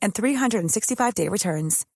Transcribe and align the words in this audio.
and 0.00 0.14
365-day 0.14 1.28
returns. 1.28 1.86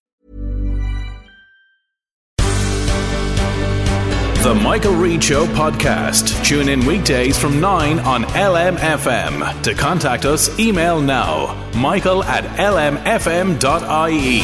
The 4.41 4.55
Michael 4.55 4.95
Reade 4.95 5.23
Show 5.23 5.45
podcast. 5.45 6.43
Tune 6.43 6.67
in 6.67 6.83
weekdays 6.87 7.37
from 7.37 7.61
9 7.61 7.99
on 7.99 8.23
LMFM. 8.23 9.61
To 9.61 9.75
contact 9.75 10.25
us, 10.25 10.59
email 10.59 10.99
now 10.99 11.69
michael 11.75 12.23
at 12.23 12.43
lmfm.ie. 12.57 14.41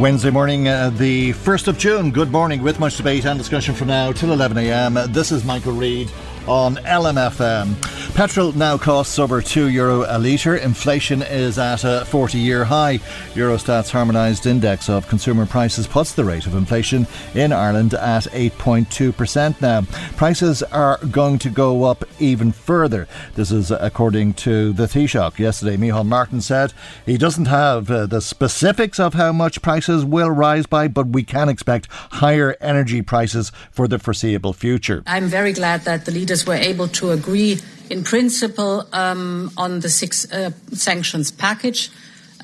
Wednesday 0.00 0.30
morning, 0.30 0.66
uh, 0.66 0.90
the 0.90 1.32
1st 1.34 1.68
of 1.68 1.78
June. 1.78 2.10
Good 2.10 2.32
morning, 2.32 2.62
with 2.62 2.80
much 2.80 2.96
debate 2.96 3.24
and 3.26 3.38
discussion 3.38 3.76
from 3.76 3.86
now 3.86 4.10
till 4.10 4.30
11am. 4.30 5.12
This 5.12 5.30
is 5.30 5.44
Michael 5.44 5.72
Reade 5.72 6.10
on 6.48 6.76
LMFM. 6.76 7.76
Petrol 8.14 8.52
now 8.52 8.76
costs 8.76 9.18
over 9.18 9.40
€2 9.40 9.72
Euro 9.72 10.04
a 10.08 10.18
litre. 10.18 10.56
Inflation 10.56 11.22
is 11.22 11.58
at 11.58 11.84
a 11.84 12.04
40 12.06 12.38
year 12.38 12.64
high. 12.64 12.98
Eurostat's 13.34 13.90
harmonised 13.90 14.46
index 14.46 14.88
of 14.88 15.06
consumer 15.08 15.46
prices 15.46 15.86
puts 15.86 16.12
the 16.12 16.24
rate 16.24 16.46
of 16.46 16.54
inflation 16.54 17.06
in 17.34 17.52
Ireland 17.52 17.94
at 17.94 18.24
8.2% 18.32 19.60
now. 19.60 19.82
Prices 20.16 20.62
are 20.64 20.98
going 21.10 21.38
to 21.38 21.50
go 21.50 21.84
up 21.84 22.04
even 22.18 22.50
further. 22.50 23.06
This 23.34 23.52
is 23.52 23.70
according 23.70 24.34
to 24.34 24.72
the 24.72 24.86
Taoiseach. 24.86 25.38
Yesterday, 25.38 25.76
Micheál 25.76 26.06
Martin 26.06 26.40
said 26.40 26.72
he 27.06 27.18
doesn't 27.18 27.46
have 27.46 27.90
uh, 27.90 28.06
the 28.06 28.20
specifics 28.20 28.98
of 28.98 29.14
how 29.14 29.32
much 29.32 29.62
prices 29.62 30.04
will 30.04 30.30
rise 30.30 30.66
by, 30.66 30.88
but 30.88 31.08
we 31.08 31.22
can 31.22 31.48
expect 31.48 31.86
higher 31.90 32.56
energy 32.60 33.02
prices 33.02 33.52
for 33.70 33.86
the 33.86 33.98
foreseeable 33.98 34.52
future. 34.52 35.02
I'm 35.06 35.26
very 35.26 35.52
glad 35.52 35.82
that 35.82 36.04
the 36.04 36.10
leaders 36.10 36.37
were 36.46 36.54
able 36.54 36.88
to 36.88 37.10
agree 37.10 37.60
in 37.90 38.04
principle 38.04 38.86
um, 38.92 39.50
on 39.56 39.80
the 39.80 39.88
six 39.88 40.30
uh, 40.30 40.50
sanctions 40.72 41.30
package. 41.30 41.90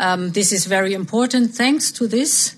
Um, 0.00 0.30
this 0.30 0.52
is 0.52 0.66
very 0.66 0.94
important. 0.94 1.54
Thanks 1.54 1.92
to 1.92 2.06
this, 2.06 2.56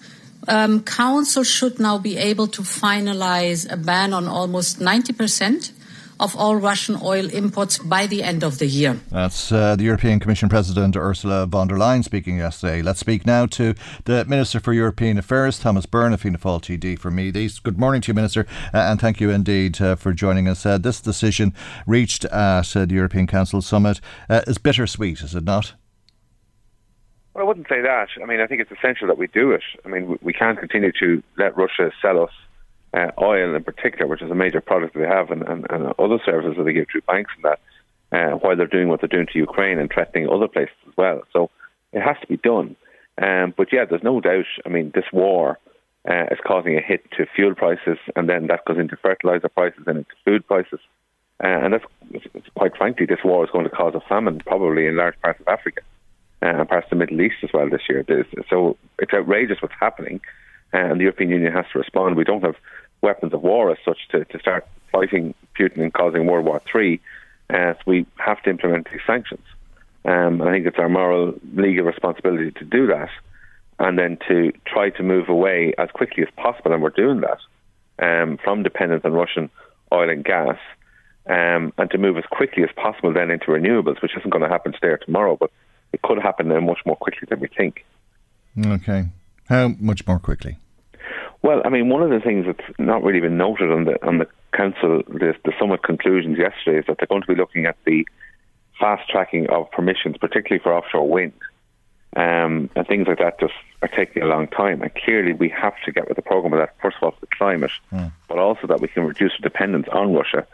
um, 0.49 0.83
Council 0.83 1.43
should 1.43 1.79
now 1.79 1.99
be 1.99 2.17
able 2.17 2.47
to 2.49 2.63
finalize 2.63 3.71
a 3.71 3.77
ban 3.77 4.13
on 4.13 4.29
almost 4.29 4.81
90 4.81 5.13
percent 5.13 5.73
of 6.19 6.37
all 6.37 6.57
Russian 6.57 6.99
oil 7.03 7.29
imports 7.31 7.79
by 7.79 8.07
the 8.07 8.23
end 8.23 8.43
of 8.43 8.59
the 8.59 8.67
year. 8.67 8.99
That's 9.11 9.53
uh, 9.53 9.77
the 9.77 9.85
European 9.85 10.21
Commission 10.21 10.49
President 10.49 10.97
Ursula 10.97 11.47
von 11.47 11.69
der 11.69 11.77
Leyen 11.77 12.05
speaking 12.05 12.39
yesterday. 12.39 12.83
Let's 12.83 13.01
speak 13.01 13.27
now 13.27 13.47
to 13.47 13.75
the 14.05 14.25
Minister 14.25 14.61
for 14.61 14.73
European 14.73 15.19
Affairs, 15.19 15.59
Thomas 15.59 15.87
Byrne, 15.87 16.13
a 16.13 16.19
Fianna 16.19 16.39
Fáil 16.39 16.61
TD 16.61 16.99
for 16.99 17.11
Meath. 17.11 17.63
Good 17.63 17.79
morning 17.79 18.01
to 18.03 18.09
you, 18.09 18.15
Minister, 18.15 18.47
uh, 18.73 18.79
and 18.79 19.01
thank 19.01 19.21
you 19.21 19.31
indeed 19.31 19.81
uh, 19.81 19.97
for 19.97 20.13
joining 20.13 20.49
us. 20.49 20.65
Uh, 20.65 20.79
this 20.79 21.01
decision 21.01 21.53
reached 21.87 22.25
at 22.27 22.77
uh, 22.77 22.85
the 22.85 22.95
European 22.95 23.27
Council 23.27 23.61
summit 23.63 24.01
uh, 24.29 24.43
is 24.47 24.59
bittersweet, 24.59 25.21
is 25.21 25.35
it 25.35 25.45
not? 25.45 25.75
Well, 27.35 27.45
I 27.45 27.47
wouldn't 27.47 27.69
say 27.69 27.83
that. 27.83 28.09
I 28.23 28.27
mean, 28.27 28.41
I 28.41 28.47
think 28.47 28.63
it's 28.63 28.71
essential 28.71 29.07
that 29.09 29.19
we 29.19 29.27
do 29.27 29.51
it. 29.51 29.63
I 29.85 29.89
mean, 29.89 30.19
we 30.23 30.33
can't 30.33 30.59
continue 30.59 30.93
to 31.01 31.23
let 31.37 31.57
Russia 31.57 31.93
sell 32.01 32.23
us 32.23 32.31
uh, 32.97 33.11
oil 33.21 33.55
in 33.55 33.63
particular, 33.63 34.07
which 34.07 34.23
is 34.23 34.31
a 34.31 34.35
major 34.35 34.61
product 34.61 34.95
that 34.95 35.01
they 35.01 35.07
have, 35.07 35.31
and, 35.31 35.43
and, 35.43 35.67
and 35.71 35.93
other 35.99 36.19
services 36.25 36.55
that 36.57 36.65
they 36.65 36.73
give 36.73 36.87
through 36.91 37.03
banks 37.03 37.31
and 37.37 37.45
that, 37.45 37.61
uh, 38.13 38.37
while 38.39 38.57
they're 38.57 38.67
doing 38.67 38.89
what 38.89 39.01
they're 39.01 39.09
doing 39.09 39.27
to 39.33 39.39
Ukraine 39.39 39.79
and 39.79 39.91
threatening 39.93 40.29
other 40.29 40.49
places 40.49 40.77
as 40.89 40.97
well. 40.97 41.21
So 41.33 41.51
it 41.93 42.01
has 42.01 42.17
to 42.23 42.27
be 42.27 42.39
done. 42.39 42.75
Um, 43.21 43.55
but 43.57 43.73
yeah, 43.73 43.85
there's 43.85 44.03
no 44.03 44.21
doubt. 44.21 44.45
I 44.65 44.69
mean, 44.69 44.93
this 44.95 45.05
war 45.13 45.59
uh, 46.09 46.25
is 46.31 46.39
causing 46.47 46.77
a 46.77 46.81
hit 46.81 47.03
to 47.17 47.27
fuel 47.35 47.55
prices, 47.55 47.99
and 48.15 48.29
then 48.29 48.47
that 48.49 48.65
goes 48.65 48.79
into 48.79 48.97
fertilizer 48.97 49.49
prices 49.49 49.85
and 49.87 49.99
into 49.99 50.11
food 50.25 50.47
prices. 50.47 50.81
Uh, 51.43 51.49
and 51.49 51.75
that's 51.75 51.85
quite 52.55 52.77
frankly, 52.77 53.07
this 53.07 53.25
war 53.25 53.45
is 53.45 53.51
going 53.51 53.65
to 53.65 53.71
cause 53.71 53.95
a 53.95 54.01
famine 54.09 54.41
probably 54.47 54.87
in 54.87 54.97
large 54.97 55.21
parts 55.21 55.41
of 55.41 55.49
Africa 55.49 55.83
uh, 56.43 56.47
and 56.47 56.69
parts 56.69 56.87
of 56.87 56.91
the 56.91 56.97
Middle 56.97 57.21
East 57.21 57.37
as 57.43 57.51
well 57.53 57.69
this 57.69 57.83
year. 57.89 58.05
So 58.49 58.77
it's 58.99 59.13
outrageous 59.13 59.61
what's 59.61 59.75
happening, 59.79 60.21
uh, 60.73 60.79
and 60.79 60.99
the 60.99 61.05
European 61.05 61.31
Union 61.31 61.53
has 61.53 61.67
to 61.73 61.79
respond. 61.79 62.17
We 62.17 62.25
don't 62.25 62.45
have 62.45 62.57
weapons 63.03 63.33
of 63.33 63.43
war 63.43 63.71
as 63.71 63.79
such 63.85 64.09
to, 64.11 64.25
to 64.27 64.39
start 64.39 64.67
fighting 64.93 65.35
Putin 65.59 65.83
and 65.83 65.93
causing 65.93 66.27
World 66.27 66.47
War 66.47 66.63
Three. 66.71 67.01
Uh, 67.49 67.75
so 67.75 67.81
we 67.87 68.07
have 68.17 68.43
to 68.43 68.51
implement 68.51 68.89
these 68.91 69.01
sanctions. 69.07 69.45
Um, 70.05 70.43
I 70.43 70.53
think 70.53 70.67
it's 70.67 70.79
our 70.79 70.89
moral, 70.89 71.35
legal 71.55 71.85
responsibility 71.85 72.53
to 72.53 72.65
do 72.65 72.87
that, 72.89 73.11
and 73.79 73.99
then 73.99 74.19
to 74.29 74.53
try 74.67 74.91
to 74.91 75.03
move 75.03 75.29
away 75.29 75.75
as 75.79 75.91
quickly 75.91 76.23
as 76.23 76.29
possible, 76.37 76.73
and 76.73 76.83
we're 76.83 76.91
doing 76.91 77.23
that 77.23 77.39
um, 77.99 78.39
from 78.43 78.63
dependence 78.63 79.05
on 79.05 79.13
Russian 79.13 79.51
oil 79.93 80.11
and 80.11 80.25
gas, 80.25 80.59
um, 81.27 81.73
and 81.79 81.91
to 81.91 81.99
move 81.99 82.17
as 82.17 82.25
quickly 82.31 82.63
as 82.63 82.71
possible 82.77 83.13
then 83.13 83.31
into 83.31 83.47
renewables, 83.47 84.01
which 84.03 84.17
isn't 84.17 84.31
going 84.31 84.43
to 84.43 84.49
happen 84.49 84.73
today 84.73 84.89
or 84.89 84.99
tomorrow, 84.99 85.37
but 85.39 85.51
it 85.93 86.03
could 86.03 86.19
happen 86.19 86.49
much 86.65 86.81
more 86.85 86.97
quickly 86.97 87.27
than 87.29 87.41
we 87.41 87.49
think. 87.49 87.85
Okay, 88.65 89.07
how 89.49 89.69
much 89.79 90.07
more 90.07 90.19
quickly? 90.19 90.59
Well, 91.47 91.63
I 91.65 91.69
mean, 91.69 91.91
one 91.91 92.03
of 92.03 92.11
the 92.11 92.19
things 92.19 92.45
that's 92.45 92.77
not 92.77 93.05
really 93.05 93.21
been 93.21 93.37
noted 93.37 93.71
on 93.71 93.85
the 93.85 94.05
on 94.05 94.19
the 94.19 94.27
council, 94.53 95.05
the, 95.07 95.33
the 95.45 95.53
summit 95.61 95.85
conclusions 95.85 96.39
yesterday, 96.39 96.81
is 96.81 96.87
that 96.89 96.99
they're 96.99 97.07
going 97.07 97.23
to 97.23 97.29
be 97.29 97.37
looking 97.37 97.67
at 97.67 97.77
the 97.85 98.05
fast 98.81 99.09
tracking 99.09 99.49
of 99.49 99.71
permissions, 99.71 100.17
particularly 100.19 100.61
for 100.61 100.75
offshore 100.75 101.09
wind, 101.09 101.35
um, 102.17 102.69
and 102.75 102.85
things 102.89 103.07
like 103.07 103.19
that. 103.19 103.39
Just 103.39 103.53
are 103.81 103.87
taking 103.87 104.25
a 104.25 104.27
long 104.27 104.49
time, 104.49 104.83
and 104.83 104.93
clearly 104.97 105.35
we 105.35 105.49
have 105.51 105.75
to 105.85 105.93
get 105.93 106.09
with 106.09 106.17
the 106.17 106.23
program 106.23 106.53
of 106.53 106.59
that. 106.59 106.75
First 106.83 106.97
of 106.97 107.05
all, 107.05 107.11
for 107.13 107.21
the 107.21 107.29
climate, 107.39 107.71
mm. 107.93 108.11
but 108.27 108.39
also 108.39 108.67
that 108.67 108.81
we 108.81 108.89
can 108.89 109.05
reduce 109.05 109.31
our 109.35 109.49
dependence 109.49 109.87
on 109.93 110.15
Russia, 110.15 110.45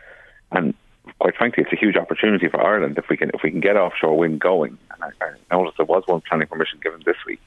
and 0.50 0.74
quite 1.20 1.36
frankly, 1.36 1.62
it's 1.62 1.72
a 1.72 1.82
huge 1.82 1.97
opportunity 1.97 2.48
for 2.48 2.62
Ireland 2.62 2.98
if 2.98 3.09
we 3.09 3.16
can 3.16 3.30
if 3.32 3.42
we 3.42 3.50
can 3.50 3.60
get 3.60 3.78
offshore 3.78 4.19
wind 4.19 4.42
going. 4.42 4.76
And 4.91 5.04
I, 5.22 5.24
I 5.24 5.56
noticed 5.56 5.78
there 5.78 5.86
was 5.86 6.03
one 6.04 6.20
planning 6.20 6.48
permission 6.48 6.80
given 6.82 7.00
this 7.06 7.16
week. 7.26 7.41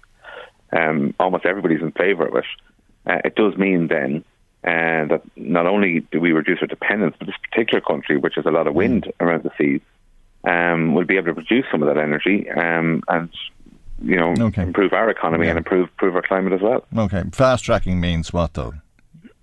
Um, 0.76 1.14
almost 1.20 1.46
everybody's 1.46 1.84
in 1.84 1.92
favour 1.92 2.26
of 2.26 2.36
it 2.38 2.46
uh, 3.08 3.20
it 3.24 3.36
does 3.36 3.58
mean 3.58 3.88
then 3.88 4.24
uh, 4.64 5.06
that 5.06 5.22
not 5.36 5.68
only 5.68 6.00
do 6.12 6.20
we 6.20 6.32
reduce 6.32 6.60
our 6.62 6.68
dependence, 6.68 7.16
but 7.20 7.28
this 7.28 7.36
particular 7.50 7.82
country, 7.82 8.18
which 8.18 8.34
has 8.36 8.46
a 8.46 8.52
lot 8.52 8.68
of 8.68 8.74
wind 8.74 9.12
around 9.20 9.44
the 9.44 9.52
seas, 9.58 9.82
um, 10.44 10.94
will 10.94 11.06
be 11.06 11.18
able 11.18 11.28
to 11.28 11.34
produce 11.34 11.66
some 11.72 11.84
of 11.84 11.88
that 11.88 12.02
energy 12.02 12.50
um, 12.52 13.04
and 13.08 13.30
you 14.02 14.18
know 14.18 14.34
okay. 14.40 14.64
improve 14.64 14.94
our 14.94 15.10
economy 15.10 15.46
yeah. 15.46 15.52
and 15.52 15.58
improve 15.58 15.90
improve 15.90 16.16
our 16.16 16.22
climate 16.22 16.54
as 16.54 16.62
well. 16.62 16.86
Okay, 16.98 17.24
fast 17.32 17.64
tracking 17.64 18.00
means 18.00 18.34
what 18.34 18.54
though? 18.54 18.74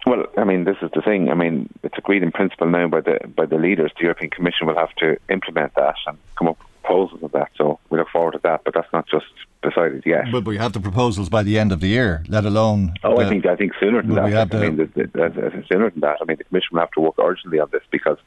Well, 0.05 0.27
I 0.37 0.43
mean, 0.43 0.65
this 0.65 0.77
is 0.83 0.91
the 0.93 1.01
thing. 1.01 1.31
I 1.31 1.35
mean, 1.35 1.69
it's 1.85 1.97
agreed 1.97 2.25
in 2.25 2.33
principle 2.33 2.69
now 2.69 2.89
by 2.89 3.01
the 3.01 3.21
by 3.37 3.47
the 3.47 3.57
leaders. 3.57 3.93
The 3.97 4.03
European 4.05 4.31
Commission 4.31 4.67
will 4.67 4.77
have 4.77 4.93
to 4.97 5.17
implement 5.29 5.75
that 5.77 5.95
and 6.07 6.19
come 6.37 6.49
up 6.49 6.59
with 6.59 6.72
proposals 6.93 7.23
of 7.23 7.33
that. 7.33 7.51
So 7.57 7.79
we 7.91 7.99
look 7.99 8.09
forward 8.09 8.33
to 8.33 8.41
that. 8.43 8.63
But 8.65 8.75
that's 8.75 8.93
not 8.93 9.07
just 9.09 9.27
decided 9.63 10.03
yet. 10.07 10.25
But 10.31 10.45
we 10.45 10.59
have 10.59 10.73
the 10.73 10.81
proposals 10.81 11.29
by 11.29 11.43
the 11.43 11.59
end 11.59 11.73
of 11.73 11.81
the 11.81 11.89
year, 11.89 12.25
let 12.29 12.45
alone. 12.45 12.95
Oh, 13.05 13.19
the, 13.19 13.27
I 13.27 13.29
think 13.29 13.47
I 13.47 13.57
think 13.57 13.73
sooner 13.81 14.03
than 14.03 14.15
that. 14.15 14.25
We 14.25 14.33
have 14.33 14.55
I 14.55 14.69
mean, 14.69 14.77
the, 14.77 14.87
the, 14.95 15.65
sooner 15.71 15.91
than 15.91 16.01
that. 16.01 16.19
I 16.21 16.25
mean, 16.25 16.37
the 16.37 16.45
Commission 16.45 16.69
will 16.73 16.81
have 16.81 16.91
to 16.93 17.01
work 17.01 17.15
urgently 17.19 17.59
on 17.59 17.69
this 17.73 17.83
because 17.91 18.19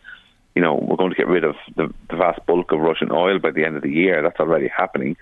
you 0.56 0.62
know 0.62 0.76
we're 0.76 0.98
going 0.98 1.12
to 1.12 1.16
get 1.16 1.28
rid 1.28 1.44
of 1.44 1.56
the, 1.76 1.94
the 2.10 2.16
vast 2.16 2.46
bulk 2.46 2.72
of 2.72 2.80
Russian 2.80 3.12
oil 3.12 3.40
by 3.40 3.52
the 3.52 3.66
end 3.66 3.76
of 3.76 3.84
the 3.84 3.92
year. 3.92 4.22
That's 4.22 4.40
already 4.40 4.68
happening. 4.68 5.18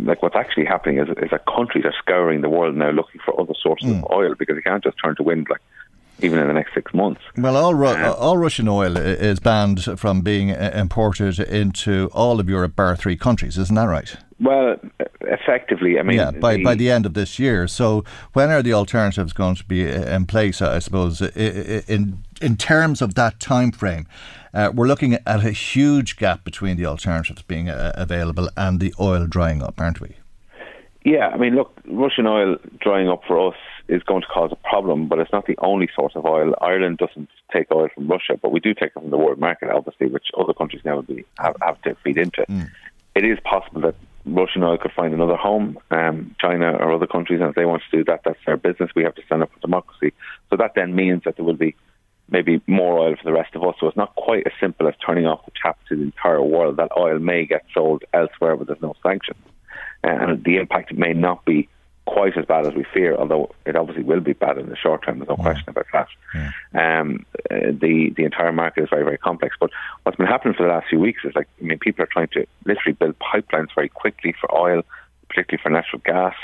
Like 0.00 0.22
what's 0.22 0.34
actually 0.34 0.64
happening 0.64 0.98
is, 0.98 1.08
is 1.08 1.30
that 1.30 1.46
countries 1.46 1.84
are 1.84 1.94
scouring 1.96 2.40
the 2.40 2.48
world 2.48 2.74
now 2.74 2.90
looking 2.90 3.20
for 3.24 3.38
other 3.40 3.54
sources 3.62 3.90
mm. 3.90 3.98
of 3.98 4.10
oil 4.10 4.34
because 4.36 4.56
they 4.56 4.62
can't 4.62 4.82
just 4.82 4.96
turn 5.02 5.14
to 5.16 5.22
wind. 5.22 5.46
Like 5.48 5.60
even 6.20 6.38
in 6.38 6.46
the 6.46 6.54
next 6.54 6.74
six 6.74 6.94
months. 6.94 7.20
Well, 7.36 7.56
all 7.56 7.74
Ru- 7.74 7.88
uh, 7.88 8.14
all 8.18 8.38
Russian 8.38 8.68
oil 8.68 8.96
is 8.96 9.40
banned 9.40 9.84
from 9.98 10.22
being 10.22 10.50
uh, 10.50 10.70
imported 10.74 11.38
into 11.38 12.08
all 12.12 12.40
of 12.40 12.48
Europe, 12.48 12.76
bar 12.76 12.96
three 12.96 13.16
countries, 13.16 13.58
isn't 13.58 13.74
that 13.74 13.84
right? 13.84 14.16
Well, 14.40 14.76
effectively, 15.22 15.98
I 15.98 16.02
mean, 16.02 16.18
yeah, 16.18 16.30
by 16.32 16.56
the, 16.56 16.64
by 16.64 16.74
the 16.74 16.90
end 16.90 17.06
of 17.06 17.14
this 17.14 17.38
year. 17.38 17.68
So, 17.68 18.04
when 18.32 18.50
are 18.50 18.62
the 18.62 18.72
alternatives 18.72 19.32
going 19.32 19.54
to 19.56 19.64
be 19.64 19.88
uh, 19.88 20.16
in 20.16 20.26
place? 20.26 20.60
I 20.60 20.78
suppose 20.80 21.20
in 21.20 22.24
in 22.40 22.56
terms 22.56 23.00
of 23.00 23.14
that 23.14 23.40
time 23.40 23.72
frame, 23.72 24.06
uh, 24.52 24.70
we're 24.74 24.86
looking 24.86 25.14
at 25.14 25.44
a 25.44 25.50
huge 25.50 26.16
gap 26.16 26.44
between 26.44 26.76
the 26.76 26.86
alternatives 26.86 27.42
being 27.42 27.68
uh, 27.68 27.92
available 27.94 28.48
and 28.56 28.80
the 28.80 28.94
oil 29.00 29.26
drying 29.26 29.62
up, 29.62 29.80
aren't 29.80 30.00
we? 30.00 30.16
Yeah, 31.04 31.28
I 31.28 31.36
mean, 31.36 31.54
look, 31.54 31.78
Russian 31.86 32.26
oil 32.26 32.56
drying 32.80 33.08
up 33.08 33.22
for 33.26 33.48
us 33.48 33.56
is 33.88 34.02
going 34.02 34.22
to 34.22 34.28
cause 34.28 34.50
a 34.50 34.68
problem, 34.68 35.08
but 35.08 35.18
it's 35.18 35.32
not 35.32 35.46
the 35.46 35.58
only 35.58 35.88
source 35.94 36.14
of 36.16 36.24
oil. 36.24 36.54
Ireland 36.60 36.98
doesn't 36.98 37.28
take 37.52 37.70
oil 37.70 37.88
from 37.94 38.08
Russia, 38.08 38.38
but 38.40 38.50
we 38.50 38.60
do 38.60 38.72
take 38.72 38.92
it 38.96 39.00
from 39.00 39.10
the 39.10 39.18
world 39.18 39.38
market, 39.38 39.68
obviously, 39.68 40.06
which 40.06 40.28
other 40.38 40.54
countries 40.54 40.82
now 40.84 41.02
be, 41.02 41.24
have, 41.38 41.56
have 41.60 41.80
to 41.82 41.94
feed 42.02 42.16
into. 42.16 42.44
Mm. 42.48 42.70
It 43.14 43.24
is 43.24 43.38
possible 43.44 43.82
that 43.82 43.94
Russian 44.24 44.62
oil 44.62 44.78
could 44.78 44.92
find 44.92 45.12
another 45.12 45.36
home, 45.36 45.78
um, 45.90 46.34
China 46.40 46.72
or 46.72 46.92
other 46.92 47.06
countries, 47.06 47.40
and 47.40 47.50
if 47.50 47.54
they 47.54 47.66
want 47.66 47.82
to 47.90 47.96
do 47.96 48.04
that, 48.04 48.22
that's 48.24 48.38
their 48.46 48.56
business. 48.56 48.90
We 48.96 49.04
have 49.04 49.14
to 49.16 49.22
stand 49.26 49.42
up 49.42 49.52
for 49.52 49.60
democracy. 49.60 50.14
So 50.48 50.56
that 50.56 50.72
then 50.74 50.94
means 50.94 51.22
that 51.24 51.36
there 51.36 51.44
will 51.44 51.52
be 51.54 51.76
maybe 52.30 52.62
more 52.66 52.98
oil 52.98 53.16
for 53.16 53.24
the 53.24 53.32
rest 53.32 53.54
of 53.54 53.62
us. 53.64 53.74
So 53.78 53.86
it's 53.86 53.98
not 53.98 54.14
quite 54.14 54.46
as 54.46 54.52
simple 54.58 54.88
as 54.88 54.94
turning 55.04 55.26
off 55.26 55.44
the 55.44 55.52
tap 55.62 55.78
to 55.88 55.96
the 55.96 56.02
entire 56.04 56.42
world. 56.42 56.78
That 56.78 56.88
oil 56.96 57.18
may 57.18 57.44
get 57.44 57.66
sold 57.74 58.02
elsewhere, 58.14 58.56
but 58.56 58.66
there's 58.66 58.80
no 58.80 58.94
sanctions, 59.02 59.44
uh, 60.02 60.08
and 60.08 60.42
the 60.42 60.56
impact 60.56 60.94
may 60.94 61.12
not 61.12 61.44
be 61.44 61.68
quite 62.06 62.36
as 62.36 62.44
bad 62.44 62.66
as 62.66 62.74
we 62.74 62.84
fear, 62.92 63.16
although 63.16 63.54
it 63.64 63.76
obviously 63.76 64.02
will 64.02 64.20
be 64.20 64.34
bad 64.34 64.58
in 64.58 64.68
the 64.68 64.76
short 64.76 65.04
term. 65.04 65.18
There's 65.18 65.28
no 65.28 65.36
question 65.36 65.68
about 65.68 65.86
that. 65.92 66.08
Yeah. 66.34 67.00
Um, 67.00 67.24
uh, 67.50 67.72
the 67.72 68.12
the 68.16 68.24
entire 68.24 68.52
market 68.52 68.84
is 68.84 68.90
very 68.90 69.04
very 69.04 69.18
complex. 69.18 69.56
But 69.58 69.70
what's 70.02 70.16
been 70.16 70.26
happening 70.26 70.54
for 70.54 70.64
the 70.64 70.72
last 70.72 70.88
few 70.88 71.00
weeks 71.00 71.24
is 71.24 71.34
like 71.34 71.48
I 71.60 71.64
mean 71.64 71.78
people 71.78 72.04
are 72.04 72.08
trying 72.12 72.28
to 72.28 72.46
literally 72.66 72.92
build 72.92 73.16
pipelines 73.18 73.74
very 73.74 73.88
quickly 73.88 74.34
for 74.38 74.54
oil, 74.54 74.82
particularly 75.28 75.62
for 75.62 75.70
natural 75.70 76.02
gas. 76.04 76.34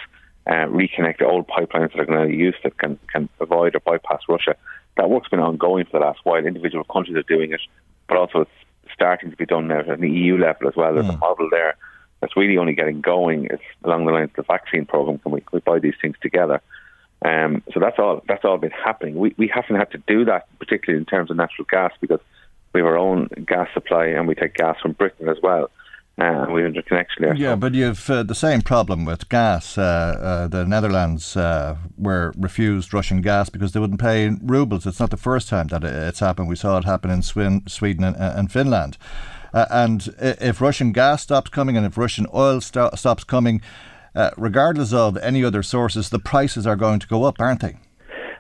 Uh, 0.47 0.67
reconnect 0.67 1.19
the 1.19 1.27
old 1.27 1.47
pipelines 1.47 1.93
that 1.93 2.01
are 2.01 2.07
going 2.07 2.29
to 2.29 2.35
use 2.35 2.57
that 2.65 2.79
can 2.79 2.99
can 3.13 3.29
avoid 3.41 3.75
or 3.75 3.81
bypass 3.81 4.23
Russia. 4.29 4.57
That 4.97 5.11
work's 5.11 5.29
been 5.29 5.41
ongoing 5.41 5.85
for 5.85 5.99
the 5.99 6.05
last 6.07 6.21
while. 6.25 6.45
Individual 6.45 6.85
countries 6.85 7.17
are 7.17 7.23
doing 7.23 7.53
it, 7.53 7.61
but 8.09 8.17
also 8.17 8.41
it's 8.41 8.51
starting 8.95 9.31
to 9.31 9.37
be 9.37 9.47
done 9.47 9.69
now 9.69 9.81
at 9.81 10.01
the 10.01 10.11
EU 10.11 10.39
level 10.39 10.69
as 10.69 10.77
well. 10.77 10.95
There's 10.95 11.07
mm. 11.07 11.15
a 11.15 11.19
model 11.19 11.49
there 11.51 11.77
that's 12.21 12.37
really 12.37 12.59
only 12.59 12.75
getting 12.75 13.01
going 13.01 13.47
is 13.47 13.61
along 13.85 14.05
the 14.05 14.13
lines 14.13 14.31
of 14.31 14.37
the 14.37 14.53
vaccine 14.53 14.85
program. 14.85 15.19
Can 15.19 15.33
we, 15.33 15.43
we 15.53 15.61
buy 15.61 15.79
these 15.79 15.95
things 16.01 16.17
together? 16.21 16.61
Um, 17.25 17.63
so 17.73 17.81
that's 17.81 17.99
all. 17.99 18.23
That's 18.29 18.45
all 18.45 18.57
been 18.57 18.71
happening. 18.71 19.17
We 19.17 19.35
we 19.37 19.49
haven't 19.49 19.77
had 19.77 19.91
to 19.93 19.99
do 20.07 20.25
that, 20.25 20.47
particularly 20.59 21.01
in 21.01 21.05
terms 21.05 21.31
of 21.31 21.37
natural 21.37 21.67
gas, 21.71 21.93
because 22.01 22.21
we 22.73 22.81
have 22.81 22.87
our 22.87 22.97
own 22.97 23.29
gas 23.47 23.69
supply 23.75 24.07
and 24.07 24.27
we 24.27 24.35
take 24.35 24.55
gas 24.55 24.77
from 24.81 24.93
Britain 24.93 25.29
as 25.29 25.37
well. 25.43 25.71
Uh, 26.19 26.47
we 26.51 26.61
have 26.61 26.69
interconnection 26.69 27.23
there. 27.23 27.35
Yeah, 27.35 27.57
but 27.57 27.73
you've 27.73 28.09
uh, 28.11 28.23
the 28.23 28.35
same 28.35 28.61
problem 28.61 29.05
with 29.07 29.29
gas. 29.29 29.79
Uh, 29.79 29.83
uh 29.83 30.49
the 30.49 30.67
Netherlands 30.67 31.37
uh, 31.37 31.77
were 31.97 32.33
refused 32.37 32.93
Russian 32.93 33.23
gas 33.23 33.49
because 33.49 33.73
they 33.73 33.81
wouldn't 33.81 34.01
pay 34.01 34.31
rubles. 34.43 34.87
It's 34.87 35.01
not 35.01 35.11
the 35.11 35.17
first 35.17 35.49
time 35.49 35.69
that 35.69 35.85
it's 35.85 36.21
happened. 36.21 36.49
We 36.49 36.57
saw 36.57 36.79
it 36.79 36.85
happen 36.85 37.11
in 37.11 37.23
Sweden 37.23 38.05
and, 38.05 38.17
and 38.17 38.53
Finland. 38.53 38.99
Uh, 39.53 39.67
and 39.71 40.15
if 40.19 40.61
Russian 40.61 40.93
gas 40.93 41.23
stops 41.23 41.51
coming 41.51 41.77
and 41.77 41.87
if 41.87 41.97
Russian 41.99 42.27
oil 42.35 42.61
st- 42.61 42.99
stops 42.99 43.25
coming, 43.25 43.61
uh, 44.15 44.31
regardless 44.37 44.93
of 44.93 45.17
any 45.19 45.45
other 45.45 45.63
sources, 45.63 46.11
the 46.11 46.19
prices 46.19 46.67
are 46.67 46.77
going 46.77 47.01
to 47.01 47.07
go 47.07 47.25
up, 47.25 47.41
aren't 47.41 47.61
they? 47.61 47.77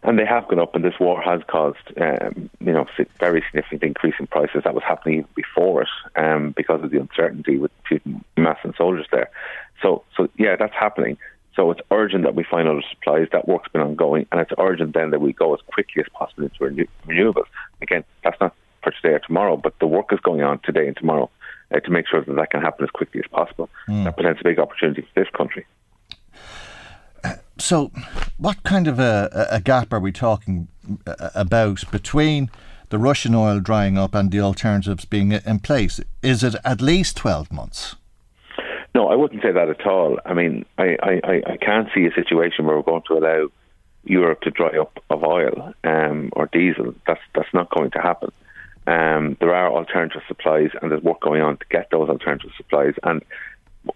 And 0.02 0.18
they 0.18 0.24
have 0.24 0.48
gone 0.48 0.58
up, 0.58 0.74
and 0.74 0.82
this 0.82 0.98
war 0.98 1.20
has 1.20 1.42
caused, 1.46 1.76
um, 2.00 2.48
you 2.60 2.72
know, 2.72 2.86
very 3.18 3.42
significant 3.42 3.82
increase 3.82 4.14
in 4.18 4.26
prices. 4.26 4.62
That 4.64 4.74
was 4.74 4.82
happening 4.82 5.26
before 5.34 5.82
it, 5.82 5.88
um, 6.16 6.52
because 6.56 6.82
of 6.82 6.90
the 6.90 6.98
uncertainty 6.98 7.58
with 7.58 7.70
Putin 7.84 8.22
massing 8.36 8.72
soldiers 8.78 9.06
there. 9.12 9.30
So, 9.82 10.02
so 10.16 10.28
yeah, 10.38 10.56
that's 10.56 10.72
happening. 10.72 11.18
So 11.54 11.70
it's 11.70 11.80
urgent 11.90 12.24
that 12.24 12.34
we 12.34 12.44
find 12.44 12.66
other 12.66 12.82
supplies. 12.90 13.28
That 13.32 13.46
work's 13.46 13.68
been 13.68 13.82
ongoing, 13.82 14.26
and 14.32 14.40
it's 14.40 14.52
urgent 14.58 14.94
then 14.94 15.10
that 15.10 15.20
we 15.20 15.34
go 15.34 15.52
as 15.52 15.60
quickly 15.66 16.02
as 16.02 16.08
possible 16.14 16.44
into 16.44 16.64
renew- 16.64 16.86
renewables. 17.06 17.48
Again, 17.82 18.04
that's 18.24 18.40
not 18.40 18.54
for 18.82 18.92
today 18.92 19.14
or 19.14 19.18
tomorrow, 19.20 19.56
but 19.56 19.78
the 19.80 19.86
work 19.86 20.12
is 20.12 20.20
going 20.20 20.42
on 20.42 20.60
today 20.64 20.86
and 20.86 20.96
tomorrow 20.96 21.30
uh, 21.74 21.80
to 21.80 21.90
make 21.90 22.06
sure 22.08 22.22
that 22.24 22.34
that 22.34 22.50
can 22.50 22.60
happen 22.60 22.84
as 22.84 22.90
quickly 22.90 23.20
as 23.24 23.30
possible. 23.30 23.68
Mm. 23.88 24.04
That 24.04 24.16
presents 24.16 24.40
a 24.40 24.44
big 24.44 24.58
opportunity 24.58 25.02
for 25.02 25.20
this 25.20 25.28
country. 25.36 25.66
So, 27.58 27.92
what 28.38 28.62
kind 28.62 28.88
of 28.88 28.98
a, 28.98 29.48
a 29.50 29.60
gap 29.60 29.92
are 29.92 30.00
we 30.00 30.12
talking 30.12 30.68
uh, 31.06 31.30
about 31.34 31.84
between 31.90 32.50
the 32.88 32.98
Russian 32.98 33.34
oil 33.34 33.60
drying 33.60 33.98
up 33.98 34.14
and 34.14 34.30
the 34.30 34.40
alternatives 34.40 35.04
being 35.04 35.32
in 35.32 35.58
place? 35.60 36.00
Is 36.22 36.42
it 36.42 36.56
at 36.64 36.80
least 36.80 37.18
12 37.18 37.52
months? 37.52 37.96
No, 38.94 39.08
I 39.08 39.14
wouldn't 39.14 39.42
say 39.42 39.52
that 39.52 39.68
at 39.68 39.86
all. 39.86 40.18
I 40.24 40.34
mean, 40.34 40.64
I, 40.78 40.96
I, 41.02 41.42
I 41.46 41.56
can't 41.58 41.88
see 41.94 42.06
a 42.06 42.12
situation 42.14 42.64
where 42.64 42.76
we're 42.76 42.82
going 42.82 43.02
to 43.08 43.18
allow 43.18 43.48
Europe 44.04 44.40
to 44.42 44.50
dry 44.50 44.78
up 44.78 44.98
of 45.10 45.22
oil 45.22 45.74
um, 45.84 46.30
or 46.32 46.46
diesel. 46.46 46.94
That's 47.06 47.20
that's 47.34 47.52
not 47.52 47.70
going 47.70 47.90
to 47.92 48.00
happen. 48.00 48.32
Um, 48.90 49.36
there 49.38 49.54
are 49.54 49.70
alternative 49.70 50.22
supplies, 50.26 50.70
and 50.82 50.90
there's 50.90 51.02
work 51.02 51.20
going 51.20 51.42
on 51.42 51.58
to 51.58 51.64
get 51.70 51.88
those 51.92 52.08
alternative 52.08 52.50
supplies. 52.56 52.94
And 53.04 53.22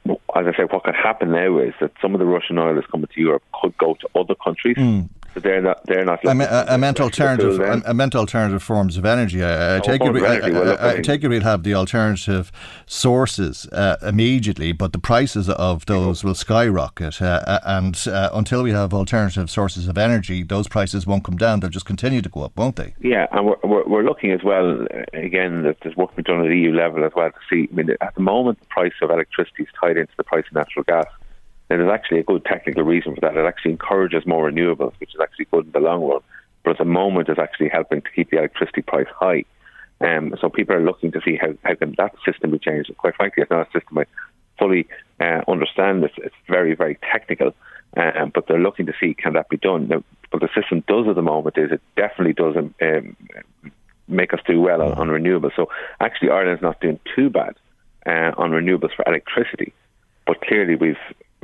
as 0.06 0.46
I 0.46 0.56
say, 0.56 0.62
what 0.70 0.84
could 0.84 0.94
happen 0.94 1.32
now 1.32 1.58
is 1.58 1.74
that 1.80 1.90
some 2.00 2.14
of 2.14 2.20
the 2.20 2.26
Russian 2.26 2.58
oil 2.58 2.76
that's 2.76 2.86
coming 2.86 3.08
to 3.12 3.20
Europe 3.20 3.42
could 3.60 3.76
go 3.76 3.94
to 3.94 4.08
other 4.14 4.36
countries. 4.36 4.76
Mm. 4.76 5.08
They're 5.34 5.60
not. 5.60 5.84
They're 5.86 6.04
not. 6.04 6.26
I, 6.26 6.34
me, 6.34 6.44
I 6.44 6.76
meant 6.76 7.00
alternative. 7.00 7.60
I, 7.60 7.92
meant 7.92 8.14
alternative 8.14 8.62
forms 8.62 8.96
of 8.96 9.04
energy. 9.04 9.42
I, 9.42 9.76
I 9.76 9.78
oh, 9.78 9.80
take 9.80 10.00
it. 10.00 10.16
I, 10.16 10.96
I, 10.96 11.00
take 11.00 11.24
it 11.24 11.28
we'll 11.28 11.42
have 11.42 11.64
the 11.64 11.74
alternative 11.74 12.52
sources 12.86 13.66
uh, 13.72 13.96
immediately, 14.02 14.72
but 14.72 14.92
the 14.92 14.98
prices 14.98 15.48
of 15.48 15.86
those 15.86 16.22
will 16.22 16.34
skyrocket. 16.34 17.20
Uh, 17.20 17.42
uh, 17.46 17.58
and 17.64 18.06
uh, 18.06 18.30
until 18.32 18.62
we 18.62 18.70
have 18.70 18.94
alternative 18.94 19.50
sources 19.50 19.88
of 19.88 19.98
energy, 19.98 20.42
those 20.42 20.68
prices 20.68 21.06
won't 21.06 21.24
come 21.24 21.36
down. 21.36 21.60
They'll 21.60 21.70
just 21.70 21.86
continue 21.86 22.22
to 22.22 22.28
go 22.28 22.42
up, 22.42 22.56
won't 22.56 22.76
they? 22.76 22.94
Yeah, 23.00 23.26
and 23.32 23.46
we're, 23.46 23.56
we're, 23.64 23.84
we're 23.86 24.04
looking 24.04 24.30
as 24.30 24.42
well. 24.44 24.82
Uh, 24.82 25.02
again, 25.12 25.62
that 25.64 25.78
there's 25.82 25.96
work 25.96 26.14
being 26.14 26.24
done 26.24 26.44
at 26.44 26.48
the 26.48 26.56
EU 26.56 26.72
level 26.72 27.04
as 27.04 27.12
well 27.14 27.30
to 27.30 27.38
see. 27.50 27.68
I 27.72 27.74
mean, 27.74 27.90
at 28.00 28.14
the 28.14 28.22
moment, 28.22 28.60
the 28.60 28.66
price 28.66 28.94
of 29.02 29.10
electricity 29.10 29.64
is 29.64 29.68
tied 29.80 29.96
into 29.96 30.12
the 30.16 30.24
price 30.24 30.44
of 30.46 30.54
natural 30.54 30.84
gas. 30.84 31.06
There's 31.78 31.92
actually 31.92 32.20
a 32.20 32.24
good 32.24 32.44
technical 32.44 32.82
reason 32.82 33.14
for 33.14 33.20
that. 33.22 33.36
It 33.36 33.44
actually 33.44 33.72
encourages 33.72 34.26
more 34.26 34.50
renewables, 34.50 34.92
which 34.98 35.14
is 35.14 35.20
actually 35.20 35.46
good 35.46 35.66
in 35.66 35.72
the 35.72 35.80
long 35.80 36.02
run. 36.04 36.20
But 36.62 36.72
at 36.72 36.78
the 36.78 36.84
moment, 36.84 37.28
it's 37.28 37.38
actually 37.38 37.68
helping 37.68 38.02
to 38.02 38.10
keep 38.10 38.30
the 38.30 38.38
electricity 38.38 38.82
price 38.82 39.06
high. 39.14 39.44
Um, 40.00 40.34
so 40.40 40.48
people 40.48 40.74
are 40.74 40.84
looking 40.84 41.12
to 41.12 41.20
see 41.24 41.36
how, 41.36 41.54
how 41.62 41.74
can 41.74 41.94
that 41.98 42.14
system 42.24 42.50
be 42.50 42.58
changed. 42.58 42.88
And 42.88 42.98
quite 42.98 43.16
frankly, 43.16 43.42
it's 43.42 43.50
not 43.50 43.68
a 43.68 43.78
system 43.78 43.98
I 43.98 44.04
fully 44.58 44.88
uh, 45.20 45.42
understand. 45.48 46.04
It's, 46.04 46.14
it's 46.18 46.34
very, 46.48 46.74
very 46.74 46.98
technical. 47.12 47.54
Um, 47.96 48.32
but 48.34 48.48
they're 48.48 48.58
looking 48.58 48.86
to 48.86 48.94
see 48.98 49.14
can 49.14 49.34
that 49.34 49.48
be 49.48 49.56
done. 49.56 49.88
Now, 49.88 50.02
what 50.30 50.42
the 50.42 50.48
system 50.60 50.82
does 50.88 51.06
at 51.08 51.14
the 51.14 51.22
moment 51.22 51.56
is 51.56 51.70
it 51.70 51.80
definitely 51.96 52.32
doesn't 52.32 52.74
um 52.82 53.16
make 54.08 54.34
us 54.34 54.40
do 54.46 54.60
well 54.60 54.82
on, 54.82 54.92
on 54.94 55.08
renewables. 55.08 55.54
So 55.56 55.68
actually, 56.00 56.30
Ireland's 56.30 56.62
not 56.62 56.80
doing 56.80 56.98
too 57.14 57.30
bad 57.30 57.54
uh, 58.06 58.32
on 58.36 58.50
renewables 58.50 58.94
for 58.94 59.04
electricity. 59.06 59.72
But 60.26 60.40
clearly, 60.40 60.74
we've 60.74 60.96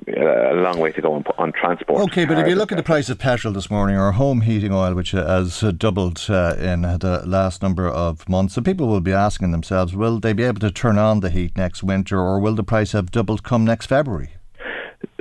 a 0.08 0.54
long 0.54 0.78
way 0.78 0.92
to 0.92 1.00
go 1.00 1.14
on, 1.14 1.24
on 1.38 1.52
transport. 1.52 2.02
Okay, 2.02 2.24
but 2.24 2.38
if 2.38 2.46
you 2.46 2.54
look 2.54 2.72
at 2.72 2.76
the 2.76 2.82
price 2.82 3.08
of 3.08 3.18
petrol 3.18 3.52
this 3.52 3.70
morning 3.70 3.96
or 3.96 4.12
home 4.12 4.42
heating 4.42 4.72
oil, 4.72 4.94
which 4.94 5.12
has 5.12 5.60
doubled 5.76 6.24
uh, 6.28 6.54
in 6.58 6.82
the 6.82 7.22
last 7.26 7.62
number 7.62 7.88
of 7.88 8.28
months, 8.28 8.54
so 8.54 8.62
people 8.62 8.88
will 8.88 9.00
be 9.00 9.12
asking 9.12 9.52
themselves, 9.52 9.94
will 9.94 10.18
they 10.18 10.32
be 10.32 10.42
able 10.42 10.60
to 10.60 10.70
turn 10.70 10.98
on 10.98 11.20
the 11.20 11.30
heat 11.30 11.56
next 11.56 11.82
winter 11.82 12.18
or 12.18 12.40
will 12.40 12.54
the 12.54 12.64
price 12.64 12.92
have 12.92 13.10
doubled 13.10 13.42
come 13.42 13.64
next 13.64 13.86
February? 13.86 14.30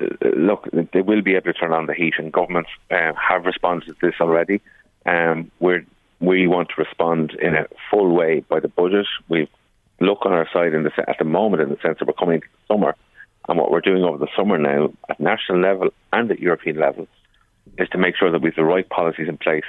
Uh, 0.01 0.05
look, 0.35 0.67
they 0.93 1.01
will 1.01 1.21
be 1.21 1.35
able 1.35 1.53
to 1.53 1.53
turn 1.53 1.71
on 1.71 1.85
the 1.85 1.93
heat, 1.93 2.13
and 2.17 2.31
governments 2.31 2.69
uh, 2.91 3.13
have 3.13 3.45
responded 3.45 3.87
to 3.87 3.95
this 4.01 4.15
already. 4.19 4.61
Um, 5.05 5.51
we 5.59 5.85
we 6.19 6.47
want 6.47 6.69
to 6.69 6.81
respond 6.81 7.31
in 7.41 7.55
a 7.55 7.65
full 7.89 8.13
way 8.13 8.41
by 8.41 8.59
the 8.59 8.67
budget. 8.67 9.07
We 9.29 9.49
look 10.01 10.25
on 10.25 10.33
our 10.33 10.49
side 10.51 10.73
in 10.73 10.83
the, 10.83 10.91
at 11.07 11.17
the 11.17 11.23
moment 11.23 11.61
in 11.61 11.69
the 11.69 11.77
sense 11.81 11.99
that 11.99 12.07
we're 12.07 12.13
coming 12.13 12.35
into 12.35 12.47
summer 12.67 12.95
and 13.49 13.57
what 13.57 13.71
we're 13.71 13.81
doing 13.81 14.03
over 14.03 14.17
the 14.17 14.29
summer 14.37 14.57
now 14.57 14.93
at 15.09 15.19
national 15.19 15.59
level 15.59 15.89
and 16.13 16.29
at 16.31 16.39
European 16.39 16.77
level 16.77 17.07
is 17.79 17.89
to 17.89 17.97
make 17.97 18.15
sure 18.15 18.31
that 18.31 18.41
we 18.41 18.49
have 18.49 18.55
the 18.55 18.63
right 18.63 18.87
policies 18.87 19.27
in 19.27 19.37
place 19.37 19.63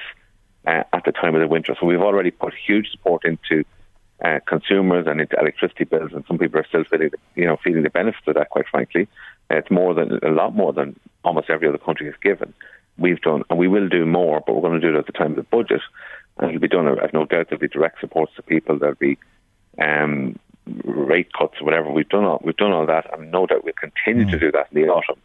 uh, 0.67 0.83
at 0.93 1.05
the 1.07 1.13
time 1.13 1.35
of 1.35 1.41
the 1.41 1.49
winter. 1.49 1.75
So 1.81 1.87
we've 1.87 2.03
already 2.03 2.31
put 2.31 2.53
huge 2.55 2.91
support 2.91 3.25
into 3.25 3.65
uh, 4.23 4.41
consumers 4.47 5.07
and 5.07 5.19
into 5.19 5.35
electricity 5.41 5.85
bills, 5.85 6.11
and 6.13 6.25
some 6.29 6.37
people 6.37 6.61
are 6.61 6.67
still 6.69 6.85
feeling, 6.85 7.11
you 7.35 7.47
know, 7.47 7.57
feeling 7.65 7.83
the 7.83 7.91
benefits 7.91 8.23
of 8.27 8.35
that. 8.35 8.51
Quite 8.51 8.69
frankly, 8.71 9.09
it's 9.49 9.71
more 9.71 9.95
than 9.95 10.19
a 10.23 10.31
lot 10.31 10.55
more 10.55 10.75
than 10.75 11.01
almost 11.25 11.49
every 11.49 11.67
other 11.67 11.79
country 11.79 12.05
has 12.05 12.17
given. 12.23 12.53
We've 12.99 13.21
done, 13.23 13.45
and 13.49 13.59
we 13.59 13.67
will 13.67 13.89
do 13.89 14.05
more, 14.05 14.43
but 14.47 14.55
we're 14.55 14.69
going 14.69 14.79
to 14.79 14.87
do 14.87 14.95
it 14.95 14.99
at 14.99 15.07
the 15.07 15.13
time 15.13 15.31
of 15.31 15.37
the 15.37 15.43
budget, 15.45 15.81
and 16.37 16.51
it'll 16.51 16.61
be 16.61 16.69
done. 16.69 16.87
I've 16.87 17.15
no 17.15 17.25
doubt 17.25 17.47
there'll 17.49 17.61
be 17.61 17.69
direct 17.69 18.01
supports 18.01 18.33
to 18.37 18.43
people. 18.43 18.79
There'll 18.79 18.95
be 18.95 19.17
um, 19.79 20.39
rate 20.85 21.33
cuts 21.33 21.61
or 21.61 21.65
whatever. 21.65 21.91
We've 21.91 22.09
done 22.09 22.25
all 22.25 22.41
we've 22.45 22.57
done 22.57 22.73
all 22.73 22.87
that, 22.87 23.07
and 23.13 23.31
no 23.31 23.47
doubt 23.47 23.65
we'll 23.65 23.75
continue 23.75 24.27
mm. 24.27 24.31
to 24.31 24.39
do 24.39 24.53
that 24.53 24.69
in 24.73 24.83
the 24.83 24.89
autumn. 24.89 25.21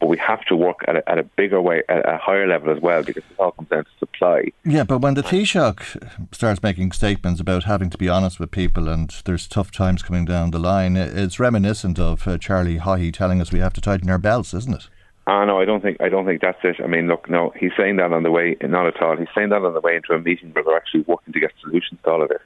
but 0.00 0.08
we 0.08 0.18
have 0.18 0.44
to 0.44 0.54
work 0.54 0.80
at 0.88 0.96
a, 0.96 1.10
at 1.10 1.18
a 1.18 1.22
bigger 1.22 1.60
way, 1.60 1.82
at 1.88 2.06
a 2.08 2.18
higher 2.18 2.46
level 2.46 2.70
as 2.74 2.80
well, 2.82 3.02
because 3.02 3.24
it 3.30 3.38
all 3.38 3.52
comes 3.52 3.68
down 3.68 3.84
to 3.84 3.90
supply. 3.98 4.42
Yeah, 4.64 4.84
but 4.84 4.98
when 4.98 5.14
the 5.14 5.22
Taoiseach 5.22 6.34
starts 6.34 6.62
making 6.62 6.92
statements 6.92 7.40
about 7.40 7.64
having 7.64 7.90
to 7.90 7.98
be 7.98 8.08
honest 8.08 8.38
with 8.38 8.50
people 8.50 8.88
and 8.88 9.10
there's 9.24 9.48
tough 9.48 9.70
times 9.70 10.02
coming 10.02 10.24
down 10.24 10.50
the 10.50 10.58
line, 10.58 10.96
it's 10.96 11.40
reminiscent 11.40 11.98
of 11.98 12.28
uh, 12.28 12.36
Charlie 12.38 12.78
Haughey 12.78 13.12
telling 13.12 13.40
us 13.40 13.52
we 13.52 13.60
have 13.60 13.72
to 13.74 13.80
tighten 13.80 14.10
our 14.10 14.18
belts, 14.18 14.52
isn't 14.52 14.74
it? 14.74 14.88
Ah, 15.28 15.44
no, 15.44 15.60
I 15.60 15.64
don't 15.64 15.80
think 15.80 16.00
I 16.00 16.08
don't 16.08 16.24
think 16.24 16.40
that's 16.40 16.58
it. 16.62 16.76
I 16.82 16.86
mean, 16.86 17.08
look, 17.08 17.28
no, 17.28 17.52
he's 17.58 17.72
saying 17.76 17.96
that 17.96 18.12
on 18.12 18.22
the 18.22 18.30
way, 18.30 18.56
not 18.62 18.86
at 18.86 19.02
all. 19.02 19.16
He's 19.16 19.26
saying 19.34 19.48
that 19.48 19.64
on 19.64 19.74
the 19.74 19.80
way 19.80 19.96
into 19.96 20.12
a 20.12 20.20
meeting 20.20 20.50
where 20.52 20.62
they're 20.62 20.76
actually 20.76 21.00
working 21.00 21.32
to 21.32 21.40
get 21.40 21.52
solutions 21.60 21.98
to 22.04 22.10
all 22.10 22.22
of 22.22 22.28
this 22.28 22.42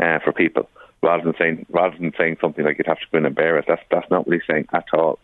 uh, 0.00 0.18
for 0.24 0.32
people, 0.32 0.68
rather 1.02 1.24
than 1.24 1.34
saying 1.38 1.66
rather 1.70 1.96
than 1.96 2.12
saying 2.18 2.38
something 2.40 2.64
like 2.64 2.78
you'd 2.78 2.86
have 2.86 2.98
to 2.98 3.06
go 3.12 3.18
in 3.18 3.26
and 3.26 3.34
bear 3.34 3.58
it. 3.58 3.64
That's 3.68 3.82
that's 3.90 4.10
not 4.10 4.26
what 4.26 4.34
he's 4.34 4.46
saying 4.48 4.68
at 4.72 4.86
all. 4.92 5.18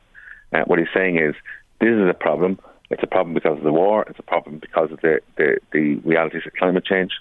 Uh, 0.52 0.62
what 0.66 0.78
he's 0.78 0.88
saying 0.94 1.18
is 1.18 1.34
this 1.80 1.90
is 1.90 2.08
a 2.08 2.14
problem. 2.14 2.58
It's 2.90 3.02
a 3.02 3.08
problem 3.08 3.34
because 3.34 3.58
of 3.58 3.64
the 3.64 3.72
war. 3.72 4.04
It's 4.08 4.18
a 4.18 4.22
problem 4.22 4.58
because 4.58 4.92
of 4.92 5.00
the, 5.00 5.20
the, 5.36 5.58
the 5.72 5.94
realities 5.96 6.42
of 6.46 6.52
climate 6.52 6.84
change. 6.84 7.12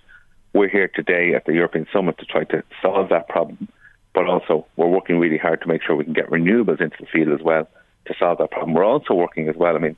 We're 0.53 0.69
here 0.69 0.89
today 0.93 1.33
at 1.33 1.45
the 1.45 1.53
European 1.53 1.87
Summit 1.91 2.17
to 2.19 2.25
try 2.25 2.43
to 2.45 2.63
solve 2.81 3.09
that 3.09 3.27
problem, 3.27 3.67
but 4.13 4.27
also 4.27 4.67
we're 4.75 4.87
working 4.87 5.17
really 5.19 5.37
hard 5.37 5.61
to 5.61 5.67
make 5.67 5.81
sure 5.81 5.95
we 5.95 6.03
can 6.03 6.13
get 6.13 6.29
renewables 6.29 6.81
into 6.81 6.97
the 6.99 7.07
field 7.07 7.29
as 7.29 7.43
well 7.43 7.67
to 8.05 8.13
solve 8.19 8.37
that 8.37 8.51
problem. 8.51 8.73
We're 8.73 8.85
also 8.85 9.13
working 9.13 9.49
as 9.49 9.55
well. 9.55 9.75
I 9.75 9.79
mean, 9.79 9.95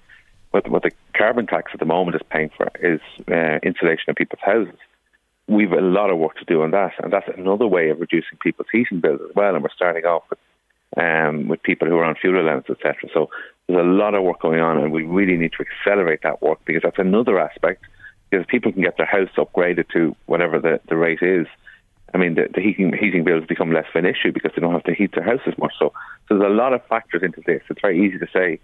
what, 0.51 0.69
what 0.69 0.83
the 0.83 0.91
carbon 1.17 1.47
tax 1.47 1.71
at 1.73 1.79
the 1.79 1.85
moment 1.85 2.15
is 2.15 2.21
paying 2.29 2.51
for 2.55 2.71
is 2.79 3.01
uh, 3.27 3.59
insulation 3.63 4.09
of 4.09 4.15
people's 4.15 4.41
houses. 4.41 4.79
We've 5.47 5.71
a 5.71 5.81
lot 5.81 6.09
of 6.09 6.17
work 6.17 6.37
to 6.37 6.45
do 6.45 6.63
on 6.63 6.71
that, 6.71 6.93
and 7.03 7.13
that's 7.13 7.29
another 7.37 7.67
way 7.67 7.89
of 7.89 7.99
reducing 7.99 8.37
people's 8.41 8.67
heating 8.71 8.99
bills 8.99 9.21
as 9.27 9.35
well. 9.35 9.53
And 9.53 9.63
we're 9.63 9.69
starting 9.69 10.05
off 10.05 10.23
with 10.29 10.39
um, 10.97 11.47
with 11.47 11.61
people 11.61 11.87
who 11.87 11.97
are 11.97 12.05
on 12.05 12.15
fuel 12.15 12.41
allowance, 12.41 12.65
etc. 12.69 13.09
So 13.13 13.29
there's 13.67 13.79
a 13.79 13.83
lot 13.87 14.15
of 14.15 14.23
work 14.23 14.41
going 14.41 14.61
on, 14.61 14.77
and 14.77 14.91
we 14.91 15.03
really 15.03 15.37
need 15.37 15.51
to 15.53 15.65
accelerate 15.65 16.21
that 16.23 16.41
work 16.41 16.59
because 16.65 16.83
that's 16.83 16.99
another 16.99 17.39
aspect. 17.39 17.83
Because 18.29 18.45
people 18.47 18.71
can 18.71 18.81
get 18.81 18.97
their 18.97 19.05
house 19.05 19.29
upgraded 19.37 19.89
to 19.89 20.15
whatever 20.25 20.59
the, 20.59 20.79
the 20.89 20.95
rate 20.95 21.21
is. 21.21 21.47
I 22.13 22.17
mean, 22.17 22.35
the, 22.35 22.47
the 22.53 22.61
heating 22.61 22.91
heating 22.93 23.23
bills 23.23 23.45
become 23.45 23.71
less 23.71 23.85
of 23.93 24.03
an 24.03 24.05
issue 24.05 24.31
because 24.31 24.51
they 24.55 24.61
don't 24.61 24.73
have 24.73 24.83
to 24.85 24.93
heat 24.93 25.13
their 25.13 25.23
house 25.23 25.41
as 25.45 25.57
much. 25.57 25.73
So, 25.77 25.93
so 26.27 26.37
there's 26.37 26.51
a 26.51 26.53
lot 26.53 26.73
of 26.73 26.85
factors 26.87 27.21
into 27.23 27.41
this. 27.45 27.61
It's 27.69 27.81
very 27.81 28.05
easy 28.05 28.17
to 28.19 28.27
say. 28.33 28.59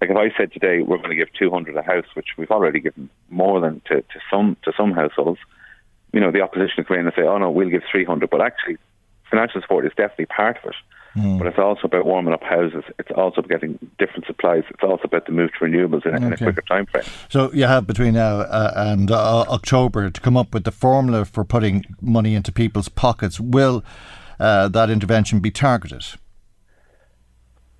Like 0.00 0.10
if 0.10 0.16
I 0.16 0.30
said 0.36 0.52
today 0.52 0.82
we're 0.82 0.98
going 0.98 1.10
to 1.10 1.16
give 1.16 1.32
200 1.36 1.76
a 1.76 1.82
house, 1.82 2.04
which 2.14 2.28
we've 2.36 2.50
already 2.50 2.78
given 2.80 3.10
more 3.30 3.60
than 3.60 3.80
to, 3.86 4.02
to 4.02 4.20
some 4.30 4.56
to 4.62 4.72
some 4.76 4.92
households, 4.92 5.40
you 6.18 6.24
know, 6.24 6.32
the 6.32 6.40
opposition 6.40 6.82
come 6.82 6.98
in 6.98 7.06
and 7.06 7.14
say, 7.14 7.22
"Oh 7.22 7.38
no, 7.38 7.48
we'll 7.48 7.68
give 7.68 7.82
300," 7.88 8.28
but 8.28 8.40
actually, 8.40 8.76
financial 9.30 9.60
support 9.60 9.86
is 9.86 9.92
definitely 9.96 10.26
part 10.26 10.58
of 10.58 10.70
it. 10.70 10.74
Mm. 11.16 11.38
But 11.38 11.46
it's 11.46 11.60
also 11.60 11.82
about 11.84 12.06
warming 12.06 12.34
up 12.34 12.42
houses. 12.42 12.82
It's 12.98 13.10
also 13.14 13.38
about 13.38 13.50
getting 13.50 13.78
different 14.00 14.26
supplies. 14.26 14.64
It's 14.68 14.82
also 14.82 15.04
about 15.04 15.26
the 15.26 15.32
move 15.32 15.50
to 15.52 15.64
renewables 15.64 16.04
in, 16.04 16.16
okay. 16.16 16.26
in 16.26 16.32
a 16.32 16.36
quicker 16.36 16.62
time 16.62 16.86
frame. 16.86 17.04
So 17.28 17.52
you 17.52 17.66
have 17.66 17.86
between 17.86 18.14
now 18.14 18.40
uh, 18.40 18.72
and 18.74 19.12
uh, 19.12 19.42
October 19.42 20.10
to 20.10 20.20
come 20.20 20.36
up 20.36 20.52
with 20.52 20.64
the 20.64 20.72
formula 20.72 21.24
for 21.24 21.44
putting 21.44 21.86
money 22.00 22.34
into 22.34 22.50
people's 22.50 22.88
pockets. 22.88 23.38
Will 23.38 23.84
uh, 24.40 24.66
that 24.66 24.90
intervention 24.90 25.38
be 25.38 25.52
targeted? 25.52 26.04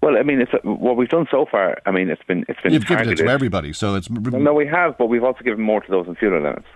Well, 0.01 0.17
I 0.17 0.23
mean, 0.23 0.41
it's 0.41 0.53
a, 0.53 0.59
what 0.59 0.97
we've 0.97 1.09
done 1.09 1.27
so 1.29 1.45
far. 1.51 1.79
I 1.87 1.91
mean, 1.91 2.09
it's 2.09 2.23
been 2.23 2.45
it's 2.49 2.61
been 2.61 2.73
you've 2.73 2.87
targeted. 2.87 3.17
given 3.17 3.27
it 3.27 3.29
to 3.29 3.33
everybody, 3.33 3.73
so 3.73 3.97
it's 3.97 4.09
well, 4.09 4.41
no, 4.41 4.55
we 4.55 4.67
have, 4.69 4.97
but 4.97 5.07
we've 5.07 5.25
also 5.25 5.43
given 5.43 5.61
more 5.61 5.81
to 5.81 5.91
those 5.91 6.07
in 6.07 6.15
fuel 6.15 6.39
allowance. 6.39 6.67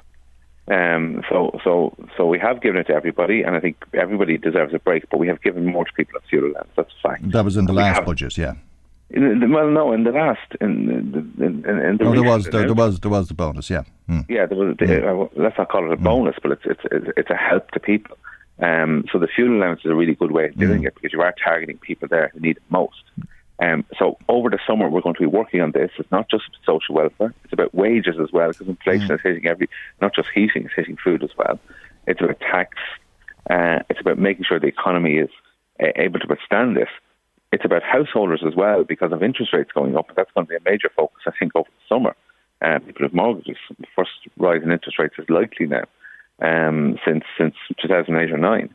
Um, 0.69 1.23
so, 1.28 1.59
so, 1.64 1.95
so 2.16 2.26
we 2.26 2.38
have 2.38 2.62
given 2.62 2.81
it 2.81 2.85
to 2.85 2.95
everybody, 2.95 3.42
and 3.42 3.57
I 3.57 3.61
think 3.61 3.85
everybody 3.95 4.38
deserves 4.38 4.73
a 4.73 4.78
break. 4.78 5.09
But 5.11 5.19
we 5.19 5.26
have 5.26 5.42
given 5.42 5.66
more 5.66 5.85
to 5.85 5.92
people 5.92 6.16
at 6.16 6.28
fuel 6.28 6.50
allowance. 6.50 6.71
That's 6.76 6.92
a 6.92 7.09
fact. 7.09 7.31
That 7.33 7.45
was 7.45 7.57
in 7.57 7.66
the 7.66 7.73
last 7.73 8.04
budget, 8.04 8.38
yeah. 8.38 8.54
In 9.11 9.40
the, 9.40 9.49
well, 9.49 9.69
no, 9.69 9.92
in 9.92 10.04
the 10.04 10.11
last, 10.12 10.40
in, 10.61 10.88
in, 10.88 11.45
in, 11.45 11.81
in 11.81 11.97
the 11.99 12.04
oh, 12.04 12.12
there 12.12 12.23
was 12.23 12.47
there, 12.47 12.64
there, 12.64 12.75
was 12.75 12.99
there 13.00 13.11
was 13.11 13.28
the 13.28 13.35
bonus, 13.35 13.69
yeah. 13.69 13.83
Mm. 14.09 14.25
Yeah, 14.28 14.47
there 14.47 14.57
was. 14.57 14.76
The, 14.78 14.87
mm. 14.87 15.26
uh, 15.26 15.28
let's 15.37 15.59
not 15.59 15.69
call 15.69 15.85
it 15.85 15.92
a 15.92 15.97
hmm. 15.97 16.04
bonus, 16.04 16.37
but 16.42 16.52
it's 16.52 16.62
it's 16.64 17.09
it's 17.16 17.31
a 17.31 17.37
help 17.37 17.71
to 17.73 17.81
people. 17.81 18.16
Um, 18.61 19.04
so 19.12 19.19
the 19.19 19.26
fuel 19.26 19.54
allowance 19.59 19.81
is 19.85 19.90
a 19.90 19.95
really 19.95 20.14
good 20.14 20.31
way 20.31 20.47
of 20.47 20.57
doing 20.57 20.83
mm. 20.83 20.87
it 20.87 20.95
because 20.95 21.12
you 21.12 21.21
are 21.21 21.35
targeting 21.45 21.78
people 21.78 22.09
there 22.09 22.31
who 22.33 22.40
need 22.40 22.57
it 22.57 22.62
most. 22.71 23.02
Um, 23.62 23.85
so 23.97 24.19
over 24.28 24.50
the 24.50 24.59
summer, 24.66 24.88
we're 24.88 25.02
going 25.02 25.14
to 25.14 25.21
be 25.21 25.26
working 25.26 25.61
on 25.61 25.71
this. 25.71 25.90
It's 25.97 26.11
not 26.11 26.28
just 26.28 26.45
social 26.66 26.97
welfare; 26.97 27.33
it's 27.45 27.52
about 27.52 27.75
wages 27.75 28.16
as 28.21 28.33
well, 28.33 28.49
because 28.49 28.66
inflation 28.66 29.09
mm. 29.09 29.14
is 29.14 29.21
hitting 29.23 29.47
every, 29.47 29.69
not 30.00 30.14
just 30.14 30.28
heating, 30.35 30.64
it's 30.64 30.75
hitting 30.75 30.97
food 30.97 31.23
as 31.23 31.31
well. 31.37 31.61
It's 32.07 32.21
about 32.21 32.40
tax. 32.40 32.76
Uh, 33.49 33.81
it's 33.88 34.00
about 34.00 34.19
making 34.19 34.45
sure 34.45 34.59
the 34.59 34.66
economy 34.66 35.14
is 35.14 35.31
uh, 35.81 35.92
able 35.97 36.19
to 36.19 36.26
withstand 36.28 36.76
this. 36.76 36.88
It's 37.52 37.64
about 37.64 37.83
householders 37.83 38.42
as 38.45 38.57
well, 38.57 38.83
because 38.83 39.12
of 39.12 39.23
interest 39.23 39.52
rates 39.52 39.71
going 39.73 39.97
up. 39.97 40.07
That's 40.16 40.31
going 40.33 40.47
to 40.47 40.50
be 40.50 40.57
a 40.57 40.71
major 40.71 40.90
focus, 40.97 41.23
I 41.26 41.33
think, 41.38 41.54
over 41.54 41.69
the 41.69 41.95
summer. 41.95 42.16
Uh, 42.61 42.78
people 42.81 43.04
with 43.07 43.14
mortgages. 43.14 43.59
The 43.78 43.87
first 43.95 44.11
rise 44.38 44.62
in 44.64 44.73
interest 44.73 44.99
rates 44.99 45.14
is 45.19 45.28
likely 45.28 45.66
now 45.66 45.85
um, 46.40 46.99
since 47.07 47.25
since 47.38 47.54
2008 47.81 48.33
or 48.33 48.38
nine. 48.38 48.75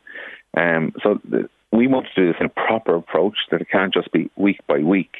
Um, 0.56 0.94
so 1.04 1.20
the, 1.30 1.50
we 1.72 1.88
want 1.88 2.08
to 2.08 2.22
do 2.22 2.28
this 2.28 2.40
in 2.40 2.48
a 2.48 2.50
proper 2.50 2.96
approach 2.96 3.36
that 3.52 3.62
it 3.62 3.70
can't 3.70 3.94
just 3.94 4.12
be 4.12 4.30
week 4.36 4.60
by 4.68 4.80
week. 4.80 5.18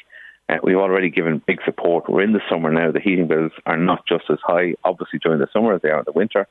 Uh, 0.48 0.56
we've 0.62 0.76
already 0.76 1.10
given 1.10 1.42
big 1.46 1.58
support. 1.64 2.08
We're 2.08 2.22
in 2.22 2.32
the 2.32 2.40
summer 2.50 2.72
now. 2.72 2.90
The 2.90 3.00
heating 3.00 3.28
bills 3.28 3.52
are 3.66 3.76
not 3.76 4.06
just 4.06 4.24
as 4.30 4.38
high, 4.42 4.74
obviously, 4.82 5.18
during 5.18 5.40
the 5.40 5.48
summer 5.52 5.74
as 5.74 5.82
they 5.82 5.90
are 5.90 5.98
in 5.98 6.04
the 6.06 6.12
winter. 6.12 6.48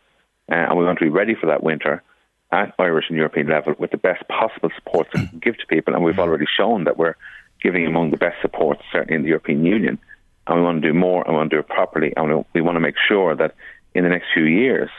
Uh, 0.49 0.55
and 0.55 0.77
we 0.77 0.85
want 0.85 0.99
to 0.99 1.05
be 1.05 1.09
ready 1.09 1.35
for 1.35 1.47
that 1.47 1.63
winter 1.63 2.03
at 2.51 2.73
Irish 2.79 3.05
and 3.09 3.17
European 3.17 3.47
level 3.47 3.73
with 3.77 3.91
the 3.91 3.97
best 3.97 4.25
possible 4.27 4.69
support 4.75 5.11
to 5.11 5.27
give 5.41 5.57
to 5.57 5.65
people. 5.67 5.93
And 5.95 6.03
we've 6.03 6.19
already 6.19 6.45
shown 6.45 6.83
that 6.85 6.97
we're 6.97 7.15
giving 7.61 7.85
among 7.85 8.11
the 8.11 8.17
best 8.17 8.37
supports, 8.41 8.83
certainly 8.91 9.15
in 9.15 9.23
the 9.23 9.29
European 9.29 9.65
Union. 9.65 9.97
And 10.45 10.59
we 10.59 10.63
want 10.63 10.81
to 10.81 10.87
do 10.87 10.93
more 10.93 11.23
and 11.23 11.33
we 11.33 11.37
want 11.37 11.49
to 11.49 11.55
do 11.57 11.59
it 11.59 11.67
properly. 11.67 12.13
And 12.15 12.45
we 12.53 12.61
want 12.61 12.75
to 12.75 12.79
make 12.79 12.95
sure 13.07 13.35
that 13.35 13.55
in 13.95 14.03
the 14.03 14.09
next 14.09 14.27
few 14.33 14.45
years, 14.45 14.89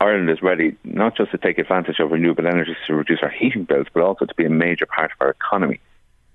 Ireland 0.00 0.30
is 0.30 0.42
ready 0.42 0.76
not 0.84 1.16
just 1.16 1.30
to 1.30 1.38
take 1.38 1.58
advantage 1.58 2.00
of 2.00 2.10
renewable 2.10 2.46
energies 2.46 2.76
to 2.86 2.94
reduce 2.94 3.20
our 3.22 3.30
heating 3.30 3.64
bills, 3.64 3.86
but 3.92 4.02
also 4.02 4.26
to 4.26 4.34
be 4.34 4.44
a 4.44 4.50
major 4.50 4.86
part 4.86 5.10
of 5.10 5.16
our 5.20 5.30
economy 5.30 5.80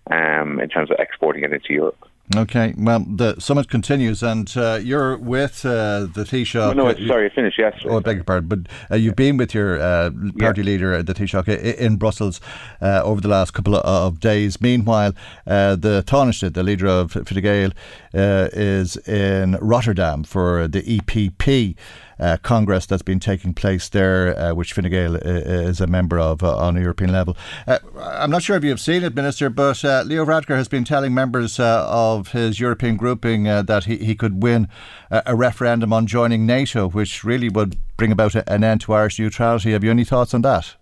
um, 0.09 0.59
in 0.59 0.69
terms 0.69 0.89
of 0.89 0.97
exporting 0.99 1.43
it 1.43 1.53
into 1.53 1.73
Europe. 1.73 2.07
Okay, 2.35 2.73
well, 2.77 3.05
the 3.05 3.37
summit 3.39 3.69
continues, 3.69 4.23
and 4.23 4.51
uh, 4.55 4.79
you're 4.81 5.17
with 5.17 5.65
uh, 5.65 6.07
the 6.13 6.23
Taoiseach. 6.23 6.75
No, 6.75 6.91
no, 6.91 7.07
sorry, 7.07 7.29
I 7.29 7.35
finished 7.35 7.59
yesterday. 7.59 7.89
Oh, 7.89 7.97
I 7.97 7.99
beg 7.99 8.15
your 8.17 8.23
pardon, 8.23 8.47
but 8.47 8.59
uh, 8.89 8.95
you've 8.95 9.17
been 9.17 9.35
with 9.35 9.53
your 9.53 9.81
uh, 9.81 10.11
party 10.39 10.61
yeah. 10.61 10.65
leader, 10.65 11.03
the 11.03 11.13
Taoiseach, 11.13 11.75
in 11.75 11.97
Brussels 11.97 12.39
uh, 12.81 13.01
over 13.03 13.19
the 13.19 13.27
last 13.27 13.51
couple 13.51 13.75
of 13.75 14.21
days. 14.21 14.61
Meanwhile, 14.61 15.13
uh, 15.45 15.75
the 15.75 16.03
Taoiseach, 16.07 16.53
the 16.53 16.63
leader 16.63 16.87
of 16.87 17.11
Fine 17.11 17.41
Gael, 17.41 17.71
is 18.13 18.95
in 19.07 19.57
Rotterdam 19.59 20.23
for 20.23 20.69
the 20.69 20.83
EPP 20.83 21.75
uh, 22.21 22.37
Congress 22.43 22.85
that's 22.85 23.01
been 23.01 23.19
taking 23.19 23.53
place 23.53 23.89
there, 23.89 24.37
uh, 24.37 24.53
which 24.53 24.73
Fine 24.73 24.89
Gael 24.89 25.15
uh, 25.15 25.19
is 25.23 25.81
a 25.81 25.87
member 25.87 26.19
of 26.19 26.43
uh, 26.43 26.55
on 26.55 26.77
a 26.77 26.81
European 26.81 27.11
level. 27.11 27.35
Uh, 27.67 27.79
I'm 27.99 28.29
not 28.29 28.43
sure 28.43 28.55
if 28.55 28.63
you 28.63 28.69
have 28.69 28.79
seen 28.79 29.03
it, 29.03 29.15
Minister, 29.15 29.49
but 29.49 29.83
uh, 29.83 30.03
Leo 30.05 30.25
Varadkar 30.25 30.55
has 30.55 30.67
been 30.67 30.83
telling 30.83 31.13
members 31.13 31.59
of 31.59 32.31
his 32.31 32.59
European 32.59 32.95
grouping 32.95 33.43
that 33.43 33.85
he, 33.85 33.97
he 33.97 34.15
could 34.15 34.43
win 34.43 34.67
a 35.09 35.35
referendum 35.35 35.91
on 35.91 36.07
joining 36.07 36.45
NATO, 36.45 36.87
which 36.87 37.23
really 37.23 37.49
would 37.49 37.77
bring 37.97 38.11
about 38.11 38.35
an 38.35 38.63
end 38.63 38.81
to 38.81 38.93
Irish 38.93 39.19
neutrality. 39.19 39.71
Have 39.71 39.83
you 39.83 39.91
any 39.91 40.03
thoughts 40.03 40.33
on 40.33 40.41
that? 40.43 40.75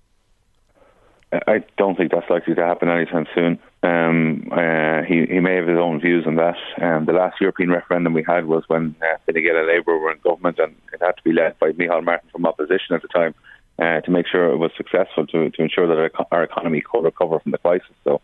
I 1.31 1.63
don't 1.77 1.96
think 1.96 2.12
that's 2.12 2.29
likely 2.29 2.55
to 2.55 2.65
happen 2.65 2.89
anytime 2.89 3.27
soon. 3.36 3.60
Um, 3.81 4.50
uh, 4.51 5.03
he 5.03 5.25
he 5.25 5.39
may 5.39 5.55
have 5.55 5.67
his 5.67 5.77
own 5.77 6.01
views 6.01 6.25
on 6.27 6.36
that. 6.36 6.57
Um, 6.81 7.05
the 7.05 7.13
last 7.13 7.39
European 7.39 7.69
referendum 7.69 8.13
we 8.13 8.25
had 8.27 8.45
was 8.45 8.63
when 8.67 8.93
uh, 9.01 9.15
Fine 9.25 9.41
Gael 9.41 9.57
and 9.57 9.67
Labour 9.67 9.98
were 9.98 10.12
in 10.12 10.19
government, 10.19 10.59
and 10.59 10.75
it 10.91 11.01
had 11.01 11.15
to 11.15 11.24
be 11.24 11.31
led 11.31 11.57
by 11.59 11.71
Micheál 11.71 12.03
Martin 12.03 12.29
from 12.29 12.45
opposition 12.45 12.95
at 12.95 13.01
the 13.01 13.07
time 13.07 13.33
uh, 13.79 14.01
to 14.01 14.12
make 14.12 14.27
sure 14.27 14.51
it 14.51 14.57
was 14.57 14.71
successful 14.75 15.25
to 15.27 15.50
to 15.50 15.62
ensure 15.62 15.88
that 15.88 15.98
our, 15.98 16.27
our 16.31 16.43
economy 16.43 16.81
could 16.81 17.05
recover 17.05 17.39
from 17.39 17.53
the 17.53 17.57
crisis. 17.57 17.95
So 18.03 18.19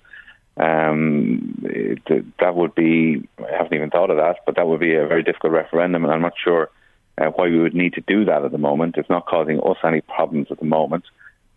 um, 0.58 1.58
it, 1.64 2.00
that 2.40 2.56
would 2.56 2.76
be 2.76 3.26
I 3.40 3.56
haven't 3.56 3.74
even 3.74 3.92
thought 3.92 4.10
of 4.10 4.18
that, 4.18 4.40
but 4.46 4.58
that 4.58 4.68
would 4.68 4.82
be 4.82 4.96
a 4.96 5.08
very 5.08 5.24
difficult 5.24 5.54
referendum, 5.54 6.04
and 6.04 6.14
I'm 6.14 6.22
not 6.22 6.34
sure 6.44 6.70
uh, 7.18 7.28
why 7.28 7.48
we 7.48 7.62
would 7.62 7.74
need 7.74 7.94
to 7.94 8.02
do 8.02 8.26
that 8.26 8.44
at 8.44 8.52
the 8.52 8.58
moment. 8.58 8.96
It's 8.98 9.10
not 9.10 9.26
causing 9.26 9.62
us 9.62 9.78
any 9.86 10.02
problems 10.02 10.48
at 10.52 10.60
the 10.60 10.66
moment 10.66 11.06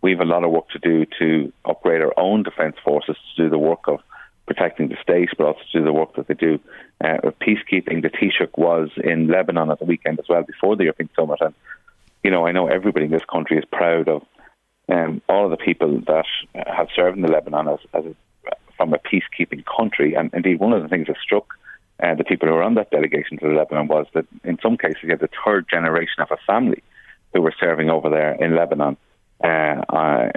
we 0.00 0.12
have 0.12 0.20
a 0.20 0.24
lot 0.24 0.44
of 0.44 0.50
work 0.50 0.68
to 0.70 0.78
do 0.78 1.06
to 1.18 1.52
upgrade 1.64 2.02
our 2.02 2.14
own 2.16 2.42
defence 2.42 2.76
forces 2.84 3.16
to 3.36 3.44
do 3.44 3.50
the 3.50 3.58
work 3.58 3.88
of 3.88 4.00
protecting 4.46 4.88
the 4.88 4.96
state, 5.02 5.28
but 5.36 5.46
also 5.46 5.60
to 5.72 5.78
do 5.78 5.84
the 5.84 5.92
work 5.92 6.14
that 6.16 6.26
they 6.26 6.34
do 6.34 6.58
uh, 7.02 7.18
peacekeeping. 7.40 8.02
The 8.02 8.10
Taoiseach 8.10 8.56
was 8.56 8.90
in 8.96 9.28
Lebanon 9.28 9.70
at 9.70 9.78
the 9.78 9.84
weekend 9.84 10.18
as 10.18 10.28
well 10.28 10.42
before 10.42 10.76
the 10.76 10.84
European 10.84 11.10
Summit, 11.16 11.38
and 11.40 11.54
you 12.22 12.30
know 12.30 12.46
I 12.46 12.52
know 12.52 12.66
everybody 12.66 13.06
in 13.06 13.12
this 13.12 13.24
country 13.30 13.58
is 13.58 13.64
proud 13.70 14.08
of 14.08 14.22
um, 14.88 15.20
all 15.28 15.44
of 15.44 15.50
the 15.50 15.56
people 15.56 16.00
that 16.06 16.24
have 16.66 16.88
served 16.96 17.16
in 17.16 17.22
the 17.22 17.30
Lebanon 17.30 17.68
as, 17.68 17.78
as 17.92 18.04
a, 18.06 18.14
from 18.76 18.94
a 18.94 18.98
peacekeeping 18.98 19.64
country, 19.64 20.14
and 20.14 20.30
indeed 20.32 20.60
one 20.60 20.72
of 20.72 20.82
the 20.82 20.88
things 20.88 21.06
that 21.08 21.16
struck. 21.22 21.54
Uh, 22.00 22.14
the 22.14 22.22
people 22.22 22.46
who 22.46 22.54
were 22.54 22.62
on 22.62 22.76
that 22.76 22.92
delegation 22.92 23.36
to 23.36 23.48
the 23.48 23.54
Lebanon 23.54 23.88
was 23.88 24.06
that 24.14 24.24
in 24.44 24.56
some 24.62 24.76
cases 24.76 24.98
you 25.02 25.10
had 25.10 25.18
the 25.18 25.28
third 25.44 25.66
generation 25.68 26.22
of 26.22 26.30
a 26.30 26.36
family 26.46 26.80
who 27.34 27.42
were 27.42 27.52
serving 27.58 27.90
over 27.90 28.08
there 28.08 28.34
in 28.34 28.54
Lebanon 28.54 28.96
uh, 29.42 29.46
uh, 29.46 30.28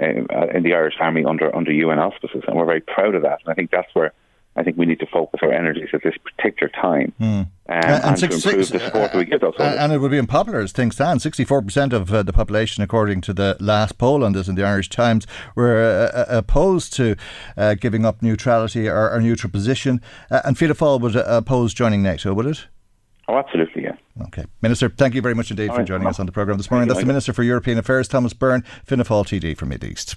in 0.54 0.62
the 0.62 0.74
Irish 0.74 0.94
Army 1.00 1.24
under 1.24 1.54
under 1.54 1.72
UN 1.72 1.98
auspices, 1.98 2.42
and 2.46 2.56
we're 2.56 2.66
very 2.66 2.80
proud 2.80 3.14
of 3.14 3.22
that. 3.22 3.40
And 3.44 3.50
I 3.50 3.54
think 3.54 3.70
that's 3.70 3.92
where 3.94 4.12
I 4.54 4.62
think 4.62 4.76
we 4.76 4.84
need 4.84 5.00
to 5.00 5.06
focus 5.06 5.40
our 5.42 5.52
energies 5.52 5.88
at 5.94 6.02
this 6.02 6.14
particular 6.18 6.70
time 6.70 7.14
mm. 7.18 7.24
um, 7.24 7.48
and, 7.68 7.84
and, 7.84 8.04
and 8.04 8.16
to 8.18 8.26
improve 8.26 8.68
the 8.68 8.80
support 8.80 8.94
uh, 8.94 9.08
that 9.08 9.16
we 9.16 9.24
give 9.24 9.40
those. 9.40 9.54
Uh, 9.58 9.76
and 9.78 9.92
it 9.92 9.98
would 9.98 10.10
be 10.10 10.18
unpopular 10.18 10.60
as 10.60 10.72
things 10.72 10.94
stand. 10.96 11.20
64% 11.20 11.94
of 11.94 12.12
uh, 12.12 12.22
the 12.22 12.34
population, 12.34 12.82
according 12.82 13.22
to 13.22 13.32
the 13.32 13.56
last 13.60 13.96
poll 13.96 14.22
on 14.22 14.32
this 14.32 14.48
in 14.48 14.54
the 14.54 14.64
Irish 14.64 14.90
Times, 14.90 15.26
were 15.54 16.10
uh, 16.14 16.18
uh 16.18 16.38
opposed 16.38 16.92
to 16.94 17.16
uh, 17.56 17.74
giving 17.74 18.04
up 18.04 18.20
neutrality 18.20 18.88
or, 18.88 19.10
or 19.10 19.20
neutral 19.22 19.50
position. 19.50 20.02
and 20.28 20.58
Fianna 20.58 20.74
Fáil 20.74 21.00
would 21.00 21.16
oppose 21.16 21.72
joining 21.72 22.02
NATO, 22.02 22.34
would 22.34 22.46
it? 22.46 22.66
Oh, 23.32 23.38
absolutely, 23.38 23.84
yeah. 23.84 23.96
Okay. 24.24 24.44
Minister, 24.60 24.90
thank 24.90 25.14
you 25.14 25.22
very 25.22 25.34
much 25.34 25.50
indeed 25.50 25.70
All 25.70 25.76
for 25.76 25.80
right, 25.80 25.88
joining 25.88 26.06
us 26.06 26.20
on 26.20 26.26
the 26.26 26.32
programme 26.32 26.58
this 26.58 26.70
morning. 26.70 26.86
That's 26.86 27.00
the 27.00 27.06
Minister 27.06 27.32
for 27.32 27.42
European 27.42 27.78
Affairs, 27.78 28.06
Thomas 28.06 28.34
Byrne, 28.34 28.62
Fianna 28.84 29.04
Fáil 29.04 29.24
TD 29.24 29.56
from 29.56 29.70
Meath 29.70 29.82
East. 29.82 30.16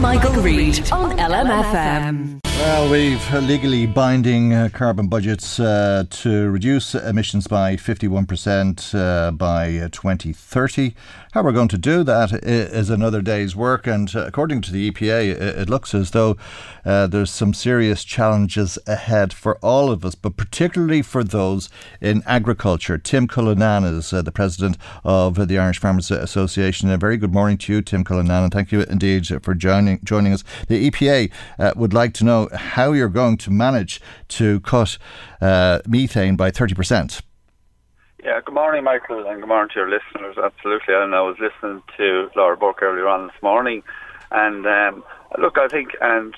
Michael, 0.00 0.42
Reade 0.42 0.92
on 0.92 1.16
LMFM. 1.16 2.40
Well, 2.44 2.90
we've 2.90 3.32
legally 3.42 3.86
binding 3.86 4.52
uh, 4.52 4.68
carbon 4.72 5.08
budgets 5.08 5.58
uh, 5.58 6.04
to 6.10 6.50
reduce 6.50 6.94
emissions 6.94 7.46
by 7.46 7.76
51% 7.76 8.94
uh, 8.94 9.30
by 9.30 9.78
uh, 9.78 9.88
2030. 9.88 10.94
How 11.38 11.44
we're 11.44 11.52
going 11.52 11.68
to 11.68 11.78
do 11.78 12.02
that 12.02 12.32
is 12.42 12.90
another 12.90 13.22
day's 13.22 13.54
work, 13.54 13.86
and 13.86 14.12
uh, 14.12 14.26
according 14.26 14.60
to 14.62 14.72
the 14.72 14.90
EPA, 14.90 15.40
it 15.40 15.70
looks 15.70 15.94
as 15.94 16.10
though 16.10 16.36
uh, 16.84 17.06
there's 17.06 17.30
some 17.30 17.54
serious 17.54 18.02
challenges 18.02 18.76
ahead 18.88 19.32
for 19.32 19.56
all 19.58 19.88
of 19.88 20.04
us, 20.04 20.16
but 20.16 20.36
particularly 20.36 21.00
for 21.00 21.22
those 21.22 21.70
in 22.00 22.24
agriculture. 22.26 22.98
Tim 22.98 23.28
Cullinan 23.28 23.84
is 23.84 24.10
the 24.10 24.32
president 24.32 24.78
of 25.04 25.46
the 25.46 25.56
Irish 25.60 25.78
Farmers 25.78 26.10
Association. 26.10 26.90
A 26.90 26.98
very 26.98 27.16
good 27.16 27.32
morning 27.32 27.56
to 27.58 27.72
you, 27.72 27.82
Tim 27.82 28.02
Cullinan, 28.02 28.42
and 28.42 28.52
thank 28.52 28.72
you 28.72 28.80
indeed 28.80 29.28
for 29.44 29.54
joining 29.54 30.00
joining, 30.02 30.32
us. 30.32 30.42
The 30.66 30.90
EPA 30.90 31.30
uh, 31.60 31.72
would 31.76 31.94
like 31.94 32.14
to 32.14 32.24
know 32.24 32.48
how 32.52 32.90
you're 32.94 33.08
going 33.08 33.36
to 33.36 33.52
manage 33.52 34.00
to 34.30 34.58
cut 34.62 34.98
uh, 35.40 35.82
methane 35.86 36.34
by 36.34 36.50
30%. 36.50 37.22
Yeah, 38.24 38.40
good 38.44 38.54
morning, 38.54 38.82
Michael, 38.82 39.28
and 39.28 39.40
good 39.40 39.46
morning 39.46 39.70
to 39.74 39.78
your 39.78 39.88
listeners. 39.88 40.36
Absolutely. 40.36 40.92
And 40.92 41.14
I 41.14 41.20
was 41.20 41.36
listening 41.38 41.84
to 41.98 42.28
Laura 42.34 42.56
Burke 42.56 42.82
earlier 42.82 43.06
on 43.06 43.28
this 43.28 43.42
morning. 43.44 43.84
And 44.32 44.66
um, 44.66 45.04
look, 45.38 45.56
I 45.56 45.68
think, 45.68 45.90
and 46.00 46.34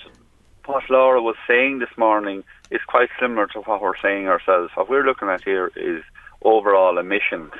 what 0.67 0.85
Laura 0.91 1.23
was 1.23 1.37
saying 1.49 1.79
this 1.79 1.97
morning 1.97 2.45
is 2.71 2.83
quite 2.87 3.09
similar 3.19 3.47
to 3.55 3.61
what 3.61 3.81
we're 3.81 3.97
saying 3.97 4.29
ourselves. 4.29 4.71
What 4.75 4.91
we're 4.91 5.07
looking 5.07 5.29
at 5.29 5.43
here 5.43 5.73
is 5.75 6.03
overall 6.43 6.99
emissions. 6.99 7.53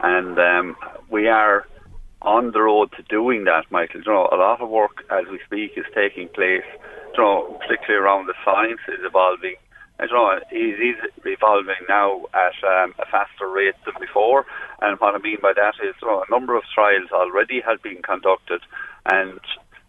And 0.00 0.38
um, 0.38 0.76
we 1.10 1.28
are 1.28 1.66
on 2.22 2.52
the 2.52 2.62
road 2.62 2.92
to 2.96 3.02
doing 3.02 3.44
that, 3.44 3.66
Michael. 3.70 4.00
You 4.00 4.10
know, 4.10 4.28
a 4.32 4.36
lot 4.36 4.62
of 4.62 4.70
work 4.70 5.04
as 5.10 5.26
we 5.30 5.38
speak 5.44 5.72
is 5.76 5.84
taking 5.94 6.28
place. 6.28 6.64
You 7.14 7.22
know, 7.22 7.60
particularly 7.60 8.02
around 8.02 8.26
the 8.26 8.34
science 8.42 8.80
is 8.88 9.04
evolving. 9.04 9.56
You 10.00 10.12
know, 10.12 10.38
it 10.50 10.56
is 10.56 10.96
evolving 11.24 11.86
now 11.88 12.26
at 12.34 12.56
um, 12.64 12.94
a 12.98 13.06
faster 13.10 13.48
rate 13.48 13.74
than 13.84 13.94
before. 14.00 14.44
And 14.80 14.98
what 15.00 15.14
I 15.14 15.18
mean 15.18 15.38
by 15.40 15.52
that 15.54 15.74
is, 15.82 15.94
you 16.02 16.08
know, 16.08 16.22
a 16.26 16.30
number 16.30 16.56
of 16.56 16.64
trials 16.74 17.10
already 17.12 17.60
have 17.62 17.82
been 17.82 18.02
conducted, 18.02 18.60
and 19.06 19.40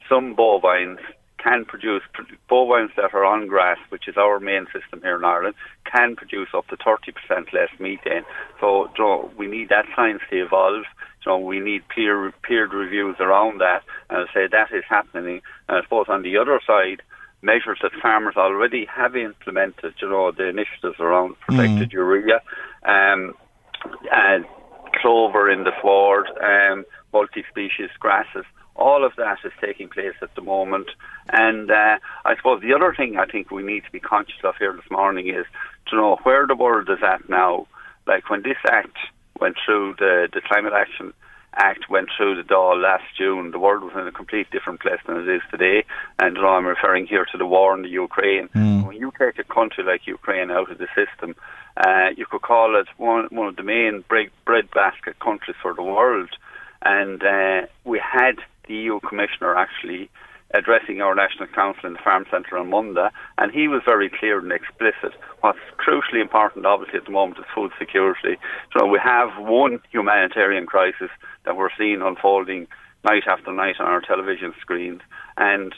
some 0.07 0.33
bovines 0.33 0.99
can 1.37 1.65
produce 1.65 2.03
bovines 2.49 2.91
that 2.95 3.13
are 3.13 3.25
on 3.25 3.47
grass, 3.47 3.77
which 3.89 4.07
is 4.07 4.17
our 4.17 4.39
main 4.39 4.65
system 4.73 5.01
here 5.01 5.17
in 5.17 5.23
Ireland, 5.23 5.55
can 5.85 6.15
produce 6.15 6.49
up 6.53 6.67
to 6.67 6.77
30% 6.77 7.53
less 7.53 7.69
methane. 7.79 8.23
So 8.59 8.89
you 8.97 9.03
know, 9.03 9.31
we 9.37 9.47
need 9.47 9.69
that 9.69 9.85
science 9.95 10.21
to 10.29 10.43
evolve. 10.43 10.85
So 11.23 11.37
we 11.37 11.59
need 11.59 11.87
peer 11.89 12.31
peer 12.41 12.67
reviews 12.67 13.17
around 13.19 13.59
that, 13.59 13.83
and 14.09 14.27
I 14.27 14.33
say 14.33 14.47
that 14.47 14.71
is 14.71 14.83
happening. 14.87 15.41
And 15.67 15.77
I 15.77 15.81
suppose 15.83 16.05
on 16.07 16.23
the 16.23 16.37
other 16.37 16.59
side, 16.65 17.01
measures 17.41 17.79
that 17.81 17.91
farmers 18.01 18.35
already 18.35 18.85
have 18.85 19.15
implemented, 19.15 19.93
you 20.01 20.09
know, 20.09 20.31
the 20.31 20.47
initiatives 20.47 20.99
around 20.99 21.39
protected 21.41 21.89
mm. 21.89 21.93
urea, 21.93 22.41
um, 22.83 23.33
and 24.11 24.45
clover 25.01 25.49
in 25.49 25.63
the 25.63 25.71
sward, 25.81 26.27
um, 26.41 26.85
multi-species 27.13 27.89
grasses 27.99 28.45
all 28.77 29.03
of 29.03 29.11
that 29.17 29.39
is 29.43 29.51
taking 29.59 29.89
place 29.89 30.13
at 30.21 30.33
the 30.35 30.41
moment. 30.41 30.89
And 31.29 31.69
uh, 31.69 31.97
I 32.25 32.35
suppose 32.37 32.61
the 32.61 32.73
other 32.73 32.93
thing 32.95 33.17
I 33.17 33.25
think 33.25 33.51
we 33.51 33.63
need 33.63 33.83
to 33.85 33.91
be 33.91 33.99
conscious 33.99 34.39
of 34.43 34.55
here 34.57 34.73
this 34.73 34.89
morning 34.89 35.27
is 35.27 35.45
to 35.87 35.95
know 35.95 36.17
where 36.23 36.47
the 36.47 36.55
world 36.55 36.89
is 36.89 37.03
at 37.03 37.27
now. 37.27 37.67
Like 38.05 38.29
when 38.29 38.43
this 38.43 38.57
act 38.69 38.95
went 39.39 39.57
through, 39.65 39.95
the, 39.99 40.29
the 40.31 40.41
Climate 40.41 40.73
Action 40.73 41.11
Act 41.57 41.89
went 41.89 42.09
through 42.15 42.35
the 42.35 42.47
Dáil 42.47 42.81
last 42.81 43.03
June, 43.17 43.51
the 43.51 43.59
world 43.59 43.83
was 43.83 43.93
in 43.93 44.07
a 44.07 44.11
complete 44.11 44.49
different 44.51 44.79
place 44.79 44.99
than 45.07 45.17
it 45.17 45.27
is 45.27 45.41
today. 45.49 45.83
And 46.19 46.35
you 46.35 46.41
know, 46.43 46.49
I'm 46.49 46.67
referring 46.67 47.07
here 47.07 47.25
to 47.31 47.37
the 47.37 47.47
war 47.47 47.75
in 47.75 47.81
the 47.81 47.89
Ukraine. 47.89 48.47
Mm. 48.49 48.85
When 48.85 48.95
you 48.95 49.11
take 49.17 49.39
a 49.39 49.43
country 49.43 49.83
like 49.83 50.05
Ukraine 50.05 50.51
out 50.51 50.71
of 50.71 50.77
the 50.77 50.87
system, 50.95 51.35
uh, 51.75 52.09
you 52.15 52.25
could 52.25 52.43
call 52.43 52.79
it 52.79 52.87
one, 52.97 53.27
one 53.31 53.47
of 53.47 53.55
the 53.55 53.63
main 53.63 54.03
bread, 54.07 54.29
breadbasket 54.45 55.19
countries 55.19 55.57
for 55.61 55.73
the 55.73 55.83
world. 55.83 56.29
And 56.83 57.23
uh, 57.23 57.67
we 57.83 57.99
had 57.99 58.35
the 58.67 58.75
EU 58.75 58.99
Commissioner 58.99 59.55
actually 59.55 60.09
addressing 60.53 61.01
our 61.01 61.13
National 61.13 61.47
Council 61.47 61.85
in 61.85 61.93
the 61.93 61.99
Farm 61.99 62.25
Centre 62.31 62.57
on 62.57 62.69
Monday, 62.69 63.07
and 63.37 63.51
he 63.51 63.67
was 63.67 63.81
very 63.85 64.09
clear 64.09 64.39
and 64.39 64.51
explicit. 64.51 65.13
What's 65.41 65.59
crucially 65.77 66.21
important, 66.21 66.65
obviously, 66.65 66.99
at 66.99 67.05
the 67.05 67.11
moment 67.11 67.39
is 67.39 67.45
food 67.53 67.71
security. 67.77 68.37
So 68.77 68.85
we 68.85 68.99
have 69.03 69.29
one 69.37 69.79
humanitarian 69.91 70.65
crisis 70.65 71.09
that 71.45 71.57
we're 71.57 71.69
seeing 71.77 72.01
unfolding 72.01 72.67
night 73.03 73.23
after 73.27 73.51
night 73.51 73.75
on 73.79 73.87
our 73.87 74.01
television 74.01 74.53
screens, 74.61 75.01
and 75.37 75.73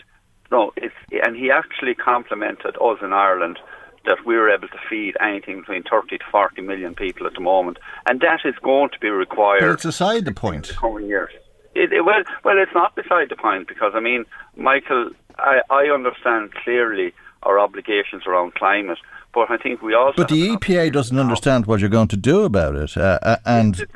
no, 0.51 0.71
it's 0.77 0.95
and 1.23 1.36
he 1.36 1.51
actually 1.51 1.95
complimented 1.95 2.75
us 2.82 2.97
in 3.01 3.13
Ireland 3.13 3.60
that 4.05 4.17
we 4.25 4.36
were 4.36 4.49
able 4.49 4.67
to 4.67 4.79
feed 4.89 5.15
anything 5.21 5.60
between 5.60 5.84
30 5.84 6.17
to 6.17 6.23
40 6.32 6.62
million 6.62 6.95
people 6.95 7.27
at 7.27 7.34
the 7.34 7.41
moment, 7.41 7.77
and 8.08 8.21
that 8.21 8.39
is 8.45 8.55
going 8.63 8.89
to 8.91 8.99
be 8.99 9.10
required. 9.10 9.60
But 9.60 9.71
it's 9.71 9.86
aside 9.86 10.25
the 10.25 10.32
point. 10.32 10.69
In 10.69 10.75
the 10.75 10.79
coming 10.79 11.08
years. 11.08 11.32
It, 11.75 11.93
it, 11.93 12.05
well, 12.05 12.23
well, 12.43 12.58
it's 12.58 12.73
not 12.73 12.95
beside 12.95 13.29
the 13.29 13.36
point 13.36 13.67
because 13.67 13.93
I 13.95 13.99
mean, 13.99 14.25
Michael, 14.55 15.12
I, 15.38 15.62
I 15.69 15.84
understand 15.86 16.53
clearly 16.53 17.13
our 17.43 17.60
obligations 17.60 18.23
around 18.25 18.55
climate, 18.55 18.97
but 19.34 19.49
I 19.51 19.58
think 19.58 19.82
we 19.82 19.93
also. 19.93 20.17
But 20.17 20.29
the 20.29 20.49
EPA 20.49 20.91
doesn't 20.91 21.17
understand 21.17 21.67
what 21.67 21.79
you're 21.79 21.89
going 21.89 22.08
to 22.10 22.17
do 22.17 22.43
about 22.43 22.75
it, 22.75 22.97
uh, 22.97 23.19
uh, 23.21 23.38
and 23.45 23.75
to, 23.75 23.88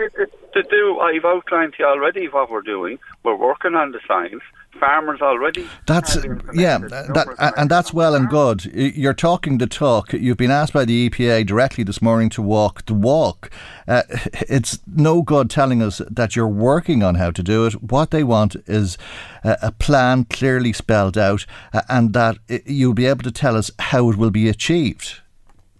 to, 0.53 0.63
do, 0.63 0.99
I've 0.99 1.25
outlined 1.25 1.73
to 1.73 1.83
you 1.83 1.85
already 1.85 2.27
what 2.27 2.49
we're 2.49 2.61
doing. 2.61 2.99
We're 3.23 3.35
working 3.35 3.75
on 3.75 3.91
the 3.91 3.99
science 4.07 4.43
farmers 4.79 5.21
already. 5.21 5.67
That's 5.87 6.15
yeah, 6.53 6.77
that, 6.79 7.53
and 7.57 7.69
that's 7.69 7.93
well 7.93 8.15
and 8.15 8.29
good. 8.29 8.65
You're 8.65 9.13
talking 9.13 9.57
the 9.57 9.67
talk. 9.67 10.13
You've 10.13 10.37
been 10.37 10.51
asked 10.51 10.73
by 10.73 10.85
the 10.85 11.09
EPA 11.09 11.45
directly 11.45 11.83
this 11.83 12.01
morning 12.01 12.29
to 12.31 12.41
walk 12.41 12.85
the 12.85 12.93
walk. 12.93 13.49
Uh, 13.87 14.03
it's 14.49 14.79
no 14.87 15.21
good 15.21 15.49
telling 15.49 15.81
us 15.81 16.01
that 16.09 16.35
you're 16.35 16.47
working 16.47 17.03
on 17.03 17.15
how 17.15 17.31
to 17.31 17.43
do 17.43 17.65
it. 17.65 17.81
What 17.83 18.11
they 18.11 18.23
want 18.23 18.55
is 18.67 18.97
a 19.43 19.71
plan 19.71 20.25
clearly 20.25 20.73
spelled 20.73 21.17
out, 21.17 21.45
uh, 21.73 21.81
and 21.89 22.13
that 22.13 22.37
you'll 22.65 22.93
be 22.93 23.05
able 23.05 23.23
to 23.23 23.31
tell 23.31 23.55
us 23.55 23.71
how 23.79 24.09
it 24.09 24.17
will 24.17 24.31
be 24.31 24.49
achieved. 24.49 25.21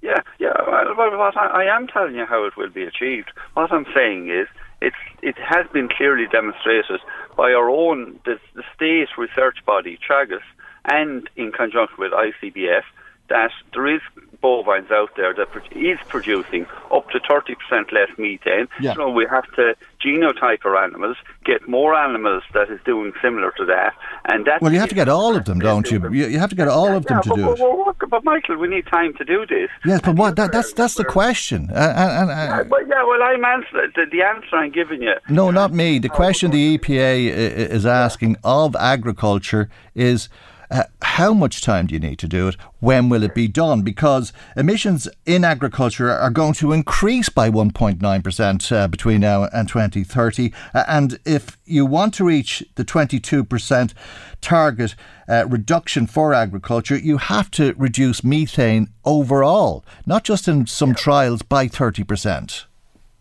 Yeah, 0.02 0.22
yeah. 0.40 0.54
Well, 0.68 1.18
what 1.18 1.38
I, 1.38 1.64
I 1.64 1.76
am 1.76 1.88
telling 1.88 2.16
you 2.16 2.26
how 2.26 2.46
it 2.46 2.58
will 2.58 2.70
be 2.70 2.84
achieved. 2.84 3.32
What 3.54 3.72
I'm 3.72 3.86
saying 3.96 4.30
is 4.30 4.48
it's, 4.84 4.96
it 5.22 5.36
has 5.38 5.66
been 5.72 5.88
clearly 5.88 6.28
demonstrated 6.32 7.00
by 7.38 7.54
our 7.54 7.70
own, 7.70 8.20
the, 8.26 8.38
the 8.54 8.64
state 8.76 9.08
research 9.18 9.58
body, 9.66 9.98
Teagasc, 10.08 10.44
and 10.92 11.30
in 11.38 11.52
conjunction 11.52 11.96
with 11.98 12.12
ICBF, 12.12 12.84
that 13.30 13.52
there 13.74 13.88
is 13.88 14.02
bovines 14.44 14.92
out 14.92 15.16
there 15.16 15.34
that 15.34 15.48
is 15.72 15.98
producing 16.10 16.68
up 16.92 17.10
to 17.12 17.20
30% 17.20 17.92
less 17.92 18.10
methane. 18.18 18.68
Yeah. 18.82 18.94
So 18.94 19.10
we 19.10 19.26
have 19.30 19.46
to 19.56 19.76
genotype 20.06 20.66
our 20.66 20.76
animals, 20.76 21.16
get 21.46 21.68
more 21.68 21.96
animals 21.96 22.44
that 22.54 22.70
is 22.70 22.80
doing 22.86 23.14
similar 23.22 23.52
to 23.58 23.66
that. 23.66 23.94
and 24.26 24.46
that. 24.46 24.62
Well, 24.62 24.74
you 24.74 24.80
have 24.80 24.90
to 24.90 24.96
get 24.96 25.08
all 25.08 25.36
of 25.36 25.46
them, 25.46 25.60
don't 25.60 25.90
you? 25.90 26.12
You 26.12 26.38
have 26.40 26.50
to 26.50 26.56
get 26.58 26.68
all 26.68 26.94
of 26.94 27.06
them 27.06 27.18
yeah, 27.18 27.22
to 27.22 27.30
but, 27.30 27.36
do 27.36 27.46
but, 27.46 28.04
it. 28.04 28.10
But, 28.10 28.24
Michael, 28.26 28.58
we 28.58 28.68
need 28.68 28.86
time 28.88 29.14
to 29.16 29.24
do 29.24 29.46
this. 29.46 29.70
Yes, 29.86 30.02
but 30.04 30.18
what? 30.18 30.36
That, 30.36 30.52
that's 30.52 30.74
that's 30.74 30.96
the 30.96 31.06
question. 31.06 31.70
Uh, 31.72 31.94
and, 31.96 32.30
uh, 32.30 32.34
yeah, 32.34 32.64
but 32.64 32.88
yeah, 32.88 33.04
well, 33.04 33.24
I'm 33.24 33.46
answering 33.46 33.92
the, 33.96 34.06
the 34.12 34.22
answer 34.24 34.56
I'm 34.58 34.72
giving 34.72 35.02
you. 35.02 35.16
No, 35.30 35.52
not 35.52 35.72
me. 35.74 36.00
The 36.00 36.10
question 36.10 36.52
the 36.52 36.78
EPA 36.78 37.28
is 37.30 37.86
asking 37.86 38.36
of 38.44 38.76
agriculture 38.76 39.70
is 39.96 40.28
uh, 40.74 40.86
how 41.04 41.34
much 41.34 41.62
time 41.62 41.86
do 41.86 41.94
you 41.94 42.00
need 42.00 42.18
to 42.18 42.28
do 42.28 42.48
it? 42.48 42.56
When 42.80 43.08
will 43.08 43.22
it 43.22 43.36
be 43.36 43.48
done? 43.48 43.84
Because 43.84 44.34
emissions 44.58 45.08
in 45.24 45.44
agriculture 45.44 46.10
are 46.10 46.32
going 46.32 46.54
to 46.54 46.72
increase 46.72 47.30
by 47.30 47.52
1.9% 47.52 48.72
uh, 48.76 48.88
between 48.88 49.22
now 49.22 49.44
and 49.54 49.70
2030. 49.70 50.52
Uh, 50.74 50.84
and 50.88 51.20
if 51.26 51.60
you 51.66 51.86
want 51.86 52.16
to 52.16 52.26
reach 52.26 52.64
the 52.74 52.84
22% 52.84 53.94
target 54.42 54.96
uh, 55.30 55.46
reduction 55.48 56.08
for 56.08 56.34
agriculture, 56.34 56.98
you 56.98 57.18
have 57.18 57.52
to 57.52 57.76
reduce 57.78 58.24
methane 58.24 58.90
overall, 59.06 59.86
not 60.08 60.24
just 60.24 60.48
in 60.48 60.66
some 60.66 60.96
trials 60.96 61.44
by 61.44 61.68
30%. 61.68 62.66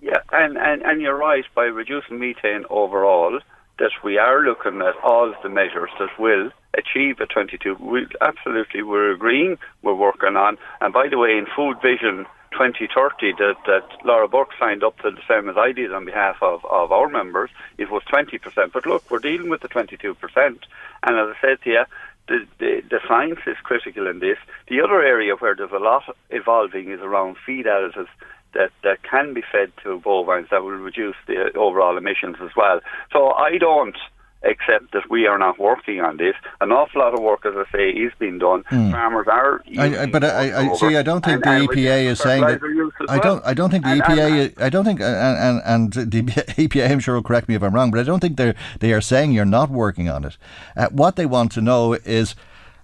Yeah, 0.00 0.18
and, 0.32 0.56
and, 0.56 0.80
and 0.82 1.02
you're 1.02 1.18
right, 1.18 1.44
by 1.54 1.64
reducing 1.64 2.18
methane 2.18 2.64
overall, 2.70 3.38
that 3.78 3.90
we 4.04 4.18
are 4.18 4.42
looking 4.42 4.80
at 4.82 4.94
all 5.02 5.28
of 5.28 5.36
the 5.42 5.48
measures 5.48 5.90
that 5.98 6.18
will 6.18 6.50
achieve 6.74 7.20
a 7.20 7.26
22. 7.26 7.76
We 7.80 8.06
absolutely 8.20 8.82
we're 8.82 9.12
agreeing, 9.12 9.58
we're 9.82 9.94
working 9.94 10.36
on. 10.36 10.58
And 10.80 10.92
by 10.92 11.08
the 11.08 11.18
way, 11.18 11.36
in 11.36 11.46
Food 11.56 11.76
Vision 11.82 12.26
2030 12.52 13.32
that, 13.38 13.56
that 13.66 14.04
Laura 14.04 14.28
Burke 14.28 14.50
signed 14.58 14.84
up 14.84 14.98
to 14.98 15.10
the 15.10 15.22
same 15.26 15.48
as 15.48 15.56
I 15.56 15.72
did 15.72 15.92
on 15.92 16.04
behalf 16.04 16.36
of, 16.42 16.64
of 16.66 16.92
our 16.92 17.08
members, 17.08 17.50
it 17.78 17.90
was 17.90 18.02
20%. 18.12 18.72
But 18.72 18.86
look, 18.86 19.10
we're 19.10 19.18
dealing 19.18 19.48
with 19.48 19.62
the 19.62 19.68
22%. 19.68 20.16
And 20.36 20.58
as 21.04 21.34
I 21.34 21.34
said 21.40 21.62
to 21.62 21.70
you, 21.70 21.84
the, 22.28 22.46
the, 22.58 22.82
the 22.88 23.00
science 23.08 23.40
is 23.46 23.56
critical 23.62 24.06
in 24.06 24.20
this. 24.20 24.38
The 24.68 24.80
other 24.80 25.02
area 25.02 25.34
where 25.34 25.56
there's 25.56 25.72
a 25.72 25.78
lot 25.78 26.04
evolving 26.30 26.90
is 26.90 27.00
around 27.00 27.36
feed 27.44 27.66
additives 27.66 28.08
that, 28.54 28.70
that 28.82 29.02
can 29.02 29.34
be 29.34 29.42
fed 29.50 29.72
to 29.82 30.00
bovines 30.00 30.48
that 30.50 30.62
will 30.62 30.70
reduce 30.70 31.16
the 31.26 31.52
overall 31.56 31.96
emissions 31.96 32.36
as 32.42 32.50
well. 32.56 32.80
So 33.12 33.32
I 33.32 33.58
don't 33.58 33.96
accept 34.44 34.92
that 34.92 35.08
we 35.10 35.26
are 35.26 35.38
not 35.38 35.58
working 35.58 36.00
on 36.00 36.16
this. 36.16 36.34
An 36.60 36.72
awful 36.72 37.00
lot 37.00 37.14
of 37.14 37.20
work, 37.20 37.46
as 37.46 37.54
I 37.56 37.64
say, 37.70 37.90
is 37.90 38.12
being 38.18 38.38
done. 38.38 38.64
Mm. 38.64 38.90
Farmers 38.90 39.26
are. 39.28 39.62
I, 39.78 40.06
but 40.06 40.24
I, 40.24 40.68
I 40.70 40.74
see. 40.74 40.96
I 40.96 41.02
don't 41.02 41.24
think 41.24 41.44
and, 41.46 41.62
the 41.62 41.68
EPA 41.68 42.04
is 42.04 42.18
saying 42.18 42.42
that. 42.42 42.60
I 43.08 43.18
don't. 43.18 43.44
I 43.44 43.54
don't 43.54 43.70
think 43.70 43.84
the 43.84 43.90
and, 43.90 44.02
EPA. 44.02 44.60
I 44.60 44.68
don't 44.68 44.84
think, 44.84 45.00
and, 45.00 45.62
and, 45.62 45.62
and 45.64 46.10
the 46.10 46.22
EPA. 46.22 46.90
I'm 46.90 47.00
sure 47.00 47.14
will 47.14 47.22
correct 47.22 47.48
me 47.48 47.54
if 47.54 47.62
I'm 47.62 47.74
wrong, 47.74 47.90
but 47.90 48.00
I 48.00 48.02
don't 48.02 48.20
think 48.20 48.36
they 48.36 48.54
they 48.80 48.92
are 48.92 49.00
saying 49.00 49.32
you're 49.32 49.44
not 49.44 49.70
working 49.70 50.08
on 50.08 50.24
it. 50.24 50.36
Uh, 50.76 50.88
what 50.90 51.16
they 51.16 51.26
want 51.26 51.52
to 51.52 51.60
know 51.60 51.94
is. 51.94 52.34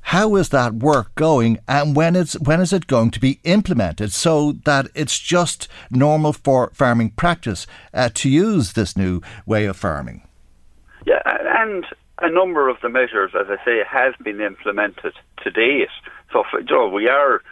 How 0.09 0.37
is 0.37 0.49
that 0.49 0.73
work 0.73 1.14
going, 1.16 1.59
and 1.68 1.94
when 1.94 2.16
it's 2.16 2.33
when 2.40 2.62
is 2.62 2.73
it 2.73 2.87
going 2.87 3.11
to 3.11 3.21
be 3.21 3.40
implemented 3.44 4.11
so 4.11 4.53
that 4.64 4.87
it's 4.94 5.18
just 5.18 5.68
normal 5.90 6.33
for 6.33 6.71
farming 6.73 7.11
practice 7.11 7.66
uh, 7.92 8.09
to 8.14 8.31
use 8.31 8.73
this 8.73 8.97
new 8.97 9.21
way 9.44 9.66
of 9.66 9.77
farming? 9.77 10.27
Yeah, 11.05 11.21
and 11.27 11.85
a 12.23 12.31
number 12.31 12.71
of 12.71 12.79
the 12.81 12.88
measures, 12.88 13.33
as 13.38 13.49
I 13.51 13.62
say, 13.66 13.83
have 13.87 14.14
been 14.25 14.40
implemented 14.40 15.12
to 15.44 15.51
date. 15.51 15.90
So, 16.33 16.42
for, 16.51 16.61
you 16.61 16.66
know, 16.71 16.88
we 16.88 17.07
are. 17.09 17.42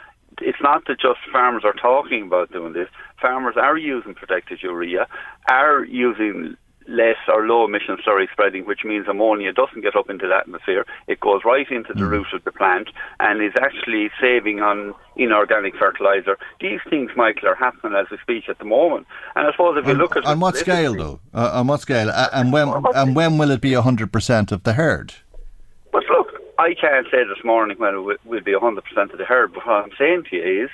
It's 0.40 0.62
not 0.62 0.86
that 0.86 0.98
just 0.98 1.20
farmers 1.30 1.62
are 1.62 1.74
talking 1.74 2.22
about 2.22 2.52
doing 2.52 2.72
this. 2.72 2.88
Farmers 3.20 3.56
are 3.58 3.76
using 3.76 4.14
protected 4.14 4.62
urea, 4.62 5.06
are 5.50 5.84
using 5.84 6.56
less 6.88 7.16
or 7.28 7.46
low 7.46 7.64
emission 7.64 7.96
slurry 8.06 8.30
spreading, 8.30 8.66
which 8.66 8.84
means 8.84 9.06
ammonia 9.08 9.52
doesn't 9.52 9.82
get 9.82 9.96
up 9.96 10.08
into 10.10 10.26
the 10.26 10.34
atmosphere. 10.34 10.84
It 11.06 11.20
goes 11.20 11.42
right 11.44 11.66
into 11.70 11.92
the 11.92 12.04
mm. 12.04 12.10
root 12.10 12.26
of 12.32 12.44
the 12.44 12.52
plant 12.52 12.88
and 13.20 13.42
is 13.42 13.52
actually 13.60 14.10
saving 14.20 14.60
on 14.60 14.94
inorganic 15.16 15.76
fertilizer. 15.76 16.38
These 16.60 16.80
things, 16.88 17.10
Michael, 17.16 17.48
are 17.48 17.54
happening 17.54 17.96
as 17.98 18.06
we 18.10 18.18
speak 18.18 18.48
at 18.48 18.58
the 18.58 18.64
moment. 18.64 19.06
And 19.34 19.46
I 19.46 19.52
suppose 19.52 19.76
if 19.78 19.86
you 19.86 19.94
look 19.94 20.16
at 20.16 20.24
on 20.24 20.40
what 20.40 20.56
scale, 20.56 20.94
though, 20.94 21.20
uh, 21.34 21.50
on 21.54 21.66
what 21.66 21.80
scale, 21.80 22.10
uh, 22.10 22.28
and 22.32 22.52
when 22.52 22.68
and 22.94 23.16
when 23.16 23.38
will 23.38 23.50
it 23.50 23.60
be 23.60 23.72
hundred 23.74 24.12
percent 24.12 24.52
of 24.52 24.62
the 24.62 24.74
herd? 24.74 25.14
But 25.92 26.04
look, 26.10 26.28
I 26.58 26.74
can't 26.74 27.06
say 27.10 27.24
this 27.24 27.44
morning 27.44 27.78
when 27.78 27.94
it 27.94 28.20
will 28.24 28.40
be 28.40 28.54
hundred 28.54 28.84
percent 28.84 29.12
of 29.12 29.18
the 29.18 29.24
herd. 29.24 29.52
But 29.52 29.66
what 29.66 29.84
I'm 29.84 29.90
saying 29.98 30.24
to 30.30 30.36
you 30.36 30.64
is 30.64 30.70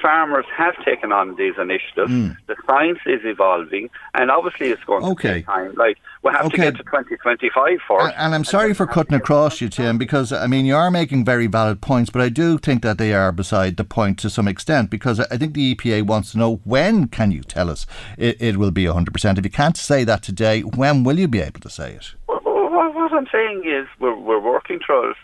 farmers 0.00 0.44
have 0.56 0.74
taken 0.84 1.12
on 1.12 1.36
these 1.36 1.54
initiatives. 1.58 2.10
Mm. 2.10 2.36
The 2.46 2.56
science 2.66 2.98
is 3.06 3.20
evolving, 3.24 3.90
and 4.14 4.30
obviously 4.30 4.68
it's 4.70 4.84
going 4.84 5.04
okay. 5.04 5.28
to 5.28 5.34
take 5.34 5.46
time. 5.46 5.74
Like 5.74 5.98
we 6.22 6.32
have 6.32 6.46
okay. 6.46 6.56
to 6.56 6.62
get 6.62 6.76
to 6.76 6.82
2025 6.84 7.78
first. 7.86 8.04
And, 8.04 8.14
and 8.16 8.34
I'm 8.34 8.44
sorry 8.44 8.68
and 8.68 8.76
for 8.76 8.86
cutting 8.86 9.14
across 9.14 9.60
you, 9.60 9.68
Tim, 9.68 9.98
because 9.98 10.32
I 10.32 10.46
mean 10.46 10.66
you 10.66 10.76
are 10.76 10.90
making 10.90 11.24
very 11.24 11.46
valid 11.46 11.80
points, 11.80 12.10
but 12.10 12.22
I 12.22 12.28
do 12.28 12.58
think 12.58 12.82
that 12.82 12.98
they 12.98 13.12
are 13.14 13.32
beside 13.32 13.76
the 13.76 13.84
point 13.84 14.18
to 14.20 14.30
some 14.30 14.48
extent 14.48 14.90
because 14.90 15.20
I 15.20 15.36
think 15.36 15.54
the 15.54 15.74
EPA 15.74 16.06
wants 16.06 16.32
to 16.32 16.38
know 16.38 16.60
when 16.64 17.08
can 17.08 17.30
you 17.30 17.42
tell 17.42 17.70
us 17.70 17.86
it, 18.18 18.40
it 18.40 18.56
will 18.56 18.70
be 18.70 18.84
100%. 18.84 19.38
If 19.38 19.44
you 19.44 19.50
can't 19.50 19.76
say 19.76 20.04
that 20.04 20.22
today, 20.22 20.60
when 20.60 21.04
will 21.04 21.18
you 21.18 21.28
be 21.28 21.40
able 21.40 21.60
to 21.60 21.70
say 21.70 21.94
it? 21.94 22.14
what 22.94 23.12
I'm 23.12 23.26
saying 23.30 23.62
is 23.66 23.86
we're, 24.00 24.16
we're 24.16 24.40
working 24.40 24.80
through 24.84 25.14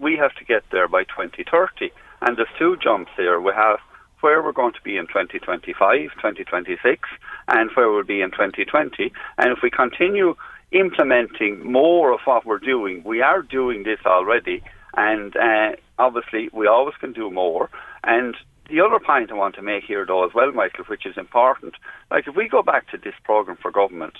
We 0.00 0.16
have 0.16 0.34
to 0.36 0.44
get 0.44 0.64
there 0.72 0.88
by 0.88 1.04
2030. 1.04 1.92
And 2.22 2.36
there's 2.36 2.48
two 2.58 2.76
jumps 2.82 3.10
here. 3.16 3.40
We 3.40 3.52
have 3.54 3.78
where 4.26 4.42
we're 4.42 4.50
going 4.50 4.72
to 4.72 4.82
be 4.82 4.96
in 4.96 5.06
2025, 5.06 5.78
2026, 6.16 7.08
and 7.46 7.70
where 7.76 7.92
we'll 7.92 8.02
be 8.02 8.22
in 8.22 8.32
2020. 8.32 9.12
And 9.38 9.52
if 9.52 9.58
we 9.62 9.70
continue 9.70 10.34
implementing 10.72 11.64
more 11.64 12.12
of 12.12 12.18
what 12.24 12.44
we're 12.44 12.58
doing, 12.58 13.04
we 13.04 13.22
are 13.22 13.40
doing 13.40 13.84
this 13.84 14.00
already, 14.04 14.64
and 14.96 15.36
uh, 15.36 15.76
obviously 16.00 16.50
we 16.52 16.66
always 16.66 16.96
can 16.98 17.12
do 17.12 17.30
more. 17.30 17.70
And 18.02 18.36
the 18.68 18.80
other 18.80 18.98
point 18.98 19.30
I 19.30 19.34
want 19.34 19.54
to 19.54 19.62
make 19.62 19.84
here, 19.84 20.04
though, 20.04 20.26
as 20.26 20.34
well, 20.34 20.50
Michael, 20.50 20.86
which 20.86 21.06
is 21.06 21.16
important, 21.16 21.74
like 22.10 22.26
if 22.26 22.34
we 22.34 22.48
go 22.48 22.64
back 22.64 22.90
to 22.90 22.98
this 22.98 23.14
program 23.22 23.56
for 23.62 23.70
government, 23.70 24.14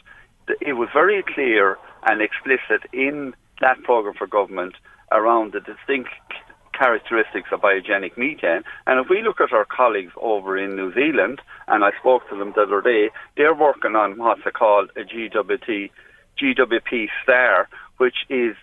it 0.61 0.75
was 0.75 0.89
very 0.95 1.25
clear 1.35 1.79
and 2.05 2.23
explicit 2.23 2.89
in 2.93 3.35
that 3.61 3.83
program 3.83 4.15
for 4.15 4.29
government 4.29 4.77
around 5.11 5.53
the 5.53 5.59
distinct 5.59 6.11
characteristics 6.77 7.49
of 7.53 7.61
biogenic 7.61 8.17
methane. 8.17 8.63
And 8.87 9.01
if 9.01 9.09
we 9.09 9.23
look 9.23 9.41
at 9.41 9.53
our 9.53 9.65
colleagues 9.65 10.13
over 10.21 10.57
in 10.57 10.77
New 10.77 10.93
Zealand, 10.93 11.41
and 11.69 11.85
I 11.85 11.91
spoke 11.99 12.29
to 12.29 12.37
them 12.37 12.53
the 12.55 12.63
other 12.63 12.81
day, 12.81 13.11
they're 13.37 13.55
working 13.55 13.97
on 13.97 14.19
what's 14.19 14.43
called 14.55 14.91
a 14.97 15.01
GWT, 15.01 15.91
GWP 16.41 17.09
star, 17.23 17.69
which 17.99 18.17
is 18.29 18.55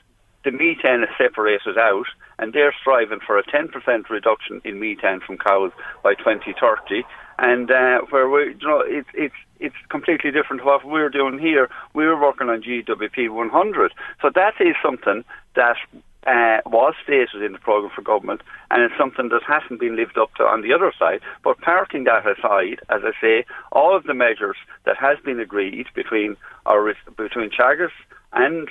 the 0.43 0.51
methane 0.51 1.03
is 1.03 1.09
separated 1.17 1.77
out, 1.77 2.05
and 2.37 2.53
they're 2.53 2.75
striving 2.81 3.19
for 3.25 3.37
a 3.37 3.43
10% 3.43 4.09
reduction 4.09 4.61
in 4.65 4.79
methane 4.79 5.21
from 5.25 5.37
cows 5.37 5.71
by 6.03 6.13
2030. 6.15 7.03
And 7.39 7.71
uh, 7.71 8.01
where 8.09 8.29
we, 8.29 8.55
you 8.59 8.67
know, 8.67 8.83
it's 8.85 9.09
it's 9.13 9.35
it's 9.59 9.75
completely 9.89 10.29
different 10.31 10.61
to 10.61 10.65
what 10.65 10.85
we're 10.85 11.09
doing 11.09 11.39
here. 11.39 11.69
We're 11.93 12.19
working 12.19 12.49
on 12.49 12.61
GWP 12.61 13.29
100, 13.29 13.93
so 14.21 14.29
that 14.35 14.53
is 14.59 14.75
something 14.83 15.23
that 15.55 15.77
uh, 16.25 16.61
was 16.65 16.93
stated 17.03 17.43
in 17.43 17.53
the 17.53 17.59
programme 17.59 17.91
for 17.93 18.01
government, 18.01 18.41
and 18.71 18.83
it's 18.83 18.97
something 18.97 19.29
that 19.29 19.41
hasn't 19.47 19.79
been 19.79 19.95
lived 19.95 20.17
up 20.17 20.33
to 20.35 20.43
on 20.43 20.61
the 20.61 20.73
other 20.73 20.91
side. 20.97 21.21
But 21.43 21.61
parking 21.61 22.05
that 22.05 22.25
aside, 22.25 22.79
as 22.89 23.01
I 23.03 23.11
say, 23.19 23.45
all 23.71 23.95
of 23.95 24.03
the 24.03 24.13
measures 24.13 24.57
that 24.85 24.97
has 24.97 25.17
been 25.23 25.39
agreed 25.39 25.87
between 25.95 26.37
our 26.65 26.93
between 27.17 27.49
Teagasc 27.49 27.91
and 28.31 28.69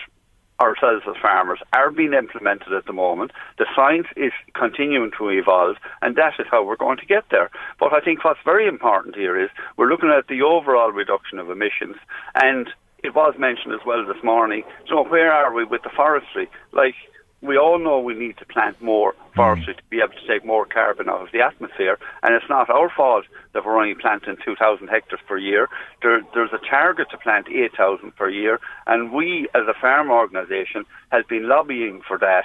ourselves 0.61 1.03
as 1.09 1.17
farmers 1.21 1.59
are 1.73 1.91
being 1.91 2.13
implemented 2.13 2.73
at 2.73 2.87
the 2.87 2.93
moment. 2.93 3.33
The 3.59 3.67
science 3.75 4.07
is 4.17 4.33
continuing 4.55 5.11
to 5.19 5.29
evolve, 5.31 5.77
and 6.01 6.15
that 6.17 6.35
is 6.39 6.47
how 6.51 6.65
we're 6.65 6.77
going 6.77 6.99
to 6.99 7.07
get 7.07 7.25
there. 7.31 7.51
But 7.81 7.93
I 7.93 8.01
think 8.01 8.25
what's 8.25 8.41
very 8.45 8.69
important 8.69 9.17
here 9.17 9.43
is 9.43 9.51
we're 9.77 9.91
looking 9.91 10.15
at 10.17 10.29
the 10.29 10.43
overall 10.43 10.93
reduction 10.93 11.39
of 11.39 11.51
emissions, 11.51 11.97
and 12.35 12.69
it 13.03 13.15
was 13.15 13.35
mentioned 13.39 13.75
as 13.75 13.85
well 13.85 14.07
this 14.07 14.23
morning. 14.23 14.63
So 14.89 15.03
where 15.03 15.33
are 15.33 15.53
we 15.53 15.65
with 15.65 15.83
the 15.83 15.91
forestry? 15.91 16.49
Like 16.73 16.95
we 17.43 17.59
all 17.59 17.79
know 17.79 17.99
we 17.99 18.15
need 18.15 18.39
to 18.39 18.47
plant 18.47 18.81
more 18.81 19.15
forestry 19.35 19.75
mm. 19.75 19.77
to 19.77 19.83
be 19.91 19.99
able 19.99 20.15
to 20.15 20.27
take 20.29 20.45
more 20.47 20.65
carbon 20.65 21.09
out 21.09 21.21
of 21.21 21.33
the 21.33 21.41
atmosphere, 21.41 21.99
and 22.23 22.35
it's 22.35 22.49
not 22.49 22.71
our 22.71 22.89
fault 22.89 23.25
that 23.53 23.65
we're 23.65 23.77
only 23.77 23.95
planting 23.95 24.37
2,000 24.45 24.87
hectares 24.89 25.21
per 25.27 25.37
year. 25.37 25.69
There, 26.03 26.23
there's 26.35 26.53
a 26.53 26.71
target 26.71 27.09
to 27.11 27.19
plant 27.19 27.49
8,000 27.49 28.15
per 28.17 28.31
year, 28.31 28.61
and 28.87 29.13
we, 29.13 29.49
as 29.55 29.63
a 29.69 29.79
farm 29.79 30.11
organisation, 30.11 30.85
have 31.11 31.29
been 31.29 31.49
lobbying 31.49 32.01
for 32.07 32.17
that 32.19 32.45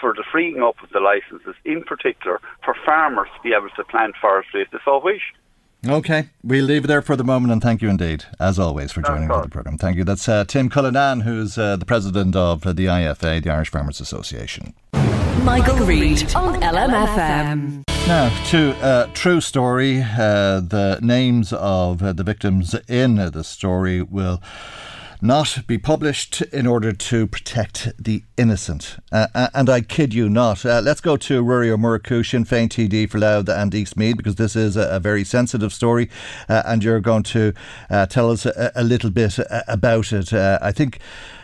for 0.00 0.14
the 0.14 0.24
freeing 0.30 0.62
up 0.62 0.76
of 0.82 0.90
the 0.90 1.00
licences, 1.00 1.54
in 1.64 1.82
particular 1.82 2.40
for 2.64 2.74
farmers 2.86 3.28
to 3.36 3.42
be 3.42 3.54
able 3.54 3.68
to 3.76 3.84
plant 3.84 4.14
forestry 4.20 4.62
if 4.62 4.70
they 4.70 4.78
so 4.84 5.00
wish. 5.02 5.34
Okay, 5.86 6.28
we'll 6.44 6.64
leave 6.64 6.84
it 6.84 6.86
there 6.86 7.02
for 7.02 7.16
the 7.16 7.24
moment 7.24 7.52
and 7.52 7.60
thank 7.60 7.82
you 7.82 7.88
indeed, 7.88 8.24
as 8.38 8.56
always, 8.56 8.92
for 8.92 9.02
joining 9.02 9.26
the 9.26 9.48
programme. 9.48 9.78
Thank 9.78 9.96
you. 9.96 10.04
That's 10.04 10.28
uh, 10.28 10.44
Tim 10.44 10.68
Cullinan, 10.68 11.22
who's 11.22 11.58
uh, 11.58 11.74
the 11.74 11.84
president 11.84 12.36
of 12.36 12.62
the 12.62 12.86
IFA, 12.86 13.42
the 13.42 13.50
Irish 13.50 13.70
Farmers 13.70 14.00
Association. 14.00 14.74
Michael, 15.42 15.84
Reade 15.84 16.32
on 16.36 16.60
LMFM. 16.60 17.82
Now, 18.06 18.44
to 18.50 18.76
a 18.80 19.10
true 19.12 19.40
story, 19.40 20.02
uh, 20.02 20.60
the 20.60 21.00
names 21.02 21.52
of 21.52 22.00
uh, 22.00 22.12
the 22.12 22.22
victims 22.22 22.76
in 22.88 23.16
the 23.16 23.42
story 23.42 24.02
will 24.02 24.40
not 25.22 25.60
be 25.68 25.78
published 25.78 26.42
in 26.42 26.66
order 26.66 26.92
to 26.92 27.28
protect 27.28 27.92
the 27.96 28.24
innocent. 28.36 28.96
Uh, 29.12 29.28
uh, 29.34 29.48
and 29.54 29.70
I 29.70 29.80
kid 29.80 30.12
you 30.12 30.28
not. 30.28 30.66
Uh, 30.66 30.80
let's 30.82 31.00
go 31.00 31.16
to 31.16 31.42
Ó 31.42 31.76
Murchú, 31.76 32.28
Sinn 32.28 32.44
Féin 32.44 32.68
TD 32.68 33.08
for 33.08 33.18
Louth 33.18 33.48
and 33.48 33.72
East 33.72 33.96
Meath, 33.96 34.16
because 34.16 34.34
this 34.34 34.56
is 34.56 34.76
a, 34.76 34.88
a 34.96 34.98
very 34.98 35.22
sensitive 35.22 35.72
story, 35.72 36.10
uh, 36.48 36.64
and 36.66 36.82
you're 36.82 36.98
going 36.98 37.22
to 37.22 37.54
uh, 37.88 38.06
tell 38.06 38.32
us 38.32 38.44
a, 38.44 38.72
a, 38.74 38.82
little 38.82 39.10
bit 39.10 39.38
uh, 39.38 39.62
about 39.68 40.12
it. 40.12 40.32
I 40.32 40.72
think. 40.72 40.98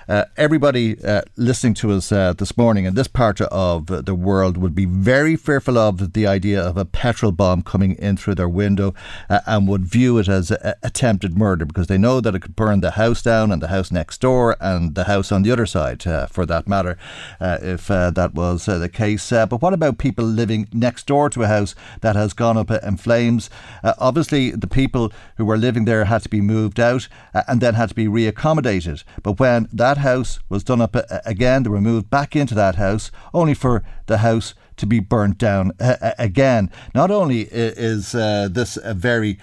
Uh, 0.08 0.24
everybody 0.38 0.96
uh, 1.04 1.20
listening 1.36 1.74
to 1.74 1.92
us 1.92 2.10
uh, 2.10 2.32
this 2.32 2.56
morning 2.56 2.86
in 2.86 2.94
this 2.94 3.08
part 3.08 3.42
of 3.42 3.86
the 4.06 4.14
world 4.14 4.56
would 4.56 4.74
be 4.74 4.86
very 4.86 5.36
fearful 5.36 5.76
of 5.76 6.14
the 6.14 6.26
idea 6.26 6.58
of 6.58 6.78
a 6.78 6.84
petrol 6.86 7.30
bomb 7.30 7.60
coming 7.60 7.94
in 7.96 8.16
through 8.16 8.34
their 8.34 8.48
window 8.48 8.94
uh, 9.28 9.40
and 9.46 9.68
would 9.68 9.84
view 9.84 10.16
it 10.16 10.26
as 10.26 10.50
a, 10.50 10.58
a 10.64 10.86
attempted 10.86 11.36
murder 11.36 11.66
because 11.66 11.88
they 11.88 11.98
know 11.98 12.22
that 12.22 12.34
it 12.34 12.40
could 12.40 12.56
burn 12.56 12.80
the 12.80 12.92
house 12.92 13.20
down 13.20 13.52
and 13.52 13.60
the 13.60 13.68
house 13.68 13.92
next 13.92 14.22
door 14.22 14.56
and 14.60 14.94
the 14.94 15.04
house 15.04 15.30
on 15.30 15.42
the 15.42 15.52
other 15.52 15.66
side, 15.66 16.06
uh, 16.06 16.26
for 16.26 16.46
that 16.46 16.66
matter, 16.66 16.96
uh, 17.38 17.58
if 17.60 17.88
that 17.88 18.30
was 18.32 18.64
the 18.64 18.88
case. 18.88 19.28
but 19.28 19.60
what 19.60 19.74
about 19.74 19.98
people 19.98 20.24
living 20.24 20.66
next 20.72 21.06
door 21.06 21.28
to 21.28 21.42
a 21.42 21.48
house 21.48 21.74
that 22.00 22.16
has 22.16 22.32
gone 22.32 22.56
up 22.56 22.70
in 22.70 22.96
flames? 22.96 23.50
obviously, 23.98 24.52
the 24.52 24.66
people 24.66 25.12
who 25.36 25.44
were 25.44 25.58
living 25.58 25.84
there 25.84 26.06
had 26.06 26.22
to 26.22 26.30
be 26.30 26.40
moved 26.40 26.80
out 26.80 27.08
and 27.46 27.60
then 27.60 27.74
had 27.74 27.90
to 27.90 27.94
be 27.94 28.06
reaccommodated. 28.06 29.04
But 29.22 29.38
when 29.38 29.68
that 29.72 29.97
that 29.98 30.08
house 30.08 30.38
was 30.48 30.64
done 30.64 30.80
up 30.80 30.96
again. 31.26 31.62
They 31.62 31.70
were 31.70 31.80
moved 31.80 32.10
back 32.10 32.36
into 32.36 32.54
that 32.54 32.76
house, 32.76 33.10
only 33.34 33.54
for 33.54 33.82
the 34.06 34.18
house 34.18 34.54
to 34.76 34.86
be 34.86 35.00
burnt 35.00 35.38
down 35.38 35.72
again. 36.18 36.70
Not 36.94 37.10
only 37.10 37.48
is 37.50 38.14
uh, 38.14 38.48
this 38.50 38.78
a 38.82 38.94
very 38.94 39.38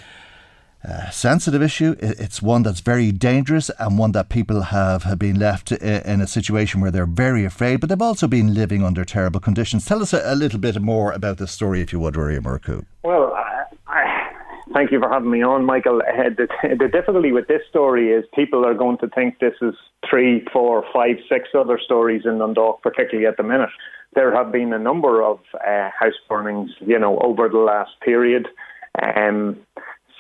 uh, 0.88 1.10
sensitive 1.10 1.62
issue. 1.62 1.96
It's 2.00 2.42
one 2.42 2.64
that's 2.64 2.80
very 2.80 3.12
dangerous 3.12 3.70
and 3.80 3.98
one 3.98 4.12
that 4.14 4.30
people 4.30 4.62
have, 4.62 5.04
have 5.04 5.20
been 5.20 5.40
left 5.40 5.72
in 5.72 6.22
a 6.22 6.28
situation 6.28 6.80
where 6.80 6.92
they're 6.92 7.06
very 7.06 7.44
afraid, 7.44 7.82
but 7.82 7.90
they've 7.90 8.02
also 8.02 8.28
been 8.28 8.54
living 8.54 8.84
under 8.84 9.04
terrible 9.04 9.40
conditions. 9.40 9.86
Tell 9.86 10.02
us 10.02 10.14
a, 10.14 10.22
a 10.24 10.36
little 10.36 10.60
bit 10.60 10.80
more 10.82 11.12
about 11.12 11.38
this 11.38 11.52
story, 11.52 11.82
if 11.82 11.92
you 11.92 12.00
would, 12.00 12.16
Rory 12.16 12.40
Murchú. 12.40 12.86
Well, 13.04 13.36
thank 14.76 14.92
you 14.92 15.00
for 15.00 15.10
having 15.10 15.32
me 15.32 15.42
on, 15.42 15.66
Michael. 15.66 16.02
Uh, 16.02 16.30
the, 16.38 16.48
the 16.80 16.88
difficulty 16.88 17.32
with 17.32 17.48
this 17.48 17.62
story 17.70 18.12
is 18.12 18.26
people 18.36 18.66
are 18.66 18.76
going 18.76 18.98
to 19.00 19.08
think 19.08 19.40
this 19.40 19.56
is 19.62 19.74
three, 20.08 20.46
four, 20.52 20.84
five, 20.94 21.16
six 21.30 21.50
other 21.58 21.80
stories 21.84 22.24
in 22.26 22.38
Dundalk, 22.38 22.84
particularly 22.84 23.26
at 23.26 23.38
the 23.38 23.44
minute. 23.44 23.70
There 24.14 24.36
have 24.36 24.52
been 24.52 24.74
a 24.74 24.80
number 24.80 25.24
of 25.24 25.40
uh, 25.56 25.90
house 25.98 26.20
burnings, 26.30 26.72
you 26.82 27.00
know, 27.00 27.18
over 27.20 27.50
the 27.50 27.58
last 27.58 27.92
period. 28.02 28.48
Um, 29.02 29.58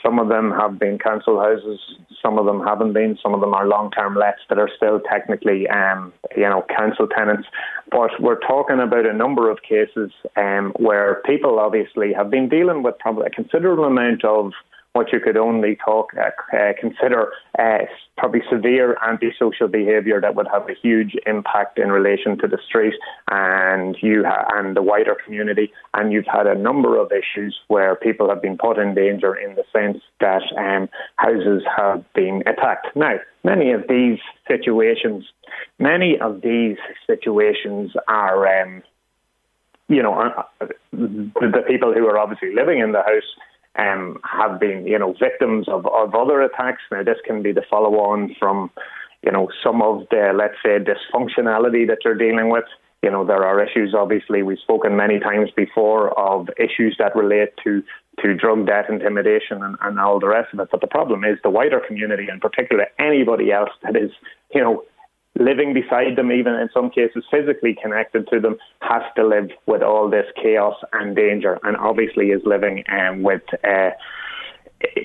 some 0.05 0.19
of 0.19 0.29
them 0.29 0.51
have 0.51 0.77
been 0.77 0.99
council 0.99 1.39
houses, 1.39 1.79
some 2.21 2.37
of 2.37 2.45
them 2.45 2.61
haven't 2.61 2.93
been. 2.93 3.17
Some 3.21 3.33
of 3.33 3.41
them 3.41 3.53
are 3.53 3.67
long-term 3.67 4.15
lets 4.15 4.41
that 4.49 4.59
are 4.59 4.69
still 4.75 4.99
technically, 4.99 5.67
um, 5.67 6.13
you 6.35 6.43
know, 6.43 6.63
council 6.75 7.07
tenants. 7.07 7.47
But 7.91 8.11
we're 8.19 8.39
talking 8.39 8.79
about 8.79 9.05
a 9.05 9.13
number 9.13 9.49
of 9.49 9.61
cases 9.61 10.11
um, 10.35 10.73
where 10.77 11.21
people 11.25 11.59
obviously 11.59 12.13
have 12.13 12.29
been 12.29 12.49
dealing 12.49 12.83
with 12.83 12.97
probably 12.99 13.27
a 13.27 13.29
considerable 13.29 13.85
amount 13.85 14.23
of 14.23 14.51
what 14.95 15.11
you 15.11 15.19
could 15.19 15.35
only 15.35 15.77
talk 15.83 16.11
uh, 16.17 16.29
uh, 16.55 16.71
consider 16.79 17.33
uh, 17.59 17.79
probably 18.17 18.39
severe 18.49 18.97
antisocial 19.05 19.67
behaviour 19.67 20.21
that 20.21 20.35
would 20.35 20.47
have 20.47 20.69
a 20.69 20.73
huge 20.73 21.17
impact 21.25 21.77
in 21.77 21.91
relation 21.91 22.37
to 22.37 22.47
the 22.47 22.57
street 22.65 22.93
and 23.29 23.97
you 24.01 24.23
ha- 24.25 24.45
and 24.55 24.73
the 24.73 24.81
wider 24.81 25.17
community. 25.25 25.73
And 25.93 26.13
you've 26.13 26.31
had 26.31 26.47
a 26.47 26.55
number 26.55 26.97
of 26.97 27.11
issues 27.11 27.59
where 27.67 27.93
people 27.97 28.29
have 28.29 28.41
been 28.41 28.57
put 28.57 28.79
in 28.79 28.95
danger 28.95 29.35
in 29.35 29.55
the 29.55 29.65
sense 29.73 30.01
that 30.21 30.43
um, 30.57 30.87
houses 31.17 31.63
have 31.75 32.05
been 32.13 32.41
attacked. 32.47 32.87
Now, 32.95 33.15
many 33.43 33.73
of 33.73 33.83
these 33.89 34.19
situations, 34.47 35.25
many 35.77 36.17
of 36.17 36.39
these 36.41 36.77
situations 37.05 37.91
are. 38.07 38.61
Um, 38.61 38.81
you 39.87 40.01
know, 40.01 40.15
uh, 40.15 40.65
the 40.91 41.63
people 41.67 41.93
who 41.93 42.07
are 42.07 42.17
obviously 42.17 42.55
living 42.55 42.79
in 42.79 42.91
the 42.91 43.03
house 43.03 43.29
um, 43.77 44.19
have 44.23 44.59
been, 44.59 44.87
you 44.87 44.97
know, 44.97 45.13
victims 45.19 45.67
of, 45.67 45.85
of 45.87 46.15
other 46.15 46.41
attacks. 46.41 46.81
Now, 46.91 47.03
this 47.03 47.17
can 47.25 47.41
be 47.41 47.51
the 47.51 47.63
follow 47.69 47.95
on 47.95 48.35
from, 48.39 48.71
you 49.23 49.31
know, 49.31 49.49
some 49.63 49.81
of 49.81 50.07
the, 50.09 50.31
let's 50.35 50.55
say, 50.63 50.79
dysfunctionality 50.79 51.87
that 51.87 51.99
you're 52.03 52.15
dealing 52.17 52.49
with. 52.49 52.65
You 53.03 53.11
know, 53.11 53.25
there 53.25 53.43
are 53.43 53.63
issues, 53.63 53.93
obviously, 53.93 54.41
we've 54.41 54.57
spoken 54.59 54.95
many 54.95 55.19
times 55.19 55.51
before 55.55 56.17
of 56.19 56.49
issues 56.57 56.95
that 56.97 57.15
relate 57.15 57.49
to, 57.63 57.83
to 58.23 58.33
drug 58.33 58.65
debt, 58.65 58.89
intimidation, 58.89 59.61
and, 59.61 59.77
and 59.81 59.99
all 59.99 60.19
the 60.19 60.27
rest 60.27 60.53
of 60.53 60.59
it. 60.59 60.69
But 60.71 60.81
the 60.81 60.87
problem 60.87 61.23
is 61.23 61.37
the 61.43 61.49
wider 61.49 61.79
community, 61.85 62.27
in 62.31 62.39
particular, 62.39 62.87
anybody 62.97 63.51
else 63.51 63.69
that 63.83 63.95
is, 63.95 64.11
you 64.53 64.61
know, 64.61 64.83
living 65.37 65.73
beside 65.73 66.15
them, 66.15 66.31
even 66.31 66.53
in 66.55 66.69
some 66.73 66.89
cases 66.89 67.23
physically 67.29 67.77
connected 67.81 68.27
to 68.29 68.39
them, 68.39 68.57
has 68.81 69.03
to 69.15 69.25
live 69.25 69.49
with 69.65 69.81
all 69.81 70.09
this 70.09 70.25
chaos 70.41 70.75
and 70.93 71.15
danger, 71.15 71.59
and 71.63 71.75
obviously 71.77 72.27
is 72.27 72.41
living 72.45 72.83
um, 72.89 73.23
with. 73.23 73.43
Uh, 73.63 73.91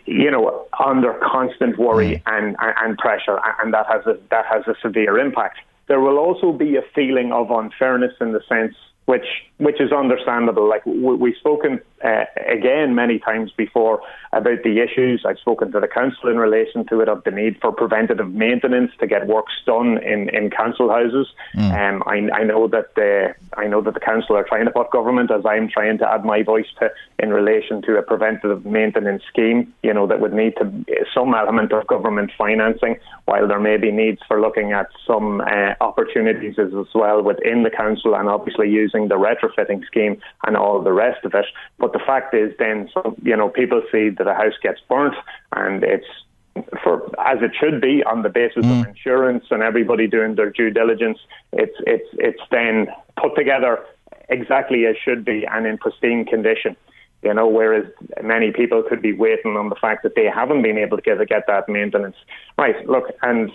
you 0.04 0.30
know, 0.30 0.66
under 0.84 1.14
constant 1.22 1.78
worry 1.78 2.16
mm. 2.16 2.22
and, 2.26 2.56
and 2.58 2.98
pressure, 2.98 3.38
and 3.62 3.72
that 3.72 3.86
has 3.86 4.04
a 4.04 4.18
that 4.30 4.44
has 4.44 4.66
a 4.66 4.74
severe 4.82 5.16
impact. 5.18 5.58
There 5.86 6.00
will 6.00 6.18
also 6.18 6.52
be 6.52 6.76
a 6.76 6.82
feeling 6.94 7.32
of 7.32 7.50
unfairness 7.50 8.12
in 8.20 8.32
the 8.32 8.40
sense 8.48 8.74
which 9.10 9.26
which 9.58 9.78
is 9.80 9.92
understandable. 9.92 10.68
Like 10.68 10.86
we've 10.86 11.36
spoken 11.36 11.80
uh, 12.02 12.24
again 12.48 12.94
many 12.94 13.18
times 13.18 13.50
before 13.56 14.00
about 14.32 14.62
the 14.62 14.80
issues. 14.80 15.24
I've 15.26 15.38
spoken 15.38 15.70
to 15.72 15.80
the 15.80 15.88
council 15.88 16.30
in 16.30 16.38
relation 16.38 16.86
to 16.86 17.00
it 17.00 17.08
of 17.08 17.24
the 17.24 17.30
need 17.30 17.58
for 17.60 17.72
preventative 17.72 18.32
maintenance 18.32 18.92
to 19.00 19.06
get 19.06 19.26
works 19.26 19.52
done 19.66 19.98
in, 20.02 20.30
in 20.30 20.48
council 20.50 20.88
houses. 20.88 21.26
Mm. 21.54 21.72
Um, 21.76 22.02
I, 22.06 22.40
I 22.40 22.44
know 22.44 22.68
that 22.68 22.94
the 22.94 23.34
I 23.58 23.66
know 23.66 23.82
that 23.82 23.94
the 23.94 24.00
council 24.00 24.36
are 24.36 24.44
trying 24.44 24.64
to 24.64 24.70
put 24.70 24.90
government 24.92 25.30
as 25.30 25.44
I'm 25.44 25.68
trying 25.68 25.98
to 25.98 26.08
add 26.10 26.24
my 26.24 26.42
voice 26.42 26.70
to 26.78 26.90
in 27.18 27.30
relation 27.30 27.82
to 27.82 27.98
a 27.98 28.02
preventative 28.02 28.64
maintenance 28.64 29.24
scheme. 29.28 29.74
You 29.82 29.92
know 29.92 30.06
that 30.06 30.20
would 30.20 30.32
need 30.32 30.54
to 30.56 30.66
some 31.12 31.34
element 31.34 31.72
of 31.72 31.86
government 31.86 32.30
financing, 32.38 32.96
while 33.26 33.46
there 33.48 33.60
may 33.60 33.76
be 33.76 33.90
needs 33.90 34.20
for 34.28 34.40
looking 34.40 34.72
at 34.72 34.86
some 35.06 35.40
uh, 35.40 35.74
opportunities 35.80 36.54
as 36.58 36.72
well 36.94 37.22
within 37.22 37.64
the 37.64 37.70
council 37.70 38.14
and 38.14 38.28
obviously 38.28 38.70
using 38.70 38.99
the 39.08 39.16
retrofitting 39.16 39.84
scheme 39.86 40.20
and 40.46 40.56
all 40.56 40.82
the 40.82 40.92
rest 40.92 41.24
of 41.24 41.34
it. 41.34 41.46
But 41.78 41.92
the 41.92 42.00
fact 42.00 42.34
is, 42.34 42.52
then, 42.58 42.88
so, 42.92 43.16
you 43.22 43.36
know, 43.36 43.48
people 43.48 43.82
see 43.90 44.10
that 44.10 44.26
a 44.26 44.34
house 44.34 44.54
gets 44.62 44.80
burnt 44.88 45.14
and 45.52 45.82
it's 45.84 46.06
for 46.82 47.04
as 47.20 47.38
it 47.42 47.52
should 47.58 47.80
be 47.80 48.02
on 48.04 48.22
the 48.22 48.28
basis 48.28 48.64
mm. 48.64 48.80
of 48.80 48.88
insurance 48.88 49.44
and 49.50 49.62
everybody 49.62 50.06
doing 50.06 50.34
their 50.34 50.50
due 50.50 50.70
diligence. 50.70 51.18
It's 51.52 51.76
it's 51.86 52.08
it's 52.14 52.40
then 52.50 52.88
put 53.20 53.36
together 53.36 53.84
exactly 54.28 54.86
as 54.86 54.96
should 54.96 55.24
be 55.24 55.46
and 55.46 55.66
in 55.66 55.78
pristine 55.78 56.24
condition. 56.24 56.76
You 57.22 57.34
know, 57.34 57.46
whereas 57.46 57.84
many 58.22 58.50
people 58.50 58.82
could 58.82 59.02
be 59.02 59.12
waiting 59.12 59.56
on 59.56 59.68
the 59.68 59.74
fact 59.74 60.02
that 60.04 60.14
they 60.14 60.24
haven't 60.24 60.62
been 60.62 60.78
able 60.78 60.96
to 60.96 61.02
get 61.02 61.26
get 61.28 61.46
that 61.46 61.68
maintenance. 61.68 62.16
Right. 62.58 62.86
Look, 62.88 63.10
and 63.22 63.52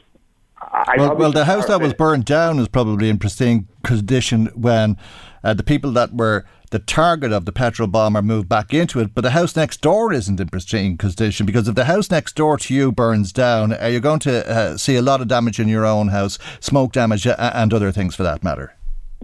well, 0.98 1.16
well, 1.16 1.32
the 1.32 1.46
house 1.46 1.68
that 1.68 1.82
was 1.82 1.94
burned 1.94 2.26
down 2.26 2.60
is 2.60 2.68
probably 2.68 3.10
in 3.10 3.18
pristine 3.18 3.68
condition 3.84 4.48
when 4.56 4.98
uh, 5.46 5.54
the 5.54 5.64
people 5.64 5.92
that 5.92 6.14
were 6.14 6.44
the 6.72 6.80
target 6.80 7.32
of 7.32 7.46
the 7.46 7.52
petrol 7.52 7.88
bomber 7.88 8.22
moved 8.22 8.50
back 8.50 8.74
into 8.74 9.00
it, 9.00 9.14
but 9.14 9.22
the 9.22 9.30
house 9.30 9.56
next 9.56 9.80
door 9.80 10.12
isn't 10.12 10.40
in 10.40 10.50
pristine 10.50 10.98
condition 10.98 11.46
because 11.46 11.68
if 11.68 11.76
the 11.76 11.86
house 11.86 12.10
next 12.10 12.36
door 12.36 12.58
to 12.58 12.74
you 12.74 12.92
burns 12.92 13.32
down, 13.32 13.72
are 13.74 13.90
you 13.90 14.00
going 14.00 14.20
to 14.20 14.50
uh, 14.50 14.76
see 14.76 14.96
a 14.96 15.02
lot 15.02 15.22
of 15.22 15.28
damage 15.28 15.60
in 15.60 15.68
your 15.68 15.86
own 15.86 16.08
house, 16.08 16.40
smoke 16.60 16.92
damage, 16.92 17.28
uh, 17.28 17.36
and 17.54 17.74
other 17.74 17.92
things 17.92 18.16
for 18.16 18.24
that 18.24 18.44
matter? 18.44 18.74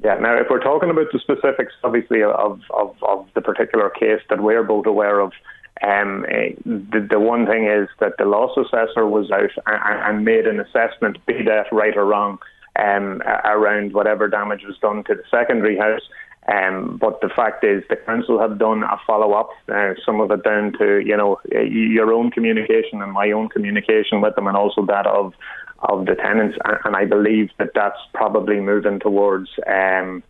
Yeah, 0.04 0.16
now 0.16 0.36
if 0.36 0.48
we're 0.50 0.64
talking 0.64 0.92
about 0.92 1.08
the 1.12 1.20
specifics, 1.20 1.74
obviously, 1.84 2.22
of, 2.24 2.62
of, 2.70 2.96
of 3.02 3.28
the 3.34 3.42
particular 3.42 3.90
case 3.90 4.22
that 4.30 4.42
we're 4.42 4.64
both 4.64 4.86
aware 4.86 5.20
of, 5.20 5.34
um, 5.82 6.22
the, 6.66 7.08
the 7.10 7.20
one 7.20 7.48
thing 7.48 7.66
is 7.66 7.90
that 8.00 8.14
the 8.20 8.26
loss 8.26 8.56
assessor 8.56 9.08
was 9.08 9.32
out 9.32 9.50
and, 9.66 10.18
and 10.18 10.26
made 10.26 10.46
an 10.46 10.60
assessment, 10.60 11.18
be 11.26 11.44
that 11.44 11.66
right 11.72 11.98
or 11.98 12.06
wrong, 12.06 12.38
um, 12.78 13.22
around 13.46 13.94
whatever 13.94 14.28
damage 14.28 14.64
was 14.66 14.78
done 14.80 15.04
to 15.06 15.16
the 15.16 15.24
secondary 15.30 15.78
house. 15.78 16.02
Um, 16.52 16.98
but 17.00 17.22
the 17.22 17.30
fact 17.30 17.64
is, 17.64 17.84
the 17.90 17.96
council 17.96 18.40
have 18.40 18.58
done 18.58 18.84
a 18.84 19.00
follow 19.06 19.34
up. 19.34 19.50
Uh, 19.72 19.94
some 20.04 20.20
of 20.20 20.32
it 20.32 20.44
down 20.44 20.74
to 20.80 21.00
you 21.00 21.16
know 21.16 21.40
your 21.52 22.14
own 22.14 22.32
communication 22.32 23.02
and 23.02 23.12
my 23.12 23.32
own 23.32 23.50
communication 23.50 24.22
with 24.22 24.36
them, 24.36 24.48
and 24.48 24.58
also 24.58 24.86
that 24.88 25.06
of 25.06 25.34
of 25.80 26.06
the 26.08 26.16
tenants. 26.16 26.58
And, 26.84 26.96
I 26.96 27.06
believe 27.06 27.52
that 27.60 27.72
that's 27.76 28.00
probably 28.14 28.60
moving 28.60 29.00
towards. 29.00 29.50
Um, 29.68 30.24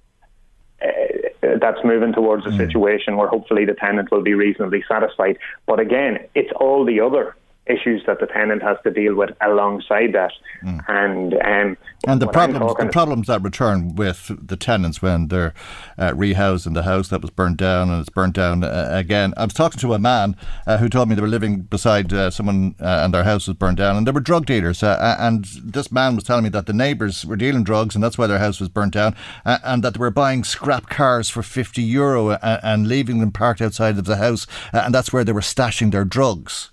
uh, 0.82 1.48
that's 1.60 1.78
moving 1.84 2.12
towards 2.12 2.46
a 2.48 2.50
mm. 2.50 2.58
situation 2.58 3.16
where 3.16 3.28
hopefully 3.28 3.66
the 3.66 3.76
tenant 3.76 4.12
will 4.12 4.24
be 4.24 4.34
reasonably 4.34 4.84
satisfied. 4.88 5.38
But 5.68 5.80
again, 5.80 6.18
it's 6.34 6.52
all 6.56 6.86
the 6.86 7.00
other 7.00 7.36
issues 7.68 8.02
that 8.08 8.20
the 8.20 8.26
tenant 8.26 8.64
has 8.64 8.78
to 8.84 8.92
deal 8.92 9.16
with 9.16 9.30
alongside 9.42 10.14
that. 10.14 10.32
Mm. 10.64 10.84
And 10.88 11.34
um, 11.34 11.78
and 12.08 12.22
the 12.22 12.28
problems 12.28 12.76
the 12.80 12.88
problems 12.88 13.28
that 13.28 13.42
return 13.44 13.96
with 13.96 14.32
the 14.42 14.58
tenants 14.58 15.02
when 15.02 15.28
they're 15.28 15.54
uh, 15.98 16.12
rehousing 16.12 16.74
the 16.74 16.84
house 16.84 17.10
that 17.10 17.22
was 17.22 17.30
burnt 17.30 17.58
down 17.58 17.90
and 17.90 18.00
it's 18.00 18.10
burnt 18.10 18.36
down 18.36 18.64
uh, 18.64 18.90
again. 18.92 19.34
I 19.38 19.44
was 19.44 19.54
talking 19.54 19.80
to 19.80 19.94
a 19.94 20.00
man 20.00 20.36
uh, 20.66 20.78
who 20.78 20.90
told 20.90 21.10
me 21.10 21.16
they 21.16 21.22
were 21.22 21.28
living 21.28 21.62
beside 21.62 22.12
uh, 22.12 22.32
someone 22.32 22.76
uh, 22.80 23.02
and 23.04 23.14
their 23.14 23.24
house 23.24 23.48
was 23.48 23.56
burnt 23.58 23.78
down 23.78 23.96
and 23.96 24.08
they 24.08 24.12
were 24.12 24.20
drug 24.20 24.48
dealers. 24.48 24.82
Uh, 24.82 25.16
and 25.20 25.46
this 25.64 25.92
man 25.92 26.16
was 26.16 26.24
telling 26.24 26.44
me 26.44 26.50
that 26.50 26.66
the 26.66 26.74
neighbours 26.74 27.26
were 27.26 27.36
dealing 27.36 27.64
drugs 27.64 27.94
and 27.94 28.04
that's 28.04 28.18
why 28.18 28.26
their 28.26 28.40
house 28.40 28.60
was 28.60 28.70
burnt 28.70 28.94
down 28.94 29.16
and 29.46 29.84
that 29.84 29.94
they 29.94 30.00
were 30.00 30.10
buying 30.10 30.44
scrap 30.44 30.90
cars 30.90 31.30
for 31.30 31.44
50 31.44 31.84
euro 31.84 32.32
and, 32.32 32.60
and 32.64 32.88
leaving 32.88 33.20
them 33.20 33.32
parked 33.32 33.62
outside 33.62 33.98
of 34.00 34.06
the 34.06 34.18
house 34.18 34.48
and 34.74 34.94
that's 34.94 35.14
where 35.14 35.24
they 35.24 35.32
were 35.32 35.42
stashing 35.42 35.92
their 35.92 36.06
drugs. 36.06 36.72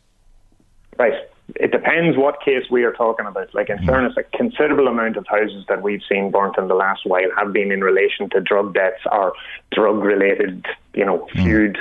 Right. 0.98 1.14
It 1.56 1.72
depends 1.72 2.18
what 2.18 2.42
case 2.44 2.64
we 2.70 2.84
are 2.84 2.92
talking 2.92 3.26
about. 3.26 3.54
Like 3.54 3.70
in 3.70 3.78
mm. 3.78 3.86
fairness, 3.86 4.14
a 4.16 4.24
considerable 4.36 4.88
amount 4.88 5.16
of 5.16 5.26
houses 5.26 5.64
that 5.68 5.82
we've 5.82 6.02
seen 6.08 6.30
burnt 6.30 6.58
in 6.58 6.68
the 6.68 6.74
last 6.74 7.06
while 7.06 7.30
have 7.36 7.52
been 7.52 7.72
in 7.72 7.80
relation 7.80 8.28
to 8.30 8.40
drug 8.40 8.74
deaths 8.74 9.02
or 9.10 9.32
drug 9.72 10.02
related, 10.02 10.66
you 10.94 11.04
know, 11.04 11.26
mm. 11.32 11.42
feud 11.42 11.78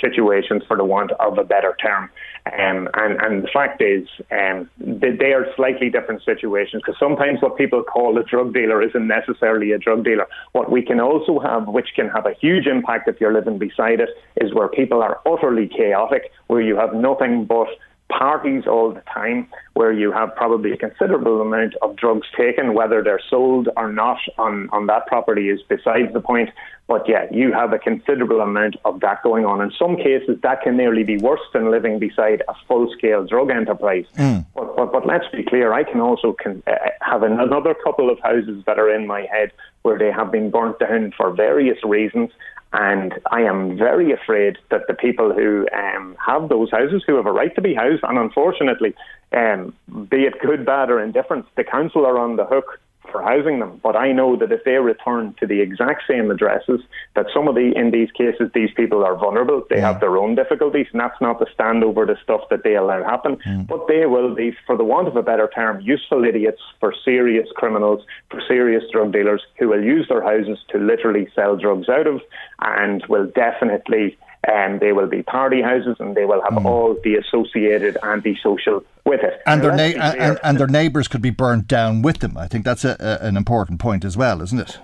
situations 0.00 0.62
for 0.66 0.76
the 0.76 0.84
want 0.84 1.12
of 1.12 1.38
a 1.38 1.44
better 1.44 1.76
term. 1.80 2.10
Um, 2.46 2.88
and, 2.94 3.20
and 3.20 3.44
the 3.44 3.48
fact 3.48 3.82
is, 3.82 4.08
um, 4.30 4.70
they, 4.78 5.10
they, 5.10 5.32
are 5.32 5.46
slightly 5.54 5.90
different 5.90 6.22
situations 6.24 6.82
because 6.84 6.98
sometimes 6.98 7.42
what 7.42 7.58
people 7.58 7.82
call 7.82 8.16
a 8.16 8.24
drug 8.24 8.54
dealer 8.54 8.80
isn't 8.80 9.06
necessarily 9.06 9.72
a 9.72 9.78
drug 9.78 10.04
dealer. 10.04 10.26
What 10.52 10.70
we 10.70 10.80
can 10.80 10.98
also 10.98 11.40
have, 11.40 11.68
which 11.68 11.88
can 11.94 12.08
have 12.08 12.24
a 12.24 12.32
huge 12.40 12.66
impact 12.66 13.06
if 13.08 13.20
you're 13.20 13.34
living 13.34 13.58
beside 13.58 14.00
it, 14.00 14.08
is 14.36 14.54
where 14.54 14.68
people 14.68 15.02
are 15.02 15.20
utterly 15.26 15.68
chaotic, 15.68 16.32
where 16.46 16.62
you 16.62 16.76
have 16.76 16.94
nothing 16.94 17.44
but 17.44 17.68
parties 18.08 18.64
all 18.66 18.92
the 18.92 19.02
time 19.02 19.46
where 19.74 19.92
you 19.92 20.10
have 20.10 20.34
probably 20.34 20.72
a 20.72 20.76
considerable 20.76 21.40
amount 21.40 21.74
of 21.82 21.94
drugs 21.96 22.26
taken, 22.36 22.74
whether 22.74 23.02
they're 23.02 23.20
sold 23.28 23.68
or 23.76 23.92
not 23.92 24.18
on, 24.38 24.68
on 24.72 24.86
that 24.86 25.06
property 25.06 25.50
is 25.50 25.60
besides 25.68 26.12
the 26.12 26.20
point. 26.20 26.50
But 26.86 27.06
yeah, 27.06 27.26
you 27.30 27.52
have 27.52 27.72
a 27.74 27.78
considerable 27.78 28.40
amount 28.40 28.76
of 28.86 29.00
that 29.00 29.22
going 29.22 29.44
on. 29.44 29.60
In 29.60 29.70
some 29.78 29.96
cases, 29.96 30.40
that 30.42 30.62
can 30.62 30.76
nearly 30.76 31.04
be 31.04 31.18
worse 31.18 31.40
than 31.52 31.70
living 31.70 31.98
beside 31.98 32.42
a 32.48 32.54
full 32.66 32.90
scale 32.96 33.26
drug 33.26 33.50
enterprise. 33.50 34.06
Mm. 34.16 34.46
But, 34.54 34.74
but, 34.74 34.92
but, 34.92 35.06
let's 35.06 35.26
be 35.30 35.44
clear, 35.44 35.74
I 35.74 35.84
can 35.84 36.00
also 36.00 36.32
can, 36.32 36.62
uh, 36.66 36.72
have 37.02 37.22
another 37.22 37.74
couple 37.84 38.10
of 38.10 38.18
houses 38.20 38.64
that 38.64 38.78
are 38.78 38.92
in 38.92 39.06
my 39.06 39.26
head 39.30 39.52
where 39.82 39.98
they 39.98 40.10
have 40.10 40.32
been 40.32 40.50
burnt 40.50 40.78
down 40.78 41.12
for 41.16 41.30
various 41.30 41.78
reasons. 41.84 42.30
And 42.72 43.14
I 43.30 43.42
am 43.42 43.78
very 43.78 44.12
afraid 44.12 44.58
that 44.70 44.82
the 44.88 44.94
people 44.94 45.32
who 45.32 45.66
um, 45.72 46.16
have 46.24 46.48
those 46.48 46.70
houses, 46.70 47.02
who 47.06 47.16
have 47.16 47.26
a 47.26 47.32
right 47.32 47.54
to 47.54 47.62
be 47.62 47.74
housed, 47.74 48.04
and 48.04 48.18
unfortunately, 48.18 48.94
um, 49.32 49.74
be 50.10 50.24
it 50.24 50.40
good, 50.40 50.66
bad, 50.66 50.90
or 50.90 51.00
indifferent, 51.00 51.46
the 51.56 51.64
council 51.64 52.04
are 52.04 52.18
on 52.18 52.36
the 52.36 52.44
hook 52.44 52.78
for 53.10 53.22
housing 53.22 53.58
them. 53.60 53.80
But 53.82 53.96
I 53.96 54.12
know 54.12 54.36
that 54.36 54.52
if 54.52 54.64
they 54.64 54.76
return 54.76 55.34
to 55.40 55.46
the 55.46 55.60
exact 55.60 56.02
same 56.08 56.30
addresses, 56.30 56.80
that 57.14 57.26
some 57.34 57.48
of 57.48 57.54
the 57.54 57.72
in 57.76 57.90
these 57.90 58.10
cases 58.12 58.50
these 58.54 58.70
people 58.76 59.04
are 59.04 59.16
vulnerable. 59.16 59.62
They 59.68 59.80
have 59.80 60.00
their 60.00 60.16
own 60.16 60.34
difficulties, 60.34 60.86
and 60.92 61.00
that's 61.00 61.20
not 61.20 61.38
to 61.38 61.46
stand 61.52 61.84
over 61.84 62.06
the 62.06 62.16
stuff 62.22 62.42
that 62.50 62.64
they 62.64 62.76
allow 62.76 63.02
happen. 63.02 63.36
Mm. 63.46 63.66
But 63.66 63.86
they 63.88 64.06
will 64.06 64.34
be, 64.34 64.56
for 64.66 64.76
the 64.76 64.84
want 64.84 65.08
of 65.08 65.16
a 65.16 65.22
better 65.22 65.50
term, 65.54 65.80
useful 65.80 66.24
idiots 66.24 66.60
for 66.80 66.94
serious 67.04 67.48
criminals, 67.56 68.04
for 68.30 68.40
serious 68.46 68.84
drug 68.92 69.12
dealers 69.12 69.42
who 69.58 69.68
will 69.68 69.82
use 69.82 70.06
their 70.08 70.22
houses 70.22 70.58
to 70.70 70.78
literally 70.78 71.28
sell 71.34 71.56
drugs 71.56 71.88
out 71.88 72.06
of, 72.06 72.20
and 72.60 73.04
will 73.08 73.26
definitely 73.26 74.16
and 74.46 74.80
they 74.80 74.92
will 74.92 75.08
be 75.08 75.22
party 75.22 75.62
houses 75.62 75.96
and 75.98 76.14
they 76.14 76.24
will 76.24 76.42
have 76.42 76.52
mm. 76.52 76.64
all 76.64 76.96
the 77.02 77.16
associated 77.16 77.96
antisocial 78.02 78.84
with 79.04 79.22
it. 79.22 79.40
And, 79.46 79.62
their, 79.62 79.74
na- 79.74 80.00
and, 80.00 80.38
and, 80.42 80.58
their 80.58 80.66
neighbours 80.66 81.08
could 81.08 81.22
be 81.22 81.30
burnt 81.30 81.66
down 81.66 82.02
with 82.02 82.18
them. 82.18 82.36
I 82.36 82.46
think 82.46 82.64
that's 82.64 82.84
a, 82.84 82.96
a, 83.00 83.26
an 83.26 83.36
important 83.36 83.80
point 83.80 84.04
as 84.04 84.16
well, 84.16 84.42
isn't 84.42 84.60
it? 84.60 84.78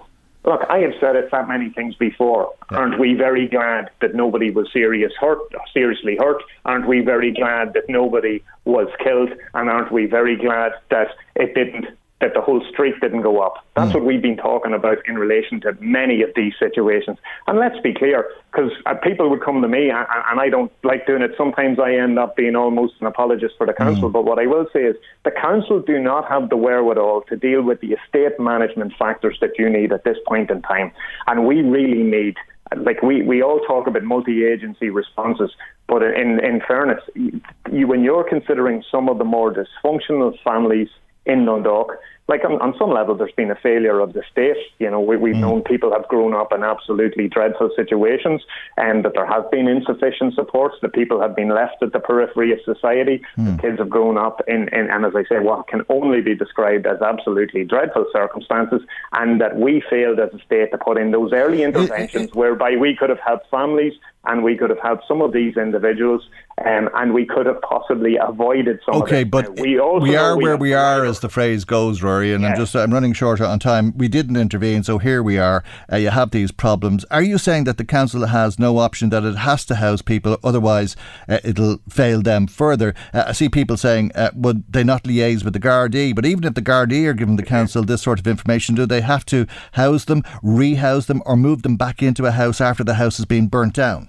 Look, 0.45 0.61
I 0.69 0.79
have 0.81 0.93
said 1.01 1.17
it 1.17 1.31
that 1.31 1.49
many 1.49 1.71
things 1.71 1.95
before. 1.95 2.53
Yeah. 2.71 2.79
Aren't 2.79 2.99
we 2.99 3.15
very 3.15 3.49
glad 3.49 3.91
that 4.01 4.15
nobody 4.15 4.51
was 4.51 4.71
serious 4.73 5.13
hurt, 5.19 5.39
seriously 5.73 6.17
hurt? 6.17 6.43
Aren't 6.67 6.87
we 6.87 7.01
very 7.01 7.33
glad 7.33 7.73
that 7.73 7.89
nobody 7.89 8.43
was 8.67 8.89
killed? 9.03 9.31
And 9.55 9.71
aren't 9.71 9.91
we 9.91 10.05
very 10.05 10.37
glad 10.37 10.73
that 10.91 11.09
it 11.35 11.55
didn't 11.55 11.87
that 12.21 12.33
the 12.33 12.41
whole 12.41 12.65
street 12.73 12.95
didn't 13.01 13.23
go 13.23 13.41
up. 13.41 13.67
That's 13.75 13.91
mm. 13.91 13.95
what 13.97 14.05
we've 14.05 14.23
been 14.23 14.37
talking 14.37 14.73
about 14.73 14.99
in 15.07 15.17
relation 15.17 15.61
to 15.63 15.77
many 15.81 16.23
of 16.23 16.31
these 16.37 16.55
situations. 16.59 17.19
And 17.47 17.59
let's 17.59 17.79
be 17.81 17.93
clear, 17.93 18.31
because 18.51 18.71
uh, 18.87 18.95
people 18.95 19.29
would 19.31 19.43
come 19.43 19.61
to 19.63 19.69
me, 19.69 19.91
and, 19.91 20.07
and, 20.31 20.41
I 20.41 20.49
don't 20.49 20.73
like 20.85 21.07
doing 21.07 21.23
it. 21.23 21.33
Sometimes 21.37 21.79
I 21.79 21.95
end 21.95 22.19
up 22.19 22.37
being 22.37 22.55
almost 22.55 22.95
an 23.01 23.09
apologist 23.09 23.55
for 23.59 23.67
the 23.67 23.73
council. 23.73 24.09
Mm. 24.09 24.13
But 24.13 24.25
what 24.25 24.39
I 24.39 24.47
will 24.47 24.67
say 24.73 24.81
is 24.85 24.97
the 25.25 25.33
council 25.33 25.81
do 25.81 25.99
not 25.99 26.29
have 26.29 26.51
the 26.51 26.57
wherewithal 26.57 27.23
to 27.29 27.37
deal 27.37 27.63
with 27.63 27.81
the 27.81 27.93
estate 27.93 28.39
management 28.39 28.95
factors 28.99 29.37
that 29.41 29.59
you 29.59 29.69
need 29.69 29.93
at 29.93 30.05
this 30.05 30.17
point 30.27 30.51
in 30.51 30.63
time. 30.63 30.93
And 31.27 31.47
we 31.47 31.63
really 31.63 32.03
need 32.03 32.37
like 32.77 33.03
we, 33.03 33.23
we 33.23 33.43
all 33.43 33.61
talk 33.61 33.87
about 33.87 34.03
multi-agency 34.03 34.91
responses, 34.91 35.51
but 35.87 36.03
in, 36.03 36.43
in 36.45 36.61
fairness, 36.67 37.03
you, 37.15 37.87
when 37.87 38.03
you're 38.03 38.25
considering 38.25 38.83
some 38.91 39.09
of 39.09 39.19
the 39.19 39.25
more 39.25 39.55
dysfunctional 39.55 40.33
families 40.43 40.89
in 41.27 41.45
Dundalk, 41.45 41.97
like 42.27 42.43
on, 42.45 42.53
on, 42.63 42.75
some 42.79 42.91
level, 42.91 43.15
there's 43.15 43.33
been 43.33 43.51
a 43.51 43.57
failure 43.57 44.01
of 44.01 44.15
the 44.15 44.23
state. 44.33 44.57
You 44.79 44.91
know, 44.91 45.01
we, 45.01 45.15
have 45.17 45.23
mm. 45.23 45.41
known 45.41 45.63
people 45.63 45.93
have 45.93 46.09
grown 46.09 46.33
up 46.33 46.53
in 46.55 46.63
absolutely 46.65 47.29
dreadful 47.29 47.71
situations, 47.77 48.43
and 48.79 49.05
that 49.05 49.13
there 49.15 49.27
has 49.27 49.45
been 49.53 49.69
insufficient 49.69 50.35
supports. 50.35 50.77
That 50.81 50.95
people 50.95 51.21
have 51.21 51.37
been 51.37 51.51
left 51.51 51.83
at 51.83 51.93
the 51.93 52.01
periphery 52.01 52.51
of 52.53 52.61
society. 52.65 53.23
Mm. 53.37 53.57
The 53.57 53.63
kids 53.63 53.79
have 53.79 53.91
grown 53.91 54.17
up 54.17 54.41
in, 54.49 54.69
in, 54.73 54.91
and 54.91 55.05
as 55.05 55.13
I 55.15 55.25
say, 55.25 55.39
what 55.39 55.69
can 55.69 55.83
only 55.91 56.23
be 56.23 56.35
described 56.35 56.87
as 56.87 57.03
absolutely 57.03 57.65
dreadful 57.65 58.07
circumstances, 58.11 58.81
and 59.13 59.39
that 59.43 59.57
we 59.57 59.83
failed 59.91 60.19
as 60.19 60.33
a 60.33 60.39
state 60.47 60.71
to 60.71 60.79
put 60.79 60.97
in 60.97 61.11
those 61.11 61.33
early 61.35 61.63
interventions 61.63 62.33
whereby 62.33 62.77
we 62.77 62.97
could 62.97 63.11
have 63.11 63.21
helped 63.21 63.51
families 63.51 63.93
and 64.27 64.43
we 64.43 64.57
could 64.57 64.71
have 64.71 64.81
helped 64.81 65.07
some 65.07 65.21
of 65.21 65.33
these 65.33 65.57
individuals, 65.57 66.27
um, 66.59 66.89
and 66.95 67.13
we 67.13 67.27
could 67.27 67.47
have 67.47 67.61
possibly 67.63 68.17
avoided 68.17 68.79
some. 68.87 69.03
Okay, 69.03 69.25
but 69.25 69.59
we, 69.59 69.81
we 70.01 70.17
are 70.17 70.37
we 70.37 70.45
where 70.45 70.57
we 70.57 70.73
are, 70.73 71.05
as 71.05 71.19
the 71.21 71.29
phrase 71.29 71.65
goes, 71.65 72.01
Rory. 72.01 72.33
And 72.33 72.47
I'm 72.47 72.57
just 72.57 72.77
I'm 72.77 72.93
running 72.93 73.13
short 73.13 73.41
on 73.41 73.59
time. 73.59 73.93
We 73.97 74.07
didn't 74.07 74.37
intervene, 74.37 74.85
so 74.85 74.99
here 74.99 75.23
we 75.23 75.37
are. 75.37 75.65
Uh, 75.93 75.97
you 75.97 76.11
have 76.11 76.31
these 76.31 76.53
problems. 76.53 77.05
Are 77.11 77.23
you 77.23 77.39
saying 77.39 77.65
that 77.65 77.77
the 77.77 77.85
council 77.85 78.27
has 78.27 78.59
no 78.59 78.79
option 78.79 79.11
that 79.11 79.25
it 79.25 79.37
has 79.37 79.65
to 79.67 79.77
house 79.77 80.01
people, 80.01 80.39
otherwise 80.45 80.95
uh, 81.29 81.41
it'll 81.43 81.79
fail 81.89 82.23
them 82.23 82.47
further? 82.47 82.95
Uh, 83.13 83.25
I 83.29 83.33
see 83.33 83.49
people 83.49 83.77
saying, 83.77 84.13
uh, 84.15 84.31
would 84.35 84.73
they 84.73 84.85
not 84.85 85.05
liaise 85.05 85.45
with 85.45 85.55
the 85.55 85.61
Gardaí? 85.61 86.15
But 86.15 86.25
even 86.25 86.45
if 86.45 86.55
the 86.55 86.63
Gardaí 86.63 87.07
are 87.07 87.15
giving 87.15 87.37
the 87.37 87.43
council 87.43 87.83
this 87.83 88.03
sort 88.03 88.21
of 88.21 88.29
information, 88.29 88.77
do 88.77 88.87
they 88.87 89.01
have 89.01 89.27
to 89.27 89.47
house 89.73 90.05
them, 90.05 90.23
rehouse 90.43 91.07
them, 91.07 91.21
or 91.27 91.37
move 91.37 91.63
them 91.63 91.77
back 91.77 92.01
into 92.01 92.27
a 92.27 92.31
house 92.31 92.61
after 92.61 92.85
the 92.85 92.95
house 92.95 93.17
has 93.17 93.27
been 93.27 93.49
burnt 93.49 93.75
down? 93.75 94.09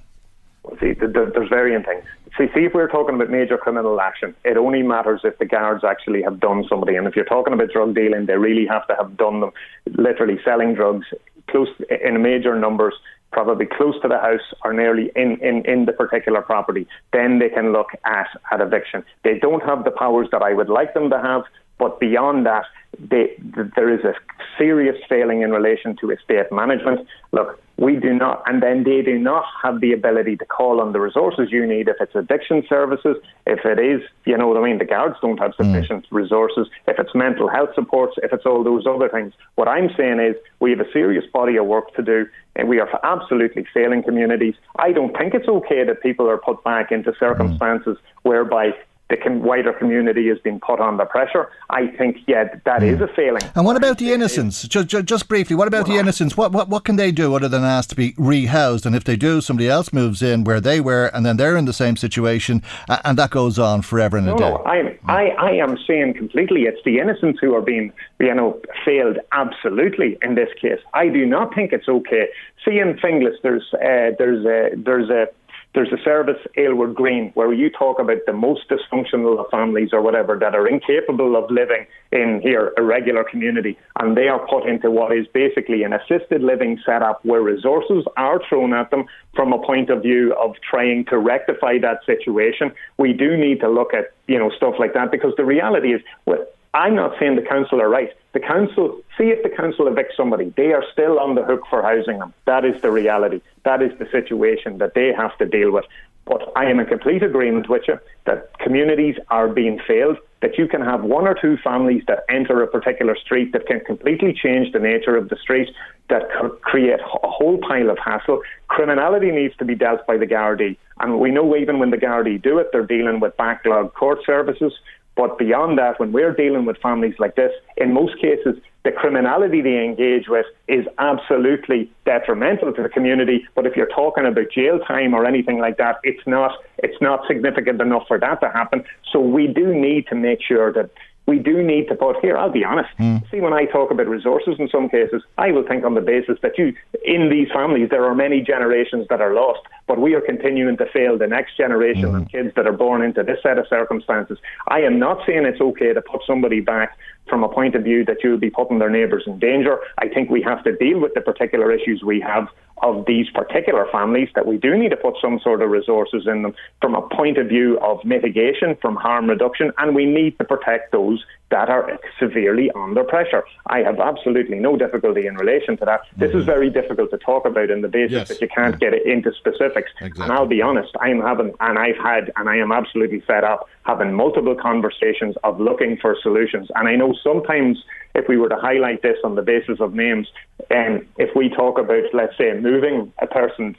See, 0.79 0.93
there's 0.93 1.49
varying 1.49 1.84
things. 1.84 2.03
See, 2.38 2.48
see, 2.54 2.65
if 2.65 2.74
we're 2.74 2.89
talking 2.89 3.15
about 3.15 3.30
major 3.30 3.58
criminal 3.58 4.02
action, 4.02 4.36
it 4.43 4.58
only 4.58 4.84
matters 4.84 5.21
if 5.24 5.38
the 5.38 5.45
guards 5.45 5.86
actually 5.86 6.21
have 6.24 6.39
done 6.39 6.65
somebody. 6.67 6.95
And 6.98 7.08
if 7.08 7.15
you're 7.15 7.24
talking 7.24 7.54
about 7.54 7.71
drug 7.71 7.95
dealing, 7.95 8.26
they 8.26 8.36
really 8.36 8.67
have 8.67 8.86
to 8.88 8.95
have 8.95 9.15
done 9.15 9.39
them, 9.39 9.52
literally 9.86 10.38
selling 10.43 10.74
drugs 10.74 11.06
close 11.50 11.69
in 12.04 12.21
major 12.21 12.58
numbers, 12.58 12.93
probably 13.32 13.65
close 13.65 13.95
to 14.02 14.08
the 14.08 14.17
house 14.17 14.54
or 14.63 14.74
nearly 14.74 15.12
in, 15.15 15.38
in, 15.41 15.63
in 15.65 15.86
the 15.86 15.93
particular 15.93 16.41
property. 16.41 16.88
Then 17.13 17.39
they 17.39 17.50
can 17.50 17.71
look 17.71 17.89
at, 18.06 18.28
at 18.52 18.62
eviction. 18.62 19.04
They 19.24 19.39
don't 19.39 19.63
have 19.63 19.84
the 19.84 19.91
powers 19.91 20.28
that 20.32 20.41
I 20.41 20.54
would 20.54 20.69
like 20.69 20.93
them 20.93 21.10
to 21.10 21.21
have, 21.21 21.43
but 21.78 22.00
beyond 22.00 22.45
that, 22.45 22.65
they, 22.99 23.36
there 23.75 23.93
is 23.93 24.03
a 24.03 24.13
serious 24.58 24.95
failing 25.10 25.41
in 25.41 25.51
relation 25.51 25.95
to 25.97 26.12
estate 26.12 26.51
management. 26.51 27.08
Look, 27.31 27.60
we 27.77 27.97
do 27.97 28.13
not, 28.13 28.41
and 28.45 28.63
then 28.63 28.84
they 28.84 29.01
do 29.01 29.19
not 29.19 29.43
have 29.62 29.81
the 29.81 29.91
ability 29.91 30.38
to 30.38 30.45
call 30.45 30.79
on 30.79 30.93
the 30.93 30.99
resources 30.99 31.49
you 31.51 31.65
need 31.65 31.89
if 31.89 31.97
it's 31.99 32.15
addiction 32.15 32.63
services, 32.69 33.17
if 33.45 33.65
it 33.65 33.79
is, 33.79 34.01
you 34.25 34.38
know 34.38 34.47
what 34.47 34.58
I 34.58 34.63
mean, 34.63 34.77
the 34.77 34.86
guards 34.86 35.15
don't 35.21 35.38
have 35.39 35.51
mm. 35.51 35.58
sufficient 35.58 36.05
mm. 36.05 36.12
resources, 36.12 36.67
if 36.88 36.97
it's 36.97 37.13
mental 37.13 37.49
health 37.49 37.71
supports, 37.75 38.15
if 38.23 38.31
it's 38.31 38.45
all 38.45 38.63
those 38.63 38.86
other 38.88 39.10
things. 39.10 39.34
What 39.55 39.67
I'm 39.67 39.89
saying 39.97 40.19
is 40.19 40.36
we 40.62 40.71
have 40.71 40.79
a 40.79 40.91
serious 40.93 41.25
body 41.34 41.58
of 41.58 41.65
work 41.65 41.93
to 41.95 42.01
do, 42.01 42.27
and 42.55 42.69
we 42.69 42.79
are 42.79 42.88
absolutely 43.03 43.65
failing 43.73 44.03
communities. 44.03 44.55
I 44.79 44.93
don't 44.93 45.15
think 45.17 45.34
it's 45.34 45.49
okay 45.49 45.84
that 45.84 46.01
people 46.01 46.29
are 46.29 46.38
put 46.38 46.63
back 46.63 46.93
into 46.93 47.13
circumstances 47.19 47.97
mm. 47.97 48.12
whereby 48.23 48.71
the 49.09 49.17
wider 49.27 49.71
community 49.73 50.27
has 50.29 50.39
been 50.39 50.59
put 50.59 50.79
under 50.79 51.05
pressure. 51.05 51.49
I 51.69 51.87
think, 51.87 52.17
yeah, 52.27 52.45
that 52.65 52.81
mm. 52.81 52.93
is 52.93 53.01
a 53.01 53.07
failing. 53.07 53.43
And 53.53 53.65
what 53.65 53.77
about 53.77 53.99
the 53.99 54.11
innocents? 54.11 54.67
Just, 54.67 54.87
just, 54.87 55.05
just 55.05 55.27
briefly, 55.27 55.55
what 55.55 55.67
about 55.67 55.87
well, 55.87 55.95
the 55.95 55.99
innocents? 55.99 56.35
What, 56.35 56.51
what, 56.51 56.69
what 56.69 56.85
can 56.85 56.95
they 56.95 57.11
do 57.11 57.35
other 57.35 57.47
than 57.47 57.63
ask 57.63 57.89
to 57.89 57.95
be 57.95 58.13
rehoused? 58.13 58.85
And 58.85 58.95
if 58.95 59.03
they 59.03 59.15
do, 59.15 59.41
somebody 59.41 59.69
else 59.69 59.93
moves 59.93 60.21
in 60.21 60.43
where 60.43 60.59
they 60.59 60.81
were, 60.81 61.07
and 61.07 61.25
then 61.25 61.37
they're 61.37 61.55
in 61.55 61.65
the 61.65 61.73
same 61.73 61.95
situation, 61.95 62.63
and 62.87 63.17
that 63.17 63.29
goes 63.29 63.59
on 63.59 63.83
forever 63.83 64.17
and 64.17 64.25
no, 64.25 64.35
a 64.35 64.37
day. 64.37 64.49
No, 64.49 64.55
I, 64.57 64.77
am, 64.77 64.99
I, 65.05 65.29
I 65.29 65.51
am 65.51 65.77
saying 65.87 66.15
completely, 66.15 66.63
it's 66.63 66.81
the 66.83 66.99
innocents 66.99 67.39
who 67.39 67.53
are 67.53 67.61
being, 67.61 67.93
you 68.19 68.33
know, 68.33 68.59
failed 68.83 69.17
absolutely 69.31 70.17
in 70.23 70.35
this 70.35 70.49
case. 70.59 70.79
I 70.93 71.09
do 71.09 71.25
not 71.25 71.53
think 71.53 71.73
it's 71.73 71.87
okay. 71.87 72.27
See, 72.63 72.79
in 72.79 72.95
Finglas, 72.95 73.35
there's, 73.43 73.71
uh, 73.73 74.15
there's 74.17 74.45
a, 74.45 74.75
there's 74.75 75.09
a 75.09 75.27
there's 75.75 75.91
a 75.91 76.01
service, 76.03 76.39
Aylward 76.57 76.95
Green, 76.95 77.31
where 77.35 77.53
you 77.53 77.69
talk 77.69 77.99
about 77.99 78.17
the 78.25 78.33
most 78.33 78.61
dysfunctional 78.69 79.38
of 79.39 79.49
families 79.51 79.89
or 79.91 80.01
whatever 80.01 80.38
that 80.39 80.55
are 80.55 80.67
incapable 80.67 81.35
of 81.35 81.51
living 81.51 81.85
in 82.11 82.39
here, 82.41 82.73
a 82.77 82.81
regular 82.81 83.23
community, 83.23 83.77
and 83.99 84.15
they 84.15 84.27
are 84.27 84.39
put 84.47 84.67
into 84.67 84.89
what 84.89 85.15
is 85.15 85.27
basically 85.33 85.83
an 85.83 85.93
assisted 85.93 86.41
living 86.41 86.79
setup 86.85 87.23
where 87.25 87.41
resources 87.41 88.05
are 88.15 88.39
thrown 88.47 88.73
at 88.73 88.89
them 88.89 89.05
from 89.35 89.53
a 89.53 89.59
point 89.65 89.89
of 89.89 90.01
view 90.01 90.33
of 90.35 90.55
trying 90.67 91.05
to 91.05 91.17
rectify 91.17 91.77
that 91.79 91.99
situation. 92.05 92.71
We 92.97 93.13
do 93.13 93.35
need 93.35 93.59
to 93.59 93.69
look 93.69 93.93
at, 93.93 94.13
you 94.27 94.39
know, 94.39 94.49
stuff 94.55 94.75
like 94.79 94.93
that 94.93 95.11
because 95.11 95.33
the 95.35 95.45
reality 95.45 95.93
is, 95.93 96.01
well, 96.25 96.45
I'm 96.75 96.93
not 96.93 97.17
saying 97.17 97.38
the 97.38 97.41
council 97.41 97.81
are 97.81 97.88
right. 97.88 98.09
The 98.33 98.41
council, 98.41 98.99
see 99.17 99.29
if 99.29 99.41
the 99.43 99.49
council 99.49 99.85
evicts 99.85 100.17
somebody, 100.17 100.53
they 100.57 100.73
are 100.73 100.83
still 100.91 101.19
on 101.19 101.35
the 101.35 101.43
hook 101.43 101.61
for 101.69 101.81
housing 101.81 102.19
them. 102.19 102.33
That 102.43 102.65
is 102.65 102.81
the 102.81 102.91
reality. 102.91 103.39
That 103.63 103.81
is 103.81 103.97
the 103.97 104.09
situation 104.11 104.79
that 104.79 104.93
they 104.93 105.13
have 105.13 105.38
to 105.38 105.45
deal 105.45 105.71
with. 105.71 105.85
But 106.25 106.51
I 106.53 106.65
am 106.65 106.81
in 106.81 106.85
complete 106.88 107.23
agreement 107.23 107.69
with 107.69 107.83
you 107.88 107.97
that 108.25 108.59
communities 108.59 109.15
are 109.29 109.47
being 109.47 109.79
failed, 109.88 110.17
that 110.41 110.57
you 110.57 110.67
can 110.67 110.81
have 110.81 111.01
one 111.03 111.29
or 111.29 111.33
two 111.33 111.55
families 111.63 112.03
that 112.07 112.25
enter 112.27 112.61
a 112.61 112.67
particular 112.67 113.15
street 113.15 113.53
that 113.53 113.67
can 113.67 113.79
completely 113.79 114.33
change 114.33 114.73
the 114.73 114.79
nature 114.79 115.15
of 115.15 115.29
the 115.29 115.38
street, 115.38 115.69
that 116.09 116.23
create 116.61 116.99
a 116.99 117.27
whole 117.27 117.58
pile 117.60 117.89
of 117.89 117.97
hassle. 118.00 118.41
Criminality 118.67 119.31
needs 119.31 119.56
to 119.58 119.65
be 119.65 119.75
dealt 119.75 120.06
by 120.08 120.17
the 120.17 120.27
Gardaí. 120.27 120.75
And 121.00 121.21
we 121.21 121.31
know 121.31 121.56
even 121.56 121.79
when 121.79 121.91
the 121.91 121.97
Gardaí 121.97 122.41
do 122.41 122.58
it, 122.58 122.67
they're 122.73 122.85
dealing 122.85 123.21
with 123.21 123.37
backlog 123.37 123.93
court 123.93 124.19
services 124.25 124.73
But 125.15 125.37
beyond 125.37 125.77
that, 125.77 125.99
when 125.99 126.11
we're 126.11 126.33
dealing 126.33 126.65
with 126.65 126.77
families 126.77 127.15
like 127.19 127.35
this, 127.35 127.51
in 127.77 127.93
most 127.93 128.19
cases, 128.19 128.57
the 128.83 128.91
criminality 128.91 129.61
they 129.61 129.83
engage 129.83 130.27
with 130.27 130.45
is 130.67 130.85
absolutely 130.99 131.89
detrimental 132.05 132.73
to 132.73 132.83
the 132.83 132.89
community. 132.89 133.47
But 133.55 133.65
if 133.65 133.75
you're 133.75 133.87
talking 133.87 134.25
about 134.25 134.51
jail 134.51 134.79
time 134.79 135.13
or 135.13 135.25
anything 135.25 135.57
like 135.57 135.77
that, 135.77 135.99
it's 136.03 136.25
not 136.27 136.51
it's 136.77 137.01
not 137.01 137.25
significant 137.27 137.81
enough 137.81 138.03
for 138.07 138.19
that 138.19 138.41
to 138.41 138.49
happen. 138.49 138.83
So 139.11 139.19
we 139.19 139.47
do 139.47 139.73
need 139.73 140.07
to 140.07 140.15
make 140.15 140.39
sure 140.41 140.71
that 140.73 140.91
we 141.25 141.39
do 141.39 141.63
need 141.63 141.87
to 141.87 141.95
put 141.95 142.17
here. 142.21 142.37
I'll 142.37 142.51
be 142.51 142.63
honest. 142.63 142.89
Mm. 142.99 143.29
See, 143.31 143.41
when 143.41 143.53
I 143.53 143.65
talk 143.65 143.91
about 143.91 144.07
resources, 144.07 144.55
in 144.59 144.69
some 144.69 144.89
cases, 144.89 145.23
I 145.37 145.51
will 145.51 145.63
think 145.67 145.83
on 145.83 145.95
the 145.95 146.01
basis 146.01 146.37
that 146.43 146.57
you, 146.57 146.75
in 147.03 147.29
these 147.29 147.47
families, 147.51 147.89
there 147.89 148.05
are 148.05 148.13
many 148.13 148.41
generations 148.41 149.07
that 149.09 149.21
are 149.21 149.33
lost, 149.33 149.61
but 149.88 150.00
we 150.00 150.13
are 150.15 150.21
continuing 150.21 150.77
to 150.77 150.86
fail 150.92 151.17
the 151.17 151.27
next 151.27 151.58
generation 151.58 152.12
mm. 152.12 152.21
of 152.21 152.31
kids 152.31 152.52
that 152.56 152.67
are 152.67 152.73
born 152.73 153.02
into 153.02 153.23
this 153.23 153.40
set 153.44 153.58
of 153.58 153.67
circumstances. 153.67 154.38
I 154.67 154.81
am 154.81 155.00
not 155.00 155.19
saying 155.25 155.46
it's 155.46 155.62
okay 155.62 155.94
to 155.94 156.02
put 156.02 156.21
somebody 156.25 156.60
back 156.60 156.98
from 157.29 157.44
a 157.44 157.50
point 157.50 157.75
of 157.75 157.83
view 157.83 158.06
that 158.06 158.17
you'll 158.23 158.38
be 158.38 158.50
putting 158.50 158.79
their 158.79 158.90
neighbours 158.90 159.23
in 159.25 159.40
danger. 159.40 159.77
I 159.98 160.08
think 160.10 160.29
we 160.29 160.42
have 160.44 160.63
to 160.63 160.75
deal 160.75 161.00
with 161.00 161.13
the 161.13 161.21
particular 161.21 161.71
issues 161.71 162.04
we 162.04 162.19
have 162.21 162.48
of 162.83 163.06
these 163.08 163.29
particular 163.29 163.88
families 163.92 164.29
that 164.36 164.46
we 164.46 164.58
do 164.58 164.77
need 164.77 164.90
to 164.90 164.98
put 164.98 165.15
some 165.21 165.40
sort 165.40 165.62
of 165.62 165.69
resources 165.69 166.27
in 166.27 166.44
them 166.44 166.54
from 166.81 166.94
a 166.94 167.02
point 167.10 167.38
of 167.38 167.48
view 167.48 167.79
of 167.79 168.04
mitigation, 168.04 168.75
from 168.81 168.96
harm 168.96 169.29
reduction, 169.29 169.71
and 169.77 169.96
we 169.96 170.06
need 170.06 170.38
to 170.38 170.44
protect 170.44 170.92
those 170.92 171.23
that 171.56 171.69
are 171.69 171.97
severely 172.19 172.69
under 172.75 173.06
pressure. 173.06 173.43
I 173.67 173.79
have 173.79 173.97
absolutely 173.97 174.60
no 174.60 174.75
difficulty 174.75 175.25
in 175.25 175.35
relation 175.37 175.77
to 175.77 175.85
that. 175.85 176.01
Mm-hmm. 176.01 176.19
This 176.19 176.29
is 176.31 176.35
mm-hmm. 176.35 176.45
very 176.45 176.69
difficult 176.69 177.12
to 177.12 177.17
talk 177.17 177.45
about 177.45 177.69
in 177.69 177.79
the 177.79 177.87
basis 177.87 178.12
yes. 178.12 178.27
that 178.27 178.41
you 178.41 178.49
can't 178.53 178.77
get 178.77 178.93
it 178.93 179.06
into 179.06 179.31
specifics. 179.33 179.89
Exactly. 180.01 180.23
And 180.23 180.33
I'll 180.33 180.47
be 180.58 180.62
honest, 180.62 180.91
I'm 180.99 181.21
having, 181.21 181.53
and 181.62 181.79
I've 181.79 181.97
had, 181.97 182.33
and 182.35 182.49
I 182.49 182.58
am 182.58 182.73
absolutely 182.73 183.21
fed 183.21 183.45
up 183.45 183.69
having 183.83 184.13
multiple 184.13 184.56
conversations 184.69 185.35
of 185.45 185.62
looking 185.62 185.95
for 186.01 186.17
solutions. 186.21 186.67
And 186.75 186.89
I 186.89 186.97
know 186.97 187.13
sometimes 187.23 187.81
if 188.15 188.27
we 188.27 188.35
were 188.35 188.49
to 188.49 188.58
highlight 188.58 189.01
this 189.01 189.17
on 189.23 189.35
the 189.35 189.41
basis 189.41 189.79
of 189.79 189.93
names, 189.93 190.27
and 190.69 190.99
um, 190.99 191.08
if 191.17 191.29
we 191.35 191.47
talk 191.49 191.77
about, 191.77 192.03
let's 192.13 192.37
say, 192.37 192.51
moving 192.60 193.13
a 193.21 193.27
person's 193.27 193.77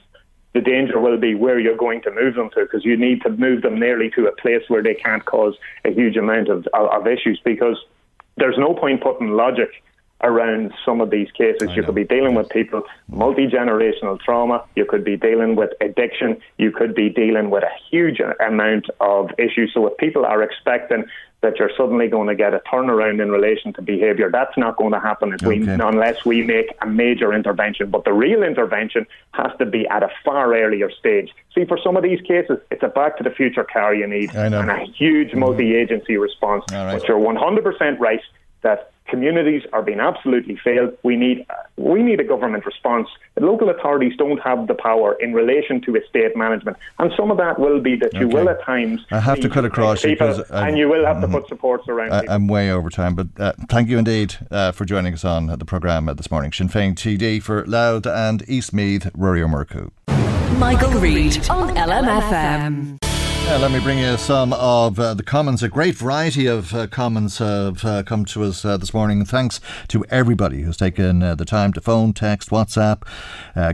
the 0.57 0.63
danger 0.63 0.99
will 0.99 1.19
be 1.19 1.35
where 1.35 1.59
you're 1.59 1.77
going 1.77 2.01
to 2.01 2.11
move 2.11 2.35
them 2.35 2.49
to 2.55 2.63
because 2.63 2.83
you 2.83 2.97
need 2.97 3.21
to 3.21 3.29
move 3.29 3.61
them 3.61 3.79
nearly 3.79 4.09
to 4.09 4.27
a 4.27 4.33
place 4.33 4.63
where 4.69 4.83
they 4.83 4.95
can't 4.95 5.23
cause 5.27 5.55
a 5.85 5.93
huge 5.93 6.17
amount 6.17 6.49
of, 6.49 6.67
of, 6.73 7.07
issues 7.07 7.39
because 7.45 7.77
there's 8.39 8.57
no 8.57 8.73
point 8.73 9.03
putting 9.03 9.33
logic 9.33 9.69
around 10.23 10.73
some 10.83 11.03
of 11.03 11.11
these 11.11 11.31
cases. 11.33 11.69
you 11.77 11.83
could 11.83 11.95
be 11.95 12.05
dealing 12.05 12.35
with 12.35 12.49
people, 12.49 12.81
mm. 12.81 13.17
multi 13.19 13.47
generational 13.47 14.19
trauma, 14.19 14.65
you 14.75 14.87
could 14.87 15.05
be 15.05 15.15
dealing 15.15 15.57
with 15.57 15.73
addiction, 15.83 16.39
you 16.57 16.71
could 16.71 16.95
be 16.95 17.11
dealing 17.11 17.51
with 17.51 17.63
a 17.63 17.75
huge 17.91 18.19
amount 18.41 18.87
of 19.01 19.29
issues. 19.39 19.71
So 19.75 19.87
if 19.87 19.99
people 19.99 20.25
are 20.25 20.43
expecting 20.43 21.05
that 21.47 21.61
you're 21.61 21.71
suddenly 21.77 22.09
going 22.09 22.27
to 22.27 22.35
get 22.35 22.53
a 22.55 22.61
turnaround 22.71 23.23
in 23.23 23.31
relation 23.31 23.73
to 23.75 23.81
behaviour. 23.81 24.31
That's 24.31 24.57
not 24.57 24.77
going 24.77 24.93
to 24.93 24.99
happen 24.99 25.33
okay. 25.35 25.47
we, 25.47 25.69
unless 25.69 26.25
we 26.25 26.43
make 26.43 26.67
a 26.83 26.87
major 26.87 27.33
intervention. 27.33 27.89
But 27.89 28.05
the 28.05 28.13
real 28.13 28.43
intervention 28.43 29.07
has 29.31 29.53
to 29.59 29.67
be 29.67 29.87
at 29.87 30.03
a 30.03 30.11
far 30.25 30.53
earlier 30.55 30.91
stage. 30.91 31.31
See, 31.55 31.65
for 31.65 31.79
some 31.79 31.97
of 31.97 32.03
these 32.03 32.21
cases, 32.23 32.59
it's 32.73 32.83
a 32.83 32.89
back 32.89 33.17
to 33.19 33.23
the 33.23 33.31
future 33.31 33.63
car 33.63 33.95
you 33.95 34.09
need 34.09 34.35
and 34.35 34.55
a 34.55 34.85
huge 34.87 35.29
mm-hmm. 35.29 35.39
multi 35.39 35.77
agency 35.77 36.17
response. 36.17 36.65
Right. 36.73 36.99
But 36.99 37.07
you're 37.07 37.21
100% 37.21 38.01
right 38.01 38.21
that 38.63 38.91
communities 39.09 39.63
are 39.73 39.83
being 39.83 40.01
absolutely 40.01 40.57
failed. 40.63 40.97
We 41.03 41.17
need 41.17 41.47
we 41.77 42.03
need 42.03 42.21
a 42.21 42.25
government 42.25 42.65
response. 42.65 43.09
The 43.35 43.45
local 43.45 43.69
authorities 43.69 44.17
don't 44.17 44.39
have 44.39 44.67
the 44.67 44.75
power 44.75 45.17
in 45.21 45.33
relation 45.35 45.81
to 45.83 45.97
estate 45.97 46.37
management, 46.37 46.77
and 46.99 47.13
some 47.17 47.31
of 47.31 47.37
that 47.39 47.59
will 47.59 47.81
be 47.81 47.97
that 47.97 48.15
you 48.15 48.29
will 48.29 48.49
at 48.49 48.63
times. 48.63 49.05
I 49.11 49.21
have 49.21 49.41
to 49.41 49.49
cut 49.49 49.65
across 49.65 50.03
people, 50.03 50.29
because 50.29 50.51
and 50.51 50.79
you 50.79 50.89
will 50.89 51.05
have 51.05 51.21
to 51.21 51.29
put 51.29 51.49
supports 51.49 51.89
around. 51.89 52.13
I, 52.13 52.35
am 52.35 52.49
way 52.49 52.71
over 52.71 52.91
time, 52.91 53.15
but 53.15 53.29
uh, 53.39 53.53
thank 53.69 53.89
you 53.89 53.99
indeed 53.99 54.37
uh, 54.51 54.73
for 54.73 54.85
joining 54.85 55.15
us 55.15 55.25
on 55.25 55.47
the 55.47 55.65
programme 55.65 56.07
this 56.17 56.31
morning. 56.31 56.53
Sinn 56.53 56.69
Féin 56.69 56.95
TD 56.95 57.43
for 57.43 57.65
Louth 57.67 58.07
and 58.07 58.43
East 58.49 58.73
Meath, 58.73 59.11
Rory 59.15 59.43
Ó 59.43 59.47
Murchú. 59.47 59.91
Michael, 60.59 60.89
Michael 60.89 61.01
Reade 61.01 61.51
on 61.51 61.77
LMFM. 61.77 63.06
Uh, 63.49 63.61
let 63.61 63.71
me 63.71 63.79
bring 63.79 64.01
you 64.01 64.17
some 64.17 64.53
of 64.55 64.99
uh, 64.99 65.15
the 65.15 65.23
comments. 65.23 65.63
A 65.63 65.69
great 65.69 65.95
variety 65.95 66.47
of 66.47 66.75
uh, 66.75 66.89
comments 66.89 67.39
have 67.39 67.85
uh, 67.85 68.03
come 68.03 68.25
to 68.25 68.43
us 68.43 68.65
uh, 68.65 68.77
this 68.77 68.93
morning. 68.93 69.25
Thanks 69.25 69.61
to 69.87 70.05
everybody 70.11 70.63
who's 70.63 70.77
taken 70.77 71.23
uh, 71.23 71.37
the 71.37 71.45
time 71.45 71.73
to 71.75 71.81
phone, 71.81 72.13
text, 72.13 72.51
WhatsApp, 72.51 73.07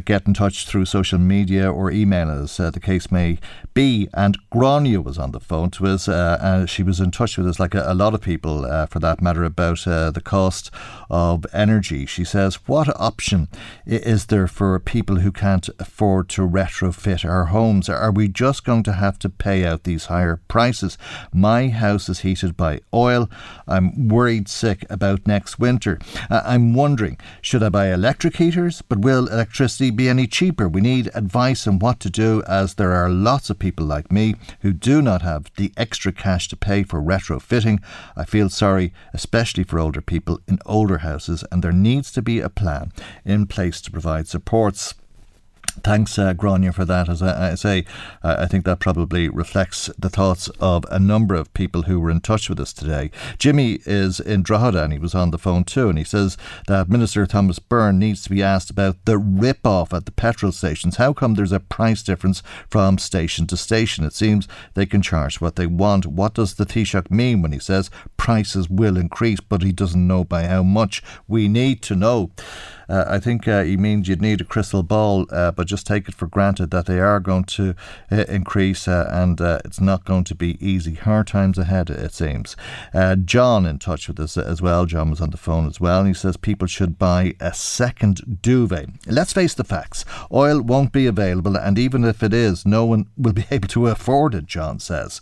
get 0.05 0.27
in 0.27 0.35
touch 0.35 0.67
through 0.67 0.85
social 0.85 1.19
media 1.19 1.73
or 1.73 1.91
email 1.91 2.29
us. 2.29 2.59
the 2.59 2.81
case 2.81 3.11
may 3.11 3.39
be. 3.73 4.09
And 4.13 4.37
Grania 4.51 5.01
was 5.01 5.17
on 5.17 5.33
the 5.33 5.41
phone 5.41 5.71
to 5.71 5.87
us. 5.87 6.71
she 6.71 6.83
was 6.83 7.01
in 7.01 7.11
touch 7.11 7.39
with 7.39 7.49
us, 7.49 7.59
like 7.59 7.75
a, 7.75 7.91
a 7.91 7.95
lot 7.95 8.13
of 8.13 8.21
people 8.21 8.63
for 8.91 8.99
that 8.99 9.23
matter, 9.23 9.43
about 9.43 9.79
the 9.79 10.23
cost 10.23 10.71
of 11.09 11.47
energy. 11.55 12.05
She 12.05 12.27
says, 12.27 12.57
What 12.67 12.95
option 13.01 13.49
is 13.87 14.27
there 14.27 14.47
for 14.47 14.79
people 14.79 15.17
who 15.17 15.33
can't 15.33 15.69
afford 15.79 16.29
to 16.31 16.47
retrofit 16.47 17.25
our 17.25 17.47
homes? 17.47 17.89
Are 17.89 18.13
we 18.13 18.29
just 18.29 18.65
going 18.65 18.83
to 18.83 18.93
have 18.93 19.19
to 19.21 19.31
pay 19.31 19.62
out 19.65 19.85
these 19.85 20.07
higher 20.07 20.41
prices. 20.49 20.99
My 21.33 21.69
house 21.69 22.09
is 22.09 22.21
heated 22.21 22.57
by 22.57 22.81
oil. 22.93 23.29
I'm 23.67 24.09
worried 24.09 24.49
sick 24.49 24.85
about 24.91 25.27
next 25.27 25.59
winter. 25.59 25.99
Uh, 26.31 26.43
I'm 26.45 26.75
wondering, 26.75 27.19
should 27.41 27.63
I 27.63 27.69
buy 27.69 27.93
electric 27.93 28.37
heaters? 28.37 28.83
But 28.83 29.01
will 29.01 29.29
electricity 29.29 29.91
be 29.91 30.09
any 30.09 30.27
cheaper? 30.27 30.69
We 30.69 30.81
need 30.81 31.11
advice 31.15 31.67
on 31.67 31.79
what 31.79 32.01
to 32.01 32.11
do 32.11 32.43
as 32.47 32.75
there 32.75 32.93
are 32.93 33.09
lots 33.09 33.51
of 33.51 33.59
people 33.59 33.87
like 33.87 34.13
me 34.13 34.35
who 34.61 34.73
do 34.73 35.03
not 35.03 35.23
have 35.23 35.51
the 35.57 35.73
extra 35.77 36.13
cash 36.13 36.49
to 36.49 36.57
pay 36.57 36.83
for 36.83 37.01
retrofitting. 37.01 37.83
I 38.17 38.25
feel 38.25 38.49
sorry, 38.49 38.93
especially 39.13 39.65
for 39.65 39.79
older 39.79 40.01
people 40.01 40.41
in 40.47 40.59
older 40.67 40.99
houses, 40.99 41.45
and 41.51 41.63
there 41.63 41.73
needs 41.73 42.13
to 42.13 42.23
be 42.23 42.41
a 42.41 42.49
plan 42.49 42.93
in 43.25 43.47
place 43.47 43.81
to 43.83 43.91
provide 43.91 44.29
supports. 44.29 44.95
Thanks, 45.81 46.19
uh, 46.19 46.35
Grania, 46.35 46.71
for 46.73 46.85
that. 46.85 47.09
As 47.09 47.23
I, 47.23 47.53
I 47.53 47.55
say, 47.55 47.87
uh, 48.23 48.37
I 48.39 48.47
think 48.47 48.67
that 48.67 48.79
probably 48.79 49.29
reflects 49.29 49.91
the 49.99 50.11
thoughts 50.11 50.49
of 50.61 50.85
a 50.91 50.99
number 50.99 51.35
of 51.35 51.53
people 51.55 51.83
who 51.83 51.99
were 51.99 52.11
in 52.11 52.21
touch 52.21 52.51
with 52.51 52.61
us 52.61 52.75
today. 52.75 53.11
Jimmy 53.39 53.81
is 53.87 54.21
in 54.21 54.43
Drogheda 54.43 54.85
and 54.85 54.93
he 54.93 54.99
was 54.99 55.15
on 55.15 55.31
the 55.31 55.39
phone 55.39 55.65
too, 55.65 55.89
and 55.89 55.97
he 55.97 56.05
says 56.05 56.37
that 56.67 56.91
Minister 56.91 57.27
Thomas 57.27 57.59
Byrne 57.59 57.99
needs 57.99 58.23
to 58.25 58.31
be 58.31 58.43
asked 58.43 58.71
about 58.71 59.03
the 59.07 59.17
rip 59.17 59.67
off 59.67 59.95
at 59.95 60.05
the 60.05 60.13
petrol 60.13 60.53
stations. 60.53 60.97
How 60.97 61.13
come 61.15 61.35
there's 61.35 61.53
a 61.53 61.61
price 61.61 62.03
difference 62.03 62.43
from 62.69 62.99
station 62.99 63.47
to 63.47 63.57
station? 63.57 64.05
It 64.05 64.13
seems 64.13 64.47
they 64.75 64.87
can 64.87 65.01
charge 65.01 65.41
what 65.41 65.57
they 65.57 65.67
want. 65.67 66.07
What 66.07 66.35
does 66.35 66.55
the 66.55 66.67
Taoiseach 66.67 67.11
mean 67.11 67.41
when 67.41 67.53
he 67.53 67.59
says 67.59 67.91
prices 68.19 68.69
will 68.69 68.99
increase, 68.99 69.41
but 69.41 69.63
he 69.63 69.73
doesn't 69.73 70.07
know 70.07 70.23
by 70.23 70.45
how 70.45 70.63
much? 70.63 71.03
We 71.27 71.49
need 71.49 71.83
to 71.83 71.97
know. 71.97 72.31
Uh, 72.89 73.05
I 73.07 73.19
think 73.19 73.47
uh, 73.49 73.63
he 73.63 73.77
means 73.77 74.09
you'd 74.09 74.23
need 74.23 74.41
a 74.41 74.45
crystal 74.45 74.83
ball, 74.83 75.27
uh, 75.31 75.51
but 75.51 75.67
just 75.67 75.87
take 75.87 76.09
it 76.09 76.15
for 76.15 76.27
granted 76.27 76.71
that 76.71 76.87
they 76.87 77.01
are 77.01 77.21
going 77.21 77.45
to 77.45 77.75
uh, 78.11 78.25
increase 78.29 78.89
uh, 78.89 79.09
and 79.11 79.41
uh, 79.41 79.61
it's 79.65 79.81
not 79.81 80.05
going 80.05 80.25
to 80.25 80.35
be 80.35 80.59
easy. 80.65 80.95
Hard 80.95 81.27
times 81.27 81.59
ahead, 81.59 81.91
it 81.91 82.13
seems. 82.13 82.57
John 83.25 83.67
in 83.67 83.79
touch 83.79 84.09
with 84.09 84.21
us 84.21 84.37
as 84.37 84.61
well. 84.61 84.87
John 84.87 85.11
was 85.11 85.21
on 85.21 85.31
the 85.31 85.37
phone 85.37 85.67
as 85.67 85.81
well. 85.81 86.01
And 86.01 86.09
he 86.09 86.15
says 86.15 86.37
people 86.37 86.67
should 86.67 86.99
buy 86.99 87.35
a 87.41 87.55
second 87.55 88.41
duvet. 88.43 88.91
Let's 89.07 89.33
face 89.33 89.55
the 89.55 89.65
facts. 89.65 90.05
Oil 90.33 90.61
won't 90.61 90.93
be 90.93 91.07
available, 91.07 91.57
and 91.57 91.79
even 91.79 92.05
if 92.05 92.23
it 92.23 92.35
is, 92.35 92.67
no 92.67 92.85
one 92.85 93.07
will 93.17 93.33
be 93.33 93.47
able 93.51 93.69
to 93.69 93.87
afford 93.89 94.35
it, 94.35 94.47
John 94.47 94.79
says. 94.79 95.21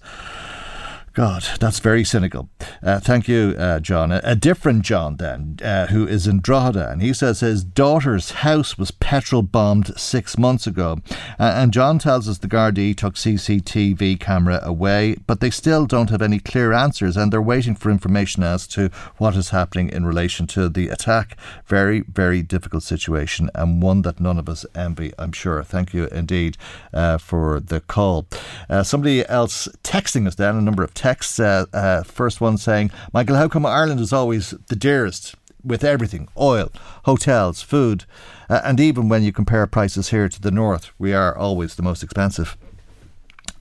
God, 1.13 1.45
that's 1.59 1.81
very 1.81 2.05
cynical. 2.05 2.49
Uh, 2.81 3.01
thank 3.01 3.27
you, 3.27 3.57
uh, 3.59 3.81
John. 3.81 4.13
A, 4.13 4.21
a, 4.23 4.37
different 4.37 4.83
John, 4.83 5.17
then, 5.17 5.59
uh, 5.63 5.87
who 5.89 6.07
is 6.07 6.29
in 6.29 6.41
Drogheda, 6.41 6.89
and 6.89 7.03
he 7.03 7.13
says 7.13 7.41
his 7.41 7.65
daughter's 7.65 8.31
house 8.31 8.79
was 8.79 8.93
petrol 8.93 9.43
bombed 9.43 9.99
six 9.99 10.39
months 10.39 10.69
ago. 10.69 10.99
Uh, 11.37 11.53
and 11.57 11.73
John 11.73 11.99
tells 11.99 12.29
us 12.29 12.39
the 12.39 12.47
Gardaí 12.47 12.97
took 12.97 13.15
CCTV 13.15 14.21
camera 14.21 14.61
away, 14.63 15.17
but 15.27 15.41
they 15.41 15.51
still 15.51 15.85
don't 15.85 16.11
have 16.11 16.23
any 16.23 16.39
clear 16.39 16.73
answers, 16.73 17.17
and 17.17 17.33
they're 17.33 17.43
waiting 17.43 17.75
for 17.75 17.91
information 17.91 18.45
as 18.45 18.69
to 18.69 18.89
what 19.17 19.35
is 19.35 19.51
happening 19.51 19.89
in 19.89 20.07
relation 20.07 20.47
to 20.49 20.69
the 20.69 20.89
attack. 20.89 21.37
Very, 21.67 22.03
very 22.03 22.41
difficult 22.41 22.85
situation, 22.85 23.51
and 23.57 23.83
one 23.83 24.03
that 24.03 24.21
none 24.21 24.39
of 24.39 24.49
us 24.49 24.65
envy, 24.77 25.13
I'm 25.19 25.33
sure. 25.33 25.65
Thank 25.65 25.93
you 25.93 26.07
indeed 26.07 26.57
uh, 26.95 27.19
for 27.19 27.59
the 27.59 27.81
call. 27.81 28.29
Uh, 28.69 28.85
somebody 28.85 29.27
else 29.29 29.67
texting 29.83 30.29
us 30.29 30.37
then, 30.37 30.55
a 30.55 30.61
number 30.61 30.85
of 30.85 30.95
texts. 31.01 31.41
Uh, 31.41 31.65
uh, 31.73 32.03
first 32.03 32.41
one 32.41 32.59
saying, 32.59 32.91
Michael, 33.13 33.37
how 33.37 33.49
come 33.49 33.65
Ireland 33.65 34.01
is 34.01 34.13
always 34.13 34.51
the 34.69 34.77
dearest 34.77 35.35
with 35.65 35.83
everything 35.83 36.29
oil, 36.37 36.71
hotels, 37.05 37.63
food, 37.63 38.05
uh, 38.49 38.61
and 38.65 38.79
even 38.79 39.09
when 39.09 39.23
you 39.23 39.33
compare 39.33 39.67
prices 39.67 40.11
here 40.11 40.29
to 40.29 40.41
the 40.41 40.51
north, 40.51 40.91
we 40.99 41.15
are 41.15 41.37
always 41.37 41.75
the 41.75 41.83
most 41.83 42.03
expensive? 42.03 42.57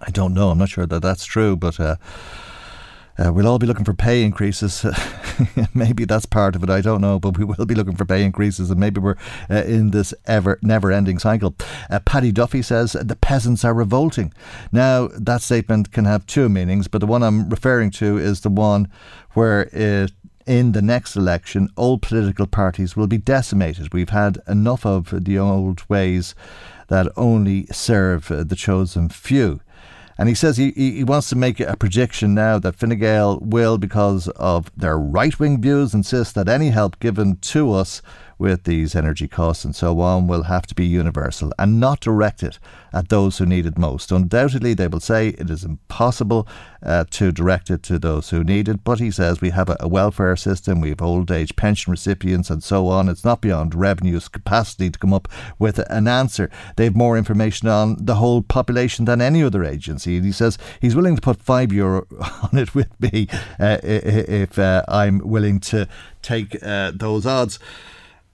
I 0.02 0.12
don't 0.12 0.34
know. 0.34 0.50
I'm 0.50 0.58
not 0.58 0.70
sure 0.70 0.86
that 0.86 1.02
that's 1.02 1.26
true, 1.26 1.56
but 1.56 1.80
uh, 3.20 3.30
uh, 3.30 3.34
we'll 3.34 3.47
all 3.47 3.59
be 3.59 3.67
looking 3.67 3.86
for 3.86 3.93
pay 3.93 4.24
increases. 4.24 4.86
maybe 5.74 6.05
that's 6.05 6.26
part 6.26 6.55
of 6.55 6.63
it. 6.63 6.70
I 6.70 6.82
don't 6.82 7.01
know, 7.01 7.20
but 7.20 7.38
we 7.38 7.43
will 7.43 7.65
be 7.65 7.76
looking 7.76 7.95
for 7.95 8.05
pay 8.05 8.24
increases, 8.24 8.70
and 8.70 8.80
maybe 8.80 8.99
we're 8.99 9.17
uh, 9.49 9.63
in 9.63 9.91
this 9.91 10.13
ever 10.26 10.59
never-ending 10.61 11.20
cycle. 11.20 11.55
Uh, 11.89 11.99
Paddy 11.99 12.32
Duffy 12.32 12.61
says 12.61 12.93
the 12.93 13.15
peasants 13.15 13.65
are 13.65 13.74
revolting. 13.74 14.34
Now 14.72 15.09
that 15.13 15.41
statement 15.41 15.91
can 15.91 16.05
have 16.05 16.26
two 16.26 16.49
meanings, 16.49 16.88
but 16.88 16.99
the 16.99 17.07
one 17.07 17.24
I'm 17.24 17.49
referring 17.49 17.91
to 17.91 18.17
is 18.17 18.41
the 18.41 18.49
one 18.49 18.88
where 19.34 19.70
it 19.74 20.11
in 20.45 20.72
the 20.72 20.82
next 20.82 21.15
election, 21.15 21.70
all 21.76 21.99
political 21.99 22.47
parties 22.47 22.95
will 22.95 23.05
be 23.05 23.20
decimated. 23.20 23.93
We've 23.93 24.09
had 24.09 24.39
enough 24.47 24.84
of 24.84 25.26
the 25.26 25.38
old 25.38 25.88
ways 25.88 26.34
that 26.88 27.07
only 27.15 27.67
serve 27.67 28.30
the 28.30 28.55
chosen 28.55 29.09
few. 29.09 29.61
And 30.20 30.28
he 30.28 30.36
says 30.36 30.57
he, 30.57 30.72
he 30.72 31.05
wants 31.05 31.30
to 31.30 31.38
make 31.38 31.61
a 31.61 31.78
prediction 31.78 32.36
now 32.36 32.59
that 32.59 32.76
Fine 32.76 32.99
Gael 32.99 33.39
will, 33.41 33.78
because 33.78 34.28
of 34.36 34.70
their 34.76 34.99
right 34.99 35.39
wing 35.39 35.61
views, 35.61 35.93
insist 35.93 36.36
that 36.36 36.49
any 36.49 36.72
help 36.72 36.99
given 36.99 37.38
to 37.38 37.72
us 37.72 38.01
with 38.40 38.64
these 38.64 38.96
energy 38.96 39.28
costs 39.28 39.66
and 39.66 39.76
so 39.76 40.00
on 40.00 40.26
will 40.26 40.44
have 40.44 40.66
to 40.66 40.74
be 40.74 40.86
universal 40.86 41.52
and 41.60 41.80
not 41.80 42.00
directed 42.00 42.58
at 42.94 43.10
those 43.10 43.38
who 43.38 43.46
need 43.46 43.66
it 43.66 43.78
most. 43.78 44.12
Undoubtedly, 44.12 44.74
they 44.74 44.88
will 44.88 45.02
say 45.02 45.30
it 45.30 45.50
is 45.50 45.64
impossible 45.64 46.48
uh, 46.82 47.04
to 47.12 47.32
direct 47.32 47.70
it 47.70 47.84
to 47.84 48.00
those 48.00 48.30
who 48.30 48.44
need 48.44 48.70
it, 48.70 48.84
but 48.84 49.00
he 49.00 49.12
says 49.12 49.42
we 49.42 49.50
have 49.50 49.70
a, 49.70 49.78
a 49.82 49.88
welfare 49.88 50.38
system, 50.38 50.80
we 50.80 50.90
have 50.90 51.02
old 51.02 51.30
age 51.30 51.56
pension 51.58 51.92
recipients 51.92 52.50
and 52.50 52.64
so 52.64 52.88
on. 52.88 53.10
It's 53.10 53.26
not 53.26 53.42
beyond 53.42 53.76
revenue's 53.76 54.30
capacity 54.30 54.90
to 54.90 54.98
come 54.98 55.14
up 55.14 55.28
with 55.60 55.80
an 55.90 56.08
answer. 56.08 56.50
They 56.78 56.86
have 56.86 56.96
more 56.96 57.18
information 57.18 57.68
on 57.68 57.98
the 58.00 58.16
whole 58.16 58.42
population 58.42 59.04
than 59.06 59.22
any 59.22 59.44
other 59.44 59.66
agency. 59.66 60.16
And 60.16 60.26
he 60.26 60.32
says 60.32 60.58
he's 60.80 60.96
willing 60.96 61.18
to 61.18 61.22
put 61.22 61.42
five 61.42 61.74
euro 61.74 62.08
on 62.44 62.58
it 62.58 62.74
with 62.74 62.90
me 63.00 63.28
uh, 63.60 63.80
if 63.84 64.58
uh, 64.58 64.84
I'm 64.88 65.20
willing 65.20 65.60
to 65.62 65.88
take 66.22 66.62
uh, 66.64 66.92
those 66.96 67.26
odds. 67.26 67.60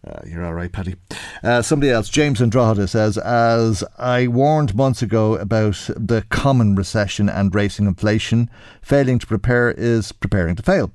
Uh, 0.05 0.19
you're 0.27 0.45
all 0.45 0.53
right, 0.53 0.71
Paddy. 0.71 0.95
Uh, 1.43 1.61
somebody 1.63 1.91
else, 1.91 2.09
James 2.09 2.39
Andrade 2.39 2.87
says, 2.87 3.17
as 3.17 3.83
I 3.97 4.27
warned 4.27 4.75
months 4.75 5.01
ago 5.01 5.35
about 5.35 5.89
the 5.95 6.23
common 6.29 6.75
recession 6.75 7.27
and 7.27 7.53
racing 7.55 7.87
inflation, 7.87 8.49
failing 8.83 9.17
to 9.17 9.25
prepare 9.25 9.71
is 9.71 10.11
preparing 10.11 10.55
to 10.57 10.63
fail. 10.63 10.91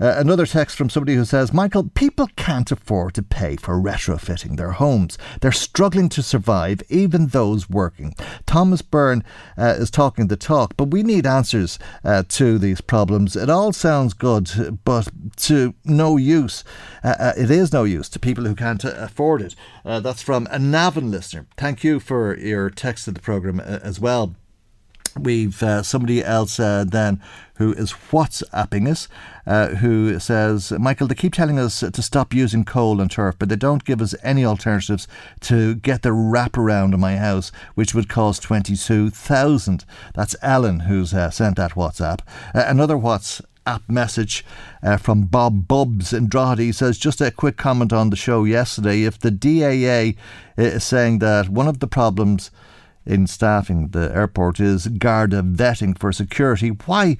Uh, 0.00 0.14
another 0.16 0.46
text 0.46 0.76
from 0.76 0.88
somebody 0.88 1.14
who 1.14 1.24
says, 1.24 1.52
Michael, 1.52 1.90
people 1.94 2.28
can't 2.36 2.72
afford 2.72 3.14
to 3.14 3.22
pay 3.22 3.56
for 3.56 3.74
retrofitting 3.74 4.56
their 4.56 4.72
homes. 4.72 5.18
They're 5.40 5.52
struggling 5.52 6.08
to 6.10 6.22
survive, 6.22 6.82
even 6.88 7.28
those 7.28 7.68
working. 7.68 8.14
Thomas 8.46 8.80
Byrne 8.80 9.22
uh, 9.58 9.74
is 9.78 9.90
talking 9.90 10.28
the 10.28 10.36
talk, 10.36 10.74
but 10.76 10.90
we 10.90 11.02
need 11.02 11.26
answers 11.26 11.78
uh, 12.02 12.22
to 12.30 12.58
these 12.58 12.80
problems. 12.80 13.36
It 13.36 13.50
all 13.50 13.72
sounds 13.72 14.14
good, 14.14 14.80
but 14.84 15.08
to 15.36 15.74
no 15.84 16.16
use. 16.16 16.64
Uh, 17.04 17.16
uh, 17.18 17.32
it 17.36 17.50
is 17.50 17.72
no 17.72 17.84
use 17.84 18.08
to 18.10 18.18
people 18.18 18.44
who 18.44 18.54
can't 18.54 18.84
afford 18.84 19.42
it. 19.42 19.54
that's 19.84 20.22
from 20.22 20.48
a 20.50 20.58
Navan 20.58 21.10
listener. 21.10 21.46
Thank 21.56 21.84
you 21.84 22.00
for 22.00 22.38
your 22.38 22.70
text 22.70 23.04
to 23.04 23.10
the 23.10 23.20
programme 23.20 23.60
as 23.60 24.00
well. 24.00 24.34
We've 25.18 25.62
uh, 25.62 25.82
somebody 25.82 26.24
else 26.24 26.60
uh, 26.60 26.84
then 26.86 27.20
who 27.60 27.74
is 27.74 27.92
WhatsApping 27.92 28.88
us, 28.88 29.06
uh, 29.46 29.68
who 29.76 30.18
says, 30.18 30.72
Michael, 30.72 31.06
they 31.06 31.14
keep 31.14 31.34
telling 31.34 31.58
us 31.58 31.80
to 31.80 32.02
stop 32.02 32.32
using 32.32 32.64
coal 32.64 33.02
and 33.02 33.10
turf, 33.10 33.36
but 33.38 33.50
they 33.50 33.56
don't 33.56 33.84
give 33.84 34.00
us 34.00 34.14
any 34.22 34.46
alternatives 34.46 35.06
to 35.40 35.74
get 35.74 36.00
the 36.00 36.08
wraparound 36.08 36.94
in 36.94 37.00
my 37.00 37.18
house, 37.18 37.52
which 37.74 37.94
would 37.94 38.08
cost 38.08 38.42
22,000. 38.42 39.84
That's 40.14 40.36
Alan 40.40 40.80
who's 40.80 41.12
uh, 41.12 41.28
sent 41.28 41.56
that 41.56 41.72
WhatsApp. 41.72 42.20
Uh, 42.54 42.64
another 42.66 42.96
WhatsApp 42.96 43.82
message 43.88 44.42
uh, 44.82 44.96
from 44.96 45.24
Bob 45.24 45.68
Bubbs 45.68 46.14
in 46.14 46.28
Drogheda. 46.28 46.72
says, 46.72 46.96
just 46.96 47.20
a 47.20 47.30
quick 47.30 47.58
comment 47.58 47.92
on 47.92 48.08
the 48.08 48.16
show 48.16 48.44
yesterday. 48.44 49.02
If 49.02 49.18
the 49.18 49.30
DAA 49.30 50.16
is 50.56 50.82
saying 50.82 51.18
that 51.18 51.50
one 51.50 51.68
of 51.68 51.80
the 51.80 51.86
problems 51.86 52.50
in 53.10 53.26
staffing 53.26 53.88
the 53.88 54.10
airport 54.14 54.60
is 54.60 54.86
Garda 54.86 55.42
vetting 55.42 55.98
for 55.98 56.12
security. 56.12 56.68
Why 56.68 57.16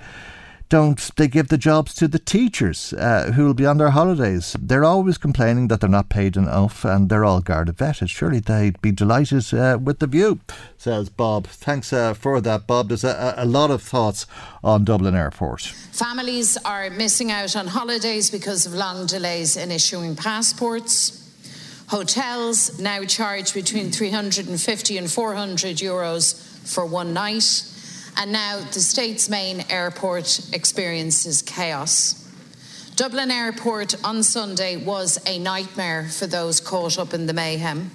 don't 0.68 1.10
they 1.16 1.26
give 1.26 1.48
the 1.48 1.58
jobs 1.58 1.94
to 1.96 2.06
the 2.06 2.20
teachers 2.20 2.92
uh, 2.92 3.32
who 3.34 3.44
will 3.44 3.54
be 3.54 3.66
on 3.66 3.78
their 3.78 3.90
holidays? 3.90 4.56
They're 4.58 4.84
always 4.84 5.18
complaining 5.18 5.66
that 5.66 5.80
they're 5.80 5.90
not 5.90 6.08
paid 6.08 6.36
enough 6.36 6.84
and 6.84 7.08
they're 7.08 7.24
all 7.24 7.40
Garda 7.40 7.72
vetted. 7.72 8.08
Surely 8.08 8.38
they'd 8.38 8.80
be 8.80 8.92
delighted 8.92 9.52
uh, 9.52 9.78
with 9.82 9.98
the 9.98 10.06
view, 10.06 10.38
says 10.78 11.08
Bob. 11.08 11.48
Thanks 11.48 11.92
uh, 11.92 12.14
for 12.14 12.40
that, 12.40 12.68
Bob. 12.68 12.88
There's 12.88 13.02
a, 13.02 13.34
a 13.36 13.44
lot 13.44 13.72
of 13.72 13.82
thoughts 13.82 14.26
on 14.62 14.84
Dublin 14.84 15.16
Airport. 15.16 15.62
Families 15.62 16.56
are 16.64 16.88
missing 16.90 17.32
out 17.32 17.56
on 17.56 17.66
holidays 17.66 18.30
because 18.30 18.64
of 18.64 18.72
long 18.72 19.06
delays 19.06 19.56
in 19.56 19.72
issuing 19.72 20.14
passports. 20.14 21.29
Hotels 21.90 22.78
now 22.78 23.02
charge 23.02 23.52
between 23.52 23.90
350 23.90 24.96
and 24.96 25.10
400 25.10 25.76
euros 25.78 26.40
for 26.64 26.86
one 26.86 27.12
night. 27.12 27.64
And 28.16 28.30
now 28.30 28.60
the 28.60 28.78
state's 28.78 29.28
main 29.28 29.64
airport 29.68 30.54
experiences 30.54 31.42
chaos. 31.42 32.14
Dublin 32.94 33.32
Airport 33.32 33.96
on 34.04 34.22
Sunday 34.22 34.76
was 34.76 35.18
a 35.26 35.40
nightmare 35.40 36.04
for 36.04 36.28
those 36.28 36.60
caught 36.60 36.96
up 36.96 37.12
in 37.12 37.26
the 37.26 37.32
mayhem. 37.32 37.90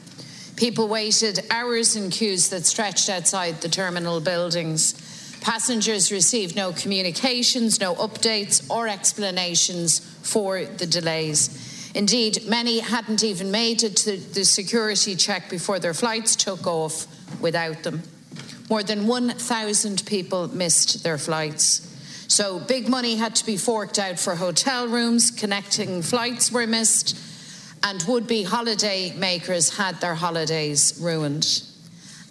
People 0.57 0.89
waited 0.89 1.45
hours 1.49 1.95
in 1.95 2.09
queues 2.09 2.49
that 2.49 2.65
stretched 2.65 3.07
outside 3.07 3.61
the 3.61 3.69
terminal 3.69 4.19
buildings. 4.19 4.93
Passengers 5.39 6.11
received 6.11 6.53
no 6.57 6.73
communications, 6.73 7.79
no 7.79 7.95
updates, 7.95 8.69
or 8.69 8.89
explanations 8.89 9.99
for 10.21 10.65
the 10.65 10.85
delays. 10.85 11.64
Indeed, 11.95 12.45
many 12.45 12.79
hadn't 12.79 13.23
even 13.23 13.51
made 13.51 13.81
it 13.81 13.95
to 13.97 14.17
the 14.17 14.43
security 14.43 15.15
check 15.15 15.49
before 15.49 15.79
their 15.79 15.93
flights 15.93 16.35
took 16.35 16.67
off 16.67 17.07
without 17.39 17.83
them. 17.83 18.03
More 18.69 18.83
than 18.83 19.07
1,000 19.07 20.05
people 20.05 20.49
missed 20.49 21.03
their 21.03 21.17
flights. 21.17 21.89
So 22.27 22.59
big 22.59 22.89
money 22.89 23.15
had 23.15 23.33
to 23.35 23.45
be 23.45 23.55
forked 23.55 23.97
out 23.97 24.19
for 24.19 24.35
hotel 24.35 24.89
rooms, 24.89 25.31
connecting 25.31 26.01
flights 26.01 26.51
were 26.51 26.67
missed, 26.67 27.17
and 27.81 28.03
would 28.03 28.27
be 28.27 28.43
holiday 28.43 29.15
makers 29.15 29.77
had 29.77 30.01
their 30.01 30.15
holidays 30.15 30.97
ruined. 30.99 31.63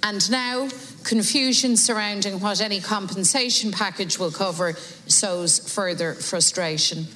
And 0.02 0.30
now, 0.30 0.68
confusion 1.04 1.78
surrounding 1.78 2.38
what 2.38 2.60
any 2.60 2.80
compensation 2.80 3.72
package 3.72 4.18
will 4.18 4.30
cover 4.30 4.74
sows 5.06 5.72
further 5.72 6.12
frustration. 6.12 7.06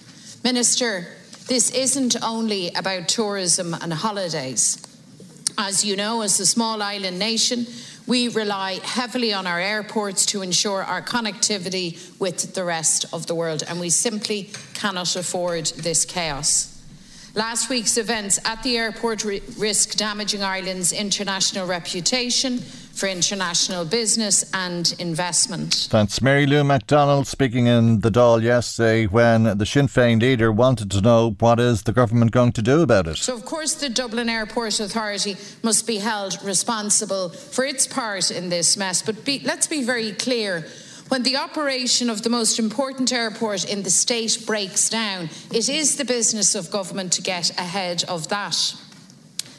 Minister, 0.42 1.08
this 1.48 1.70
isn't 1.70 2.22
only 2.22 2.70
about 2.74 3.08
tourism 3.08 3.74
and 3.74 3.92
holidays. 3.92 4.78
As 5.56 5.84
you 5.84 5.96
know, 5.96 6.20
as 6.20 6.38
a 6.38 6.46
small 6.46 6.82
island 6.82 7.18
nation, 7.18 7.66
we 8.06 8.28
rely 8.28 8.80
heavily 8.84 9.32
on 9.32 9.46
our 9.46 9.58
airports 9.58 10.26
to 10.26 10.42
ensure 10.42 10.84
our 10.84 11.02
connectivity 11.02 11.98
with 12.20 12.54
the 12.54 12.64
rest 12.64 13.06
of 13.12 13.26
the 13.26 13.34
world, 13.34 13.62
and 13.66 13.80
we 13.80 13.90
simply 13.90 14.50
cannot 14.74 15.16
afford 15.16 15.66
this 15.78 16.04
chaos. 16.04 16.74
Last 17.34 17.70
week's 17.70 17.96
events 17.96 18.38
at 18.44 18.62
the 18.62 18.76
airport 18.76 19.24
risk 19.24 19.96
damaging 19.96 20.42
Ireland's 20.42 20.92
international 20.92 21.66
reputation 21.66 22.62
for 22.98 23.06
international 23.06 23.84
business 23.84 24.50
and 24.52 24.94
investment. 24.98 25.88
That's 25.90 26.20
Mary 26.20 26.46
Lou 26.46 26.64
McDonald 26.64 27.28
speaking 27.28 27.68
in 27.68 28.00
the 28.00 28.10
Dáil 28.10 28.42
yesterday 28.42 29.06
when 29.06 29.56
the 29.56 29.64
Sinn 29.64 29.86
Féin 29.86 30.20
leader 30.20 30.50
wanted 30.50 30.90
to 30.90 31.00
know 31.00 31.36
what 31.38 31.60
is 31.60 31.84
the 31.84 31.92
government 31.92 32.32
going 32.32 32.52
to 32.52 32.62
do 32.62 32.82
about 32.82 33.06
it. 33.06 33.16
So, 33.16 33.34
of 33.34 33.44
course, 33.44 33.74
the 33.74 33.88
Dublin 33.88 34.28
Airport 34.28 34.80
Authority 34.80 35.36
must 35.62 35.86
be 35.86 35.98
held 35.98 36.42
responsible 36.42 37.28
for 37.28 37.64
its 37.64 37.86
part 37.86 38.30
in 38.32 38.48
this 38.48 38.76
mess. 38.76 39.00
But 39.00 39.24
be, 39.24 39.40
let's 39.44 39.68
be 39.68 39.84
very 39.84 40.12
clear. 40.12 40.66
When 41.08 41.22
the 41.22 41.36
operation 41.36 42.10
of 42.10 42.22
the 42.22 42.30
most 42.30 42.58
important 42.58 43.12
airport 43.12 43.64
in 43.64 43.82
the 43.82 43.90
state 43.90 44.44
breaks 44.44 44.90
down, 44.90 45.30
it 45.52 45.68
is 45.68 45.96
the 45.96 46.04
business 46.04 46.54
of 46.54 46.70
government 46.70 47.12
to 47.14 47.22
get 47.22 47.50
ahead 47.58 48.04
of 48.08 48.28
that. 48.28 48.74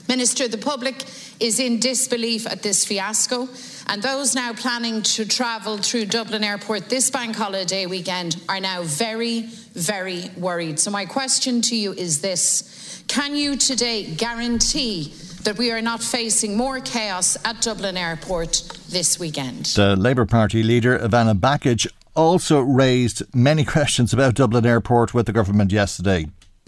Minister, 0.08 0.48
the 0.48 0.58
public 0.58 1.06
is 1.40 1.60
in 1.60 1.80
disbelief 1.80 2.46
at 2.48 2.62
this 2.62 2.86
fiasco, 2.86 3.48
and 3.88 4.02
those 4.02 4.36
now 4.36 4.54
planning 4.54 5.02
to 5.02 5.26
travel 5.26 5.78
through 5.78 6.06
Dublin 6.06 6.44
Airport 6.44 6.90
this 6.90 7.10
bank 7.10 7.36
holiday 7.36 7.86
weekend 7.86 8.42
are 8.50 8.60
now 8.60 8.84
very, 8.84 9.42
very 9.74 10.30
worried. 10.38 10.80
So, 10.80 10.92
my 10.92 11.06
question 11.06 11.62
to 11.64 11.76
you 11.76 11.94
is 11.94 12.22
this 12.22 13.04
Can 13.08 13.36
you 13.36 13.56
today 13.56 14.04
guarantee 14.04 15.14
that 15.44 15.58
we 15.58 15.72
are 15.72 15.82
not 15.82 16.04
facing 16.04 16.58
more 16.58 16.80
chaos 16.80 17.38
at 17.46 17.62
Dublin 17.62 17.98
Airport 17.98 18.62
this 18.90 19.20
weekend? 19.20 19.68
The 19.68 19.96
Labour 19.96 20.26
Party 20.26 20.64
leader, 20.64 21.00
Ivana 21.00 21.40
Bacik, 21.40 21.88
also 22.16 22.60
raised 22.60 23.24
many 23.34 23.64
questions 23.76 24.14
about 24.14 24.36
Dublin 24.36 24.66
Airport 24.66 25.14
with 25.14 25.26
the 25.26 25.32
government 25.32 25.72
yesterday. 25.72 26.28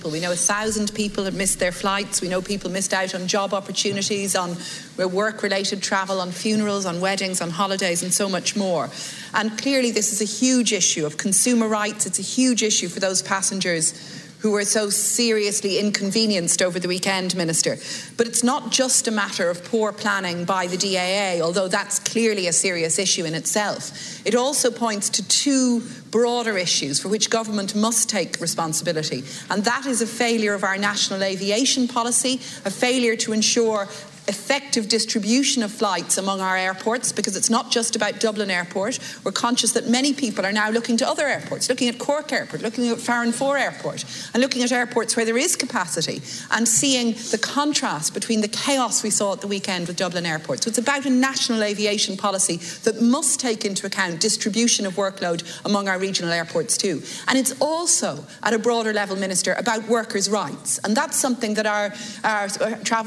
We 0.10 0.20
know 0.20 0.32
a 0.32 0.36
thousand 0.36 0.94
people 0.94 1.26
have 1.26 1.36
missed 1.36 1.60
their 1.60 1.72
flights. 1.72 2.22
We 2.22 2.30
know 2.30 2.42
people 2.42 2.72
missed 2.72 2.94
out 2.94 3.14
on 3.14 3.28
job 3.28 3.54
opportunities, 3.54 4.36
on 4.36 4.56
work 4.98 5.44
related 5.44 5.82
travel, 5.82 6.22
on 6.22 6.32
funerals, 6.32 6.86
on 6.86 7.02
weddings, 7.02 7.42
on 7.42 7.50
holidays, 7.50 8.02
and 8.02 8.14
so 8.14 8.30
much 8.30 8.56
more. 8.56 8.90
And 9.34 9.58
clearly, 9.58 9.92
this 9.92 10.12
is 10.14 10.22
a 10.22 10.26
huge 10.26 10.74
issue 10.74 11.06
of 11.06 11.18
consumer 11.18 11.68
rights. 11.68 12.06
It's 12.06 12.20
a 12.20 12.24
huge 12.24 12.64
issue 12.64 12.88
for 12.88 13.00
those 13.00 13.22
passengers 13.22 13.94
who 14.42 14.52
were 14.52 14.66
so 14.66 14.90
seriously 14.90 15.78
inconvenienced 15.78 16.62
over 16.62 16.80
the 16.80 16.88
weekend, 16.88 17.36
Minister. 17.36 17.78
But 18.18 18.28
it's 18.28 18.44
not 18.44 18.72
just 18.72 19.08
a 19.08 19.12
matter 19.12 19.50
of 19.50 19.64
poor 19.64 19.92
planning 19.92 20.46
by 20.46 20.66
the 20.66 20.78
DAA, 20.78 21.42
although 21.42 21.68
that's 21.68 22.00
clearly 22.00 22.48
a 22.48 22.54
serious 22.54 22.98
issue 22.98 23.26
in 23.26 23.36
itself. 23.36 24.26
It 24.26 24.34
also 24.34 24.72
points 24.72 25.10
to 25.12 25.28
two 25.28 25.82
broader 26.10 26.58
issues 26.58 27.00
for 27.00 27.08
which 27.08 27.30
government 27.30 27.76
must 27.76 28.10
take 28.10 28.42
responsibility. 28.42 29.24
And 29.50 29.64
that 29.64 29.86
is 29.86 30.02
a 30.02 30.08
failure 30.08 30.54
of 30.54 30.64
our 30.64 30.78
national 30.78 31.24
aviation 31.24 31.88
policy, 31.88 32.36
a 32.66 32.72
failure 32.72 33.16
to 33.18 33.34
ensure 33.34 33.88
effective 34.32 34.88
distribution 34.88 35.62
of 35.62 35.72
flights 35.72 36.18
among 36.18 36.40
our 36.40 36.56
airports 36.56 37.12
because 37.12 37.36
it's 37.36 37.50
not 37.50 37.70
just 37.70 37.98
about 37.98 38.22
Dublin 38.22 38.50
Airport. 38.50 38.98
We're 39.26 39.34
conscious 39.34 39.74
that 39.74 39.90
many 39.90 40.14
people 40.14 40.46
are 40.46 40.54
now 40.54 40.70
looking 40.70 40.96
to 40.98 41.08
other 41.08 41.28
airports, 41.28 41.68
looking 41.68 41.90
at 41.90 42.00
Cork 42.00 42.32
Airport, 42.32 42.62
looking 42.62 42.88
at 42.88 42.98
Farranfore 42.98 43.60
Airport, 43.60 44.06
and 44.34 44.42
looking 44.42 44.64
at 44.64 44.72
airports 44.72 45.18
where 45.18 45.26
there 45.26 45.38
is 45.38 45.58
capacity 45.58 46.22
and 46.52 46.66
seeing 46.66 47.12
the 47.32 47.38
contrast 47.42 48.14
between 48.14 48.40
the 48.40 48.48
chaos 48.48 49.04
we 49.04 49.10
saw 49.10 49.34
at 49.34 49.42
the 49.42 49.48
weekend 49.48 49.88
with 49.88 49.98
Dublin 49.98 50.26
Airport. 50.26 50.64
So 50.64 50.70
it's 50.70 50.78
about 50.78 51.06
a 51.06 51.10
national 51.10 51.62
aviation 51.62 52.16
policy 52.16 52.58
that 52.86 53.02
must 53.02 53.42
take 53.42 53.66
into 53.66 53.86
account 53.86 54.22
distribution 54.22 54.86
of 54.86 54.94
workload 54.94 55.44
among 55.66 55.90
our 55.90 56.00
regional 56.00 56.32
airports 56.32 56.78
too. 56.78 57.02
And 57.28 57.38
it's 57.38 57.54
also, 57.60 58.24
at 58.44 58.54
a 58.54 58.60
broader 58.60 58.94
level, 58.94 59.18
Minister, 59.18 59.54
about 59.58 59.88
workers' 59.90 60.30
rights. 60.30 60.80
And 60.86 60.96
that's 60.96 61.18
something 61.18 61.56
that 61.56 61.66
our, 61.66 61.94
our, 62.24 62.48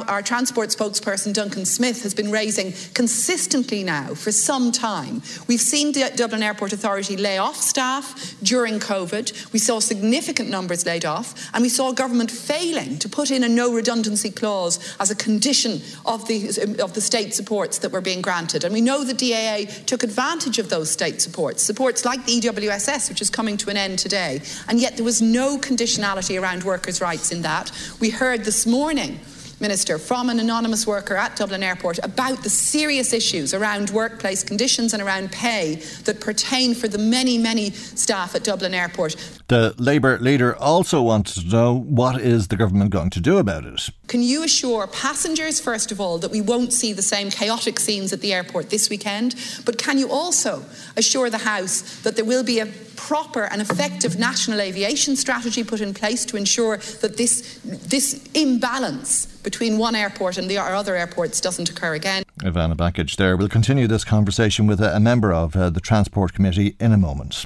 our 0.09 0.23
transport 0.23 0.69
spokesperson 0.69 1.14
spokesperson 1.15 1.33
Duncan 1.33 1.65
Smith 1.65 2.03
has 2.03 2.15
been 2.15 2.31
raising 2.31 2.73
consistently 2.95 3.85
now 3.85 4.15
for 4.15 4.33
some 4.33 4.73
time. 4.73 5.23
We've 5.47 5.61
seen 5.61 5.93
the 5.93 6.11
Dublin 6.15 6.43
Airport 6.43 6.73
Authority 6.73 7.17
lay 7.17 7.39
off 7.39 7.57
staff 7.57 8.35
during 8.43 8.79
COVID. 8.79 9.53
We 9.53 9.59
saw 9.59 9.81
significant 9.81 10.51
numbers 10.51 10.87
laid 10.87 11.05
off, 11.05 11.51
and 11.55 11.63
we 11.63 11.69
saw 11.69 11.93
government 11.93 12.31
failing 12.31 12.99
to 12.99 13.09
put 13.09 13.31
in 13.31 13.45
a 13.45 13.49
no 13.49 13.73
redundancy 13.73 14.31
clause 14.31 14.97
as 15.01 15.11
a 15.11 15.17
condition 15.17 15.81
of 16.05 16.27
the, 16.27 16.79
of 16.83 16.95
the 16.95 17.01
state 17.01 17.35
supports 17.35 17.79
that 17.79 17.93
were 17.93 18.01
being 18.01 18.23
granted. 18.23 18.65
And 18.65 18.73
we 18.73 18.81
know 18.81 19.05
the 19.05 19.15
DAA 19.15 19.71
took 19.87 20.03
advantage 20.03 20.59
of 20.59 20.69
those 20.69 20.91
state 20.91 21.21
supports, 21.21 21.63
supports 21.63 22.05
like 22.05 22.25
the 22.27 22.41
EWSS, 22.41 23.09
which 23.09 23.21
is 23.21 23.31
coming 23.31 23.57
to 23.59 23.71
an 23.71 23.77
end 23.77 23.99
today. 23.99 24.41
And 24.69 24.81
yet 24.81 24.97
there 24.97 25.05
was 25.05 25.23
no 25.23 25.59
conditionality 25.59 26.41
around 26.41 26.65
workers' 26.65 27.01
rights 27.01 27.33
in 27.33 27.43
that. 27.43 27.71
We 28.01 28.11
heard 28.11 28.45
this 28.45 28.67
morning 28.67 29.21
Minister, 29.65 29.99
from 29.99 30.29
an 30.29 30.41
anonymous 30.41 30.87
worker 30.87 31.17
at 31.17 31.37
Dublin 31.37 31.63
Airport 31.63 31.99
about 32.03 32.43
the 32.43 32.51
serious 32.51 33.15
issues 33.15 33.55
around 33.55 33.89
workplace 33.89 34.45
conditions 34.45 34.93
and 34.93 35.03
around 35.03 35.33
pay 35.33 35.77
that 36.05 36.21
pertain 36.21 36.75
for 36.75 36.87
the 36.87 36.99
many, 36.99 37.39
many 37.39 37.71
staff 37.71 38.35
at 38.35 38.45
Dublin 38.45 38.75
Airport. 38.75 39.17
The 39.49 39.75
Labour 39.77 40.19
leader 40.21 40.57
also 40.57 41.03
wants 41.03 41.35
to 41.35 41.47
know 41.47 41.75
what 41.79 42.19
is 42.21 42.49
the 42.49 42.57
government 42.57 42.91
going 42.91 43.11
to 43.11 43.21
do 43.21 43.37
about 43.37 43.65
it. 43.65 43.91
Can 44.07 44.23
you 44.23 44.43
assure 44.43 44.87
passengers, 44.87 45.61
first 45.61 45.93
of 45.93 46.01
all, 46.01 46.17
that 46.19 46.31
we 46.31 46.41
won't 46.41 46.73
see 46.73 46.95
the 46.95 47.03
same 47.03 47.31
chaotic 47.31 47.79
scenes 47.79 48.13
at 48.13 48.23
the 48.23 48.33
airport 48.33 48.71
this 48.71 48.89
weekend? 48.89 49.35
But 49.67 49.77
can 49.77 49.99
you 49.99 50.11
also 50.11 50.65
assure 50.97 51.29
the 51.29 51.39
House 51.39 52.01
that 52.03 52.17
there 52.17 52.25
will 52.25 52.43
be 52.43 52.61
a 52.61 52.67
proper 52.97 53.45
and 53.45 53.61
effective 53.61 54.19
national 54.19 54.61
aviation 54.61 55.15
strategy 55.15 55.63
put 55.63 55.81
in 55.83 55.93
place 55.93 56.25
to 56.25 56.37
ensure 56.37 56.79
that 57.03 57.19
this, 57.19 57.59
this 57.65 58.27
imbalance 58.33 59.27
between 59.43 59.77
one 59.77 59.95
airport 59.95 60.39
and 60.39 60.49
the 60.49 60.57
other 60.57 60.97
airports 60.97 61.41
doesn't 61.41 61.69
occur 61.69 61.95
again? 61.95 62.23
Ivana 62.41 62.75
Bacik 62.75 63.15
there. 63.17 63.37
We'll 63.37 63.49
continue 63.49 63.87
this 63.87 64.05
conversation 64.05 64.67
with 64.67 64.81
a, 64.81 64.99
member 65.01 65.35
of 65.35 65.55
uh, 65.55 65.69
the 65.69 65.81
Transport 65.81 66.33
Committee 66.33 66.77
in 66.81 66.93
a 66.93 66.97
moment. 66.97 67.45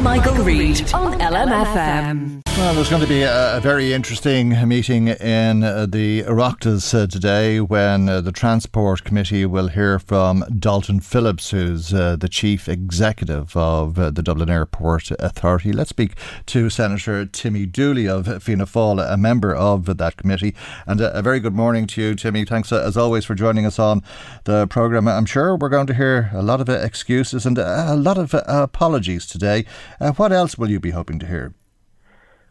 Michael, 0.00 0.34
Reade 0.44 0.92
on 0.94 1.18
LMFM. 1.20 2.42
Well, 2.56 2.74
there's 2.74 2.90
going 2.90 3.02
to 3.02 3.08
be 3.08 3.22
a, 3.22 3.56
a 3.56 3.60
very 3.60 3.94
interesting 3.94 4.50
meeting 4.68 5.08
in 5.08 5.64
uh, 5.64 5.86
the 5.86 6.22
Oireachtas 6.24 6.94
uh, 6.94 7.06
today 7.06 7.60
when 7.60 8.10
uh, 8.10 8.20
the 8.20 8.30
Transport 8.30 9.04
Committee 9.04 9.46
will 9.46 9.68
hear 9.68 9.98
from 9.98 10.44
Dalton 10.58 11.00
Phillips, 11.00 11.50
who's 11.50 11.94
uh, 11.94 12.16
the 12.16 12.28
Chief 12.28 12.68
Executive 12.68 13.56
of 13.56 13.98
uh, 13.98 14.10
the 14.10 14.22
Dublin 14.22 14.50
Airport 14.50 15.10
Authority. 15.12 15.72
Let's 15.72 15.90
speak 15.90 16.12
to 16.46 16.68
Senator 16.68 17.24
Timmy 17.24 17.64
Dooley 17.64 18.06
of 18.06 18.26
Fianna 18.42 18.66
Fáil, 18.66 19.12
a 19.12 19.16
member 19.16 19.54
of 19.54 19.96
that 19.96 20.16
committee. 20.16 20.54
And 20.86 21.00
a, 21.00 21.18
a 21.18 21.22
very 21.22 21.40
good 21.40 21.54
morning 21.54 21.86
to 21.88 22.02
you, 22.02 22.14
Timmy. 22.14 22.44
Thanks, 22.44 22.70
uh, 22.70 22.82
as 22.86 22.98
always, 22.98 23.24
for 23.24 23.34
joining 23.34 23.64
us 23.64 23.78
on 23.78 24.02
the 24.44 24.66
programme. 24.66 25.08
I'm 25.08 25.26
sure 25.26 25.56
we're 25.56 25.70
going 25.70 25.86
to 25.86 25.94
hear 25.94 26.30
a 26.34 26.42
lot 26.42 26.60
of 26.60 26.68
excuses 26.68 27.46
and 27.46 27.56
a 27.56 27.96
lot 27.96 28.18
of 28.18 28.34
apologies 28.46 29.26
today. 29.26 29.64
Uh, 30.00 30.12
what 30.12 30.32
else 30.32 30.56
will 30.58 30.70
you 30.70 30.80
be 30.80 30.90
hoping 30.90 31.18
to 31.18 31.26
hear? 31.26 31.54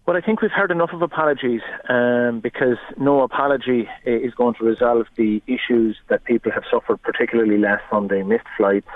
Well, 0.08 0.18
I 0.18 0.22
think 0.22 0.42
we've 0.42 0.52
heard 0.52 0.72
enough 0.72 0.90
of 0.94 1.02
apologies 1.02 1.62
um, 1.88 2.40
because 2.42 2.78
no 2.98 3.22
apology 3.22 3.88
is 4.04 4.34
going 4.34 4.56
to 4.56 4.66
resolve 4.66 5.06
the 5.16 5.42
issues 5.46 5.96
that 6.10 6.24
people 6.26 6.52
have 6.52 6.64
suffered, 6.72 7.02
particularly 7.04 7.58
last 7.58 7.84
Sunday 7.90 8.24
missed 8.24 8.48
flights, 8.58 8.88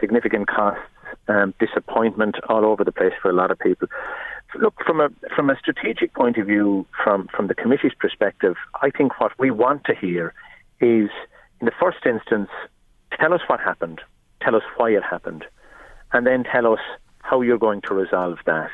significant 0.00 0.48
costs, 0.48 0.80
um, 1.28 1.52
disappointment 1.60 2.36
all 2.48 2.64
over 2.64 2.82
the 2.82 2.92
place 2.92 3.12
for 3.20 3.30
a 3.30 3.34
lot 3.34 3.50
of 3.50 3.58
people. 3.58 3.88
Look, 4.58 4.74
from 4.86 5.00
a 5.00 5.10
from 5.36 5.50
a 5.50 5.56
strategic 5.58 6.14
point 6.14 6.38
of 6.38 6.46
view, 6.46 6.86
from 7.04 7.28
from 7.34 7.48
the 7.48 7.54
committee's 7.54 7.92
perspective, 7.98 8.56
I 8.80 8.90
think 8.90 9.20
what 9.20 9.32
we 9.38 9.50
want 9.50 9.84
to 9.84 9.94
hear 9.94 10.32
is, 10.80 11.10
in 11.60 11.66
the 11.66 11.72
first 11.78 11.98
instance, 12.06 12.48
tell 13.20 13.34
us 13.34 13.42
what 13.46 13.60
happened, 13.60 14.00
tell 14.40 14.56
us 14.56 14.62
why 14.76 14.90
it 14.90 15.02
happened, 15.02 15.44
and 16.12 16.26
then 16.26 16.44
tell 16.44 16.72
us 16.72 16.80
how 17.28 17.40
you're 17.42 17.58
going 17.58 17.82
to 17.82 17.94
resolve 17.94 18.38
that. 18.46 18.70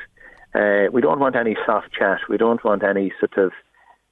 Uh, 0.54 0.90
we 0.92 1.00
don't 1.00 1.18
want 1.18 1.34
any 1.34 1.56
soft 1.66 1.92
chat. 1.92 2.20
We 2.28 2.36
don't 2.36 2.62
want 2.64 2.84
any 2.84 3.12
sort 3.18 3.36
of 3.36 3.52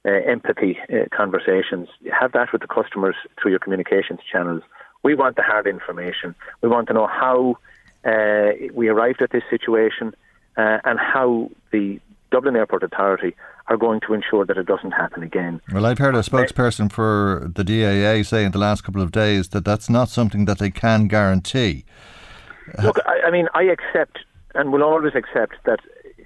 uh, 0.05 0.11
empathy 0.29 0.77
uh, 0.89 1.05
conversations. 1.15 1.87
Have 2.11 2.33
that 2.33 2.51
with 2.51 2.61
the 2.61 2.67
customers 2.67 3.15
through 3.41 3.51
your 3.51 3.59
communications 3.59 4.19
channels. 4.29 4.61
We 5.03 5.15
want 5.15 5.37
the 5.37 5.43
hard 5.43 5.67
information. 5.67 6.35
We 6.61 6.69
want 6.69 6.87
to 6.87 6.93
know 6.93 7.07
how 7.07 7.57
uh, 8.03 8.51
we 8.73 8.89
arrived 8.89 9.21
at 9.21 9.31
this 9.31 9.43
situation 9.49 10.13
uh, 10.57 10.79
and 10.83 10.99
how 10.99 11.49
the 11.71 11.99
Dublin 12.31 12.55
Airport 12.55 12.83
Authority 12.83 13.35
are 13.67 13.77
going 13.77 14.01
to 14.01 14.13
ensure 14.13 14.45
that 14.45 14.57
it 14.57 14.65
doesn't 14.65 14.91
happen 14.91 15.23
again. 15.23 15.61
Well, 15.71 15.85
I've 15.85 15.99
heard 15.99 16.15
a 16.15 16.19
spokesperson 16.19 16.91
for 16.91 17.49
the 17.55 17.63
DAA 17.63 18.25
say 18.25 18.43
in 18.43 18.51
the 18.51 18.57
last 18.57 18.83
couple 18.83 19.01
of 19.01 19.11
days 19.11 19.49
that 19.49 19.63
that's 19.63 19.89
not 19.89 20.09
something 20.09 20.43
that 20.45 20.59
they 20.59 20.69
can 20.69 21.07
guarantee. 21.07 21.85
Look, 22.81 22.97
I, 23.05 23.27
I 23.27 23.31
mean, 23.31 23.47
I 23.53 23.63
accept 23.63 24.19
and 24.53 24.71
will 24.71 24.83
always 24.83 25.15
accept 25.15 25.55
that 25.65 25.79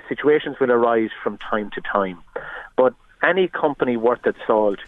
situations 0.07 0.57
will 0.59 0.71
arise 0.71 1.09
from 1.23 1.38
time 1.38 1.69
to 1.71 1.82
time. 1.82 2.21
But 2.75 2.93
any 3.23 3.47
company 3.47 3.97
worth 3.97 4.25
its 4.25 4.39
salt 4.45 4.80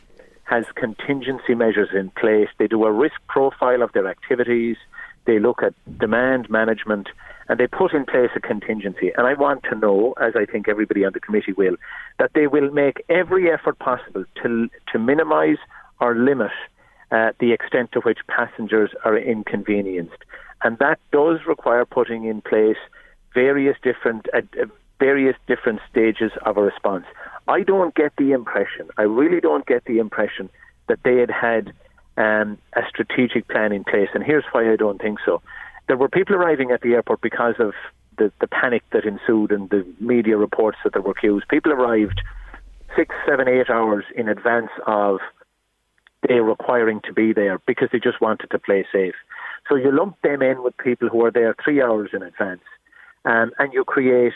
has 0.44 0.66
contingency 0.76 1.54
measures 1.56 1.90
in 1.94 2.10
place. 2.12 2.50
They 2.58 2.68
do 2.68 2.84
a 2.86 2.92
risk 2.92 3.16
profile 3.28 3.82
of 3.82 3.92
their 3.94 4.08
activities. 4.08 4.78
They 5.26 5.40
look 5.40 5.62
at 5.62 5.74
demand 6.00 6.50
management 6.50 7.10
and 7.48 7.60
they 7.60 7.68
put 7.68 7.94
in 7.94 8.06
place 8.06 8.30
a 8.36 8.40
contingency. 8.40 9.12
And 9.18 9.26
I 9.26 9.34
want 9.34 9.64
to 9.64 9.76
know, 9.76 10.14
as 10.22 10.34
I 10.36 10.46
think 10.46 10.68
everybody 10.68 11.04
on 11.04 11.14
the 11.14 11.20
committee 11.20 11.54
will, 11.54 11.76
that 12.20 12.32
they 12.34 12.48
will 12.48 12.72
make 12.72 13.04
every 13.10 13.52
effort 13.52 13.80
possible 13.80 14.24
to, 14.44 14.70
to 14.92 15.00
minimise 15.00 15.58
or 16.00 16.16
limit 16.16 16.52
uh, 17.12 17.32
the 17.40 17.52
extent 17.52 17.92
to 17.94 18.02
which 18.02 18.20
passengers 18.28 18.92
are 19.04 19.18
inconvenienced. 19.18 20.24
And 20.64 20.78
that 20.78 21.00
does 21.12 21.40
require 21.48 21.86
putting 21.86 22.26
in 22.26 22.42
place 22.42 22.78
various 23.34 23.78
different 23.84 24.28
uh, 24.34 24.42
uh, 24.62 24.66
various 25.00 25.36
different 25.48 25.80
stages 25.90 26.32
of 26.46 26.58
a 26.58 26.62
response. 26.62 27.06
I 27.48 27.64
don't 27.64 27.96
get 27.96 28.14
the 28.18 28.32
impression, 28.32 28.90
I 28.98 29.04
really 29.04 29.40
don't 29.40 29.66
get 29.66 29.86
the 29.86 30.00
impression 30.00 30.50
that 30.88 31.00
they 31.04 31.18
had 31.18 31.32
had 31.32 31.74
um, 32.18 32.58
a 32.74 32.82
strategic 32.90 33.48
plan 33.48 33.72
in 33.72 33.84
place. 33.84 34.10
And 34.14 34.24
here's 34.24 34.44
why 34.52 34.72
I 34.72 34.76
don't 34.76 35.02
think 35.02 35.20
so. 35.26 35.42
There 35.88 35.98
were 35.98 36.10
people 36.10 36.36
arriving 36.36 36.72
at 36.72 36.82
the 36.82 36.94
airport 36.94 37.22
because 37.22 37.56
of 37.60 37.74
the, 38.18 38.32
the 38.42 38.48
panic 38.48 38.84
that 38.92 39.06
ensued 39.06 39.52
and 39.52 39.70
the 39.70 39.86
media 40.00 40.38
reports 40.38 40.78
that 40.84 40.94
there 40.94 41.02
were 41.02 41.14
queues. 41.14 41.44
People 41.50 41.72
arrived 41.72 42.22
six, 42.96 43.16
seven, 43.28 43.48
eight 43.48 43.70
hours 43.70 44.04
in 44.16 44.28
advance 44.28 44.70
of 44.86 45.20
they 46.28 46.42
requiring 46.42 47.00
to 47.06 47.14
be 47.14 47.32
there 47.32 47.60
because 47.66 47.88
they 47.92 48.00
just 48.00 48.20
wanted 48.20 48.52
to 48.52 48.60
play 48.60 48.86
safe. 48.92 49.16
So 49.70 49.76
you 49.76 49.92
lump 49.92 50.22
them 50.22 50.42
in 50.42 50.62
with 50.62 50.78
people 50.78 51.08
who 51.08 51.24
are 51.24 51.32
there 51.32 51.56
three 51.64 51.82
hours 51.82 52.10
in 52.14 52.22
advance 52.22 52.62
um, 53.26 53.52
and 53.60 53.74
you 53.74 53.84
create 53.84 54.34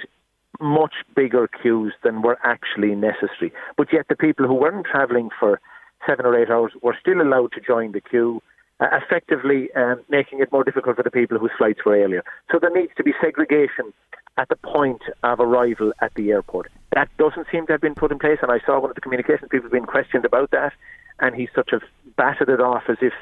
much 0.59 0.93
bigger 1.15 1.47
queues 1.47 1.93
than 2.03 2.21
were 2.21 2.38
actually 2.43 2.95
necessary. 2.95 3.51
But 3.77 3.91
yet, 3.91 4.07
the 4.07 4.15
people 4.15 4.47
who 4.47 4.53
weren't 4.53 4.86
travelling 4.86 5.29
for 5.39 5.59
seven 6.07 6.25
or 6.25 6.39
eight 6.39 6.49
hours 6.49 6.73
were 6.81 6.97
still 6.99 7.21
allowed 7.21 7.51
to 7.53 7.61
join 7.61 7.91
the 7.91 8.01
queue, 8.01 8.41
uh, 8.79 8.88
effectively 8.91 9.69
um, 9.75 10.01
making 10.09 10.39
it 10.39 10.51
more 10.51 10.63
difficult 10.63 10.95
for 10.97 11.03
the 11.03 11.11
people 11.11 11.38
whose 11.38 11.51
flights 11.57 11.79
were 11.86 11.97
earlier. 11.97 12.23
So 12.51 12.59
there 12.59 12.73
needs 12.73 12.91
to 12.97 13.03
be 13.03 13.13
segregation 13.21 13.93
at 14.38 14.49
the 14.49 14.55
point 14.55 15.01
of 15.23 15.39
arrival 15.39 15.93
at 16.01 16.13
the 16.15 16.31
airport. 16.31 16.71
That 16.93 17.09
doesn't 17.17 17.47
seem 17.51 17.67
to 17.67 17.73
have 17.73 17.81
been 17.81 17.95
put 17.95 18.11
in 18.11 18.19
place, 18.19 18.39
and 18.41 18.51
I 18.51 18.59
saw 18.65 18.79
one 18.79 18.89
of 18.89 18.95
the 18.95 19.01
communications 19.01 19.49
people 19.49 19.69
being 19.69 19.86
questioned 19.86 20.25
about 20.25 20.51
that, 20.51 20.73
and 21.19 21.36
he 21.36 21.47
sort 21.53 21.71
of 21.73 21.84
batted 22.17 22.49
it 22.49 22.59
off 22.59 22.84
as 22.89 22.97
if, 23.01 23.13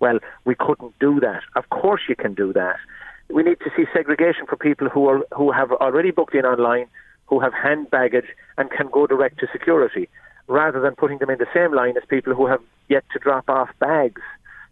well, 0.00 0.18
we 0.44 0.54
couldn't 0.54 0.98
do 1.00 1.20
that. 1.20 1.42
Of 1.56 1.70
course, 1.70 2.02
you 2.08 2.16
can 2.16 2.34
do 2.34 2.52
that 2.52 2.76
we 3.30 3.42
need 3.42 3.58
to 3.60 3.70
see 3.76 3.84
segregation 3.92 4.46
for 4.46 4.56
people 4.56 4.88
who 4.88 5.06
are 5.06 5.20
who 5.36 5.52
have 5.52 5.72
already 5.72 6.10
booked 6.10 6.34
in 6.34 6.44
online, 6.44 6.86
who 7.26 7.40
have 7.40 7.52
hand 7.52 7.90
baggage 7.90 8.26
and 8.56 8.70
can 8.70 8.88
go 8.90 9.06
direct 9.06 9.38
to 9.40 9.46
security, 9.52 10.08
rather 10.46 10.80
than 10.80 10.94
putting 10.96 11.18
them 11.18 11.30
in 11.30 11.38
the 11.38 11.46
same 11.54 11.74
line 11.74 11.96
as 11.96 12.02
people 12.08 12.34
who 12.34 12.46
have 12.46 12.60
yet 12.88 13.04
to 13.12 13.18
drop 13.18 13.48
off 13.48 13.68
bags. 13.78 14.22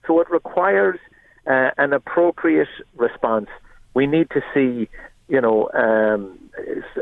So 0.07 0.21
it 0.21 0.31
requires 0.31 0.99
uh, 1.47 1.71
an 1.77 1.93
appropriate 1.93 2.69
response. 2.97 3.49
We 3.95 4.07
need 4.07 4.31
to 4.31 4.41
see, 4.55 4.89
you 5.29 5.41
know, 5.41 5.69
um, 5.75 6.39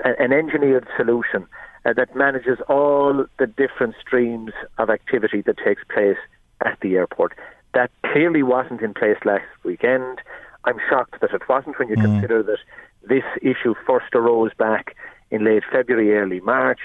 an 0.04 0.32
engineered 0.32 0.86
solution 0.96 1.46
uh, 1.84 1.92
that 1.92 2.14
manages 2.16 2.58
all 2.68 3.26
the 3.38 3.46
different 3.46 3.94
streams 4.00 4.52
of 4.78 4.90
activity 4.90 5.42
that 5.42 5.58
takes 5.58 5.82
place 5.92 6.16
at 6.64 6.78
the 6.80 6.96
airport. 6.96 7.32
That 7.74 7.90
clearly 8.12 8.42
wasn't 8.42 8.80
in 8.80 8.94
place 8.94 9.18
last 9.24 9.44
weekend. 9.64 10.20
I'm 10.64 10.78
shocked 10.88 11.20
that 11.20 11.32
it 11.32 11.42
wasn't 11.48 11.78
when 11.78 11.88
you 11.88 11.96
mm. 11.96 12.02
consider 12.02 12.42
that 12.42 12.58
this 13.08 13.24
issue 13.42 13.74
first 13.86 14.14
arose 14.14 14.52
back 14.58 14.96
in 15.30 15.44
late 15.44 15.62
February, 15.70 16.14
early 16.16 16.40
March. 16.40 16.80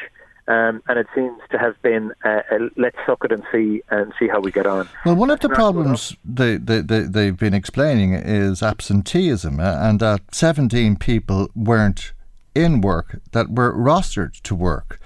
Um, 0.48 0.82
and 0.88 0.98
it 0.98 1.06
seems 1.14 1.40
to 1.52 1.60
have 1.60 1.80
been 1.84 2.12
uh, 2.26 2.42
a, 2.52 2.58
let's 2.76 2.98
suck 3.06 3.24
it 3.24 3.32
and 3.32 3.44
see 3.52 3.84
and 3.92 4.12
see 4.18 4.28
how 4.28 4.40
we 4.40 4.52
get 4.52 4.66
on. 4.66 4.90
Well, 5.06 5.16
one 5.16 5.30
of 5.30 5.42
the 5.42 5.50
problems 5.50 6.18
they, 6.26 6.58
they, 6.58 6.82
they, 6.82 7.02
they've 7.02 7.38
been 7.38 7.54
explaining 7.54 8.14
is 8.14 8.64
absenteeism, 8.64 9.60
uh, 9.60 9.78
and 9.80 10.00
that 10.00 10.34
17 10.34 10.96
people 10.96 11.50
weren't 11.54 12.14
in 12.56 12.82
work 12.82 13.22
that 13.32 13.52
were 13.52 13.72
rostered 13.74 14.42
to 14.42 14.56
work. 14.56 15.00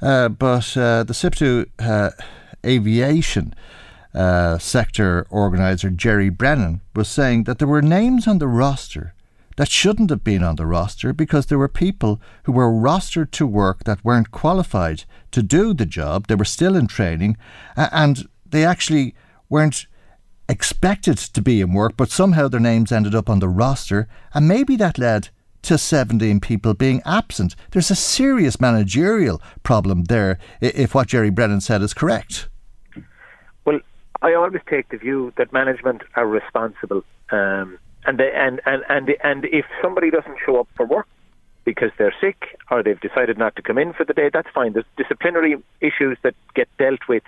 Uh, 0.00 0.30
but 0.30 0.74
uh, 0.76 1.04
the 1.04 1.12
SIPTU 1.12 1.66
uh, 1.78 2.10
aviation 2.64 3.54
uh, 4.14 4.58
sector 4.58 5.26
organizer 5.30 5.90
Jerry 5.90 6.28
Brennan 6.28 6.80
was 6.94 7.08
saying 7.08 7.44
that 7.44 7.58
there 7.58 7.68
were 7.68 7.82
names 7.82 8.26
on 8.26 8.38
the 8.38 8.48
roster 8.48 9.14
that 9.56 9.68
shouldn't 9.68 10.10
have 10.10 10.24
been 10.24 10.42
on 10.42 10.56
the 10.56 10.66
roster 10.66 11.12
because 11.12 11.46
there 11.46 11.58
were 11.58 11.68
people 11.68 12.20
who 12.44 12.52
were 12.52 12.70
rostered 12.70 13.30
to 13.32 13.46
work 13.46 13.84
that 13.84 14.04
weren't 14.04 14.30
qualified 14.30 15.04
to 15.30 15.42
do 15.42 15.74
the 15.74 15.86
job. 15.86 16.26
They 16.26 16.34
were 16.34 16.44
still 16.44 16.74
in 16.74 16.86
training 16.86 17.36
and 17.76 18.28
they 18.46 18.64
actually 18.64 19.14
weren't 19.48 19.86
expected 20.48 21.16
to 21.18 21.42
be 21.42 21.60
in 21.60 21.72
work, 21.72 21.96
but 21.96 22.10
somehow 22.10 22.48
their 22.48 22.60
names 22.60 22.92
ended 22.92 23.14
up 23.14 23.30
on 23.30 23.38
the 23.38 23.48
roster, 23.48 24.08
and 24.34 24.46
maybe 24.46 24.76
that 24.76 24.98
led 24.98 25.30
to 25.62 25.78
17 25.78 26.40
people 26.40 26.74
being 26.74 27.00
absent. 27.06 27.54
There's 27.70 27.90
a 27.90 27.96
serious 27.96 28.60
managerial 28.60 29.40
problem 29.62 30.04
there 30.04 30.38
if 30.60 30.94
what 30.94 31.08
Jerry 31.08 31.30
Brennan 31.30 31.60
said 31.60 31.82
is 31.82 31.94
correct. 31.94 32.48
I 34.22 34.34
always 34.34 34.62
take 34.70 34.88
the 34.88 34.96
view 34.96 35.32
that 35.36 35.52
management 35.52 36.02
are 36.14 36.26
responsible. 36.26 37.02
Um, 37.30 37.78
and, 38.06 38.18
they, 38.18 38.32
and, 38.34 38.60
and, 38.64 38.82
and, 38.88 39.10
and 39.22 39.44
if 39.46 39.66
somebody 39.82 40.10
doesn't 40.10 40.36
show 40.46 40.60
up 40.60 40.68
for 40.76 40.86
work 40.86 41.06
because 41.64 41.90
they're 41.98 42.14
sick 42.20 42.58
or 42.70 42.82
they've 42.82 43.00
decided 43.00 43.36
not 43.36 43.56
to 43.56 43.62
come 43.62 43.78
in 43.78 43.92
for 43.92 44.04
the 44.04 44.14
day, 44.14 44.30
that's 44.32 44.48
fine. 44.54 44.72
There's 44.72 44.86
disciplinary 44.96 45.56
issues 45.80 46.18
that 46.22 46.34
get 46.54 46.68
dealt 46.78 47.00
with 47.08 47.24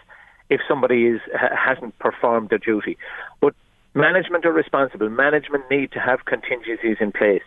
if 0.51 0.61
somebody 0.69 1.07
is 1.07 1.21
hasn't 1.35 1.99
performed 1.99 2.51
their 2.51 2.59
duty. 2.59 2.97
But 3.41 3.55
management 3.95 4.45
are 4.45 4.53
responsible. 4.53 5.09
Management 5.09 5.65
need 5.71 5.93
to 5.93 6.01
have 6.01 6.25
contingencies 6.27 6.99
in 7.01 7.13
place. 7.13 7.43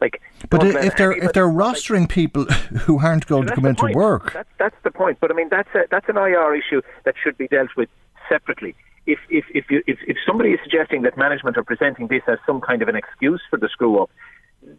Like, 0.00 0.22
but 0.48 0.64
if 0.64 0.96
they're 0.96 1.12
if 1.12 1.34
they're 1.34 1.46
rostering 1.46 2.02
like, 2.02 2.08
people 2.08 2.44
who 2.84 2.98
aren't 2.98 3.26
going 3.26 3.46
to 3.48 3.54
come 3.54 3.66
into 3.66 3.92
work, 3.92 4.32
that's, 4.32 4.48
that's 4.58 4.76
the 4.82 4.90
point. 4.90 5.18
But 5.20 5.30
I 5.30 5.34
mean, 5.34 5.48
that's 5.50 5.68
a, 5.74 5.82
that's 5.90 6.08
an 6.08 6.16
IR 6.16 6.54
issue 6.54 6.80
that 7.04 7.16
should 7.22 7.36
be 7.36 7.46
dealt 7.48 7.70
with 7.76 7.90
separately. 8.30 8.74
If 9.06 9.18
if 9.28 9.44
if, 9.58 9.64
you, 9.70 9.82
if 9.86 9.98
if 10.06 10.16
somebody 10.26 10.50
is 10.50 10.60
suggesting 10.62 11.02
that 11.02 11.16
management 11.16 11.56
are 11.58 11.64
presenting 11.64 12.06
this 12.08 12.22
as 12.26 12.38
some 12.46 12.60
kind 12.60 12.80
of 12.82 12.88
an 12.88 12.96
excuse 12.96 13.42
for 13.50 13.58
the 13.58 13.68
screw 13.68 14.02
up, 14.02 14.10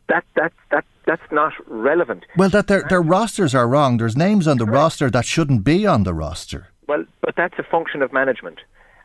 that 0.10 0.24
that 0.36 0.54
that 0.72 0.86
that's 1.06 1.32
not 1.32 1.54
relevant. 1.68 2.24
Well, 2.38 2.50
that 2.50 2.68
their 2.68 2.84
their 2.88 3.02
rosters 3.02 3.54
are 3.54 3.68
wrong. 3.68 3.98
There's 3.98 4.18
names 4.18 4.48
on 4.48 4.58
the 4.58 4.66
Correct. 4.66 4.82
roster 4.82 5.10
that 5.10 5.26
shouldn't 5.26 5.64
be 5.64 5.86
on 5.86 6.04
the 6.04 6.14
roster. 6.14 6.68
Well, 6.88 7.06
but 7.22 7.36
that's 7.36 7.58
a 7.60 7.64
function 7.64 8.02
of 8.02 8.12
management. 8.14 8.60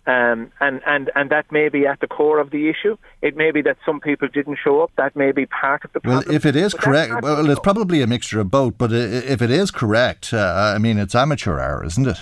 Um, 0.09 0.53
and, 0.61 0.80
and, 0.86 1.11
and 1.16 1.30
that 1.30 1.51
may 1.51 1.68
be 1.68 1.84
at 1.84 1.99
the 1.99 2.07
core 2.07 2.38
of 2.38 2.51
the 2.51 2.68
issue. 2.68 2.97
It 3.22 3.36
may 3.36 3.51
be 3.51 3.61
that 3.62 3.76
some 3.84 3.99
people 3.99 4.28
didn't 4.28 4.59
show 4.62 4.80
up. 4.80 4.92
That 4.97 5.16
may 5.16 5.32
be 5.32 5.47
part 5.47 5.84
of 5.84 5.92
the 5.92 6.01
problem. 6.01 6.24
Well, 6.28 6.36
if 6.36 6.47
it 6.47 6.55
is 6.55 6.74
correct, 6.74 7.22
well, 7.22 7.51
it's 7.51 7.59
probably 7.59 8.03
a 8.03 8.07
mixture 8.07 8.38
of 8.38 8.49
both. 8.49 8.78
But 8.78 8.92
if 8.92 9.42
it 9.42 9.51
is 9.51 9.72
correct, 9.72 10.32
uh, 10.32 10.72
I 10.76 10.78
mean, 10.78 10.99
it's 10.99 11.16
amateur 11.16 11.59
hour, 11.59 11.84
isn't 11.84 12.07
it? 12.07 12.20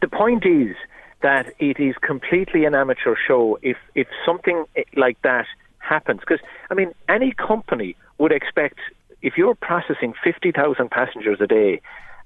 The 0.00 0.06
point 0.06 0.46
is 0.46 0.76
that 1.22 1.52
it 1.58 1.78
is 1.78 1.94
completely 2.00 2.64
an 2.64 2.74
amateur 2.74 3.14
show 3.26 3.58
if, 3.62 3.76
if 3.94 4.08
something 4.24 4.64
like 4.96 5.20
that 5.22 5.46
happens. 5.78 6.20
Because, 6.20 6.40
I 6.70 6.74
mean, 6.74 6.94
any 7.08 7.32
company 7.32 7.96
would 8.18 8.32
expect 8.32 8.78
if 9.22 9.36
you're 9.36 9.54
processing 9.54 10.14
50,000 10.24 10.90
passengers 10.90 11.38
a 11.40 11.46
day 11.46 11.80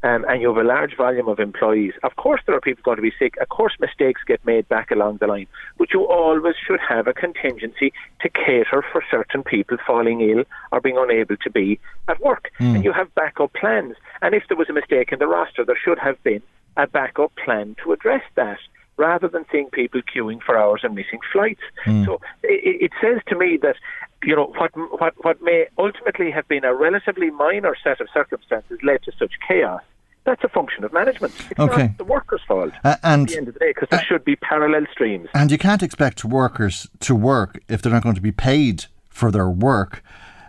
um, 0.05 0.25
and 0.29 0.41
you 0.43 0.49
have 0.49 0.65
a 0.65 0.69
large 0.69 0.97
volume 0.97 1.29
of 1.29 1.41
employees, 1.41 1.95
of 2.03 2.17
course 2.17 2.41
there 2.47 2.55
are 2.55 2.61
people 2.61 2.83
going 2.83 2.97
to 2.97 3.03
be 3.03 3.13
sick. 3.19 3.35
Of 3.41 3.49
course 3.49 3.73
mistakes 3.81 4.21
get 4.27 4.45
made 4.45 4.69
back 4.69 4.91
along 4.91 5.17
the 5.17 5.27
line. 5.27 5.47
But 5.79 5.93
you 5.93 6.05
always 6.05 6.55
should 6.65 6.81
have 6.87 7.07
a 7.07 7.15
contingency 7.15 7.93
to 8.21 8.29
cater 8.29 8.85
for 8.93 9.03
certain 9.11 9.43
people 9.43 9.79
falling 9.85 10.21
ill 10.21 10.45
or 10.73 10.81
being 10.81 10.99
unable 10.99 11.37
to 11.39 11.51
be 11.51 11.81
at 12.07 12.21
work. 12.21 12.51
Mm. 12.61 12.77
And 12.77 12.85
you 12.85 12.93
have 12.93 13.15
backup 13.15 13.55
plans. 13.55 13.97
And 14.21 14.35
if 14.35 14.45
there 14.49 14.59
was 14.59 14.69
a 14.69 14.75
mistake 14.75 15.11
in 15.11 15.19
the 15.19 15.27
roster, 15.27 15.65
there 15.65 15.79
should 15.83 15.99
have 15.99 16.23
been 16.23 16.43
a 16.77 16.87
backup 16.87 17.33
plan 17.43 17.77
to 17.83 17.93
address 17.93 18.23
that 18.35 18.59
rather 18.97 19.29
than 19.29 19.45
seeing 19.51 19.69
people 19.71 20.01
queuing 20.03 20.41
for 20.43 20.57
hours 20.57 20.81
and 20.85 20.95
missing 20.95 21.21
flights. 21.33 21.63
Mm. 21.85 22.05
So 22.05 22.21
it, 22.43 22.83
it, 22.83 22.93
says 23.01 23.21
to 23.29 23.37
me 23.37 23.59
that 23.63 23.77
you 24.23 24.35
know 24.37 24.53
what 24.57 24.71
what 25.01 25.15
what 25.25 25.43
may 25.43 25.67
ultimately 25.79 26.31
have 26.31 26.47
been 26.49 26.65
a 26.65 26.75
relatively 26.75 27.31
minor 27.31 27.75
set 27.83 28.01
of 28.01 28.09
circumstances 28.13 28.79
led 28.83 29.03
to 29.03 29.13
such 29.19 29.33
chaos 29.47 29.83
that's 30.25 30.43
a 30.43 30.49
function 30.49 30.85
of 30.85 30.93
management. 30.93 31.35
It's 31.51 31.61
okay. 31.61 31.83
not 31.83 31.99
the 31.99 32.05
workers' 32.05 32.41
fault 32.49 32.73
uh, 32.83 32.97
and, 33.03 33.23
at 33.23 33.29
the 33.29 33.37
end 33.37 33.49
of 33.49 33.55
the 33.55 33.61
day 33.61 33.71
because 33.75 33.89
there 33.91 34.01
uh, 34.01 34.05
should 34.05 34.25
be 34.25 34.37
parallel 34.37 34.87
streams. 34.91 35.29
And 35.35 35.51
you 35.51 35.59
can't 35.59 35.83
expect 35.83 36.25
workers 36.25 36.89
to 37.01 37.15
work 37.15 37.61
if 37.69 37.83
they're 37.83 37.93
not 37.93 38.03
going 38.03 38.15
to 38.15 38.21
be 38.21 38.33
paid 38.33 38.87
for 39.09 39.31
their 39.31 39.49
work. 39.49 40.03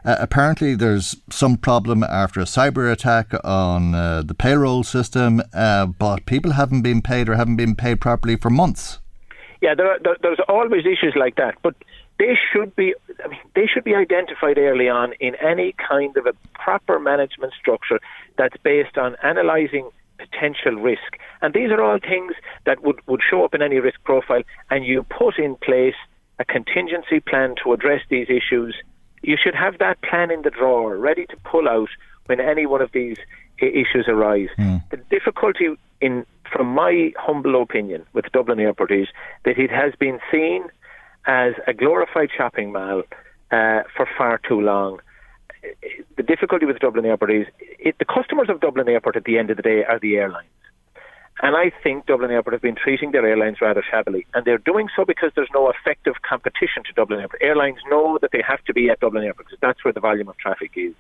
Uh, 0.06 0.16
apparently, 0.20 0.76
there's 0.76 1.16
some 1.32 1.58
problem 1.58 2.04
after 2.04 2.40
a 2.40 2.44
cyber 2.44 2.92
attack 2.92 3.34
on 3.44 3.96
uh, 3.96 4.22
the 4.22 4.36
payroll 4.36 4.84
system, 4.84 5.42
uh, 5.52 5.88
but 5.88 6.26
people 6.28 6.52
haven't 6.52 6.84
been 6.84 7.02
paid 7.02 7.28
or 7.28 7.36
haven't 7.36 7.56
been 7.56 7.76
paid 7.76 8.00
properly 8.00 8.36
for 8.36 8.52
months. 8.52 9.00
Yeah, 9.62 9.74
there 9.74 9.90
are, 9.90 10.00
there, 10.04 10.16
there's 10.22 10.40
always 10.48 10.86
issues 10.86 11.16
like 11.16 11.38
that, 11.38 11.56
but 11.64 11.74
they 12.20 12.38
should 12.54 12.76
be 12.76 12.94
I 13.24 13.28
mean, 13.30 13.40
they 13.56 13.66
should 13.66 13.84
be 13.84 13.96
identified 13.96 14.58
early 14.58 14.88
on 14.90 15.14
in 15.20 15.34
any 15.36 15.74
kind 15.74 16.16
of 16.18 16.28
a 16.28 16.34
proper 16.54 17.00
management 17.00 17.54
structure 17.60 18.00
that's 18.38 18.56
based 18.64 18.98
on 18.98 19.16
analysing 19.24 19.90
potential 20.18 20.74
risk. 20.74 21.18
And 21.42 21.54
these 21.54 21.72
are 21.72 21.82
all 21.82 22.00
things 22.00 22.34
that 22.66 22.84
would, 22.84 23.00
would 23.08 23.22
show 23.28 23.44
up 23.44 23.54
in 23.54 23.62
any 23.62 23.80
risk 23.80 24.02
profile 24.04 24.44
and 24.70 24.86
you 24.86 25.04
put 25.04 25.40
in 25.40 25.56
place 25.56 25.96
a 26.40 26.46
contingency 26.46 27.20
plan 27.20 27.56
to 27.64 27.74
address 27.74 28.02
these 28.10 28.28
issues. 28.30 28.76
You 29.26 29.38
should 29.42 29.56
have 29.56 29.80
that 29.80 30.02
plan 30.04 30.30
in 30.30 30.44
the 30.44 30.52
drawer, 30.52 30.96
ready 30.98 31.26
to 31.28 31.38
pull 31.38 31.68
out 31.68 31.90
when 32.28 32.40
any 32.40 32.68
one 32.68 32.82
of 32.82 32.92
these 32.92 33.18
issues 33.60 34.06
arise. 34.08 34.50
Mm. 34.58 34.88
The 34.92 34.98
difficulty 34.98 35.76
in 36.00 36.26
from 36.52 36.68
my 36.68 37.12
humble 37.18 37.60
opinion 37.60 38.06
with 38.14 38.26
Dublin 38.32 38.60
Airport 38.60 38.92
is 38.92 39.08
that 39.44 39.58
it 39.58 39.72
has 39.72 39.94
been 39.96 40.20
seen 40.32 40.66
as 41.26 41.54
a 41.66 41.74
glorified 41.74 42.30
shopping 42.38 42.72
mall 42.72 43.02
uh, 43.50 43.82
for 43.96 44.08
far 44.16 44.40
too 44.48 44.62
long. 44.62 45.00
The 46.16 46.24
difficulty 46.24 46.68
with 46.68 46.78
Dublin 46.78 47.06
Airport 47.06 47.32
is 47.32 47.48
it, 47.60 47.98
the 47.98 48.06
customers 48.06 48.50
of 48.50 48.60
Dublin 48.60 48.88
Airport 48.88 49.16
at 49.16 49.24
the 49.24 49.40
end 49.40 49.50
of 49.50 49.58
the 49.58 49.64
day 49.64 49.84
are 49.84 49.98
the 49.98 50.18
airlines. 50.18 50.50
And 51.46 51.56
I 51.56 51.70
think 51.84 52.08
Dublin 52.08 52.32
Airport 52.32 52.54
have 52.56 52.64
been 52.64 52.76
treating 52.76 53.12
their 53.12 53.24
airlines 53.24 53.62
rather 53.62 53.84
shabbily. 53.88 54.26
And 54.34 54.46
they're 54.46 54.58
doing 54.58 54.88
so 54.96 55.06
because 55.06 55.30
there's 55.36 55.54
no 55.54 55.70
effective 55.70 56.16
competition 56.28 56.84
to 56.88 56.94
Dublin 56.94 57.20
Airport. 57.20 57.40
Airlines 57.40 57.78
know 57.88 58.18
that 58.24 58.32
they 58.32 58.42
have 58.42 58.64
to 58.64 58.74
be 58.74 58.90
at 58.90 59.00
Dublin 59.00 59.24
Airport 59.24 59.46
because 59.46 59.60
that's 59.62 59.86
where 59.86 59.94
the 59.94 60.00
volume 60.00 60.28
of 60.28 60.36
traffic 60.40 60.72
is. 60.76 60.96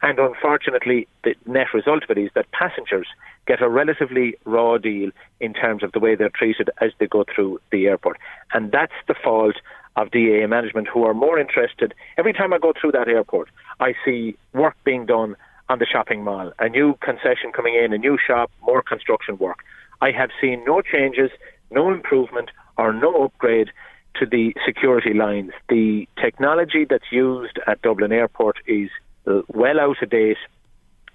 And 0.00 0.18
unfortunately, 0.18 1.06
the 1.24 1.34
net 1.44 1.74
result 1.74 2.04
of 2.04 2.08
it 2.08 2.16
is 2.16 2.30
that 2.34 2.50
passengers 2.52 3.06
get 3.46 3.60
a 3.60 3.68
relatively 3.68 4.38
raw 4.46 4.78
deal 4.78 5.10
in 5.40 5.52
terms 5.52 5.82
of 5.82 5.92
the 5.92 6.00
way 6.00 6.14
they're 6.14 6.30
treated 6.30 6.70
as 6.80 6.92
they 6.98 7.06
go 7.06 7.26
through 7.34 7.60
the 7.70 7.86
airport. 7.86 8.16
And 8.54 8.72
that's 8.72 8.96
the 9.08 9.14
fault 9.22 9.56
of 9.96 10.10
DAA 10.10 10.48
management 10.48 10.88
who 10.88 11.04
are 11.04 11.12
more 11.12 11.38
interested. 11.38 11.92
Every 12.16 12.32
time 12.32 12.54
I 12.54 12.58
go 12.58 12.72
through 12.80 12.92
that 12.92 13.08
airport, 13.08 13.50
I 13.78 13.92
see 14.06 14.38
work 14.54 14.76
being 14.84 15.04
done 15.04 15.36
on 15.68 15.78
the 15.78 15.86
shopping 15.86 16.22
mall, 16.22 16.52
a 16.58 16.68
new 16.68 16.94
concession 17.02 17.52
coming 17.54 17.74
in, 17.74 17.92
a 17.92 17.98
new 17.98 18.18
shop, 18.24 18.50
more 18.62 18.82
construction 18.82 19.36
work. 19.38 19.58
I 20.00 20.10
have 20.12 20.30
seen 20.40 20.62
no 20.64 20.82
changes, 20.82 21.30
no 21.70 21.92
improvement, 21.92 22.50
or 22.76 22.92
no 22.92 23.24
upgrade 23.24 23.70
to 24.16 24.26
the 24.26 24.54
security 24.64 25.14
lines. 25.14 25.52
The 25.68 26.08
technology 26.20 26.86
that's 26.88 27.10
used 27.10 27.58
at 27.66 27.82
Dublin 27.82 28.12
Airport 28.12 28.58
is 28.66 28.90
uh, 29.26 29.42
well 29.48 29.80
out 29.80 30.02
of 30.02 30.10
date. 30.10 30.38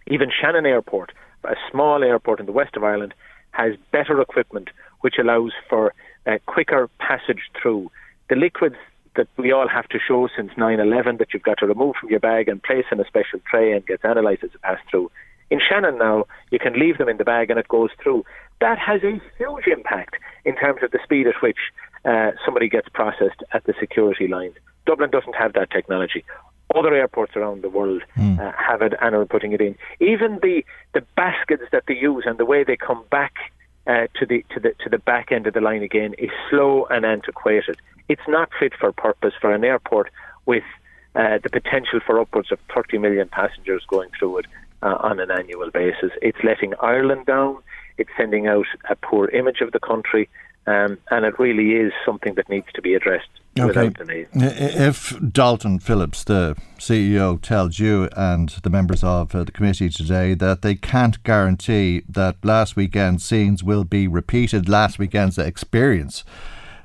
Even 0.07 0.29
Shannon 0.31 0.65
Airport, 0.65 1.11
a 1.43 1.55
small 1.71 2.03
airport 2.03 2.39
in 2.39 2.45
the 2.45 2.51
west 2.51 2.75
of 2.75 2.83
Ireland, 2.83 3.13
has 3.51 3.75
better 3.91 4.19
equipment 4.21 4.69
which 5.01 5.15
allows 5.19 5.51
for 5.69 5.93
a 6.25 6.39
quicker 6.39 6.89
passage 6.99 7.41
through. 7.59 7.91
The 8.29 8.35
liquids 8.35 8.75
that 9.15 9.27
we 9.37 9.51
all 9.51 9.67
have 9.67 9.87
to 9.89 9.99
show 9.99 10.27
since 10.35 10.51
9/11 10.53 11.17
that 11.19 11.33
you've 11.33 11.43
got 11.43 11.57
to 11.59 11.67
remove 11.67 11.95
from 11.95 12.09
your 12.09 12.19
bag 12.19 12.47
and 12.47 12.61
place 12.63 12.85
in 12.91 12.99
a 12.99 13.05
special 13.05 13.39
tray 13.49 13.71
and 13.73 13.85
gets 13.85 14.03
analysed 14.03 14.43
as 14.43 14.51
it 14.53 14.61
passes 14.61 14.83
through. 14.89 15.11
In 15.49 15.59
Shannon 15.59 15.97
now, 15.97 16.25
you 16.49 16.59
can 16.59 16.79
leave 16.79 16.97
them 16.97 17.09
in 17.09 17.17
the 17.17 17.25
bag 17.25 17.49
and 17.49 17.59
it 17.59 17.67
goes 17.67 17.89
through. 18.01 18.23
That 18.61 18.77
has 18.79 19.03
a 19.03 19.19
huge 19.37 19.67
impact 19.67 20.15
in 20.45 20.55
terms 20.55 20.81
of 20.81 20.91
the 20.91 20.99
speed 21.03 21.27
at 21.27 21.41
which 21.41 21.57
uh, 22.05 22.31
somebody 22.45 22.69
gets 22.69 22.87
processed 22.89 23.43
at 23.51 23.65
the 23.65 23.73
security 23.79 24.27
line. 24.27 24.53
Dublin 24.85 25.09
doesn't 25.11 25.35
have 25.35 25.53
that 25.53 25.69
technology. 25.71 26.23
Other 26.73 26.95
airports 26.95 27.35
around 27.35 27.63
the 27.63 27.69
world 27.69 28.01
mm. 28.17 28.39
uh, 28.39 28.53
have 28.57 28.81
it 28.81 28.93
and 29.01 29.13
are 29.13 29.25
putting 29.25 29.51
it 29.51 29.59
in. 29.59 29.75
Even 29.99 30.39
the, 30.41 30.63
the 30.93 31.03
baskets 31.17 31.63
that 31.73 31.83
they 31.87 31.95
use 31.95 32.23
and 32.25 32.37
the 32.37 32.45
way 32.45 32.63
they 32.63 32.77
come 32.77 33.03
back 33.11 33.33
uh, 33.87 34.07
to 34.15 34.25
the 34.25 34.45
to 34.53 34.59
the 34.59 34.73
to 34.83 34.89
the 34.89 34.99
back 34.99 35.31
end 35.31 35.47
of 35.47 35.53
the 35.53 35.59
line 35.59 35.81
again 35.81 36.13
is 36.17 36.29
slow 36.49 36.85
and 36.85 37.05
antiquated. 37.05 37.77
It's 38.11 38.27
not 38.27 38.49
fit 38.59 38.73
for 38.77 38.91
purpose 38.91 39.33
for 39.39 39.53
an 39.53 39.63
airport 39.63 40.09
with 40.45 40.65
uh, 41.15 41.37
the 41.41 41.49
potential 41.49 42.01
for 42.05 42.19
upwards 42.19 42.51
of 42.51 42.59
30 42.75 42.97
million 42.97 43.29
passengers 43.29 43.83
going 43.87 44.09
through 44.19 44.39
it 44.39 44.47
uh, 44.83 44.97
on 44.99 45.21
an 45.21 45.31
annual 45.31 45.71
basis. 45.71 46.11
It's 46.21 46.43
letting 46.43 46.73
Ireland 46.81 47.25
down. 47.25 47.59
It's 47.97 48.09
sending 48.17 48.47
out 48.47 48.65
a 48.89 48.97
poor 48.97 49.29
image 49.29 49.61
of 49.61 49.71
the 49.71 49.79
country, 49.79 50.27
um, 50.67 50.97
and 51.09 51.23
it 51.23 51.39
really 51.39 51.71
is 51.71 51.93
something 52.05 52.33
that 52.35 52.49
needs 52.49 52.67
to 52.73 52.81
be 52.81 52.95
addressed. 52.95 53.29
Okay. 53.57 53.93
If 54.33 55.17
Dalton 55.31 55.79
Phillips, 55.79 56.25
the 56.25 56.57
CEO, 56.79 57.41
tells 57.41 57.79
you 57.79 58.09
and 58.17 58.49
the 58.63 58.69
members 58.69 59.05
of 59.05 59.33
uh, 59.33 59.45
the 59.45 59.53
committee 59.53 59.89
today 59.89 60.33
that 60.33 60.63
they 60.63 60.75
can't 60.75 61.23
guarantee 61.23 62.03
that 62.09 62.43
last 62.43 62.75
weekend's 62.75 63.23
scenes 63.23 63.63
will 63.63 63.85
be 63.85 64.05
repeated, 64.05 64.67
last 64.67 64.99
weekend's 64.99 65.37
experience, 65.37 66.25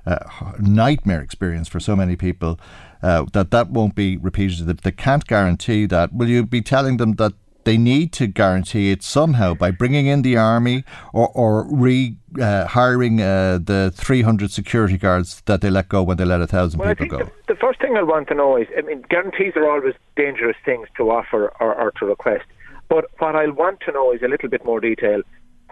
uh, 0.07 0.53
nightmare 0.59 1.21
experience 1.21 1.69
for 1.69 1.81
so 1.81 1.97
many 1.97 2.17
people, 2.17 2.59
uh, 3.03 3.25
that 3.33 3.51
that 3.51 3.71
won't 3.71 3.95
be 3.95 4.17
repeated. 4.17 4.69
If 4.69 4.83
they 4.83 4.93
can't 4.93 5.27
guarantee 5.27 5.87
that, 5.87 6.13
will 6.13 6.29
you 6.29 6.47
be 6.47 6.63
telling 6.63 6.97
them 6.97 7.15
that 7.15 7.33
they 7.67 7.77
need 7.77 8.13
to 8.13 8.29
guarantee 8.29 8.93
it 8.93 9.03
somehow 9.03 9.53
by 9.53 9.73
bringing 9.73 10.07
in 10.07 10.23
the 10.23 10.37
army 10.37 10.85
or, 11.13 11.29
or 11.35 11.67
re 11.69 12.17
uh, 12.41 12.65
hiring 12.67 13.21
uh, 13.21 13.59
the 13.63 13.93
300 13.95 14.53
security 14.53 14.97
guards 14.97 15.43
that 15.47 15.61
they 15.63 15.69
let 15.69 15.89
go 15.89 16.03
when 16.03 16.17
they 16.17 16.25
let 16.25 16.41
a 16.41 16.47
thousand 16.47 16.79
well, 16.79 16.95
people 16.95 17.19
go. 17.19 17.25
The, 17.25 17.55
the, 17.55 17.57
first 17.57 17.81
thing 17.81 17.97
I 17.97 18.05
want 18.05 18.29
to 18.29 18.35
know 18.35 18.57
is, 18.57 18.69
I 18.79 18.83
mean, 18.83 19.03
guarantees 19.11 19.55
are 19.57 19.69
always 19.69 19.95
dangerous 20.15 20.57
things 20.65 20.87
to 20.97 21.11
offer 21.11 21.53
or, 21.59 21.75
or 21.75 21.91
to 21.99 22.07
request. 22.07 22.45
But 22.89 23.07
what 23.19 23.35
I 23.35 23.49
want 23.49 23.81
to 23.81 23.93
know 23.93 24.13
is 24.13 24.23
a 24.23 24.29
little 24.29 24.49
bit 24.49 24.65
more 24.65 24.81
detail. 24.81 25.23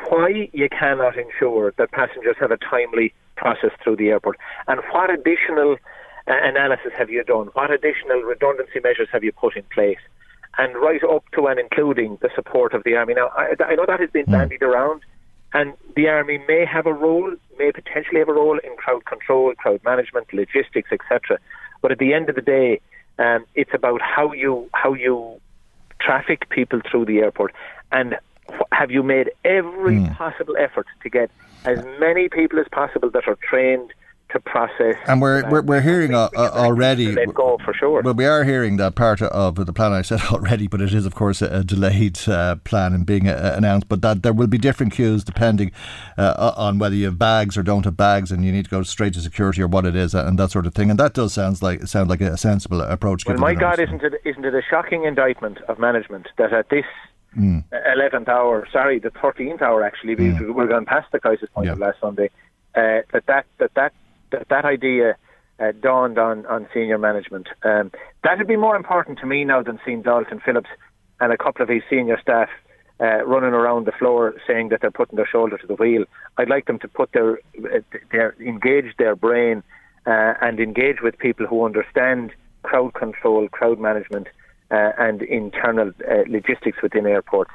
Why 0.08 0.50
you 0.52 0.68
cannot 0.68 1.16
ensure 1.16 1.72
that 1.78 1.90
passengers 1.92 2.36
have 2.40 2.50
a 2.50 2.58
timely 2.58 3.14
process 3.36 3.70
through 3.82 3.96
the 3.96 4.10
airport, 4.10 4.38
and 4.68 4.80
what 4.92 5.10
additional 5.10 5.76
uh, 6.26 6.32
analysis 6.42 6.92
have 6.96 7.10
you 7.10 7.24
done? 7.24 7.48
What 7.54 7.70
additional 7.70 8.22
redundancy 8.22 8.80
measures 8.82 9.08
have 9.12 9.24
you 9.24 9.32
put 9.32 9.56
in 9.56 9.64
place? 9.72 9.98
and 10.58 10.74
right 10.76 11.02
up 11.04 11.24
to 11.34 11.46
and 11.46 11.58
including 11.58 12.18
the 12.22 12.30
support 12.34 12.74
of 12.74 12.84
the 12.84 12.94
army. 12.94 13.14
Now, 13.14 13.28
I, 13.36 13.54
I 13.64 13.74
know 13.74 13.86
that 13.86 14.00
has 14.00 14.10
been 14.10 14.26
mm. 14.26 14.32
bandied 14.32 14.62
around, 14.62 15.02
and 15.52 15.74
the 15.96 16.08
army 16.08 16.38
may 16.48 16.64
have 16.64 16.86
a 16.86 16.92
role, 16.92 17.34
may 17.58 17.72
potentially 17.72 18.20
have 18.20 18.28
a 18.28 18.32
role 18.32 18.58
in 18.58 18.76
crowd 18.76 19.04
control, 19.04 19.52
crowd 19.54 19.80
management, 19.84 20.32
logistics, 20.32 20.90
etc. 20.92 21.38
But 21.82 21.92
at 21.92 21.98
the 21.98 22.12
end 22.14 22.28
of 22.28 22.34
the 22.34 22.42
day, 22.42 22.80
um, 23.18 23.46
it's 23.54 23.70
about 23.72 24.00
how 24.00 24.32
you 24.32 24.68
how 24.74 24.94
you 24.94 25.40
traffic 26.00 26.48
people 26.50 26.80
through 26.90 27.06
the 27.06 27.18
airport, 27.18 27.52
and 27.92 28.16
have 28.72 28.90
you 28.90 29.02
made 29.02 29.30
every 29.44 29.96
mm. 29.96 30.16
possible 30.16 30.56
effort 30.58 30.86
to 31.02 31.10
get 31.10 31.30
as 31.64 31.84
many 31.98 32.28
people 32.28 32.58
as 32.58 32.66
possible 32.70 33.10
that 33.10 33.26
are 33.26 33.38
trained 33.48 33.92
to 34.34 34.40
process. 34.40 34.96
And 35.06 35.20
we're 35.20 35.48
we're, 35.48 35.62
we're 35.62 35.80
hearing 35.80 36.14
uh, 36.14 36.28
uh, 36.36 36.50
already. 36.52 37.12
Let 37.12 37.32
go 37.34 37.58
for 37.64 37.72
sure. 37.72 38.02
Well, 38.02 38.14
we 38.14 38.26
are 38.26 38.44
hearing 38.44 38.76
that 38.76 38.94
part 38.94 39.22
of 39.22 39.54
the 39.54 39.72
plan. 39.72 39.92
I 39.92 40.02
said 40.02 40.20
already, 40.30 40.66
but 40.66 40.80
it 40.80 40.92
is 40.92 41.06
of 41.06 41.14
course 41.14 41.40
a, 41.40 41.64
delayed 41.64 42.18
uh, 42.28 42.56
plan 42.56 42.92
and 42.92 43.06
being 43.06 43.28
uh, 43.28 43.54
announced. 43.56 43.88
But 43.88 44.02
that 44.02 44.22
there 44.22 44.32
will 44.32 44.46
be 44.46 44.58
different 44.58 44.92
queues 44.92 45.24
depending 45.24 45.72
uh, 46.18 46.52
on 46.56 46.78
whether 46.78 46.94
you 46.94 47.06
have 47.06 47.18
bags 47.18 47.56
or 47.56 47.62
don't 47.62 47.84
have 47.84 47.96
bags, 47.96 48.30
and 48.30 48.44
you 48.44 48.52
need 48.52 48.64
to 48.64 48.70
go 48.70 48.82
straight 48.82 49.14
to 49.14 49.20
security 49.20 49.62
or 49.62 49.68
what 49.68 49.86
it 49.86 49.96
is, 49.96 50.14
and 50.14 50.38
that 50.38 50.50
sort 50.50 50.66
of 50.66 50.74
thing. 50.74 50.90
And 50.90 50.98
that 50.98 51.14
does 51.14 51.32
sounds 51.32 51.62
like 51.62 51.86
sound 51.86 52.10
like 52.10 52.20
a 52.20 52.36
sensible 52.36 52.80
approach. 52.80 53.24
Well, 53.26 53.38
my 53.38 53.54
God, 53.54 53.78
isn't 53.78 54.02
it 54.02 54.14
isn't 54.24 54.44
it 54.44 54.54
a 54.54 54.62
shocking 54.68 55.04
indictment 55.04 55.58
of 55.68 55.78
management 55.78 56.28
that 56.38 56.52
at 56.52 56.68
this 56.70 56.84
mm. 57.36 57.64
11th 57.72 58.28
hour, 58.28 58.66
sorry, 58.72 58.98
the 58.98 59.10
13th 59.10 59.62
hour 59.62 59.84
actually, 59.84 60.14
because 60.14 60.40
we're 60.48 60.66
going 60.66 60.84
past 60.84 61.10
the 61.12 61.20
crisis 61.20 61.48
point 61.54 61.66
yeah. 61.66 61.72
of 61.72 61.78
last 61.78 62.00
Sunday, 62.00 62.30
uh, 62.74 63.02
that, 63.12 63.24
that, 63.26 63.46
that 63.58 63.74
that 63.74 63.92
that, 64.30 64.48
that 64.48 64.64
idea 64.64 65.16
uh, 65.60 65.72
dawned 65.80 66.18
on, 66.18 66.46
on 66.46 66.66
senior 66.74 66.98
management. 66.98 67.48
Um, 67.62 67.92
that 68.22 68.38
would 68.38 68.48
be 68.48 68.56
more 68.56 68.76
important 68.76 69.18
to 69.20 69.26
me 69.26 69.44
now 69.44 69.62
than 69.62 69.78
seeing 69.84 70.02
Dalton 70.02 70.40
Phillips 70.44 70.70
and 71.20 71.32
a 71.32 71.38
couple 71.38 71.62
of 71.62 71.68
his 71.68 71.82
senior 71.88 72.18
staff 72.20 72.48
uh, 73.00 73.24
running 73.24 73.54
around 73.54 73.86
the 73.86 73.92
floor 73.92 74.34
saying 74.46 74.68
that 74.68 74.80
they're 74.80 74.90
putting 74.90 75.16
their 75.16 75.26
shoulder 75.26 75.58
to 75.58 75.66
the 75.66 75.74
wheel. 75.74 76.04
I'd 76.38 76.48
like 76.48 76.66
them 76.66 76.78
to 76.80 76.88
put 76.88 77.12
their, 77.12 77.38
uh, 77.58 77.80
their 78.10 78.34
engage 78.40 78.96
their 78.98 79.16
brain 79.16 79.62
uh, 80.06 80.34
and 80.40 80.60
engage 80.60 81.00
with 81.02 81.18
people 81.18 81.46
who 81.46 81.64
understand 81.64 82.32
crowd 82.62 82.94
control, 82.94 83.48
crowd 83.48 83.78
management, 83.78 84.28
uh, 84.70 84.92
and 84.98 85.22
internal 85.22 85.92
uh, 86.10 86.24
logistics 86.28 86.82
within 86.82 87.06
airports 87.06 87.52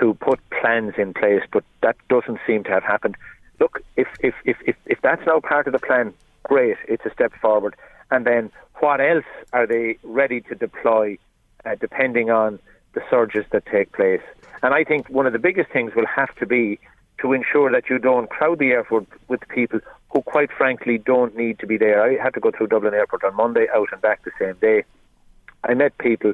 to 0.00 0.14
put 0.14 0.40
plans 0.50 0.94
in 0.98 1.14
place. 1.14 1.42
But 1.52 1.64
that 1.82 1.96
doesn't 2.08 2.38
seem 2.46 2.64
to 2.64 2.70
have 2.70 2.82
happened 2.82 3.16
look, 3.60 3.80
if, 3.96 4.08
if, 4.20 4.34
if, 4.44 4.56
if, 4.66 4.76
if 4.86 5.00
that's 5.02 5.24
now 5.26 5.40
part 5.40 5.66
of 5.66 5.72
the 5.72 5.78
plan, 5.78 6.12
great, 6.42 6.76
it's 6.88 7.04
a 7.04 7.10
step 7.10 7.32
forward. 7.40 7.76
And 8.10 8.26
then 8.26 8.50
what 8.80 9.00
else 9.00 9.24
are 9.52 9.66
they 9.66 9.98
ready 10.02 10.40
to 10.42 10.54
deploy 10.54 11.18
uh, 11.64 11.74
depending 11.80 12.30
on 12.30 12.58
the 12.94 13.02
surges 13.10 13.44
that 13.50 13.66
take 13.66 13.92
place? 13.92 14.22
And 14.62 14.74
I 14.74 14.84
think 14.84 15.08
one 15.08 15.26
of 15.26 15.32
the 15.32 15.38
biggest 15.38 15.70
things 15.70 15.94
will 15.94 16.06
have 16.06 16.34
to 16.36 16.46
be 16.46 16.78
to 17.18 17.32
ensure 17.32 17.70
that 17.70 17.88
you 17.88 17.98
don't 17.98 18.28
crowd 18.28 18.58
the 18.58 18.72
airport 18.72 19.06
with 19.28 19.40
people 19.48 19.80
who, 20.10 20.22
quite 20.22 20.50
frankly, 20.52 20.98
don't 20.98 21.36
need 21.36 21.58
to 21.60 21.66
be 21.66 21.78
there. 21.78 22.02
I 22.02 22.22
had 22.22 22.34
to 22.34 22.40
go 22.40 22.50
through 22.50 22.68
Dublin 22.68 22.94
Airport 22.94 23.24
on 23.24 23.34
Monday, 23.34 23.66
out 23.74 23.88
and 23.92 24.00
back 24.00 24.22
the 24.24 24.30
same 24.38 24.54
day. 24.60 24.84
I 25.66 25.74
met 25.74 25.96
people 25.98 26.32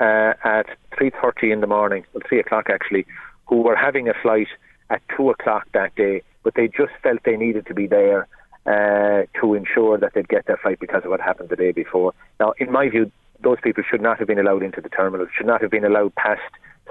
uh, 0.00 0.32
at 0.44 0.66
3.30 0.98 1.52
in 1.52 1.60
the 1.60 1.66
morning, 1.66 2.04
well, 2.12 2.22
3 2.28 2.40
o'clock 2.40 2.68
actually, 2.70 3.06
who 3.46 3.62
were 3.62 3.76
having 3.76 4.08
a 4.08 4.14
flight 4.22 4.48
at 4.88 5.02
2 5.16 5.30
o'clock 5.30 5.66
that 5.72 5.94
day 5.94 6.22
but 6.42 6.54
they 6.54 6.68
just 6.68 6.92
felt 7.02 7.20
they 7.24 7.36
needed 7.36 7.66
to 7.66 7.74
be 7.74 7.86
there 7.86 8.26
uh, 8.66 9.26
to 9.40 9.54
ensure 9.54 9.98
that 9.98 10.14
they'd 10.14 10.28
get 10.28 10.46
their 10.46 10.56
flight 10.56 10.78
because 10.80 11.04
of 11.04 11.10
what 11.10 11.20
happened 11.20 11.48
the 11.48 11.56
day 11.56 11.72
before. 11.72 12.14
Now, 12.38 12.54
in 12.58 12.70
my 12.70 12.88
view, 12.88 13.10
those 13.42 13.58
people 13.62 13.82
should 13.88 14.00
not 14.00 14.18
have 14.18 14.28
been 14.28 14.38
allowed 14.38 14.62
into 14.62 14.80
the 14.80 14.88
terminal, 14.88 15.26
should 15.36 15.46
not 15.46 15.62
have 15.62 15.70
been 15.70 15.84
allowed 15.84 16.14
past 16.14 16.42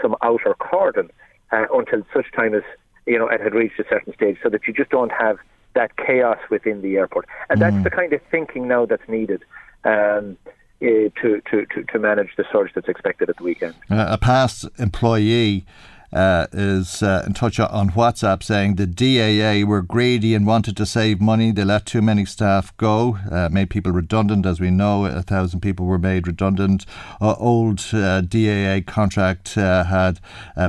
some 0.02 0.16
outer 0.22 0.56
cordon 0.56 1.10
uh, 1.52 1.66
until 1.74 2.04
such 2.14 2.32
time 2.36 2.54
as 2.54 2.64
you 3.06 3.18
know 3.18 3.28
it 3.28 3.42
had 3.42 3.54
reached 3.54 3.80
a 3.80 3.86
certain 3.90 4.14
stage, 4.14 4.38
so 4.42 4.50
that 4.50 4.68
you 4.68 4.74
just 4.74 4.90
don't 4.90 5.12
have 5.12 5.38
that 5.74 5.96
chaos 5.98 6.38
within 6.50 6.82
the 6.82 6.98
airport. 6.98 7.28
And 7.50 7.60
mm. 7.60 7.62
that's 7.62 7.84
the 7.84 7.90
kind 7.90 8.14
of 8.14 8.22
thinking 8.32 8.68
now 8.68 8.86
that's 8.86 9.08
needed. 9.08 9.44
Um, 9.84 10.38
to, 10.80 11.42
to, 11.50 11.66
to, 11.66 11.84
to 11.84 12.00
manage 12.00 12.30
the 12.38 12.46
surge 12.52 12.72
that's 12.74 12.88
expected 12.88 13.30
at 13.30 13.38
the 13.38 13.44
weekend. 13.44 13.76
Uh, 13.90 14.08
a 14.10 14.18
past 14.18 14.66
employee 14.78 15.66
uh, 16.12 16.48
is 16.52 17.04
uh, 17.04 17.24
in 17.26 17.34
touch 17.34 17.60
on 17.60 17.92
WhatsApp 17.92 18.42
saying 18.42 18.76
the 18.76 18.88
DAA 18.88 19.64
were 19.64 19.82
greedy 19.82 20.34
and 20.34 20.48
wanted 20.48 20.76
to 20.78 20.86
save 20.86 21.22
money. 21.22 21.52
They 21.52 21.64
let 21.64 21.86
too 21.86 22.02
many 22.02 22.26
staff 22.26 22.76
go, 22.78 23.18
uh, 23.32 23.50
made 23.52 23.70
people 23.70 23.92
redundant. 23.92 24.46
As 24.46 24.60
we 24.60 24.72
know, 24.72 25.06
a 25.06 25.22
thousand 25.22 25.62
people 25.62 25.86
were 25.86 26.00
made 26.00 26.28
redundant. 26.28 26.86
Uh, 27.22 27.36
old 27.38 27.80
uh, 27.94 28.22
DAA 28.22 28.82
contract 28.86 29.58
uh, 29.58 29.84
had 29.84 30.20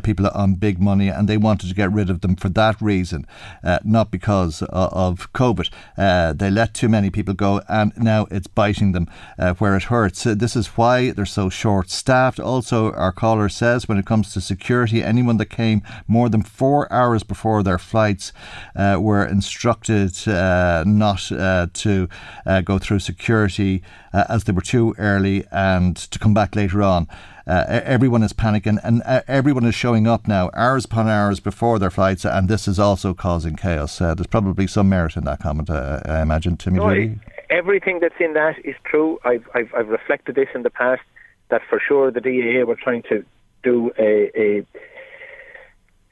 people 0.03 0.29
on 0.35 0.55
big 0.55 0.81
money, 0.81 1.09
and 1.09 1.29
they 1.29 1.37
wanted 1.37 1.69
to 1.69 1.75
get 1.75 1.93
rid 1.93 2.11
of 2.11 2.21
them 2.21 2.37
for 2.37 2.49
that 2.51 2.81
reason, 2.81 3.27
not 3.85 4.11
because 4.11 4.63
of 4.69 5.33
COVID. 5.33 5.71
they 6.39 6.51
let 6.51 6.75
too 6.75 6.89
many 6.89 7.11
people 7.11 7.35
go, 7.35 7.63
and 7.69 7.93
now 7.97 8.27
it's 8.31 8.47
biting 8.47 8.93
them 8.93 9.09
where 9.59 9.77
it 9.77 9.85
hurts. 9.85 10.25
this 10.25 10.55
is 10.55 10.69
why 10.69 11.11
they're 11.11 11.27
so 11.27 11.49
short 11.49 11.91
staffed. 11.91 12.39
Also, 12.39 12.93
our 12.93 13.13
caller 13.13 13.49
says 13.49 13.89
when 13.89 13.99
it 13.99 14.07
comes 14.07 14.33
to 14.33 14.41
security, 14.41 15.03
anyone 15.03 15.30
anyone 15.31 15.39
that 15.39 15.51
came 15.51 15.83
more 16.09 16.29
than 16.29 16.43
four 16.43 16.93
hours 16.93 17.23
before 17.23 17.63
their 17.63 17.79
flights 17.79 18.33
uh, 18.75 18.97
were 19.01 19.25
instructed 19.25 20.11
uh, 20.27 20.83
not 20.85 21.31
uh, 21.31 21.69
to 21.73 22.09
uh, 22.47 22.61
go 22.63 22.79
through 22.79 22.99
security 22.99 23.83
uh, 24.13 24.25
as 24.29 24.45
they 24.45 24.53
were 24.53 24.61
too 24.63 24.95
early 24.99 25.45
and 25.53 25.97
to 25.97 26.19
come 26.19 26.35
back 26.35 26.57
later 26.57 26.83
on. 26.83 27.07
Uh, 27.47 27.65
everyone 27.69 28.23
is 28.23 28.33
panicking 28.33 28.79
and 28.83 29.03
uh, 29.07 29.23
everyone 29.29 29.65
is 29.65 29.75
showing 29.75 30.07
up 30.07 30.27
now 30.27 30.51
hours 30.55 30.85
upon 30.85 31.09
hours 31.09 31.41
before 31.41 31.79
their 31.79 31.91
flights, 31.91 32.25
and 32.25 32.49
this 32.49 32.67
is 32.69 32.79
also 32.79 33.15
causing 33.15 33.57
chaos. 33.57 34.01
Uh, 34.01 34.15
there's 34.15 34.27
probably 34.27 34.67
some 34.67 34.89
merit 34.89 35.17
in 35.17 35.25
that 35.25 35.39
comment, 35.41 35.71
I 35.71 36.23
imagine, 36.23 36.57
Timmy. 36.57 36.79
No, 36.79 37.15
everything 37.51 38.01
that's 38.01 38.21
in 38.21 38.35
that 38.35 38.57
is 38.65 38.77
true. 38.85 39.19
I've, 39.25 39.49
I've, 39.55 39.73
I've 39.75 39.89
reflected 39.89 40.35
this 40.35 40.49
in 40.55 40.63
the 40.63 40.71
past 40.71 41.03
that 41.49 41.63
for 41.69 41.81
sure 41.81 42.11
the 42.11 42.21
DAA 42.21 42.65
were 42.65 42.77
trying 42.77 43.03
to 43.11 43.25
do 43.63 43.91
a, 43.99 44.31
a 44.39 44.67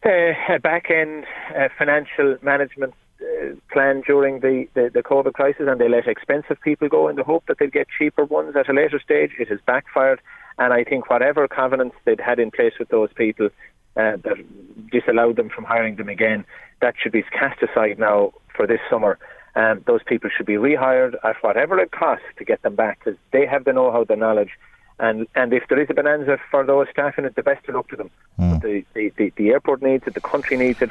uh, 0.04 0.58
back 0.58 0.90
end 0.90 1.24
uh, 1.56 1.68
financial 1.76 2.36
management 2.42 2.94
uh, 3.20 3.54
plan 3.72 4.02
during 4.06 4.40
the, 4.40 4.68
the, 4.74 4.90
the 4.92 5.02
COVID 5.02 5.32
crisis 5.32 5.66
and 5.68 5.80
they 5.80 5.88
let 5.88 6.06
expensive 6.06 6.60
people 6.62 6.88
go 6.88 7.08
in 7.08 7.16
the 7.16 7.24
hope 7.24 7.44
that 7.48 7.58
they'd 7.58 7.72
get 7.72 7.88
cheaper 7.98 8.24
ones 8.24 8.54
at 8.56 8.68
a 8.68 8.72
later 8.72 9.00
stage. 9.00 9.32
It 9.38 9.48
has 9.48 9.58
backfired. 9.66 10.20
And 10.58 10.72
I 10.72 10.84
think 10.84 11.08
whatever 11.10 11.46
covenants 11.48 11.96
they'd 12.04 12.20
had 12.20 12.38
in 12.38 12.50
place 12.50 12.72
with 12.78 12.88
those 12.88 13.12
people 13.12 13.46
uh, 13.96 14.16
that 14.22 14.36
disallowed 14.90 15.36
them 15.36 15.48
from 15.48 15.64
hiring 15.64 15.96
them 15.96 16.08
again, 16.08 16.44
that 16.80 16.94
should 17.00 17.12
be 17.12 17.22
cast 17.22 17.62
aside 17.62 17.98
now 17.98 18.32
for 18.54 18.66
this 18.66 18.80
summer. 18.90 19.18
Um, 19.56 19.82
those 19.86 20.02
people 20.06 20.30
should 20.36 20.46
be 20.46 20.54
rehired 20.54 21.14
at 21.24 21.36
whatever 21.40 21.78
it 21.80 21.90
costs 21.90 22.26
to 22.38 22.44
get 22.44 22.62
them 22.62 22.76
back 22.76 23.00
because 23.00 23.18
they 23.32 23.46
have 23.46 23.64
the 23.64 23.72
know-how, 23.72 24.04
the 24.04 24.14
knowledge, 24.14 24.50
and 24.98 25.26
and 25.34 25.52
if 25.52 25.64
there 25.68 25.80
is 25.80 25.88
a 25.90 25.94
bonanza 25.94 26.38
for 26.50 26.64
those 26.64 26.86
staff 26.90 27.18
in 27.18 27.24
it, 27.24 27.36
the 27.36 27.42
best 27.42 27.64
to 27.66 27.72
look 27.72 27.88
to 27.88 27.96
them. 27.96 28.10
Mm. 28.38 28.62
The, 28.62 28.84
the, 28.94 29.12
the, 29.16 29.32
the 29.36 29.50
airport 29.50 29.82
needs 29.82 30.06
it, 30.06 30.14
the 30.14 30.20
country 30.20 30.56
needs 30.56 30.82
it, 30.82 30.90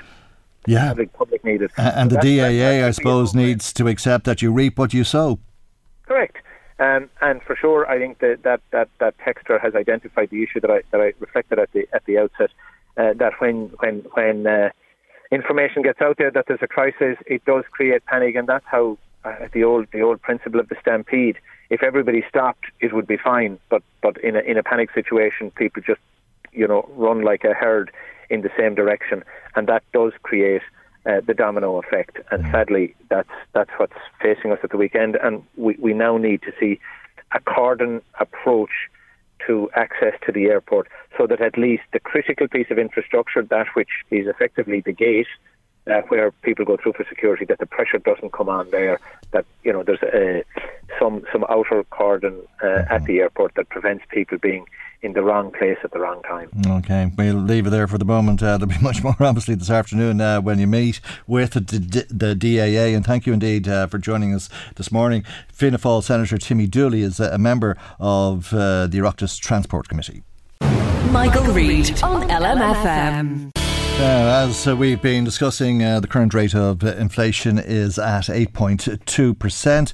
yeah. 0.66 0.94
the 0.94 1.06
public 1.08 1.44
needs 1.44 1.64
it. 1.64 1.72
Uh, 1.78 1.92
and 1.96 2.12
so 2.12 2.18
the 2.18 2.40
DAA, 2.40 2.86
I 2.86 2.92
suppose, 2.92 3.34
needs 3.34 3.74
to 3.74 3.88
accept 3.88 4.26
that 4.26 4.42
you 4.42 4.52
reap 4.52 4.78
what 4.78 4.94
you 4.94 5.04
sow. 5.04 5.40
Correct. 6.06 6.38
Um, 6.80 7.10
and 7.22 7.42
for 7.42 7.56
sure, 7.56 7.90
I 7.90 7.98
think 7.98 8.20
that 8.20 8.44
that 8.44 8.62
that, 8.72 8.90
that 9.00 9.16
texter 9.18 9.60
has 9.60 9.74
identified 9.76 10.30
the 10.30 10.44
issue 10.44 10.60
that 10.62 10.70
I 10.70 10.82
that 10.92 11.02
I 11.02 11.14
reflected 11.20 11.60
at 11.60 11.72
the 11.72 11.88
at 11.94 12.06
the 12.06 12.20
outset. 12.20 12.52
Uh, 12.98 13.14
that 13.14 13.34
when 13.40 13.72
when 13.80 14.06
when 14.14 14.48
uh, 14.48 14.70
information 15.32 15.82
gets 15.82 16.02
out 16.02 16.18
there 16.18 16.32
that 16.32 16.46
there's 16.48 16.62
a 16.62 16.68
crisis, 16.68 17.18
it 17.26 17.44
does 17.46 17.64
create 17.72 18.06
panic, 18.06 18.36
and 18.36 18.48
that's 18.48 18.66
how 18.66 18.98
uh, 19.24 19.48
the 19.54 19.64
old 19.64 19.88
the 19.92 20.02
old 20.02 20.22
principle 20.22 20.60
of 20.60 20.70
the 20.70 20.76
stampede. 20.82 21.38
If 21.70 21.84
everybody 21.84 22.24
stopped, 22.30 22.66
it 22.80 22.94
would 22.94 23.08
be 23.08 23.18
fine. 23.18 23.60
But 23.70 23.84
but 24.02 24.18
in 24.18 24.36
a 24.36 24.40
in 24.40 24.58
a 24.58 24.64
panic 24.64 24.90
situation, 24.94 25.52
people 25.52 25.82
just 25.86 26.02
you 26.52 26.68
know 26.68 26.90
run 26.96 27.22
like 27.22 27.44
a 27.44 27.54
herd 27.54 27.92
in 28.30 28.42
the 28.42 28.50
same 28.58 28.76
direction, 28.76 29.24
and 29.56 29.68
that 29.68 29.84
does 29.94 30.14
create 30.24 30.62
uh, 31.06 31.22
the 31.26 31.34
domino 31.34 31.78
effect. 31.78 32.20
And 32.32 32.44
mm. 32.44 32.52
sadly, 32.52 32.96
that's 33.10 33.30
that's 33.54 33.72
what's 33.78 33.94
facing 34.22 34.52
us 34.52 34.60
at 34.64 34.72
the 34.72 34.78
weekend. 34.78 35.16
And 35.16 35.44
we 35.56 35.76
we 35.80 35.94
now 35.94 36.18
need 36.18 36.42
to 36.44 36.52
see 36.60 36.80
a 37.34 37.40
cordon 37.40 38.02
approach 38.20 38.90
to 39.46 39.70
access 39.76 40.14
to 40.26 40.32
the 40.32 40.46
airport 40.46 40.88
so 41.18 41.28
that 41.28 41.42
at 41.42 41.58
least 41.58 41.84
the 41.94 42.00
critical 42.00 42.48
piece 42.48 42.68
of 42.70 42.78
infrastructure, 42.78 43.42
that 43.44 43.68
which 43.76 43.90
is 44.12 44.28
effectively 44.28 44.82
the 44.82 44.92
gate, 44.92 45.28
uh, 45.90 46.02
where 46.08 46.32
people 46.32 46.66
go 46.66 46.78
through 46.78 46.94
for 46.94 47.06
security, 47.10 47.46
that 47.46 47.60
the 47.60 47.66
pressure 47.66 47.98
doesn't 47.98 48.34
come 48.34 48.50
on 48.50 48.70
there, 48.72 49.00
that 49.32 49.46
you 49.64 49.74
know 49.74 49.84
there's 49.84 50.02
uh, 50.04 50.42
some 51.00 51.24
some 51.32 51.46
outer 51.50 51.84
cordon 51.86 52.42
uh, 52.62 52.66
mm-hmm. 52.66 52.94
at 52.94 53.04
the 53.06 53.20
airport 53.20 53.56
that 53.56 53.70
prevents 53.70 54.04
people 54.10 54.38
being 54.38 54.66
in 55.02 55.14
the 55.14 55.22
wrong 55.22 55.52
place 55.52 55.78
at 55.84 55.92
the 55.92 56.00
wrong 56.00 56.22
time. 56.24 56.50
Okay, 56.66 57.12
we'll 57.18 57.36
leave 57.36 57.68
it 57.68 57.70
there 57.70 57.88
for 57.88 57.98
the 57.98 58.06
moment. 58.06 58.42
Uh, 58.42 58.58
there'll 58.58 58.68
be 58.68 58.78
much 58.82 59.04
more, 59.04 59.16
obviously, 59.20 59.56
this 59.56 59.70
afternoon 59.70 60.20
uh, 60.20 60.42
when 60.42 60.60
you 60.60 60.68
meet 60.68 61.00
with 61.28 61.54
the, 61.54 62.06
the 62.10 62.36
DAA. 62.36 62.96
And 62.96 63.06
thank 63.06 63.26
you 63.26 63.34
indeed 63.34 63.68
uh, 63.68 63.88
for 63.88 64.00
joining 64.00 64.34
us 64.34 64.50
this 64.76 64.92
morning. 64.92 65.24
Fianna 65.52 65.78
Fáil 65.78 66.04
Senator 66.04 66.38
Timmy 66.38 66.68
Dooley 66.68 67.02
is 67.02 67.20
a 67.20 67.38
member 67.38 67.78
of 68.00 68.54
uh, 68.54 68.88
the 68.88 68.98
Oireachtas 68.98 69.40
Transport 69.40 69.88
Committee. 69.88 70.24
Michael, 70.62 71.12
Michael 71.12 71.54
Reade 71.54 72.04
on 72.04 72.28
LMFM. 72.28 73.67
Uh, 74.00 74.46
as 74.48 74.68
uh, 74.68 74.76
we've 74.76 75.02
been 75.02 75.24
discussing, 75.24 75.82
uh, 75.82 76.00
the 76.00 76.08
current 76.08 76.32
rate 76.36 76.54
of 76.54 76.84
inflation 76.84 77.58
is 77.58 77.98
at 77.98 78.26
8.2%. 78.26 79.94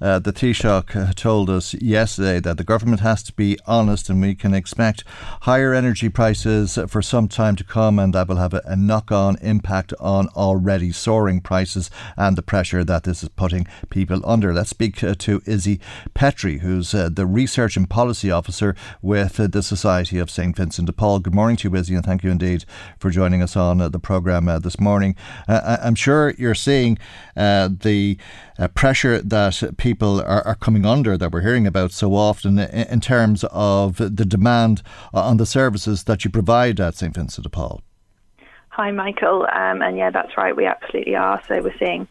Uh, 0.00 0.18
the 0.18 0.32
Taoiseach 0.32 0.94
uh, 0.94 1.12
told 1.14 1.48
us 1.48 1.74
yesterday 1.74 2.40
that 2.40 2.58
the 2.58 2.64
government 2.64 3.00
has 3.00 3.22
to 3.24 3.32
be 3.32 3.58
honest 3.66 4.10
and 4.10 4.20
we 4.20 4.34
can 4.34 4.52
expect 4.52 5.04
higher 5.42 5.72
energy 5.72 6.08
prices 6.08 6.78
for 6.88 7.00
some 7.00 7.28
time 7.28 7.56
to 7.56 7.64
come, 7.64 7.98
and 7.98 8.14
that 8.14 8.28
will 8.28 8.36
have 8.36 8.52
a, 8.52 8.62
a 8.66 8.76
knock 8.76 9.10
on 9.10 9.36
impact 9.40 9.94
on 9.98 10.28
already 10.36 10.92
soaring 10.92 11.40
prices 11.40 11.90
and 12.16 12.36
the 12.36 12.42
pressure 12.42 12.84
that 12.84 13.04
this 13.04 13.22
is 13.22 13.28
putting 13.30 13.66
people 13.88 14.20
under. 14.24 14.52
Let's 14.52 14.70
speak 14.70 15.02
uh, 15.02 15.14
to 15.18 15.42
Izzy 15.46 15.80
Petrie, 16.14 16.58
who's 16.58 16.94
uh, 16.94 17.08
the 17.10 17.26
Research 17.26 17.76
and 17.76 17.88
Policy 17.88 18.30
Officer 18.30 18.74
with 19.00 19.40
uh, 19.40 19.46
the 19.46 19.62
Society 19.62 20.18
of 20.18 20.30
St. 20.30 20.54
Vincent 20.54 20.86
de 20.86 20.92
Paul. 20.92 21.20
Good 21.20 21.34
morning 21.34 21.56
to 21.58 21.68
you, 21.68 21.76
Izzy, 21.76 21.94
and 21.94 22.04
thank 22.04 22.22
you 22.22 22.30
indeed 22.30 22.64
for 22.98 23.10
joining 23.10 23.42
us 23.42 23.56
on 23.56 23.80
uh, 23.80 23.88
the 23.88 23.98
programme 23.98 24.46
this 24.60 24.78
morning. 24.78 25.16
I'm 25.48 25.94
sure 25.94 26.34
you're 26.38 26.54
seeing 26.54 26.98
the 27.34 28.18
pressure 28.74 29.20
that 29.20 29.74
people 29.76 30.20
are, 30.20 30.46
are, 30.46 30.54
coming 30.54 30.86
under 30.86 31.16
that 31.16 31.30
we're 31.30 31.42
hearing 31.42 31.66
about 31.66 31.92
so 31.92 32.14
often 32.14 32.58
in, 32.58 32.68
in 32.68 33.00
terms 33.00 33.44
of 33.50 33.96
the 33.96 34.24
demand 34.24 34.82
on 35.12 35.36
the 35.36 35.46
services 35.46 36.04
that 36.04 36.24
you 36.24 36.30
provide 36.30 36.80
at 36.80 36.94
St 36.94 37.14
Vincent 37.14 37.44
de 37.44 37.50
Paul? 37.50 37.82
Hi, 38.70 38.90
Michael. 38.90 39.46
Um, 39.52 39.80
and 39.82 39.96
yeah, 39.96 40.10
that's 40.10 40.36
right. 40.36 40.54
We 40.54 40.66
absolutely 40.66 41.16
are. 41.16 41.42
So 41.48 41.62
we're 41.62 41.78
seeing 41.78 42.08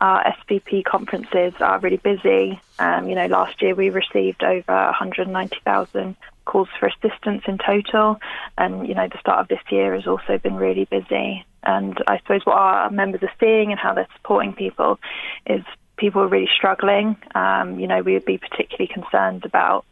our 0.00 0.22
SVP 0.24 0.84
conferences 0.84 1.54
are 1.60 1.78
really 1.78 1.96
busy. 1.98 2.60
Um, 2.78 3.08
you 3.08 3.14
know, 3.14 3.26
last 3.26 3.60
year 3.62 3.74
we 3.74 3.90
received 3.90 4.42
over 4.42 4.72
190,000 4.72 6.16
calls 6.44 6.68
for 6.78 6.86
assistance 6.86 7.42
in 7.46 7.58
total, 7.58 8.20
and 8.56 8.86
you 8.86 8.94
know, 8.94 9.08
the 9.08 9.18
start 9.18 9.40
of 9.40 9.48
this 9.48 9.60
year 9.70 9.94
has 9.94 10.06
also 10.06 10.38
been 10.38 10.56
really 10.56 10.84
busy. 10.84 11.44
And 11.62 12.02
I 12.06 12.18
suppose 12.18 12.46
what 12.46 12.56
our 12.56 12.90
members 12.90 13.22
are 13.22 13.32
seeing 13.40 13.70
and 13.70 13.80
how 13.80 13.92
they're 13.94 14.06
supporting 14.16 14.52
people 14.52 15.00
is 15.46 15.64
people 15.96 16.22
are 16.22 16.28
really 16.28 16.48
struggling. 16.54 17.16
Um, 17.34 17.78
you 17.78 17.86
know, 17.86 18.02
we 18.02 18.14
would 18.14 18.24
be 18.24 18.38
particularly 18.38 18.88
concerned 18.92 19.44
about 19.44 19.84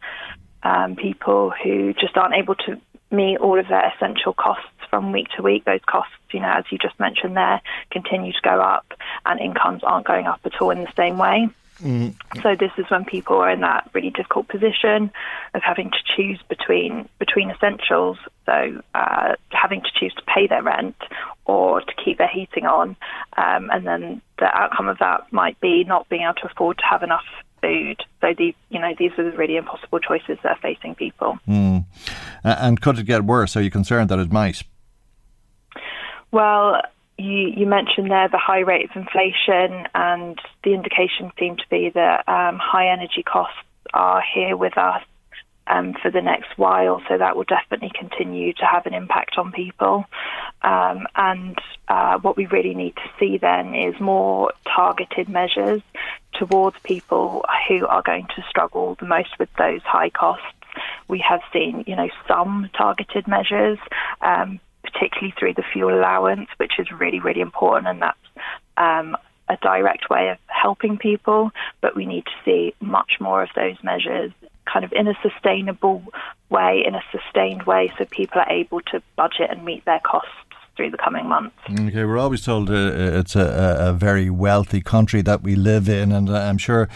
um, 0.63 0.95
people 0.95 1.51
who 1.63 1.93
just 1.93 2.17
aren't 2.17 2.35
able 2.35 2.55
to 2.55 2.79
meet 3.11 3.37
all 3.37 3.59
of 3.59 3.67
their 3.67 3.91
essential 3.93 4.33
costs 4.33 4.67
from 4.89 5.11
week 5.11 5.27
to 5.35 5.43
week. 5.43 5.65
Those 5.65 5.83
costs, 5.85 6.13
you 6.31 6.39
know, 6.39 6.51
as 6.51 6.65
you 6.71 6.77
just 6.77 6.99
mentioned 6.99 7.37
there, 7.37 7.61
continue 7.91 8.31
to 8.31 8.41
go 8.43 8.61
up, 8.61 8.93
and 9.25 9.39
incomes 9.39 9.83
aren't 9.83 10.07
going 10.07 10.25
up 10.25 10.41
at 10.45 10.61
all 10.61 10.71
in 10.71 10.81
the 10.81 10.93
same 10.95 11.17
way. 11.17 11.49
Mm. 11.81 12.15
So 12.41 12.55
this 12.55 12.71
is 12.77 12.85
when 12.89 13.03
people 13.05 13.37
are 13.37 13.49
in 13.49 13.61
that 13.61 13.89
really 13.93 14.09
difficult 14.09 14.47
position 14.47 15.11
of 15.53 15.61
having 15.61 15.91
to 15.91 15.97
choose 16.15 16.39
between 16.47 17.09
between 17.19 17.49
essentials. 17.51 18.17
So 18.45 18.81
uh, 18.93 19.35
having 19.49 19.81
to 19.81 19.89
choose 19.99 20.13
to 20.15 20.21
pay 20.23 20.47
their 20.47 20.63
rent 20.63 20.95
or 21.45 21.81
to 21.81 21.93
keep 22.03 22.17
their 22.17 22.29
heating 22.29 22.65
on, 22.65 22.95
um, 23.37 23.69
and 23.71 23.85
then 23.85 24.21
the 24.39 24.45
outcome 24.45 24.87
of 24.87 24.99
that 24.99 25.31
might 25.31 25.59
be 25.59 25.83
not 25.83 26.07
being 26.09 26.23
able 26.23 26.35
to 26.35 26.47
afford 26.47 26.77
to 26.77 26.85
have 26.85 27.03
enough 27.03 27.25
food. 27.61 28.01
So 28.21 28.33
these, 28.37 28.55
you 28.69 28.79
know, 28.79 28.93
these 28.97 29.11
are 29.17 29.29
the 29.29 29.37
really 29.37 29.57
impossible 29.57 29.99
choices 29.99 30.37
that 30.43 30.57
are 30.57 30.61
facing 30.61 30.95
people. 30.95 31.39
Mm. 31.47 31.85
And 32.43 32.81
could 32.81 32.99
it 32.99 33.05
get 33.05 33.23
worse? 33.23 33.55
Are 33.55 33.61
you 33.61 33.71
concerned 33.71 34.09
that 34.09 34.19
it 34.19 34.31
might? 34.31 34.63
Well, 36.31 36.81
you, 37.17 37.53
you, 37.55 37.65
mentioned 37.65 38.11
there 38.11 38.27
the 38.27 38.37
high 38.37 38.59
rate 38.59 38.89
of 38.89 38.95
inflation, 38.95 39.87
and 39.95 40.39
the 40.63 40.73
indications 40.73 41.31
seem 41.39 41.57
to 41.57 41.63
be 41.69 41.89
that 41.89 42.27
um, 42.27 42.59
high 42.59 42.89
energy 42.89 43.23
costs 43.23 43.57
are 43.93 44.21
here 44.33 44.57
with 44.57 44.77
us 44.77 45.01
um, 45.67 45.93
for 46.01 46.11
the 46.11 46.21
next 46.21 46.57
while, 46.57 47.01
so 47.07 47.17
that 47.17 47.35
will 47.35 47.45
definitely 47.45 47.91
continue 47.97 48.53
to 48.53 48.65
have 48.65 48.85
an 48.85 48.93
impact 48.93 49.37
on 49.37 49.51
people. 49.51 50.05
Um, 50.61 51.07
and 51.15 51.57
uh, 51.87 52.19
what 52.19 52.37
we 52.37 52.45
really 52.45 52.75
need 52.75 52.95
to 52.95 53.09
see 53.19 53.37
then 53.37 53.73
is 53.73 53.99
more 53.99 54.51
targeted 54.65 55.29
measures 55.29 55.81
towards 56.33 56.77
people 56.83 57.45
who 57.67 57.85
are 57.87 58.01
going 58.01 58.27
to 58.35 58.43
struggle 58.49 58.95
the 58.99 59.05
most 59.05 59.29
with 59.39 59.49
those 59.57 59.81
high 59.83 60.09
costs. 60.09 60.45
We 61.07 61.19
have 61.27 61.41
seen, 61.53 61.85
you 61.87 61.95
know, 61.95 62.09
some 62.27 62.69
targeted 62.77 63.27
measures, 63.27 63.79
um, 64.21 64.59
particularly 64.91 65.33
through 65.37 65.53
the 65.55 65.63
fuel 65.73 65.93
allowance, 65.93 66.47
which 66.57 66.73
is 66.79 66.91
really, 66.91 67.19
really 67.19 67.41
important, 67.41 67.87
and 67.87 68.01
that's 68.01 68.17
um, 68.77 69.15
a 69.49 69.57
direct 69.57 70.09
way 70.09 70.29
of 70.29 70.37
helping 70.47 70.97
people. 70.97 71.51
But 71.81 71.95
we 71.95 72.05
need 72.05 72.25
to 72.25 72.31
see 72.43 72.73
much 72.79 73.13
more 73.19 73.43
of 73.43 73.49
those 73.55 73.75
measures 73.83 74.31
kind 74.71 74.83
of 74.83 74.91
in 74.93 75.07
a 75.07 75.13
sustainable 75.21 76.03
way, 76.49 76.83
in 76.85 76.95
a 76.95 77.01
sustained 77.11 77.63
way, 77.63 77.93
so 77.97 78.05
people 78.05 78.41
are 78.41 78.51
able 78.51 78.81
to 78.81 79.01
budget 79.15 79.49
and 79.51 79.63
meet 79.63 79.85
their 79.85 79.99
costs 79.99 80.31
through 80.75 80.91
the 80.91 80.97
coming 80.97 81.27
months. 81.27 81.55
Okay, 81.69 82.03
we're 82.03 82.17
always 82.17 82.43
told 82.43 82.69
uh, 82.69 82.73
uh 82.73 83.19
it's 83.19 83.35
a, 83.35 83.77
a, 83.79 83.93
very 83.93 84.29
wealthy 84.29 84.81
country 84.81 85.21
that 85.21 85.41
we 85.41 85.55
live 85.55 85.87
in, 85.87 86.11
and 86.11 86.29
I'm 86.29 86.57
sure 86.57 86.89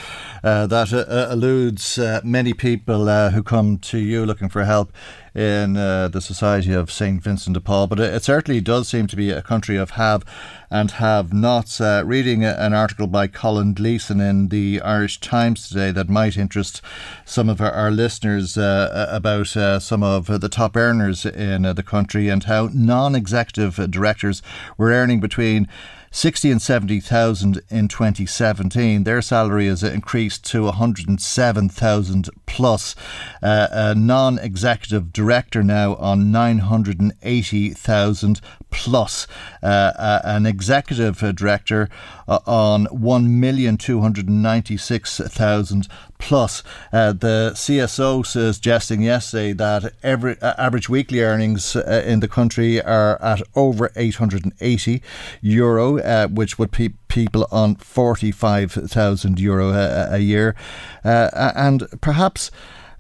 uh, 0.44 0.68
that 0.68 0.92
uh, 0.92 1.32
eludes 1.32 1.98
uh, 1.98 2.20
many 2.24 2.54
people 2.54 3.08
uh, 3.08 3.30
who 3.30 3.42
come 3.42 3.78
to 3.78 3.98
you 3.98 4.26
looking 4.26 4.50
for 4.50 4.66
help 4.66 4.92
in 5.36 5.78
uh, 5.78 6.08
the 6.08 6.22
Society 6.22 6.74
of 6.74 6.92
St. 6.92 7.22
Vincent 7.22 7.54
de 7.54 7.60
Paul. 7.60 7.88
But 7.88 8.00
it, 8.00 8.24
certainly 8.24 8.62
does 8.62 8.88
seem 8.88 9.08
to 9.08 9.16
be 9.16 9.32
a 9.32 9.42
country 9.42 9.78
of 9.78 9.92
have 9.92 10.26
and 10.70 10.92
have 10.92 11.34
nots. 11.34 11.82
Uh, 11.82 12.04
reading 12.06 12.44
an 12.44 12.74
article 12.74 13.08
by 13.08 13.28
Colin 13.28 13.74
Gleeson 13.74 14.20
in 14.20 14.50
the 14.50 14.82
Irish 14.82 15.20
Times 15.20 15.68
today 15.68 15.92
that 15.92 16.10
might 16.10 16.38
interest 16.38 16.82
some 17.26 17.50
of 17.50 17.62
our, 17.62 17.72
our 17.72 17.92
listeners 17.92 18.58
uh, 18.58 19.08
about 19.12 19.56
uh, 19.56 19.80
some 19.80 20.04
of 20.04 20.28
the 20.42 20.50
top 20.50 20.76
earners 20.76 21.26
in 21.26 21.66
uh, 21.66 21.74
the 21.74 21.84
country 21.84 22.30
and 22.30 22.44
how 22.44 22.70
non 22.74 23.16
executive 23.16 23.90
directors 23.90 24.42
were 24.78 24.92
earning 24.92 25.20
between 25.20 25.68
60 26.12 26.52
and 26.52 26.62
70,000 26.62 27.62
in 27.70 27.88
2017. 27.88 29.04
Their 29.04 29.22
salary 29.22 29.68
is 29.68 29.84
increased 29.84 30.44
to 30.46 30.64
107,000 30.64 32.30
plus. 32.46 32.96
Uh, 33.42 33.68
a 33.72 33.96
non 33.96 34.38
executive 34.40 35.14
director 35.14 35.64
now 35.64 35.96
on 35.96 36.32
980,000 36.32 38.42
plus. 38.70 39.28
Uh, 39.62 39.92
uh, 39.98 40.22
an 40.24 40.46
executive 40.46 41.20
director 41.36 41.90
uh, 42.28 42.40
on 42.46 42.86
1,296,000 42.88 45.88
plus. 46.20 46.62
Uh, 46.94 47.14
the 47.14 47.52
CSO 47.56 48.26
suggesting 48.26 49.02
yesterday 49.02 49.54
that 49.54 49.94
every 50.04 50.40
uh, 50.42 50.54
average 50.58 50.90
weekly 50.90 51.22
earnings 51.22 51.76
uh, 51.76 52.04
in 52.06 52.20
the 52.20 52.28
country 52.28 52.82
are 52.82 53.20
at 53.22 53.42
over 53.56 53.92
880 53.96 55.02
euro, 55.42 56.00
uh, 56.00 56.28
which 56.28 56.60
would 56.60 56.72
be 56.72 56.90
people 57.08 57.48
on 57.52 57.76
45,000 57.76 59.40
euro 59.40 59.70
a, 59.70 60.16
a 60.16 60.20
year, 60.20 60.56
uh, 61.04 61.52
and 61.56 61.88
perhaps 62.02 62.52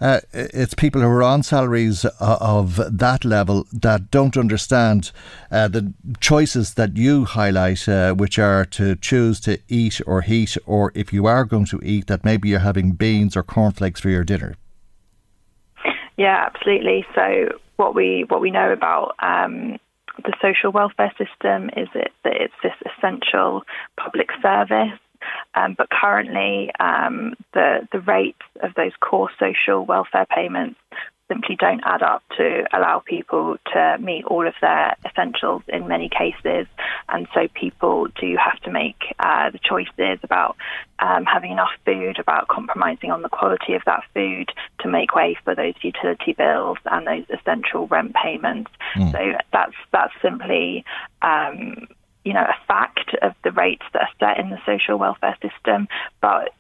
uh, 0.01 0.21
it's 0.33 0.73
people 0.73 1.01
who 1.01 1.07
are 1.07 1.23
on 1.23 1.43
salaries 1.43 2.05
uh, 2.05 2.11
of 2.19 2.79
that 2.97 3.25
level 3.25 3.65
that 3.73 4.11
don't 4.11 4.37
understand 4.37 5.11
uh, 5.51 5.67
the 5.67 5.93
choices 6.19 6.75
that 6.75 6.95
you 6.95 7.25
highlight, 7.25 7.87
uh, 7.87 8.13
which 8.13 8.39
are 8.39 8.65
to 8.65 8.95
choose 8.95 9.39
to 9.41 9.59
eat 9.67 10.01
or 10.05 10.21
heat, 10.21 10.57
or 10.65 10.91
if 10.95 11.11
you 11.11 11.25
are 11.25 11.43
going 11.43 11.65
to 11.65 11.79
eat, 11.83 12.07
that 12.07 12.23
maybe 12.23 12.49
you're 12.49 12.59
having 12.59 12.93
beans 12.93 13.35
or 13.35 13.43
cornflakes 13.43 13.99
for 13.99 14.09
your 14.09 14.23
dinner. 14.23 14.55
Yeah, 16.17 16.49
absolutely. 16.53 17.05
So 17.15 17.49
what 17.77 17.95
we 17.95 18.25
what 18.27 18.41
we 18.41 18.51
know 18.51 18.71
about 18.71 19.15
um, 19.19 19.77
the 20.23 20.33
social 20.41 20.71
welfare 20.71 21.13
system 21.17 21.69
is 21.77 21.87
it, 21.95 22.11
that 22.23 22.33
it's 22.35 22.53
this 22.61 22.73
essential 22.85 23.63
public 23.97 24.29
service 24.41 24.99
um, 25.55 25.75
but 25.77 25.89
currently, 25.89 26.71
um, 26.80 27.36
the 27.53 27.88
the 27.91 27.99
rates 27.99 28.41
of 28.61 28.73
those 28.75 28.91
core 29.01 29.30
social 29.39 29.86
welfare 29.86 30.25
payments 30.25 30.80
simply 31.30 31.55
don't 31.55 31.82
add 31.86 32.01
up 32.01 32.23
to 32.36 32.65
allow 32.73 32.99
people 32.99 33.55
to 33.71 33.97
meet 34.01 34.25
all 34.25 34.45
of 34.47 34.53
their 34.61 34.95
essentials 35.05 35.61
in 35.67 35.88
many 35.88 36.09
cases. 36.09 36.67
And 37.07 37.27
so 37.34 37.47
people 37.53 38.07
do 38.19 38.36
have 38.36 38.59
to 38.61 38.71
make 38.71 38.97
uh, 39.19 39.51
the 39.51 39.59
choices 39.59 40.19
about 40.23 40.57
um, 40.97 41.25
having 41.25 41.51
enough 41.51 41.71
food, 41.86 42.19
about 42.19 42.47
compromising 42.47 43.11
on 43.11 43.21
the 43.21 43.30
quality 43.30 43.73
of 43.73 43.84
that 43.86 44.03
food 44.13 44.51
to 44.80 44.89
make 44.89 45.15
way 45.15 45.38
for 45.43 45.55
those 45.55 45.75
utility 45.82 46.34
bills 46.34 46.77
and 46.86 47.07
those 47.07 47.25
essential 47.30 47.88
rent 47.88 48.13
payments. 48.15 48.71
Mm. 48.95 49.11
So 49.11 49.38
that's 49.53 49.75
that's 49.91 50.13
simply 50.21 50.84
um, 51.21 51.88
you 52.24 52.34
know, 52.34 52.43
a 52.43 52.65
fact 52.67 53.15
of 53.22 53.34
the 53.43 53.51
rates 53.51 53.84
that 53.93 54.01
are 54.03 54.09
set 54.20 54.43
in 54.43 54.49
the 54.49 54.59
social 54.65 54.97
welfare 54.97 55.38
system, 55.41 55.88
but 56.22 56.53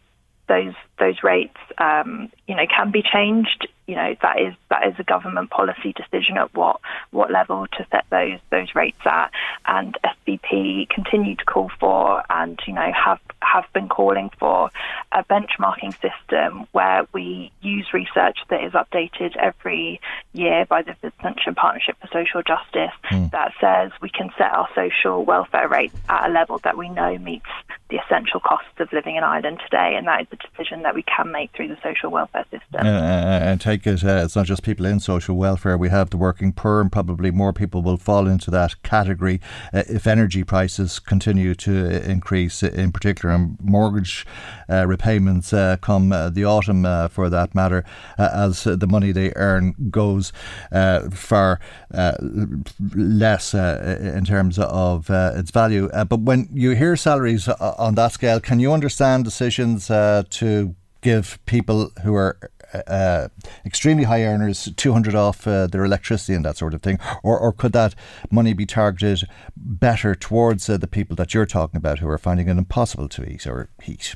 those 0.47 0.73
those 0.99 1.23
rates, 1.23 1.57
um, 1.77 2.31
you 2.47 2.55
know, 2.55 2.65
can 2.67 2.91
be 2.91 3.03
changed 3.03 3.67
you 3.89 3.95
know 3.95 4.15
that 4.21 4.39
is 4.39 4.53
that 4.69 4.87
is 4.87 4.93
a 4.99 5.03
government 5.03 5.49
policy 5.49 5.93
decision 5.93 6.37
at 6.37 6.53
what 6.53 6.79
what 7.09 7.31
level 7.31 7.65
to 7.75 7.87
set 7.89 8.05
those 8.11 8.37
those 8.51 8.75
rates 8.75 9.01
at. 9.03 9.31
And 9.65 9.97
SVP 10.05 10.87
continue 10.89 11.35
to 11.35 11.45
call 11.45 11.71
for 11.79 12.23
and 12.29 12.59
you 12.67 12.73
know 12.73 12.91
have 12.93 13.19
have 13.41 13.65
been 13.73 13.89
calling 13.89 14.29
for 14.37 14.69
a 15.11 15.23
benchmarking 15.23 15.93
system 15.93 16.67
where 16.71 17.07
we 17.13 17.51
use 17.61 17.87
research 17.91 18.37
that 18.49 18.63
is 18.63 18.73
updated 18.73 19.35
every 19.37 19.99
year 20.33 20.67
by 20.69 20.83
the 20.83 20.95
Vincentian 21.01 21.55
Partnership 21.55 21.95
for 21.99 22.07
Social 22.13 22.43
Justice 22.43 22.93
mm. 23.11 23.31
that 23.31 23.53
says 23.59 23.91
we 24.03 24.09
can 24.09 24.29
set 24.37 24.51
our 24.53 24.69
social 24.75 25.25
welfare 25.25 25.67
rates 25.67 25.95
at 26.09 26.29
a 26.29 26.31
level 26.31 26.59
that 26.63 26.77
we 26.77 26.89
know 26.89 27.17
meets 27.17 27.49
the 27.89 27.97
essential 27.97 28.39
costs 28.39 28.69
of 28.77 28.93
living 28.93 29.15
in 29.15 29.23
Ireland 29.23 29.61
today, 29.63 29.95
and 29.97 30.05
that 30.05 30.21
is 30.21 30.27
a 30.31 30.35
decision 30.35 30.83
that 30.83 30.88
we 30.93 31.03
can 31.03 31.31
make 31.31 31.51
through 31.55 31.67
the 31.67 31.77
social 31.83 32.09
welfare 32.09 32.45
system. 32.51 32.85
Uh, 32.85 32.89
and 32.89 33.61
take 33.61 33.85
it, 33.85 34.03
uh, 34.03 34.21
it's 34.23 34.35
not 34.35 34.45
just 34.45 34.63
people 34.63 34.85
in 34.85 34.99
social 34.99 35.35
welfare. 35.35 35.77
We 35.77 35.89
have 35.89 36.09
the 36.09 36.17
working 36.17 36.53
poor, 36.53 36.81
and 36.81 36.91
probably 36.91 37.31
more 37.31 37.53
people 37.53 37.81
will 37.81 37.97
fall 37.97 38.27
into 38.27 38.51
that 38.51 38.81
category 38.83 39.41
uh, 39.73 39.83
if 39.87 40.07
energy 40.07 40.43
prices 40.43 40.99
continue 40.99 41.55
to 41.55 42.09
increase, 42.09 42.63
in 42.63 42.91
particular, 42.91 43.33
and 43.33 43.57
mortgage 43.61 44.25
uh, 44.69 44.85
repayments 44.87 45.53
uh, 45.53 45.77
come 45.81 46.11
uh, 46.11 46.29
the 46.29 46.45
autumn, 46.45 46.79
for 47.09 47.29
that 47.29 47.53
matter, 47.53 47.83
as 48.17 48.63
the 48.63 48.87
money 48.87 49.11
they 49.11 49.31
earn 49.35 49.75
goes 49.89 50.31
far 51.11 51.59
less 52.95 53.53
in 53.53 54.25
terms 54.25 54.59
of 54.59 55.09
its 55.09 55.51
value. 55.51 55.89
but 56.07 56.19
when 56.19 56.47
you 56.53 56.71
hear 56.71 56.95
salaries 56.95 57.47
on 57.47 57.95
that 57.95 58.11
scale, 58.11 58.39
can 58.39 58.59
you 58.59 58.71
understand 58.71 59.23
decisions 59.23 59.87
to 59.87 60.75
give 61.01 61.39
people 61.45 61.91
who 62.03 62.15
are 62.15 62.37
uh, 62.87 63.29
extremely 63.65 64.03
high 64.03 64.23
earners 64.23 64.69
200 64.75 65.15
off 65.15 65.47
uh, 65.47 65.67
their 65.67 65.83
electricity 65.83 66.33
and 66.33 66.45
that 66.45 66.57
sort 66.57 66.73
of 66.73 66.81
thing? 66.81 66.99
Or, 67.23 67.37
or 67.39 67.51
could 67.51 67.73
that 67.73 67.95
money 68.29 68.53
be 68.53 68.65
targeted 68.65 69.23
better 69.55 70.15
towards 70.15 70.69
uh, 70.69 70.77
the 70.77 70.87
people 70.87 71.15
that 71.17 71.33
you're 71.33 71.45
talking 71.45 71.77
about 71.77 71.99
who 71.99 72.07
are 72.07 72.17
finding 72.17 72.47
it 72.47 72.57
impossible 72.57 73.09
to 73.09 73.23
eat 73.23 73.47
or 73.47 73.69
heat? 73.81 74.15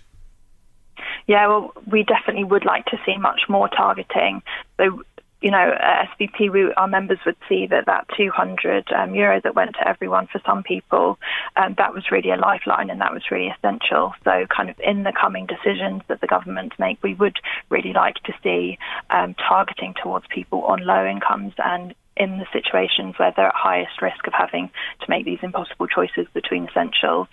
Yeah, 1.26 1.48
well, 1.48 1.74
we 1.90 2.04
definitely 2.04 2.44
would 2.44 2.66
like 2.66 2.86
to 2.86 2.98
see 3.06 3.18
much 3.18 3.42
more 3.48 3.70
targeting. 3.70 4.42
So 4.78 5.04
you 5.44 5.52
know, 5.52 5.76
at 5.78 6.08
SVP, 6.18 6.50
we, 6.50 6.74
our 6.74 6.88
members 6.88 7.20
would 7.26 7.36
see 7.50 7.68
that 7.68 7.86
that 7.86 8.08
200 8.16 8.90
um, 8.94 9.14
euro 9.14 9.42
that 9.42 9.54
went 9.54 9.74
to 9.74 9.86
everyone 9.86 10.28
for 10.28 10.42
some 10.46 10.64
people, 10.64 11.20
um, 11.58 11.76
that 11.78 11.94
was 11.94 12.06
really 12.12 12.32
a 12.32 12.38
lifeline 12.38 12.90
and 12.90 13.02
that 13.02 13.14
was 13.14 13.24
really 13.30 13.50
essential. 13.50 14.14
So, 14.24 14.46
kind 14.48 14.70
of 14.70 14.80
in 14.80 15.04
the 15.04 15.12
coming 15.12 15.46
decisions 15.46 16.02
that 16.08 16.22
the 16.22 16.28
government 16.28 16.72
make, 16.80 17.04
we 17.04 17.14
would 17.16 17.36
really 17.70 17.92
like 17.92 18.16
to 18.24 18.34
see 18.42 18.78
um, 19.10 19.36
targeting 19.36 19.94
towards 20.02 20.26
people 20.28 20.64
on 20.64 20.86
low 20.86 21.06
incomes 21.06 21.54
and 21.58 21.94
in 22.16 22.38
the 22.38 22.46
situations 22.54 23.16
where 23.18 23.34
they're 23.36 23.48
at 23.48 23.56
highest 23.56 24.02
risk 24.02 24.26
of 24.28 24.34
having 24.34 24.70
to 25.02 25.06
make 25.10 25.26
these 25.26 25.40
impossible 25.42 25.88
choices 25.88 26.26
between 26.34 26.70
essentials. 26.70 27.28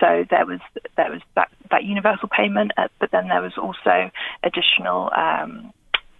So 0.00 0.26
there 0.28 0.44
was 0.44 0.60
there 0.98 1.10
was 1.10 1.22
that, 1.34 1.48
that 1.70 1.84
universal 1.84 2.28
payment, 2.28 2.72
uh, 2.76 2.88
but 3.00 3.10
then 3.10 3.28
there 3.28 3.40
was 3.40 3.56
also 3.56 4.10
additional 4.42 5.10
um, 5.16 5.72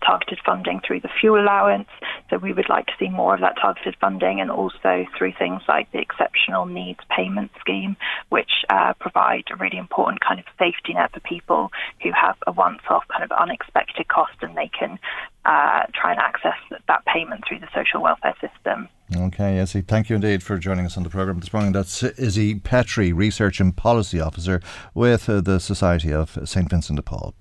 targeted 0.05 0.39
funding 0.45 0.81
through 0.87 1.01
the 1.01 1.09
fuel 1.21 1.41
allowance. 1.41 1.89
So 2.31 2.39
we 2.39 2.53
would 2.53 2.69
like 2.69 2.87
to 2.87 2.93
see 2.99 3.09
more 3.09 3.35
of 3.35 3.41
that 3.41 3.57
targeted 3.61 3.97
funding 4.01 4.41
and 4.41 4.51
also 4.51 5.07
through 5.17 5.33
things 5.39 5.63
like 5.69 5.91
the 5.93 5.99
exceptional 5.99 6.67
needs 6.67 7.01
payment 7.15 7.51
scheme, 7.61 7.97
which 8.29 8.51
uh, 8.71 8.95
provide 9.01 9.45
a 9.51 9.57
really 9.57 9.79
important 9.79 10.21
kind 10.21 10.39
of 10.39 10.47
safety 10.59 10.95
net 10.95 11.13
for 11.13 11.21
people 11.21 11.71
who 12.03 12.11
have 12.13 12.37
a 12.47 12.53
once 12.53 12.83
off 12.89 13.05
kind 13.09 13.25
of 13.25 13.33
unexpected 13.33 14.09
cost 14.09 14.35
and 14.43 14.57
they 14.57 14.71
can 14.79 14.99
uh, 15.45 15.83
try 15.95 16.13
and 16.13 16.21
access 16.21 16.59
that 16.89 17.05
payment 17.07 17.45
through 17.47 17.61
the 17.61 17.69
social 17.75 18.03
welfare 18.03 18.35
system. 18.41 18.89
Okay, 19.15 19.59
Izzy, 19.59 19.83
thank 19.83 20.09
you 20.09 20.17
indeed 20.17 20.43
for 20.43 20.57
joining 20.59 20.87
us 20.87 20.97
on 20.97 21.03
the 21.03 21.11
programme 21.11 21.39
this 21.39 21.53
morning. 21.53 21.73
That's 21.73 22.03
Izzy 22.03 22.59
Petrie, 22.59 23.13
Research 23.13 23.61
and 23.61 23.77
Policy 23.77 24.19
Officer 24.19 24.63
with 24.95 25.29
uh, 25.29 25.43
the 25.43 25.61
Society 25.61 26.13
of 26.13 26.39
St 26.45 26.71
Vincent 26.71 26.97
de 26.97 27.03
Paul. 27.03 27.35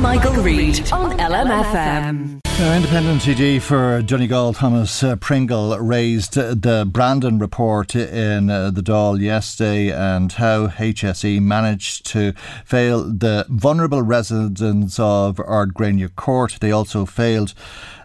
Michael, 0.00 0.34
Reade 0.42 0.92
on 0.92 1.16
LMFM. 1.18 2.40
Now, 2.58 2.74
Independent 2.74 3.20
TD 3.20 3.60
for 3.60 4.00
Johnny 4.00 4.26
Donegal, 4.26 4.54
Thomas 4.54 5.02
uh, 5.02 5.16
Pringle, 5.16 5.78
raised 5.78 6.34
the 6.34 6.88
Brandon 6.90 7.38
report 7.38 7.94
in 7.94 8.48
uh, 8.48 8.70
the 8.70 8.80
Dáil 8.80 9.20
yesterday 9.20 9.90
and 9.90 10.32
how 10.32 10.68
HSE 10.68 11.42
managed 11.42 12.06
to 12.06 12.32
fail 12.64 13.02
the 13.04 13.44
vulnerable 13.50 14.00
residents 14.00 14.98
of 14.98 15.38
Ard 15.38 15.74
Gréine 15.74 16.14
Court. 16.16 16.56
They 16.60 16.72
also 16.72 17.04
failed 17.04 17.52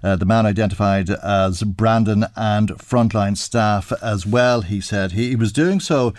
uh, 0.04 0.16
the 0.18 0.26
man 0.26 0.46
identified 0.46 1.10
as 1.10 1.64
Brandon 1.64 2.26
and 2.36 2.70
frontline 2.72 3.38
staff 3.38 3.94
as 4.02 4.26
well, 4.26 4.62
he 4.62 4.82
said. 4.82 5.14
He, 5.14 5.30
he 5.30 5.36
was 5.38 5.54
doing 5.54 5.80
so 5.80 6.14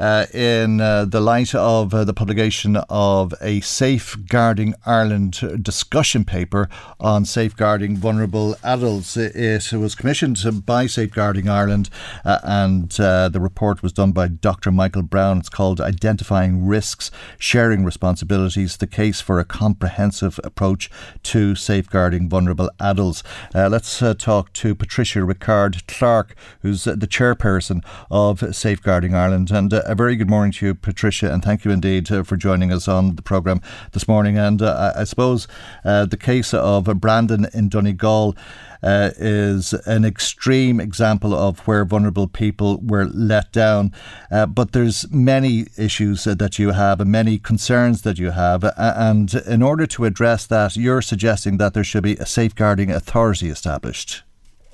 uh, 0.00 0.24
in 0.32 0.80
uh, 0.80 1.04
the 1.04 1.20
light 1.20 1.54
of 1.54 1.92
uh, 1.92 2.04
the 2.04 2.14
publication 2.14 2.76
of 2.88 3.34
a 3.42 3.60
Safeguarding 3.60 4.74
Ireland 4.86 5.62
discussion 5.62 6.24
paper 6.24 6.70
on 6.98 7.26
safeguarding 7.26 7.98
vulnerable 7.98 8.56
adults. 8.64 9.16
It 9.16 9.72
was 9.72 9.94
commissioned 9.94 10.64
by 10.64 10.86
Safeguarding 10.86 11.50
Ireland 11.50 11.90
uh, 12.24 12.38
and 12.42 12.98
uh, 12.98 13.28
the 13.28 13.40
report 13.40 13.82
was 13.82 13.92
done 13.92 14.12
by 14.12 14.28
Dr. 14.28 14.70
Michael 14.70 15.02
Brown. 15.02 15.38
It's 15.38 15.50
called 15.50 15.82
Identifying 15.82 16.66
Risks, 16.66 17.10
Sharing 17.38 17.84
Responsibilities, 17.84 18.78
the 18.78 18.86
Case 18.86 19.20
for 19.20 19.38
a 19.38 19.44
Comprehensive 19.44 20.40
Approach 20.42 20.90
to 21.24 21.54
Safeguarding 21.54 22.28
Vulnerable 22.30 22.70
Adults. 22.80 23.22
Uh, 23.54 23.68
let's 23.68 24.02
talk 24.18 24.52
to 24.54 24.74
Patricia 24.74 25.22
Rickard-Clarke, 25.22 26.34
who's 26.62 26.84
the 26.84 26.96
chairperson 26.96 27.84
of 28.10 28.56
Safeguarding 28.56 29.14
Ireland. 29.14 29.50
And 29.50 29.74
a 29.90 29.94
very 29.96 30.14
good 30.14 30.30
morning 30.30 30.52
to 30.52 30.66
you, 30.66 30.74
Patricia, 30.74 31.32
and 31.32 31.42
thank 31.42 31.64
you 31.64 31.72
indeed 31.72 32.12
uh, 32.12 32.22
for 32.22 32.36
joining 32.36 32.72
us 32.72 32.86
on 32.86 33.16
the 33.16 33.22
programme 33.22 33.60
this 33.90 34.06
morning. 34.06 34.38
And 34.38 34.62
uh, 34.62 34.92
I 34.94 35.02
suppose 35.02 35.48
uh, 35.84 36.06
the 36.06 36.16
case 36.16 36.54
of 36.54 36.84
Brandon 37.00 37.48
in 37.52 37.68
Donegal 37.68 38.36
uh, 38.84 39.10
is 39.18 39.72
an 39.86 40.04
extreme 40.04 40.78
example 40.78 41.34
of 41.34 41.58
where 41.66 41.84
vulnerable 41.84 42.28
people 42.28 42.78
were 42.80 43.06
let 43.06 43.50
down. 43.50 43.92
Uh, 44.30 44.46
but 44.46 44.70
there's 44.70 45.10
many 45.10 45.66
issues 45.76 46.22
that 46.22 46.56
you 46.56 46.70
have 46.70 47.00
and 47.00 47.10
many 47.10 47.36
concerns 47.36 48.02
that 48.02 48.16
you 48.16 48.30
have. 48.30 48.62
And 48.76 49.34
in 49.34 49.60
order 49.60 49.88
to 49.88 50.04
address 50.04 50.46
that, 50.46 50.76
you're 50.76 51.02
suggesting 51.02 51.56
that 51.56 51.74
there 51.74 51.84
should 51.84 52.04
be 52.04 52.14
a 52.14 52.26
safeguarding 52.26 52.92
authority 52.92 53.48
established. 53.48 54.22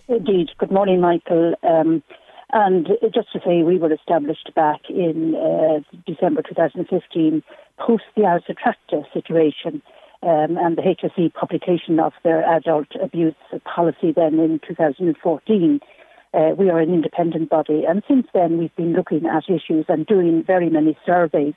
Indeed. 0.09 0.51
Good 0.59 0.71
morning, 0.71 1.01
Michael. 1.01 1.55
Um, 1.63 2.03
and 2.53 2.89
just 3.13 3.33
to 3.33 3.41
say, 3.45 3.63
we 3.63 3.79
were 3.79 3.93
established 3.93 4.51
back 4.55 4.83
in 4.89 5.35
uh, 5.35 5.81
December 6.07 6.43
2015 6.43 7.43
post 7.79 8.05
the 8.15 8.23
Áras 8.23 8.49
Attracta 8.49 9.05
situation 9.13 9.83
um, 10.23 10.57
and 10.57 10.77
the 10.77 10.83
HSE 10.83 11.35
publication 11.35 12.01
of 12.01 12.13
their 12.23 12.45
adult 12.49 12.89
abuse 13.03 13.35
policy 13.65 14.13
then 14.15 14.39
in 14.39 14.61
2014. 14.67 15.81
Uh, 16.35 16.51
we 16.57 16.69
are 16.71 16.81
an 16.81 16.93
independent 16.93 17.49
body, 17.49 17.85
and 17.89 18.03
since 18.07 18.27
then 18.35 18.59
we've 18.59 18.75
been 18.77 18.93
looking 18.93 19.27
at 19.27 19.45
issues 19.49 19.87
and 19.89 20.07
doing 20.07 20.45
very 20.47 20.69
many 20.69 20.97
surveys 21.05 21.55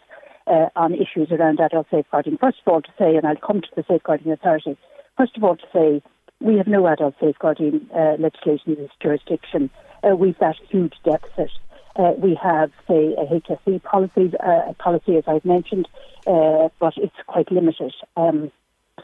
uh, 0.47 0.67
on 0.75 0.93
issues 0.93 1.29
around 1.31 1.59
adult 1.59 1.87
safeguarding. 1.91 2.37
First 2.37 2.59
of 2.65 2.73
all, 2.73 2.81
to 2.81 2.89
say, 2.97 3.15
and 3.15 3.25
I'll 3.25 3.35
come 3.35 3.61
to 3.61 3.67
the 3.75 3.83
safeguarding 3.87 4.31
authority. 4.31 4.77
First 5.17 5.37
of 5.37 5.43
all, 5.43 5.57
to 5.57 5.65
say 5.73 6.01
we 6.39 6.57
have 6.57 6.67
no 6.67 6.87
adult 6.87 7.15
safeguarding 7.19 7.87
uh, 7.95 8.15
legislation 8.19 8.73
in 8.73 8.75
this 8.75 8.91
jurisdiction. 9.01 9.69
Uh, 10.03 10.15
we've 10.15 10.37
that 10.39 10.55
huge 10.69 10.93
deficit. 11.03 11.51
Uh, 11.95 12.13
we 12.17 12.37
have, 12.41 12.71
say, 12.87 13.15
a 13.17 13.25
HSE 13.25 13.83
policy, 13.83 14.31
uh, 14.39 14.73
policy 14.79 15.17
as 15.17 15.23
I've 15.27 15.43
mentioned, 15.43 15.87
uh, 16.27 16.69
but 16.79 16.93
it's 16.97 17.15
quite 17.27 17.51
limited. 17.51 17.93
Um, 18.15 18.51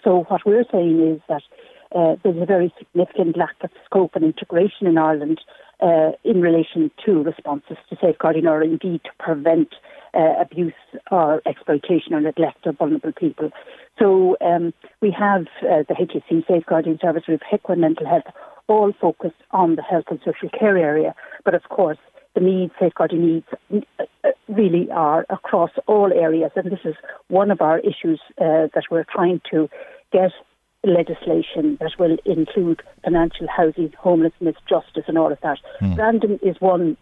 so 0.04 0.26
what 0.30 0.46
we're 0.46 0.66
saying 0.72 1.16
is 1.16 1.22
that 1.28 1.42
uh, 1.96 2.16
there's 2.24 2.42
a 2.42 2.46
very 2.46 2.74
significant 2.78 3.38
lack 3.38 3.56
of 3.62 3.72
scope 3.86 4.12
and 4.16 4.24
integration 4.24 4.88
in 4.88 4.98
Ireland 4.98 5.42
uh, 5.82 6.12
in 6.24 6.42
relation 6.42 6.92
to 7.06 7.24
responses 7.24 7.78
to 7.90 7.98
safeguarding 8.02 8.48
or 8.48 8.62
indeed 8.62 9.02
to 9.04 9.12
prevent 9.20 9.70
abuse 10.40 10.74
or 11.12 11.42
exploitation 11.46 12.14
or 12.14 12.22
neglect 12.22 12.66
of 12.66 12.78
vulnerable 12.78 13.12
people. 13.12 13.52
So 14.00 14.38
um, 14.40 14.74
we 15.02 15.12
have 15.12 15.46
the 15.62 15.94
HSE 15.94 16.48
Safeguarding 16.48 17.00
Service, 17.02 17.24
we 17.28 17.34
have 17.34 17.42
HIQA 17.42 17.78
Mental 17.78 18.08
Health, 18.08 18.34
all 18.68 18.92
focused 19.00 19.42
on 19.52 19.76
the 19.76 19.82
health 19.82 20.06
and 20.10 20.20
social 20.26 20.50
care 20.50 20.78
area. 20.78 21.16
But 21.44 21.54
of 21.54 21.64
course, 21.70 21.98
the 22.34 22.42
needs, 22.42 22.74
safeguarding 22.80 23.26
needs, 23.26 23.48
uh, 24.00 24.30
really 24.50 24.90
are 24.92 25.26
across 25.30 25.72
all 25.88 26.12
areas. 26.12 26.52
And 26.56 26.72
this 26.72 26.80
is 26.84 26.96
one 27.30 27.52
of 27.52 27.62
our 27.62 27.80
issues 27.80 28.20
uh, 28.40 28.68
that 28.74 28.84
we're 28.92 29.06
trying 29.06 29.42
to 29.52 29.70
get 30.12 30.32
legislation 30.84 31.78
that 31.80 31.92
will 31.98 32.18
include 32.26 32.82
financial 33.04 33.48
housing, 33.48 33.92
homelessness, 34.00 34.56
justice, 34.70 35.06
and 35.08 35.18
all 35.18 35.32
of 35.32 35.40
that. 35.42 35.58
Mm. 35.82 35.96
Brandon 35.96 36.40
is 36.44 36.56
one 36.60 36.98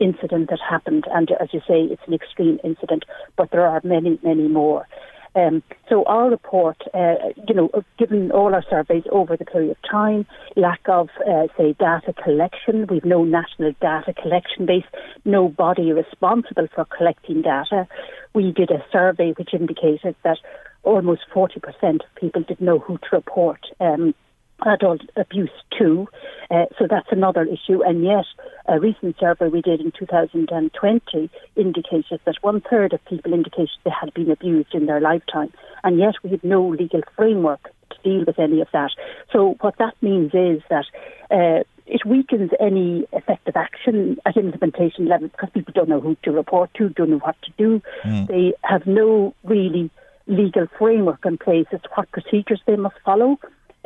incident 0.00 0.50
that 0.50 0.58
happened, 0.68 1.04
and 1.12 1.30
as 1.40 1.48
you 1.52 1.60
say, 1.60 1.82
it's 1.82 2.02
an 2.06 2.14
extreme 2.14 2.58
incident, 2.64 3.04
but 3.36 3.50
there 3.52 3.66
are 3.66 3.80
many, 3.84 4.18
many 4.22 4.48
more. 4.48 4.88
Um, 5.38 5.62
so 5.88 6.04
our 6.04 6.28
report, 6.30 6.82
uh, 6.92 7.14
you 7.46 7.54
know, 7.54 7.70
given 7.96 8.32
all 8.32 8.54
our 8.54 8.64
surveys 8.68 9.04
over 9.12 9.36
the 9.36 9.44
period 9.44 9.70
of 9.70 9.76
time, 9.88 10.26
lack 10.56 10.80
of, 10.88 11.10
uh, 11.28 11.46
say, 11.56 11.74
data 11.78 12.12
collection, 12.12 12.86
we've 12.88 13.04
no 13.04 13.24
national 13.24 13.72
data 13.80 14.12
collection 14.14 14.66
base, 14.66 14.84
no 15.24 15.48
body 15.48 15.92
responsible 15.92 16.66
for 16.74 16.84
collecting 16.86 17.42
data. 17.42 17.86
We 18.34 18.50
did 18.50 18.70
a 18.70 18.84
survey 18.90 19.32
which 19.32 19.54
indicated 19.54 20.16
that 20.24 20.38
almost 20.82 21.22
40% 21.32 21.56
of 21.82 22.00
people 22.16 22.42
didn't 22.42 22.60
know 22.60 22.80
who 22.80 22.98
to 22.98 23.08
report. 23.12 23.60
Um, 23.78 24.14
adult 24.66 25.02
abuse 25.16 25.50
too. 25.76 26.08
Uh, 26.50 26.64
so 26.78 26.86
that's 26.88 27.08
another 27.10 27.44
issue. 27.44 27.82
And 27.82 28.04
yet, 28.04 28.24
a 28.66 28.80
recent 28.80 29.16
survey 29.18 29.48
we 29.48 29.62
did 29.62 29.80
in 29.80 29.92
2020 29.92 31.30
indicated 31.56 32.20
that 32.24 32.34
one 32.40 32.60
third 32.60 32.92
of 32.92 33.04
people 33.04 33.32
indicated 33.32 33.70
they 33.84 33.90
had 33.90 34.12
been 34.14 34.30
abused 34.30 34.74
in 34.74 34.86
their 34.86 35.00
lifetime. 35.00 35.52
And 35.84 35.98
yet, 35.98 36.14
we 36.22 36.30
have 36.30 36.44
no 36.44 36.66
legal 36.66 37.02
framework 37.16 37.70
to 37.90 37.96
deal 38.02 38.24
with 38.26 38.38
any 38.38 38.60
of 38.60 38.68
that. 38.72 38.90
So, 39.32 39.56
what 39.60 39.76
that 39.78 39.94
means 40.02 40.32
is 40.34 40.62
that 40.70 40.86
uh, 41.30 41.64
it 41.86 42.04
weakens 42.04 42.50
any 42.60 43.06
effective 43.12 43.56
action 43.56 44.18
at 44.26 44.36
implementation 44.36 45.06
level 45.06 45.28
because 45.28 45.48
people 45.52 45.72
don't 45.74 45.88
know 45.88 46.00
who 46.00 46.16
to 46.22 46.30
report 46.30 46.70
to, 46.74 46.90
don't 46.90 47.10
know 47.10 47.18
what 47.18 47.36
to 47.42 47.52
do. 47.56 47.82
Mm. 48.04 48.28
They 48.28 48.52
have 48.62 48.86
no 48.86 49.34
really 49.44 49.90
legal 50.26 50.66
framework 50.78 51.24
in 51.24 51.38
place 51.38 51.66
as 51.72 51.80
to 51.82 51.88
what 51.94 52.10
procedures 52.12 52.60
they 52.66 52.76
must 52.76 52.96
follow 53.04 53.38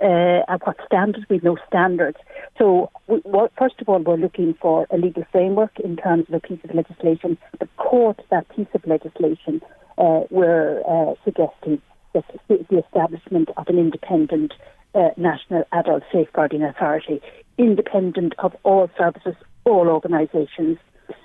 uh, 0.02 0.42
and 0.48 0.60
what 0.64 0.76
standards. 0.84 1.24
We've 1.28 1.42
no 1.42 1.56
standards. 1.68 2.18
So, 2.58 2.90
we, 3.06 3.22
well, 3.24 3.48
first 3.58 3.76
of 3.80 3.88
all, 3.88 4.00
we're 4.00 4.16
looking 4.16 4.54
for 4.60 4.86
a 4.90 4.96
legal 4.96 5.24
framework 5.30 5.78
in 5.80 5.96
terms 5.96 6.26
of 6.28 6.34
a 6.34 6.40
piece 6.40 6.58
of 6.64 6.74
legislation. 6.74 7.38
The 7.60 7.68
core 7.76 8.14
to 8.14 8.22
that 8.30 8.48
piece 8.54 8.66
of 8.74 8.86
legislation, 8.86 9.60
uh, 9.98 10.22
we're 10.30 10.80
uh, 10.80 11.14
suggesting 11.24 11.80
the, 12.12 12.22
the 12.48 12.82
establishment 12.84 13.50
of 13.56 13.68
an 13.68 13.78
independent 13.78 14.54
uh, 14.94 15.10
national 15.16 15.64
adult 15.72 16.02
safeguarding 16.12 16.62
authority, 16.62 17.20
independent 17.56 18.34
of 18.40 18.54
all 18.64 18.90
services, 18.98 19.34
all 19.64 19.88
organisations, 19.88 20.78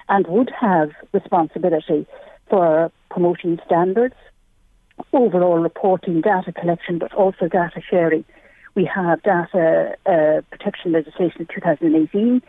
and 0.10 0.28
would 0.28 0.52
have 0.58 0.92
responsibility 1.14 2.06
for 2.50 2.92
promoting 3.10 3.60
standards, 3.66 4.16
overall 5.14 5.60
reporting, 5.60 6.22
data 6.22 6.52
collection, 6.54 7.00
but 7.00 7.14
also 7.14 7.48
data 7.48 7.82
sharing 7.90 8.24
we 8.78 8.86
have 8.86 9.22
data 9.24 9.98
uh, 10.06 10.42
protection 10.52 10.92
legislation 10.92 11.42
in 11.42 11.48
2018, 11.48 12.42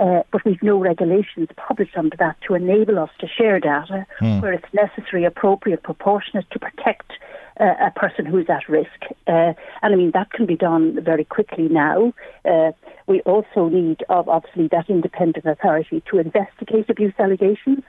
uh, 0.00 0.22
but 0.32 0.42
we've 0.44 0.62
no 0.62 0.78
regulations 0.78 1.48
published 1.56 1.96
under 1.96 2.16
that 2.16 2.36
to 2.48 2.54
enable 2.54 2.98
us 2.98 3.10
to 3.20 3.28
share 3.28 3.60
data 3.60 4.06
mm. 4.18 4.40
where 4.40 4.54
it's 4.54 4.72
necessary, 4.72 5.24
appropriate, 5.24 5.82
proportionate 5.82 6.50
to 6.50 6.58
protect 6.58 7.12
uh, 7.60 7.74
a 7.86 7.90
person 7.94 8.24
who's 8.24 8.46
at 8.48 8.66
risk. 8.66 8.88
Uh, 9.28 9.52
and 9.82 9.92
I 9.92 9.94
mean, 9.94 10.10
that 10.14 10.32
can 10.32 10.46
be 10.46 10.56
done 10.56 10.98
very 11.04 11.24
quickly 11.24 11.68
now. 11.68 12.14
Uh, 12.46 12.72
we 13.06 13.20
also 13.20 13.68
need, 13.68 14.02
obviously, 14.08 14.68
that 14.68 14.88
independent 14.88 15.44
authority 15.44 16.02
to 16.10 16.18
investigate 16.18 16.88
abuse 16.88 17.12
allegations 17.18 17.84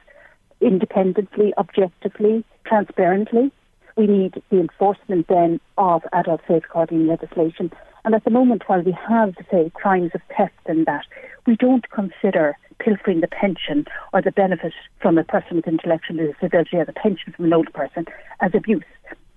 independently, 0.59 1.53
objectively, 1.57 2.43
transparently 2.65 3.51
we 3.95 4.07
need 4.07 4.41
the 4.49 4.59
enforcement 4.59 5.27
then 5.27 5.59
of 5.77 6.03
adult 6.13 6.41
safeguarding 6.47 7.07
legislation. 7.07 7.71
And 8.03 8.13
at 8.13 8.23
the 8.23 8.29
moment, 8.29 8.63
while 8.67 8.81
we 8.81 8.95
have, 9.07 9.33
say, 9.49 9.71
crimes 9.73 10.11
of 10.13 10.21
theft 10.37 10.53
and 10.65 10.85
that, 10.85 11.05
we 11.47 11.55
don't 11.55 11.89
consider 11.89 12.55
pilfering 12.79 13.21
the 13.21 13.27
pension 13.27 13.85
or 14.13 14.21
the 14.21 14.31
benefit 14.31 14.73
from 15.01 15.17
a 15.17 15.23
person 15.23 15.55
with 15.55 15.67
intellectual 15.67 16.17
disability 16.17 16.77
or 16.77 16.85
the 16.85 16.93
pension 16.93 17.33
from 17.33 17.45
an 17.45 17.53
old 17.53 17.71
person 17.73 18.05
as 18.41 18.51
abuse. 18.53 18.83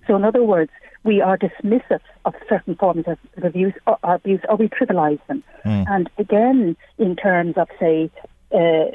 So, 0.05 0.15
in 0.15 0.23
other 0.23 0.43
words, 0.43 0.71
we 1.03 1.21
are 1.21 1.37
dismissive 1.37 2.01
of 2.25 2.33
certain 2.47 2.75
forms 2.75 3.05
of 3.07 3.17
abuse 3.43 3.73
or, 3.87 3.97
abuse, 4.03 4.41
or 4.49 4.57
we 4.57 4.67
trivialise 4.67 5.25
them. 5.27 5.43
Mm. 5.65 5.89
And 5.89 6.09
again, 6.17 6.75
in 6.97 7.15
terms 7.15 7.55
of, 7.57 7.69
say, 7.79 8.11
uh, 8.51 8.85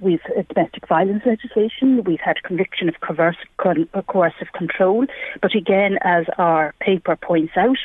we, 0.00 0.18
have 0.36 0.48
domestic 0.48 0.88
violence 0.88 1.22
legislation. 1.24 2.02
We've 2.04 2.20
had 2.20 2.42
conviction 2.42 2.88
of 2.88 2.96
coercive, 3.00 3.48
coercive 4.08 4.52
control. 4.52 5.06
But 5.40 5.54
again, 5.54 5.98
as 6.02 6.26
our 6.36 6.74
paper 6.80 7.16
points 7.16 7.52
out, 7.56 7.78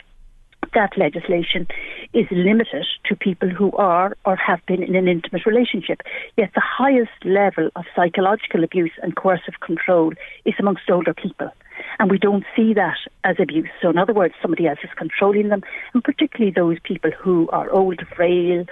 that 0.73 0.97
legislation 0.97 1.67
is 2.13 2.25
limited 2.31 2.85
to 3.05 3.15
people 3.15 3.49
who 3.49 3.71
are 3.73 4.15
or 4.25 4.35
have 4.35 4.63
been 4.65 4.83
in 4.83 4.95
an 4.95 5.07
intimate 5.07 5.45
relationship. 5.45 6.01
Yet 6.37 6.51
the 6.53 6.63
highest 6.63 7.11
level 7.23 7.69
of 7.75 7.85
psychological 7.95 8.63
abuse 8.63 8.91
and 9.01 9.15
coercive 9.15 9.59
control 9.61 10.13
is 10.45 10.53
amongst 10.59 10.89
older 10.89 11.13
people. 11.13 11.49
And 11.97 12.11
we 12.11 12.17
don't 12.17 12.43
see 12.55 12.73
that 12.73 12.97
as 13.23 13.37
abuse. 13.39 13.69
So, 13.81 13.89
in 13.89 13.97
other 13.97 14.13
words, 14.13 14.33
somebody 14.41 14.67
else 14.67 14.79
is 14.83 14.89
controlling 14.97 15.49
them, 15.49 15.63
and 15.93 16.03
particularly 16.03 16.51
those 16.51 16.77
people 16.83 17.11
who 17.11 17.47
are 17.51 17.69
old, 17.69 18.01
frail, 18.15 18.65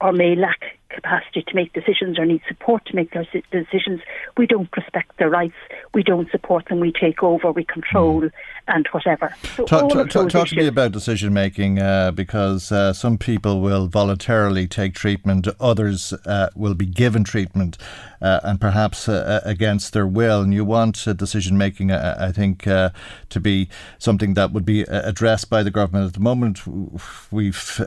or 0.00 0.12
may 0.12 0.34
lack 0.34 0.60
capacity 0.94 1.42
to 1.42 1.54
make 1.54 1.72
decisions 1.72 2.18
or 2.18 2.24
need 2.24 2.42
support 2.48 2.84
to 2.86 2.96
make 2.96 3.12
those 3.12 3.26
decisions, 3.50 4.00
we 4.36 4.46
don't 4.46 4.68
respect 4.76 5.16
their 5.18 5.28
rights, 5.28 5.54
we 5.92 6.02
don't 6.02 6.30
support 6.30 6.66
them, 6.68 6.80
we 6.80 6.92
take 6.92 7.22
over, 7.22 7.52
we 7.52 7.64
control, 7.64 8.22
mm. 8.22 8.30
and 8.68 8.86
whatever. 8.92 9.34
So 9.56 9.64
talk, 9.64 9.90
talk, 9.90 10.10
talk, 10.10 10.28
talk 10.30 10.48
to 10.48 10.56
me 10.56 10.66
about 10.66 10.92
decision 10.92 11.34
making 11.34 11.78
uh, 11.78 12.12
because 12.12 12.70
uh, 12.70 12.92
some 12.92 13.18
people 13.18 13.60
will 13.60 13.88
voluntarily 13.88 14.66
take 14.66 14.94
treatment, 14.94 15.48
others 15.60 16.12
uh, 16.24 16.50
will 16.54 16.74
be 16.74 16.86
given 16.86 17.24
treatment. 17.24 17.76
Uh, 18.24 18.40
and 18.42 18.58
perhaps 18.58 19.06
uh, 19.06 19.12
uh, 19.44 19.46
against 19.46 19.92
their 19.92 20.06
will, 20.06 20.40
and 20.40 20.54
you 20.54 20.64
want 20.64 21.04
decision 21.18 21.58
making, 21.58 21.92
I 21.92 22.32
think, 22.32 22.62
to 22.62 22.92
be 23.38 23.68
something 23.98 24.32
that 24.32 24.50
would 24.50 24.64
be 24.64 24.80
addressed 24.82 25.50
by 25.50 25.62
the 25.62 25.70
government. 25.70 26.06
At 26.06 26.14
the 26.14 26.20
moment, 26.20 26.62
we've 27.30 27.80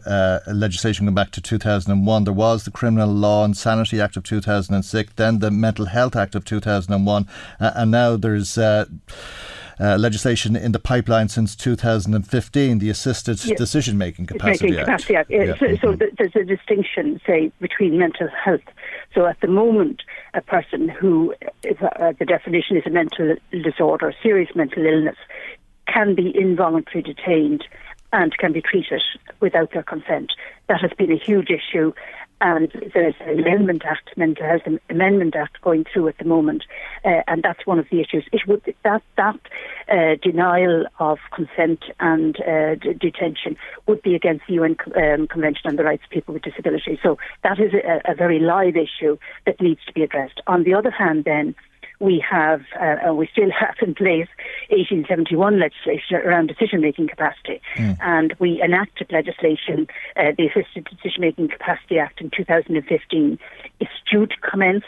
legislation 0.45 1.07
going 1.07 1.15
back 1.15 1.31
to 1.31 1.41
2001. 1.41 2.23
There 2.23 2.33
was 2.33 2.65
the 2.65 2.71
criminal 2.71 2.96
Criminal 2.97 3.15
Law 3.15 3.45
Insanity 3.45 4.01
Act 4.01 4.17
of 4.17 4.23
2006, 4.23 5.13
then 5.17 5.37
the 5.37 5.51
Mental 5.51 5.85
Health 5.85 6.15
Act 6.15 6.33
of 6.33 6.43
2001, 6.45 7.27
uh, 7.59 7.71
and 7.75 7.91
now 7.91 8.17
there's. 8.17 8.57
Uh, 8.57 8.85
uh, 9.79 9.95
legislation 9.95 10.55
in 10.55 10.71
the 10.71 10.79
pipeline 10.79 11.29
since 11.29 11.55
2015, 11.55 12.79
the 12.79 12.89
Assisted 12.89 13.45
Yes. 13.45 13.55
Decision 13.59 13.95
Making 13.95 14.25
Capacity. 14.25 14.75
Capacity 14.75 15.15
Act. 15.15 15.29
Yeah. 15.29 15.55
So, 15.59 15.75
so 15.75 15.95
th- 15.95 16.15
there's 16.17 16.35
a 16.35 16.43
distinction, 16.43 17.21
say, 17.27 17.51
between 17.61 17.95
mental 17.99 18.27
health. 18.27 18.63
So 19.13 19.27
at 19.27 19.39
the 19.39 19.47
moment, 19.47 20.01
a 20.33 20.41
person 20.41 20.89
who, 20.89 21.35
uh, 21.79 22.13
the 22.17 22.25
definition 22.25 22.75
is 22.75 22.87
a 22.87 22.89
mental 22.89 23.35
disorder, 23.51 24.15
serious 24.23 24.49
mental 24.55 24.83
illness, 24.83 25.17
can 25.87 26.15
be 26.15 26.31
involuntarily 26.31 27.13
detained 27.13 27.63
and 28.13 28.35
can 28.37 28.53
be 28.53 28.61
treated 28.61 29.01
without 29.41 29.71
their 29.73 29.83
consent. 29.83 30.31
That 30.69 30.81
has 30.81 30.91
been 30.97 31.11
a 31.11 31.17
huge 31.17 31.49
issue. 31.49 31.93
And 32.39 32.71
there's 32.93 33.15
an 33.21 33.39
Amendment 33.39 33.83
Act, 33.83 34.15
Mental 34.15 34.45
Health 34.45 34.79
Amendment 34.89 35.35
Act, 35.35 35.59
going 35.61 35.85
through 35.91 36.07
at 36.09 36.17
the 36.19 36.25
moment, 36.25 36.63
uh, 37.03 37.21
and 37.27 37.41
that's 37.41 37.65
one 37.65 37.79
of 37.79 37.87
the 37.89 37.99
issues. 37.99 38.25
It 38.31 38.41
would 38.47 38.61
that 38.83 39.01
that 39.17 39.39
uh, 39.91 40.15
denial 40.21 40.85
of 40.99 41.17
consent 41.33 41.85
and 41.99 42.39
uh, 42.41 42.75
d- 42.75 42.93
detention 42.93 43.57
would 43.87 44.03
be 44.03 44.13
against 44.13 44.45
the 44.47 44.53
UN 44.55 44.75
um, 44.95 45.27
Convention 45.27 45.63
on 45.65 45.77
the 45.77 45.83
Rights 45.83 46.03
of 46.03 46.11
People 46.11 46.35
with 46.35 46.43
Disabilities. 46.43 46.99
So 47.01 47.17
that 47.43 47.59
is 47.59 47.73
a, 47.73 48.11
a 48.11 48.13
very 48.13 48.39
live 48.39 48.75
issue 48.75 49.17
that 49.45 49.59
needs 49.59 49.79
to 49.87 49.93
be 49.93 50.03
addressed. 50.03 50.39
On 50.45 50.63
the 50.63 50.75
other 50.75 50.91
hand, 50.91 51.23
then 51.25 51.55
we 51.99 52.23
have, 52.29 52.61
uh, 52.79 52.97
and 53.03 53.17
we 53.17 53.27
still 53.31 53.49
have 53.51 53.75
in 53.81 53.95
place 53.95 54.27
1871 54.69 55.59
legislation 55.59 56.17
around 56.17 56.47
decision 56.47 56.81
making 56.81 57.07
capacity. 57.07 57.61
And 58.01 58.33
we 58.39 58.61
enacted 58.61 59.11
legislation, 59.11 59.87
uh, 60.15 60.31
the 60.37 60.47
Assisted 60.47 60.85
Decision 60.85 61.21
Making 61.21 61.49
Capacity 61.49 61.97
Act 61.99 62.21
in 62.21 62.29
2015. 62.29 63.39
It's 63.79 63.91
due 64.11 64.27
to 64.27 64.35
commence 64.49 64.85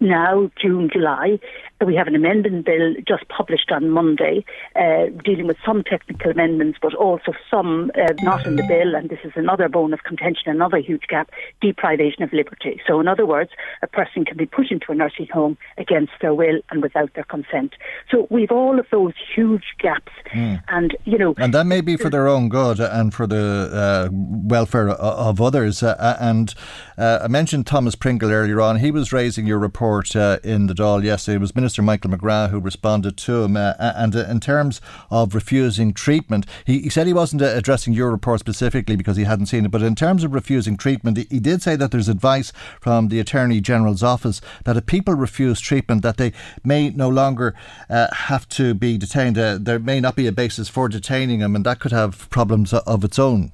now, 0.00 0.50
June, 0.60 0.88
July. 0.92 1.38
We 1.84 1.94
have 1.94 2.08
an 2.08 2.16
amendment 2.16 2.66
bill 2.66 2.94
just 3.06 3.28
published 3.28 3.70
on 3.70 3.90
Monday, 3.90 4.44
uh, 4.74 5.06
dealing 5.24 5.46
with 5.46 5.56
some 5.64 5.84
technical 5.84 6.32
amendments, 6.32 6.78
but 6.82 6.92
also 6.94 7.32
some 7.48 7.92
uh, 7.94 8.14
not 8.20 8.44
in 8.46 8.56
the 8.56 8.64
bill. 8.64 8.96
And 8.96 9.08
this 9.08 9.20
is 9.24 9.32
another 9.36 9.68
bone 9.68 9.92
of 9.92 10.02
contention, 10.02 10.50
another 10.50 10.78
huge 10.78 11.04
gap: 11.08 11.30
deprivation 11.60 12.22
of 12.22 12.32
liberty. 12.32 12.80
So, 12.86 12.98
in 13.00 13.06
other 13.06 13.26
words, 13.26 13.50
a 13.82 13.86
person 13.86 14.24
can 14.24 14.36
be 14.36 14.46
put 14.46 14.70
into 14.70 14.90
a 14.90 14.94
nursing 14.94 15.28
home 15.32 15.56
against 15.76 16.12
their 16.20 16.34
will 16.34 16.60
and 16.70 16.82
without 16.82 17.14
their 17.14 17.24
consent. 17.24 17.74
So, 18.10 18.26
we've 18.28 18.50
all 18.50 18.80
of 18.80 18.86
those 18.90 19.14
huge 19.34 19.74
gaps, 19.78 20.12
and 20.32 20.96
you 21.04 21.18
know, 21.18 21.34
And 21.38 21.54
that 21.54 21.66
may 21.66 21.80
be 21.80 21.96
for 21.96 22.10
their 22.10 22.26
own 22.26 22.48
good 22.48 22.80
and 22.80 23.14
for 23.14 23.26
the 23.26 23.70
uh, 23.72 24.08
welfare 24.12 24.88
of 24.88 25.40
others. 25.40 25.82
Uh, 25.82 26.16
and 26.20 26.54
uh, 26.96 27.20
I 27.22 27.28
mentioned 27.28 27.66
Thomas 27.66 27.94
Pringle 27.94 28.32
earlier 28.32 28.60
on. 28.60 28.78
He 28.78 28.90
was 28.90 29.12
raising 29.12 29.46
your 29.46 29.58
report 29.58 29.87
uh, 29.88 30.38
in 30.44 30.66
the 30.66 30.74
Dáil 30.74 31.02
yesterday. 31.02 31.36
It 31.36 31.40
was 31.40 31.54
Minister 31.54 31.82
Michael 31.82 32.10
McGrath 32.10 32.50
who 32.50 32.60
responded 32.60 33.16
to 33.16 33.42
him. 33.42 33.56
Uh, 33.56 33.74
and 33.78 34.14
uh, 34.14 34.26
in 34.26 34.40
terms 34.40 34.80
of 35.10 35.34
refusing 35.34 35.92
treatment, 35.92 36.46
he, 36.64 36.80
he 36.80 36.90
said 36.90 37.06
he 37.06 37.12
wasn't 37.12 37.42
uh, 37.42 37.46
addressing 37.46 37.94
your 37.94 38.10
report 38.10 38.40
specifically 38.40 38.96
because 38.96 39.16
he 39.16 39.24
hadn't 39.24 39.46
seen 39.46 39.64
it. 39.64 39.70
But 39.70 39.82
in 39.82 39.94
terms 39.94 40.24
of 40.24 40.34
refusing 40.34 40.76
treatment, 40.76 41.16
he, 41.16 41.26
he 41.30 41.40
did 41.40 41.62
say 41.62 41.76
that 41.76 41.90
there's 41.90 42.08
advice 42.08 42.52
from 42.80 43.08
the 43.08 43.20
Attorney 43.20 43.60
General's 43.60 44.02
office 44.02 44.40
that 44.64 44.76
if 44.76 44.86
people 44.86 45.14
refuse 45.14 45.60
treatment, 45.60 46.02
that 46.02 46.16
they 46.16 46.32
may 46.64 46.90
no 46.90 47.08
longer 47.08 47.54
uh, 47.88 48.08
have 48.12 48.48
to 48.50 48.74
be 48.74 48.98
detained. 48.98 49.36
There 49.36 49.78
may 49.78 50.00
not 50.00 50.16
be 50.16 50.26
a 50.26 50.32
basis 50.32 50.68
for 50.68 50.88
detaining 50.88 51.40
them, 51.40 51.56
and 51.56 51.64
that 51.66 51.80
could 51.80 51.92
have 51.92 52.28
problems 52.30 52.72
of 52.72 53.04
its 53.04 53.18
own. 53.18 53.52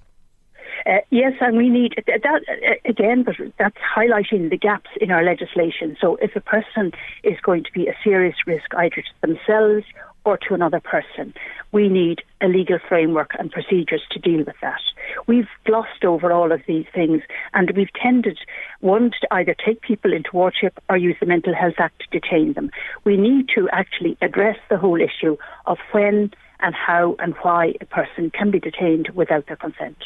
Uh, 0.86 0.98
yes, 1.11 1.32
and 1.40 1.56
we 1.56 1.70
need 1.70 1.94
that 2.06 2.24
uh, 2.27 2.74
again, 2.85 3.23
but 3.23 3.36
that's 3.59 3.77
highlighting 3.97 4.51
the 4.51 4.56
gaps 4.56 4.90
in 5.01 5.11
our 5.11 5.24
legislation. 5.24 5.97
So, 5.98 6.16
if 6.16 6.36
a 6.36 6.40
person 6.40 6.93
is 7.23 7.40
going 7.40 7.65
to 7.65 7.73
be 7.73 7.86
a 7.86 7.97
serious 8.05 8.36
risk 8.47 8.74
either 8.77 8.97
to 8.97 9.20
themselves 9.23 9.86
or 10.27 10.36
to 10.36 10.52
another 10.52 10.81
person, 10.81 11.32
we 11.73 11.89
need 11.89 12.23
a 12.43 12.48
legal 12.48 12.78
framework 12.86 13.31
and 13.39 13.51
procedures 13.51 14.02
to 14.11 14.19
deal 14.19 14.44
with 14.44 14.56
that. 14.61 14.81
We've 15.27 15.48
glossed 15.65 16.05
over 16.05 16.32
all 16.32 16.52
of 16.52 16.61
these 16.66 16.86
things, 16.94 17.23
and 17.55 17.70
we've 17.74 17.93
tended 17.94 18.39
one 18.81 19.11
to 19.11 19.27
either 19.31 19.55
take 19.55 19.81
people 19.81 20.12
into 20.12 20.31
wardship 20.35 20.78
or 20.90 20.98
use 20.98 21.16
the 21.19 21.27
Mental 21.27 21.55
Health 21.55 21.78
Act 21.78 22.01
to 22.01 22.20
detain 22.20 22.52
them. 22.52 22.70
We 23.05 23.16
need 23.16 23.48
to 23.55 23.70
actually 23.70 24.19
address 24.20 24.59
the 24.69 24.78
whole 24.78 25.01
issue 25.01 25.39
of 25.65 25.78
when 25.93 26.31
and 26.61 26.74
how 26.74 27.16
and 27.19 27.35
why 27.43 27.74
a 27.81 27.86
person 27.86 28.31
can 28.31 28.51
be 28.51 28.61
detained 28.61 29.09
without 29.15 29.47
their 29.47 29.56
consent. 29.56 29.97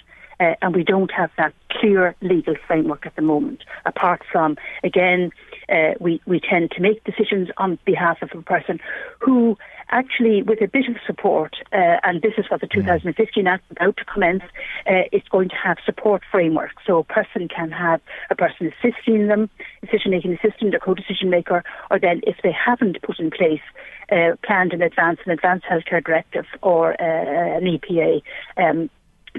Uh, 0.41 0.55
and 0.63 0.75
we 0.75 0.85
don't 0.85 1.11
have 1.11 1.31
that 1.37 1.53
clear 1.71 2.15
legal 2.21 2.55
framework 2.67 3.07
at 3.07 3.15
the 3.17 3.23
moment. 3.23 3.65
Apart 3.85 4.23
from, 4.31 4.57
again, 4.85 5.31
uh, 5.69 5.95
we, 6.01 6.21
we 6.27 6.41
tend 6.41 6.71
to 6.71 6.81
make 6.81 7.03
decisions 7.05 7.49
on 7.57 7.79
behalf 7.85 8.23
of 8.23 8.31
a 8.33 8.43
person 8.43 8.79
who 9.19 9.57
actually, 9.91 10.43
with 10.43 10.61
a 10.61 10.69
bit 10.69 10.89
of 10.89 10.97
support, 11.07 11.57
uh, 11.73 11.97
and 12.03 12.23
this 12.23 12.35
is 12.37 12.45
what 12.51 12.61
the 12.61 12.67
2015 12.67 13.47
Act 13.47 13.65
is 13.71 13.77
about 13.77 13.97
to 13.97 14.05
commence, 14.05 14.43
uh, 14.87 15.09
it's 15.13 15.29
going 15.29 15.49
to 15.49 15.55
have 15.57 15.79
support 15.85 16.23
framework. 16.31 16.73
So 16.87 16.99
a 16.99 17.05
person 17.05 17.49
can 17.49 17.71
have 17.71 18.01
a 18.31 18.35
person 18.35 18.73
assisting 18.73 19.29
them, 19.29 19.49
decision 19.81 20.11
making 20.11 20.35
assistant, 20.35 20.75
a 20.75 20.79
co 20.79 20.95
decision 20.95 21.31
maker, 21.31 21.65
or 21.91 21.99
then 21.99 22.21
if 22.27 22.37
they 22.43 22.53
haven't 22.53 23.01
put 23.03 23.19
in 23.19 23.31
place 23.31 23.63
uh, 24.11 24.37
planned 24.43 24.73
in 24.73 24.83
advance 24.83 25.21
an 25.25 25.33
advanced 25.33 25.67
healthcare 25.67 26.05
directive 26.05 26.47
or 26.63 26.93
uh, 27.01 27.57
an 27.59 27.65
EPA. 27.65 28.23
Um, 28.57 28.91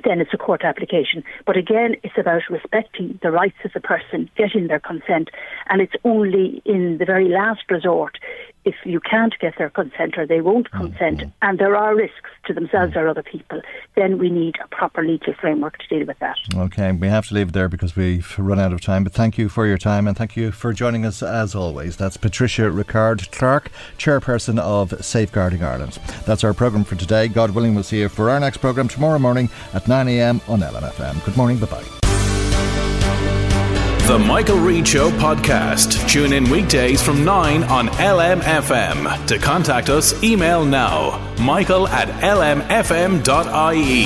then 0.04 0.22
it's 0.22 0.34
a 0.34 0.38
court 0.38 0.64
application. 0.64 1.24
But 1.46 1.58
again, 1.58 1.96
it's 2.04 2.18
about 2.18 2.42
respecting 2.50 3.20
the 3.22 3.32
rights 3.32 3.58
of 3.64 3.74
the 3.74 3.80
person, 3.80 4.30
getting 4.36 4.68
their 4.68 4.80
consent, 4.80 5.30
and 5.70 5.82
it's 5.82 5.96
only 6.04 6.62
in 6.66 6.98
the 6.98 7.06
very 7.06 7.30
last 7.30 7.64
resort 7.70 8.18
if 8.66 8.76
you 8.84 9.00
can't 9.00 9.34
get 9.40 9.58
their 9.58 9.70
consent 9.70 10.18
or 10.18 10.28
they 10.28 10.42
won't 10.42 10.70
mm, 10.72 10.80
consent, 10.80 11.20
mm. 11.22 11.32
and 11.42 11.60
there 11.60 11.76
are 11.76 11.96
risks 11.96 12.30
to 12.46 12.54
themselves 12.54 12.94
mm. 12.94 12.98
or 12.98 13.08
other 13.08 13.24
people, 13.24 13.62
then 13.96 14.18
we 14.18 14.30
need 14.30 14.56
a 14.64 14.68
proper 14.68 15.04
legal 15.04 15.34
framework 15.34 15.78
to 15.80 15.88
deal 15.88 16.06
with 16.06 16.20
that. 16.20 16.36
Okay, 16.54 16.92
we 16.92 17.08
have 17.08 17.28
to 17.28 17.34
leave 17.34 17.50
it 17.50 17.54
there 17.54 17.70
because 17.70 17.96
we've 17.96 18.38
run 18.38 18.60
out 18.60 18.74
of 18.74 18.82
time. 18.82 19.04
But 19.04 19.14
thank 19.14 19.38
you 19.38 19.50
for 19.50 19.66
your 19.66 19.78
time 19.78 20.08
and 20.08 20.16
thank 20.16 20.36
you 20.36 20.52
for 20.52 20.74
joining 20.74 21.06
us 21.06 21.24
as 21.24 21.56
always. 21.56 21.96
That's 21.96 22.18
Patricia 22.18 22.70
Rickard-Clarke, 22.70 23.72
chairperson 23.98 24.60
of 24.60 24.94
Safeguarding 25.04 25.64
Ireland. 25.64 25.98
That's 26.26 26.44
our 26.44 26.54
programme 26.54 26.84
for 26.84 26.96
today. 26.96 27.28
God 27.28 27.52
willing, 27.52 27.76
we'll 27.76 27.84
see 27.84 28.02
you 28.02 28.10
for 28.10 28.30
our 28.30 28.40
next 28.40 28.58
programme 28.58 28.88
tomorrow 28.88 29.20
morning 29.20 29.50
at 29.74 29.88
9am 29.90 30.48
on 30.48 30.60
LMFM. 30.62 31.26
Good 31.26 31.36
morning, 31.36 31.58
bye 31.58 31.68
bye. 31.68 31.84
The 34.08 34.18
Michael 34.18 34.58
Reade 34.58 34.88
Show 34.88 35.12
podcast. 35.12 36.10
Tune 36.10 36.34
in 36.34 36.50
weekdays 36.50 37.02
from 37.02 37.24
9 37.24 37.64
on 37.66 37.90
LMFM. 37.90 39.28
To 39.28 39.38
contact 39.38 39.90
us, 39.90 40.24
email 40.24 40.66
now 40.66 41.20
michael 41.40 41.88
at 41.88 42.08
lmfm.ie. 42.24 44.06